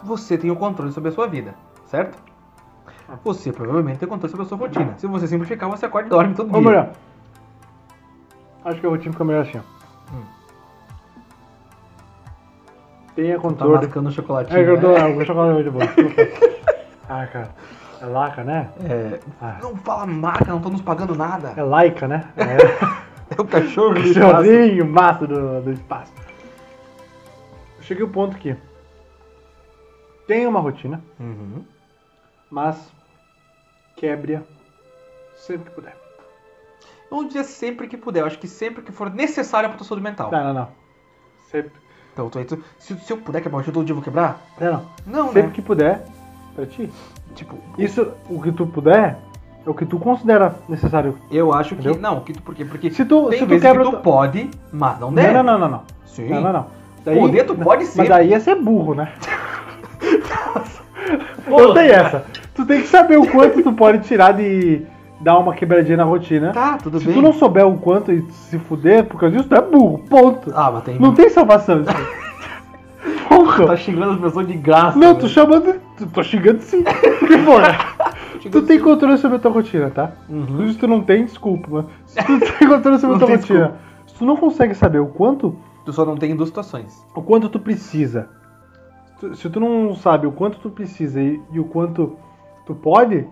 você 0.04 0.38
tem 0.38 0.52
o 0.52 0.56
controle 0.56 0.92
sobre 0.92 1.10
a 1.10 1.12
sua 1.14 1.28
vida, 1.28 1.56
certo? 1.88 2.18
Você 3.24 3.52
provavelmente 3.52 4.00
tem 4.00 4.08
o 4.08 4.10
controle 4.10 4.32
sobre 4.32 4.46
a 4.46 4.50
sua 4.50 4.58
rotina. 4.58 4.94
Se 4.98 5.08
você 5.08 5.28
simplificar, 5.28 5.70
você 5.70 5.86
acorda 5.86 6.08
e 6.08 6.10
dorme 6.10 6.34
todo 6.36 6.48
Ou 6.54 6.62
dia. 6.62 6.70
melhor, 6.70 6.92
acho 8.66 8.80
que 8.82 8.86
a 8.88 8.90
rotina 8.90 9.12
fica 9.14 9.24
melhor 9.24 9.42
assim. 9.42 9.60
Hum. 10.14 10.24
Tenha 13.16 13.36
Tá 13.36 13.42
controle. 13.42 13.86
mascando 13.86 14.10
o 14.10 14.12
chocolatinho. 14.12 14.60
É 14.60 14.64
que 14.64 14.70
eu 14.72 14.82
tô. 14.82 14.92
né? 14.94 15.06
O 15.06 15.26
chocolate 15.26 15.52
é 15.52 15.54
muito 15.54 15.72
bom. 15.72 15.80
ah, 17.10 17.28
cara. 17.28 17.50
É 18.02 18.06
laca, 18.06 18.44
né? 18.44 18.70
É, 18.84 19.20
Ah. 19.42 19.58
Não 19.62 19.76
fala 19.78 20.06
marca, 20.06 20.52
não 20.52 20.60
tô 20.60 20.70
nos 20.70 20.82
pagando 20.82 21.16
nada. 21.16 21.54
É 21.56 21.64
laica, 21.64 22.08
né? 22.08 22.26
É. 22.36 23.04
É 23.36 23.42
o 23.42 23.46
cachorro 23.46 23.94
do 23.96 24.00
espaço. 24.02 24.20
Cachorrinho, 24.32 24.86
massa 24.86 25.26
do, 25.26 25.62
do 25.62 25.72
espaço. 25.72 26.12
Cheguei 27.84 28.04
ao 28.04 28.10
ponto 28.10 28.38
que 28.38 28.56
tenha 30.28 30.48
uma 30.48 30.60
rotina, 30.60 31.02
Uhum. 31.20 31.64
mas 32.50 32.92
quebre-a 33.96 34.42
sempre 35.36 35.70
que 35.70 35.76
puder. 35.76 35.96
Eu 37.12 37.18
não 37.18 37.28
diria 37.28 37.44
sempre 37.44 37.88
que 37.88 37.98
puder, 37.98 38.22
eu 38.22 38.26
acho 38.26 38.40
que 38.40 38.48
sempre 38.48 38.82
que 38.82 38.92
for 38.92 39.10
necessário 39.14 39.70
pra 39.70 39.78
tua 39.78 39.86
saúde 39.88 40.04
mental. 40.04 40.32
Não, 40.32 40.44
não, 40.46 40.54
não. 40.54 40.68
Sempre. 41.52 41.72
Então, 42.14 42.30
tu, 42.30 42.44
tu- 42.46 42.64
se, 42.80 42.96
se 43.00 43.12
eu 43.14 43.18
puder 43.18 43.42
quebrar 43.42 43.60
o 43.60 43.64
todo 43.64 43.84
dia 43.84 43.92
eu 43.92 43.96
vou 43.96 44.04
quebrar? 44.04 44.40
Não, 44.60 44.72
não. 44.72 44.86
Não, 45.06 45.26
Sempre 45.28 45.42
né? 45.50 45.52
que 45.54 45.62
puder, 45.62 46.06
pra 46.56 46.66
ti. 46.66 46.92
Tipo, 47.36 47.58
Isso, 47.78 48.12
o 48.30 48.42
que 48.42 48.52
tu 48.52 48.66
puder, 48.68 49.18
é 49.66 49.70
o 49.70 49.74
que 49.74 49.86
tu 49.86 50.00
considera 50.00 50.56
necessário. 50.70 51.18
eu 51.32 51.52
acho 51.54 51.76
que. 51.76 51.82
Entendeu? 51.82 52.00
Não, 52.00 52.22
que 52.22 52.34
tu, 52.34 52.42
por 52.42 52.54
quê? 52.56 52.64
Porque 52.66 52.90
Se 52.92 53.04
tu, 53.06 53.30
tem 53.30 53.40
se 53.40 53.46
tu 53.48 53.60
quebra... 53.60 53.84
que 53.84 53.92
tu 53.92 53.98
pode, 53.98 54.50
mas 54.72 55.00
não 55.00 55.12
deve. 55.14 55.34
Não, 55.34 55.44
não, 55.44 55.54
não, 55.54 55.60
não, 55.60 55.78
não. 55.78 55.84
Sim. 56.06 56.30
Não, 56.30 56.42
não, 56.42 56.54
não. 56.54 56.83
Poder 57.04 57.44
tu 57.46 57.56
pode 57.56 57.86
ser. 57.86 57.98
Mas 58.00 58.10
daí 58.10 58.34
é 58.34 58.40
ser 58.40 58.56
burro, 58.56 58.94
né? 58.96 59.12
Não 61.48 61.74
tem 61.74 61.90
essa. 61.90 62.26
Tu 62.56 62.66
tem 62.66 62.82
que 62.82 62.88
saber 62.88 63.18
o 63.18 63.28
quanto 63.28 63.62
tu 63.62 63.74
pode 63.74 64.00
tirar 64.00 64.32
de 64.34 64.82
dar 65.20 65.38
uma 65.40 65.54
quebradinha 65.54 65.98
na 65.98 66.04
rotina. 66.04 66.52
Tá, 66.52 66.78
tudo 66.82 67.00
se 67.00 67.06
bem. 67.06 67.16
tu 67.16 67.22
não 67.22 67.34
souber 67.34 67.66
o 67.68 67.78
quanto 67.78 68.12
e 68.12 68.22
se 68.32 68.58
fuder 68.60 69.06
por 69.06 69.20
causa 69.20 69.36
disso, 69.36 69.50
tu 69.50 69.56
é 69.56 69.62
burro. 69.62 70.00
Ponto. 70.10 70.52
Ah, 70.56 70.72
mas 70.72 70.84
tem. 70.84 71.00
Não 71.00 71.14
tem 71.14 71.30
salvação 71.30 71.82
isso 71.82 71.90
aí. 71.90 72.24
Ponto. 73.28 73.66
Tá 73.66 73.76
xingando 73.76 74.14
as 74.14 74.20
pessoas 74.20 74.48
de 74.48 74.54
graça. 74.54 74.98
Não, 74.98 75.14
né? 75.14 75.20
tô 75.20 75.28
chamando. 75.28 75.76
tu- 75.98 76.08
Tô 76.08 76.24
xingando 76.24 76.62
sim. 76.62 76.84
Porque, 77.20 77.38
porra. 77.40 77.94
Tu 78.52 78.62
tem 78.64 78.78
controle 78.78 79.18
sobre 79.20 79.38
a 79.38 79.40
tua 79.40 79.52
rotina, 79.52 79.90
tá? 79.90 80.12
Uhum. 80.28 80.68
Se 80.70 80.78
tu 80.78 80.86
não 80.86 81.00
tem, 81.02 81.24
desculpa. 81.24 81.66
Mas 81.72 81.86
se 82.08 82.22
tu 82.26 82.40
tem 82.60 82.68
controle 82.68 83.00
sobre 83.00 83.16
a 83.16 83.20
tua 83.20 83.30
rotina, 83.30 83.76
se 84.06 84.16
tu 84.16 84.26
não 84.26 84.36
consegue 84.36 84.76
saber 84.76 85.00
o 85.00 85.06
quanto 85.06 85.56
Tu 85.86 85.92
só 85.94 86.06
não 86.06 86.16
tem 86.16 86.32
em 86.32 86.36
duas 86.36 86.50
situações. 86.50 87.06
o 87.16 87.22
quanto 87.22 87.50
tu 87.50 87.60
precisa. 87.60 88.30
Se 89.36 89.50
tu 89.50 89.60
não 89.60 89.96
sabe 89.96 90.28
o 90.28 90.32
quanto 90.32 90.60
tu 90.60 90.70
precisa 90.70 91.22
e, 91.22 91.42
e 91.52 91.60
o 91.60 91.64
quanto 91.66 92.18
tu 92.66 92.76
pode, 92.76 93.26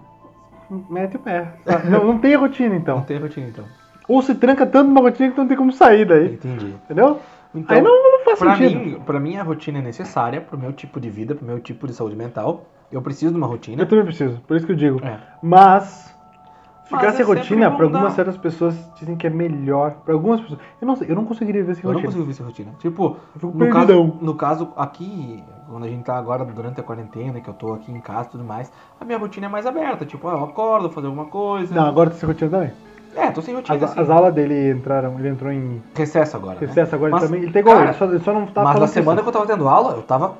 mete 0.89 1.17
o 1.17 1.19
pé. 1.19 1.53
sabe? 1.65 1.87
Não, 1.91 2.05
não 2.05 2.17
tem 2.19 2.35
rotina 2.35 2.69
Não 2.69 2.75
então. 2.77 3.01
tem 3.01 3.17
rotina, 3.19 3.47
então. 3.47 3.65
Ou 4.07 4.21
se 4.21 4.35
tranca 4.35 4.65
tanto 4.65 4.87
numa 4.87 5.01
rotina 5.01 5.29
que 5.29 5.35
tu 5.35 5.41
não 5.41 5.47
tem 5.47 5.57
como 5.57 5.71
sair 5.71 6.05
daí. 6.05 6.33
Entendi. 6.33 6.75
Entendeu? 6.85 7.19
Então, 7.53 7.75
Aí 7.77 7.81
não, 7.81 7.91
não 8.19 8.25
faz 8.25 8.39
pra 8.39 8.55
sentido. 8.57 8.79
mim, 8.79 8.99
pra 9.05 9.19
mim, 9.19 9.35
a 9.37 9.43
rotina 9.43 9.79
é 9.79 9.81
necessária 9.81 10.39
pro 10.41 10.57
meu 10.57 10.71
tipo 10.73 10.99
de 10.99 11.09
vida, 11.09 11.35
pro 11.35 11.45
meu 11.45 11.59
tipo 11.59 11.85
de 11.87 11.93
saúde 11.93 12.15
mental. 12.15 12.65
Eu 12.91 13.01
preciso 13.01 13.31
de 13.33 13.37
uma 13.37 13.47
rotina. 13.47 13.81
Eu 13.83 13.87
também 13.87 14.03
preciso, 14.05 14.39
por 14.47 14.55
isso 14.57 14.65
que 14.65 14.71
eu 14.71 14.75
digo. 14.77 14.99
É. 15.05 15.17
Mas 15.41 16.10
ficar 16.91 17.11
sem 17.13 17.25
rotina, 17.25 17.71
pra 17.71 17.85
algumas 17.85 18.13
certas 18.13 18.37
pessoas 18.37 18.75
dizem 18.99 19.15
que 19.15 19.25
é 19.25 19.29
melhor. 19.29 19.91
Pra 20.05 20.13
algumas 20.13 20.41
pessoas. 20.41 20.59
Eu 20.79 20.87
não 20.87 20.95
sei, 20.95 21.09
eu 21.09 21.15
não 21.15 21.25
conseguiria 21.25 21.61
viver 21.61 21.75
sem 21.75 21.83
Eu 21.83 21.89
não 21.89 21.93
rotina. 22.01 22.11
consigo 22.11 22.25
ver 22.25 22.31
essa 22.31 22.43
rotina. 22.43 22.71
Tipo, 22.79 23.17
Eu 23.41 23.49
no 23.49 23.57
perdidão. 23.57 24.09
caso, 24.09 24.17
no 24.21 24.35
caso, 24.35 24.69
aqui, 24.77 25.43
quando 25.69 25.83
a 25.85 25.87
gente 25.87 26.03
tá 26.03 26.15
agora 26.17 26.45
durante 26.45 26.79
a 26.79 26.83
quarentena, 26.83 27.39
que 27.41 27.49
eu 27.49 27.53
tô 27.53 27.73
aqui 27.73 27.91
em 27.91 27.99
casa 27.99 28.27
e 28.29 28.31
tudo 28.31 28.43
mais, 28.43 28.71
a 28.99 29.05
minha 29.05 29.17
rotina 29.17 29.47
é 29.47 29.49
mais 29.49 29.65
aberta. 29.65 30.05
Tipo, 30.05 30.27
ah, 30.27 30.33
eu 30.33 30.43
acordo, 30.43 30.83
vou 30.83 30.91
fazer 30.91 31.07
alguma 31.07 31.25
coisa. 31.25 31.73
Não, 31.73 31.85
agora 31.87 32.09
tá 32.09 32.17
sem 32.17 32.27
rotina 32.27 32.51
também. 32.51 32.71
É, 33.15 33.29
tô 33.31 33.41
sem 33.41 33.53
rotina. 33.53 33.75
As, 33.77 33.83
assim. 33.83 33.99
as 33.99 34.09
aulas 34.09 34.33
dele 34.33 34.71
entraram, 34.71 35.19
ele 35.19 35.27
entrou 35.27 35.51
em 35.51 35.81
Recesso 35.95 36.37
agora. 36.37 36.59
né? 36.61 36.67
recesso 36.67 36.95
agora 36.95 37.11
Mas, 37.11 37.23
também. 37.23 37.41
Ele 37.43 37.51
tá 37.51 37.59
igual, 37.59 37.75
cara, 37.75 37.89
ele 37.89 37.97
só, 37.97 38.05
ele 38.05 38.19
só 38.19 38.33
não 38.33 38.45
tá 38.47 38.63
Mas 38.63 38.79
na 38.79 38.87
semana 38.87 39.21
que 39.21 39.27
eu 39.27 39.33
tava 39.33 39.45
tendo 39.47 39.67
aula, 39.67 39.95
eu 39.95 40.01
tava 40.01 40.35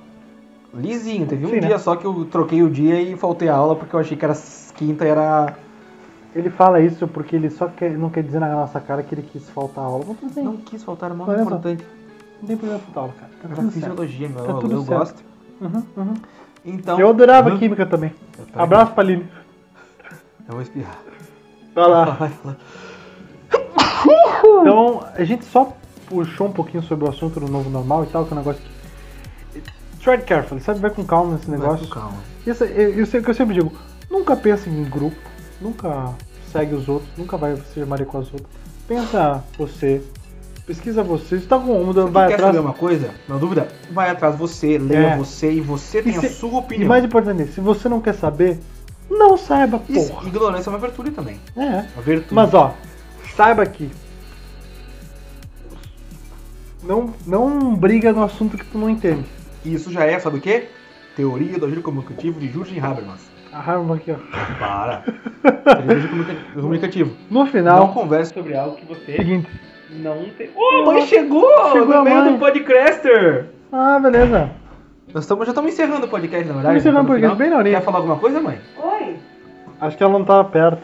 lisinho. 0.73 1.25
Teve 1.27 1.45
um 1.45 1.49
Sim, 1.49 1.55
né? 1.59 1.67
dia 1.67 1.77
só 1.79 1.95
que 1.95 2.05
eu 2.05 2.25
troquei 2.25 2.63
o 2.63 2.69
dia 2.69 3.01
e 3.01 3.15
faltei 3.17 3.49
a 3.49 3.55
aula 3.55 3.75
porque 3.75 3.93
eu 3.95 3.99
achei 3.99 4.15
que 4.15 4.23
era 4.23 4.33
quinta 4.75 5.05
e 5.05 5.09
era. 5.09 5.53
Ele 6.33 6.49
fala 6.49 6.79
isso 6.79 7.07
porque 7.07 7.35
ele 7.35 7.49
só 7.49 7.67
quer, 7.67 7.91
não 7.97 8.09
quer 8.09 8.23
dizer 8.23 8.39
na 8.39 8.49
nossa 8.49 8.79
cara 8.79 9.03
que 9.03 9.13
ele 9.13 9.21
quis 9.21 9.49
faltar 9.49 9.83
aula. 9.83 10.05
Mas 10.07 10.17
tudo 10.17 10.33
bem, 10.33 10.43
Não 10.43 10.53
não, 10.53 10.61
quis 10.61 10.83
faltar, 10.83 11.09
era 11.09 11.17
muito 11.17 11.29
Olha 11.29 11.39
só. 11.39 11.43
importante. 11.45 11.85
tem 12.47 12.57
problema 12.57 12.79
faltar 12.81 13.03
aula, 13.03 13.13
cara. 13.19 13.31
Tá 13.31 13.47
Era 13.47 13.55
tudo 13.55 13.71
certo. 13.71 13.73
fisiologia, 13.73 14.29
meu. 14.29 14.43
Tá 14.43 14.51
eu 14.51 14.59
tudo 14.59 14.75
eu 14.75 14.81
certo. 14.83 14.99
gosto. 14.99 15.23
Uhum, 15.61 15.83
uhum. 15.97 16.13
Então. 16.63 16.99
Eu 16.99 17.09
adorava 17.09 17.49
Hum, 17.53 17.57
química 17.59 17.85
também. 17.85 18.13
Abraço 18.55 18.93
pra 18.93 19.03
Aline. 19.03 19.27
Eu 20.47 20.53
vou 20.53 20.61
espirrar. 20.61 20.97
Vai 21.75 21.87
lá. 21.89 22.05
Vai. 22.05 22.31
Então, 24.61 25.05
a 25.15 25.23
gente 25.23 25.45
só 25.45 25.73
puxou 26.07 26.47
um 26.47 26.51
pouquinho 26.51 26.83
sobre 26.83 27.05
o 27.05 27.09
assunto 27.09 27.39
do 27.39 27.47
novo 27.47 27.69
normal 27.69 28.03
e 28.03 28.07
tal, 28.07 28.25
que 28.25 28.31
é 28.31 28.35
um 28.35 28.39
negócio 28.39 28.61
que. 28.61 29.61
Tread 30.03 30.23
carefully, 30.25 30.61
sabe? 30.61 30.79
Vai 30.79 30.89
com 30.91 31.05
calma 31.05 31.33
nesse 31.33 31.49
negócio. 31.49 31.87
Vai 31.87 31.87
com 31.87 31.93
calma. 31.93 32.17
Isso, 32.45 32.63
eu, 32.63 33.05
eu 33.05 33.05
que 33.23 33.29
eu 33.29 33.33
sempre 33.33 33.53
digo, 33.53 33.71
nunca 34.09 34.35
pense 34.35 34.67
em 34.69 34.83
grupo, 34.83 35.15
nunca 35.61 36.13
segue 36.51 36.75
os 36.75 36.87
outros, 36.89 37.09
nunca 37.17 37.37
vai 37.37 37.55
ser 37.73 37.85
Maria 37.85 38.05
com 38.05 38.17
as 38.17 38.27
outras. 38.33 38.49
Pensa 38.87 39.43
você, 39.57 40.01
pesquisa 40.65 41.01
você, 41.03 41.39
se 41.39 41.45
tá 41.45 41.57
com 41.57 41.85
Você 41.85 42.09
vai 42.09 42.27
quer 42.27 42.33
atrás. 42.35 42.55
saber 42.55 42.65
uma 42.65 42.73
coisa? 42.73 43.11
Não 43.27 43.37
dúvida? 43.39 43.67
Vai 43.91 44.09
atrás 44.09 44.35
você, 44.35 44.77
leia 44.77 45.11
É. 45.13 45.17
você 45.17 45.51
e 45.53 45.61
você 45.61 46.01
tem 46.01 46.13
se- 46.13 46.25
a 46.25 46.29
sua 46.29 46.49
E 46.51 46.55
opinião. 46.57 46.89
mais 46.89 47.03
importante, 47.05 47.51
se 47.53 47.61
você 47.61 47.87
não 47.87 48.01
quer 48.01 48.13
saber, 48.13 48.59
não 49.09 49.37
saiba, 49.37 49.81
Isso, 49.87 50.11
porra. 50.11 50.27
ignorância 50.27 50.69
é 50.69 50.73
uma 50.73 50.79
virtude 50.79 51.11
também. 51.11 51.39
É. 51.55 51.85
Uma 51.93 52.01
virtude. 52.03 52.33
Mas 52.33 52.53
ó, 52.53 52.73
saiba 53.35 53.65
que 53.65 53.89
não, 56.83 57.13
não 57.25 57.75
briga 57.75 58.11
no 58.11 58.23
assunto 58.23 58.57
que 58.57 58.65
tu 58.65 58.77
não 58.77 58.89
entende. 58.89 59.25
Isso 59.63 59.91
já 59.91 60.03
é, 60.05 60.19
sabe 60.19 60.37
o 60.37 60.41
quê? 60.41 60.67
Teoria 61.15 61.57
do 61.59 61.65
agir 61.65 61.81
comunicativo 61.81 62.39
de 62.39 62.49
Justin 62.51 62.79
Habermas. 62.79 63.19
A 63.53 63.59
Harvard 63.59 64.01
aqui, 64.01 64.11
ó. 64.11 64.15
Para. 64.59 65.03
Comunica- 65.75 66.35
comunicativo. 66.55 67.15
No 67.29 67.39
Não 67.39 67.45
final, 67.47 67.87
converse 67.93 68.33
sobre 68.33 68.55
algo 68.55 68.75
que 68.77 68.85
você 68.85 69.15
seguinte. 69.17 69.49
não 69.89 70.17
tem. 70.37 70.49
Ô, 70.55 70.85
mãe 70.85 71.01
chegou! 71.05 71.45
Chegou 71.71 71.87
no 71.87 71.99
a 71.99 72.03
meio 72.03 72.17
mãe. 72.23 72.33
do 72.33 72.39
podcaster! 72.39 73.49
Ah, 73.71 73.99
beleza. 73.99 74.49
Nós 75.13 75.23
estamos, 75.23 75.45
já 75.45 75.51
estamos 75.51 75.73
encerrando 75.73 76.05
o 76.05 76.09
podcast, 76.09 76.47
na 76.47 76.53
verdade. 76.53 76.77
Estamos 76.77 76.81
encerrando 76.81 76.99
Tá 76.99 77.03
o 77.03 77.07
podcast, 77.15 77.37
bem 77.37 77.49
na 77.49 77.57
orelha. 77.57 77.77
Quer 77.79 77.83
falar 77.83 77.97
alguma 77.97 78.15
coisa, 78.17 78.39
mãe? 78.39 78.57
Oi? 78.81 79.15
Acho 79.81 79.97
que 79.97 80.03
ela 80.03 80.13
não 80.13 80.23
tava 80.23 80.45
perto. 80.45 80.81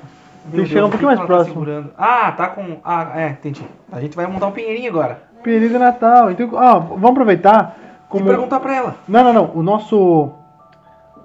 Tem 0.51 0.61
que 0.63 0.70
chegar 0.70 0.86
um 0.86 0.89
pouquinho 0.89 1.07
mais 1.07 1.20
tá 1.20 1.26
próximo. 1.26 1.53
segurando? 1.53 1.91
Ah, 1.97 2.32
tá 2.32 2.47
com. 2.47 2.78
Ah, 2.84 3.11
é, 3.15 3.30
entendi. 3.30 3.63
A 3.91 3.99
gente 4.01 4.15
vai 4.15 4.26
montar 4.28 4.47
um 4.47 4.51
pinheirinho 4.51 4.89
agora. 4.89 5.22
Período 5.43 5.72
de 5.74 5.78
Natal. 5.78 6.32
Então, 6.32 6.49
ó, 6.53 6.80
vamos 6.80 7.11
aproveitar. 7.11 7.78
Como... 8.09 8.26
E 8.26 8.28
perguntar 8.28 8.59
pra 8.59 8.76
ela. 8.76 8.95
Não, 9.07 9.24
não, 9.26 9.34
não. 9.34 9.51
O 9.53 9.61
nosso. 9.63 10.32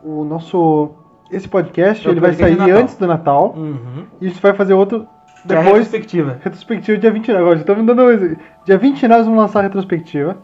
O 0.05 0.24
nosso. 0.24 0.90
Esse 1.32 1.48
podcast 1.48 2.06
É 2.06 2.10
o 2.10 2.12
ele 2.12 2.20
vai 2.20 2.34
sair 2.34 2.70
antes 2.70 2.96
do 2.96 3.06
Natal. 3.06 3.54
Uhum. 3.56 4.04
E 4.20 4.26
a 4.26 4.28
gente 4.28 4.40
vai 4.42 4.52
fazer 4.52 4.74
outro 4.74 5.06
Que 5.46 5.52
é 5.54 5.56
depois. 5.56 5.66
retrospectiva. 5.86 6.38
Retrospectiva 6.44 6.98
dia 6.98 7.10
29. 7.10 7.40
Agora, 7.42 7.56
já 7.56 7.62
estamos 7.62 7.86
dando. 7.86 8.36
Dia 8.64 8.78
29 8.78 9.08
nós 9.08 9.24
vamos 9.26 9.40
lançar 9.40 9.60
a 9.60 9.62
retrospectiva. 9.62 10.36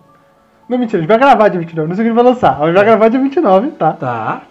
Não, 0.69 0.77
mentira, 0.79 0.99
a 0.99 1.01
gente 1.01 1.09
vai 1.09 1.19
gravar 1.19 1.49
dia 1.49 1.61
29. 1.61 1.89
Não 1.89 1.95
sei 1.97 2.05
o 2.05 2.07
que 2.07 2.11
a 2.11 2.15
gente 2.15 2.25
vai 2.25 2.33
lançar. 2.33 2.61
A 2.63 2.67
gente 2.67 2.75
vai 2.75 2.85
gravar 2.85 3.09
dia 3.09 3.21
29, 3.21 3.69
tá? 3.73 3.93
Tá. 3.93 4.43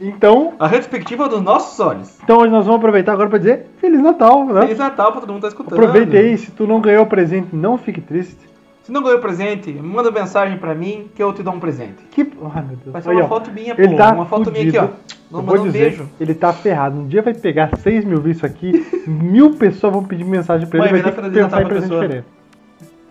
Então, 0.00 0.54
A 0.58 0.66
retrospectiva 0.66 1.28
dos 1.28 1.40
nossos 1.40 1.78
olhos. 1.78 2.18
então 2.24 2.38
hoje 2.38 2.50
nós 2.50 2.64
vamos 2.66 2.78
aproveitar 2.78 3.12
agora 3.12 3.28
para 3.28 3.38
dizer 3.38 3.66
Feliz 3.78 4.02
Natal, 4.02 4.44
né? 4.46 4.62
Feliz 4.62 4.78
Natal 4.78 5.12
pra 5.12 5.20
todo 5.20 5.30
mundo 5.30 5.36
que 5.36 5.42
tá 5.42 5.48
escutando. 5.48 5.74
Aproveita 5.78 6.16
aí, 6.16 6.36
se 6.36 6.50
tu 6.50 6.66
não 6.66 6.80
ganhou 6.80 7.04
o 7.04 7.06
presente, 7.06 7.54
não 7.54 7.78
fique 7.78 8.00
triste. 8.00 8.51
Se 8.84 8.90
não 8.90 9.02
ganhou 9.02 9.20
presente, 9.20 9.72
manda 9.72 10.10
mensagem 10.10 10.58
pra 10.58 10.74
mim 10.74 11.08
que 11.14 11.22
eu 11.22 11.32
te 11.32 11.42
dou 11.42 11.54
um 11.54 11.60
presente. 11.60 12.02
Que. 12.10 12.22
Ai, 12.54 12.62
meu 12.62 12.76
Deus. 12.76 12.92
Vai 12.92 13.00
ser 13.02 13.10
Aí, 13.10 13.16
uma 13.16 13.24
ó. 13.24 13.28
foto 13.28 13.50
minha, 13.52 13.74
pô. 13.76 13.82
Ele 13.82 13.96
tá 13.96 14.12
uma 14.12 14.26
foto 14.26 14.50
minha 14.50 14.68
aqui, 14.68 14.76
fudido. 14.78 14.92
ó. 14.98 15.12
Eu 15.32 15.38
Não 15.38 15.42
vou 15.46 15.54
manda 15.56 15.60
um 15.68 15.72
dizer, 15.72 15.78
beijo. 15.90 16.08
ele 16.20 16.34
tá 16.34 16.52
ferrado. 16.52 16.98
Um 16.98 17.06
dia 17.06 17.22
vai 17.22 17.32
pegar 17.32 17.70
6 17.78 18.04
mil 18.04 18.20
views 18.20 18.36
isso 18.38 18.46
aqui, 18.46 18.84
mil 19.06 19.54
pessoas 19.56 19.92
vão 19.92 20.04
pedir 20.04 20.24
mensagem 20.24 20.66
pra 20.68 20.78
ele, 20.80 20.90
Mãe, 20.92 21.00
vai 21.02 21.12
vai 21.12 21.12
ter 21.12 21.20
dar 21.22 21.28
que 21.28 21.32
Feliz 21.32 21.44
pensar 21.44 21.60
em 21.60 21.62
Natal 21.64 21.68
pra 21.68 21.68
presente 21.68 21.88
pessoa. 21.90 22.02
diferente. 22.02 22.26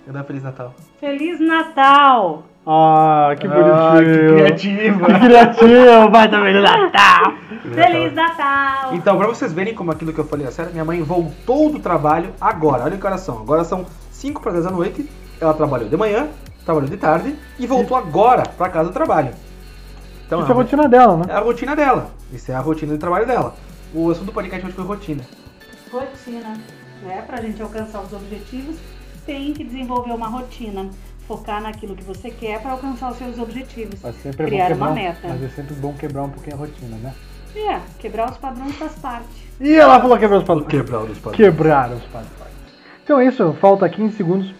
Eu 0.08 0.14
dar 0.14 0.24
Feliz 0.26 0.44
Natal. 0.44 0.74
Feliz 1.00 1.40
Natal! 1.40 2.44
Ah, 2.68 3.36
que 3.40 3.48
bonitinho. 3.48 3.74
Ah, 3.74 3.98
que 3.98 4.36
criativa. 4.36 5.06
Que 5.06 5.20
criativo, 5.20 6.12
vai 6.12 6.30
também 6.30 6.54
no 6.54 6.62
Natal. 6.62 7.34
Feliz 7.74 8.14
Natal! 8.14 8.94
Então, 8.94 9.18
pra 9.18 9.28
vocês 9.28 9.52
verem 9.54 9.74
como 9.74 9.92
aquilo 9.92 10.12
que 10.14 10.20
eu 10.20 10.26
falei 10.26 10.46
é 10.46 10.52
sério, 10.52 10.72
minha 10.72 10.86
mãe 10.86 11.02
voltou 11.02 11.72
do 11.72 11.80
trabalho 11.80 12.30
agora. 12.40 12.84
Olha 12.84 12.98
que 12.98 13.06
horas 13.08 13.22
são. 13.22 13.40
Agora 13.40 13.64
são 13.64 13.86
5 14.12 14.42
para 14.42 14.52
10 14.52 14.66
da 14.66 14.72
noite. 14.72 15.10
Ela 15.42 15.54
trabalhou 15.56 15.90
de 15.90 15.98
manhã, 15.98 16.28
trabalhou 16.64 16.88
de 16.90 16.96
tarde 16.98 17.36
e 17.58 17.66
voltou 17.66 17.98
agora 17.98 18.44
pra 18.56 18.70
casa 18.70 18.90
do 18.90 18.94
trabalho. 18.94 19.34
Então, 20.28 20.40
Isso 20.42 20.50
é 20.50 20.54
a 20.54 20.56
rotina 20.56 20.88
dela, 20.88 21.18
né? 21.18 21.24
é 21.28 21.34
a 21.34 21.40
rotina 21.40 21.76
dela. 21.76 22.12
Isso 22.32 22.52
é 22.52 22.56
a 22.56 22.60
rotina 22.62 22.94
de 22.94 23.00
trabalho 23.00 23.26
dela. 23.26 23.56
O 23.94 24.10
assunto 24.12 24.28
do 24.28 24.32
podcast 24.32 24.66
hoje 24.66 24.76
foi 24.76 24.86
rotina. 24.86 25.24
Rotina. 25.92 26.54
Né? 27.04 27.24
Pra 27.26 27.42
gente 27.42 27.62
alcançar 27.62 28.02
os 28.02 28.14
objetivos, 28.14 28.78
tem 29.26 29.52
que 29.54 29.64
desenvolver 29.64 30.12
uma 30.14 30.28
rotina. 30.28 30.88
Focar 31.28 31.62
naquilo 31.62 31.96
que 31.96 32.04
você 32.04 32.30
quer 32.30 32.62
para 32.62 32.72
alcançar 32.72 33.12
os 33.12 33.18
seus 33.18 33.40
objetivos. 33.40 34.00
Mas 34.02 34.16
sempre 34.22 34.44
é 34.44 34.50
Criar 34.50 34.68
quebrar, 34.68 34.86
uma 34.86 34.92
um- 34.92 34.96
meta. 34.96 35.28
Mas 35.28 35.44
é 35.44 35.50
sempre 35.50 35.74
bom 35.76 35.94
quebrar 35.94 36.24
um 36.24 36.30
pouquinho 36.30 36.56
a 36.56 36.60
rotina, 36.60 36.98
né? 36.98 37.14
É, 37.56 37.80
quebrar 38.00 38.30
os 38.32 38.38
padrões 38.38 38.76
faz 38.76 38.94
parte. 38.96 39.50
E 39.60 39.74
ela 39.74 40.00
falou 40.00 40.18
quebrar 40.18 40.38
os 40.38 40.44
padrões. 40.44 40.68
Quebrar 40.70 41.00
os 41.02 41.18
padrões. 41.18 41.38
Quebraram 41.38 41.96
os 41.98 42.04
padrões. 42.04 42.52
Então 43.04 43.20
é 43.20 43.26
isso, 43.26 43.54
falta 43.60 43.90
15 43.90 44.16
segundos. 44.16 44.54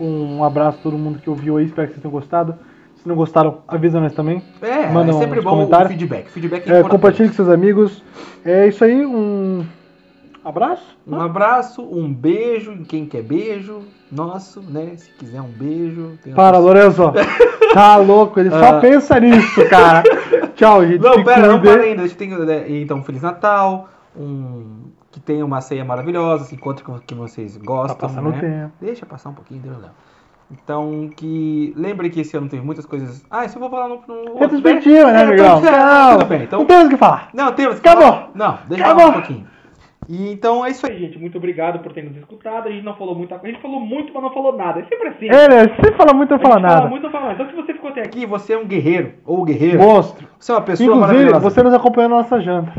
Um 0.00 0.42
abraço 0.42 0.78
a 0.78 0.82
todo 0.82 0.96
mundo 0.98 1.18
que 1.18 1.28
ouviu 1.28 1.56
aí, 1.56 1.66
espero 1.66 1.88
que 1.88 1.94
vocês 1.94 2.02
tenham 2.02 2.12
gostado. 2.12 2.54
Se 2.96 3.08
não 3.08 3.14
gostaram, 3.14 3.58
avisa 3.66 3.98
nós 4.00 4.12
também. 4.12 4.42
É, 4.60 4.86
Manda 4.88 5.10
é 5.12 5.14
sempre 5.14 5.40
bom 5.40 5.64
o 5.64 5.88
feedback. 5.88 6.28
Feedback 6.30 6.70
é, 6.70 6.80
É, 6.80 6.82
compartilhe 6.82 7.28
com 7.28 7.34
seus 7.34 7.48
amigos. 7.48 8.02
É 8.44 8.66
isso 8.66 8.84
aí, 8.84 9.06
um 9.06 9.64
abraço. 10.44 10.98
Um 11.06 11.18
abraço, 11.20 11.82
um 11.82 12.12
beijo 12.12 12.72
em 12.72 12.84
quem 12.84 13.06
quer 13.06 13.22
beijo. 13.22 13.82
Nosso, 14.12 14.60
né? 14.60 14.92
Se 14.96 15.10
quiser 15.12 15.40
um 15.40 15.48
beijo. 15.48 16.18
tem 16.22 16.34
Para, 16.34 16.58
pessoa- 16.58 16.66
Lorenzo. 16.66 17.12
Tá 17.72 17.96
louco, 17.96 18.40
ele 18.40 18.50
só 18.50 18.78
Ah. 18.78 18.80
pensa 18.80 19.20
nisso, 19.20 19.64
cara. 19.68 20.02
Tchau, 20.56 20.84
gente. 20.84 21.00
Não, 21.00 21.22
pera, 21.22 21.46
não 21.46 21.60
para 21.60 21.82
ainda. 21.82 22.02
Deixa 22.02 22.16
eu 22.24 22.44
ter- 22.46 22.50
é, 22.68 22.80
Então, 22.80 23.00
Feliz 23.04 23.22
Natal. 23.22 23.88
Um... 24.18 24.90
Que 25.10 25.18
tenha 25.18 25.44
uma 25.44 25.60
ceia 25.60 25.84
maravilhosa, 25.84 26.44
se 26.44 26.54
encontre 26.54 26.84
com 26.84 26.98
que 27.00 27.14
vocês 27.14 27.56
gostam. 27.56 27.96
Tá 27.96 28.06
passando 28.08 28.30
né? 28.30 28.36
o 28.36 28.40
tempo. 28.40 28.72
Deixa 28.80 29.04
passar 29.04 29.30
um 29.30 29.34
pouquinho, 29.34 29.60
Deus 29.60 29.76
Léo. 29.80 29.90
Então, 30.52 31.08
que. 31.16 31.72
Lembre 31.76 32.10
que 32.10 32.20
esse 32.20 32.36
ano 32.36 32.48
teve 32.48 32.62
muitas 32.64 32.84
coisas. 32.86 33.24
Ah, 33.30 33.44
isso 33.44 33.56
eu 33.56 33.60
vou 33.60 33.70
falar 33.70 33.88
no. 33.88 34.02
no 34.06 34.38
Retrospectiva, 34.38 35.12
né, 35.12 35.20
É, 35.20 35.22
amigão? 35.24 35.60
Não, 35.60 36.18
Tudo 36.18 36.26
bem. 36.28 36.42
Então, 36.44 36.58
não 36.60 36.66
temos 36.66 36.86
o 36.86 36.88
que 36.90 36.96
falar. 36.96 37.28
Não, 37.32 37.52
temos 37.52 37.78
que 37.80 37.88
Acabou. 37.88 38.12
falar- 38.12 38.30
Não, 38.34 38.58
deixa 38.68 38.84
eu 38.84 38.86
Acabou. 38.86 39.06
falar 39.06 39.08
um 39.10 39.20
pouquinho. 39.20 39.46
E 40.08 40.32
então 40.32 40.64
é 40.64 40.70
isso 40.70 40.86
aí, 40.86 40.98
gente. 40.98 41.18
Muito 41.18 41.38
obrigado 41.38 41.78
por 41.80 41.92
ter 41.92 42.02
nos 42.02 42.16
escutado. 42.16 42.66
A 42.66 42.70
gente 42.70 42.84
não 42.84 42.94
falou 42.96 43.14
muita 43.14 43.38
coisa. 43.38 43.46
A 43.46 43.50
gente 43.52 43.62
falou 43.62 43.80
muito, 43.80 44.12
mas 44.12 44.22
não 44.22 44.32
falou 44.32 44.56
nada. 44.56 44.80
É 44.80 44.84
sempre 44.84 45.08
assim. 45.08 45.26
Ele, 45.26 45.74
se 45.84 45.92
fala 45.96 46.12
muito, 46.12 46.30
não 46.30 46.36
A 46.36 46.40
fala 46.40 46.54
gente 46.54 46.62
fala 46.62 46.74
nada. 46.76 46.88
muito, 46.88 47.02
não 47.04 47.10
fala 47.10 47.26
nada. 47.28 47.34
Então, 47.42 47.50
se 47.50 47.56
você 47.56 47.72
ficou 47.74 47.90
até 47.90 48.00
aqui, 48.00 48.26
você 48.26 48.54
é 48.54 48.58
um 48.58 48.66
guerreiro 48.66 49.12
ou 49.24 49.44
guerreira. 49.44 49.78
Monstro. 49.78 50.26
Você 50.38 50.50
é 50.50 50.54
uma 50.54 50.60
pessoa 50.62 50.86
Inclusive, 50.86 51.12
maravilhosa. 51.12 51.40
você 51.40 51.62
nos 51.62 51.74
acompanhou 51.74 52.10
na 52.10 52.16
nossa 52.16 52.40
janta. 52.40 52.72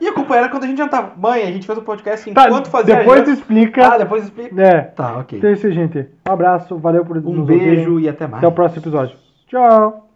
E 0.00 0.06
a 0.08 0.12
companheira 0.12 0.48
quando 0.50 0.64
a 0.64 0.66
gente 0.66 0.78
jantava. 0.78 1.12
Mãe, 1.16 1.42
a 1.42 1.50
gente 1.50 1.66
fez 1.66 1.78
o 1.78 1.82
podcast 1.82 2.30
Tá, 2.32 2.46
enquanto 2.46 2.70
fazia 2.70 2.96
depois 2.96 3.18
janta. 3.20 3.30
explica. 3.32 3.86
Ah, 3.94 3.98
depois 3.98 4.24
explica. 4.24 4.62
É. 4.62 4.80
Tá, 4.82 5.18
ok. 5.18 5.38
Então 5.38 5.50
é 5.50 5.54
isso, 5.54 5.72
gente. 5.72 6.06
Um 6.28 6.32
abraço, 6.32 6.76
valeu 6.78 7.04
por 7.04 7.16
Um 7.16 7.44
beijo 7.44 7.90
ouvirem. 7.92 8.04
e 8.04 8.08
até 8.08 8.26
mais. 8.26 8.38
Até 8.38 8.46
o 8.46 8.52
próximo 8.52 8.82
episódio. 8.82 9.16
Tchau. 9.48 10.07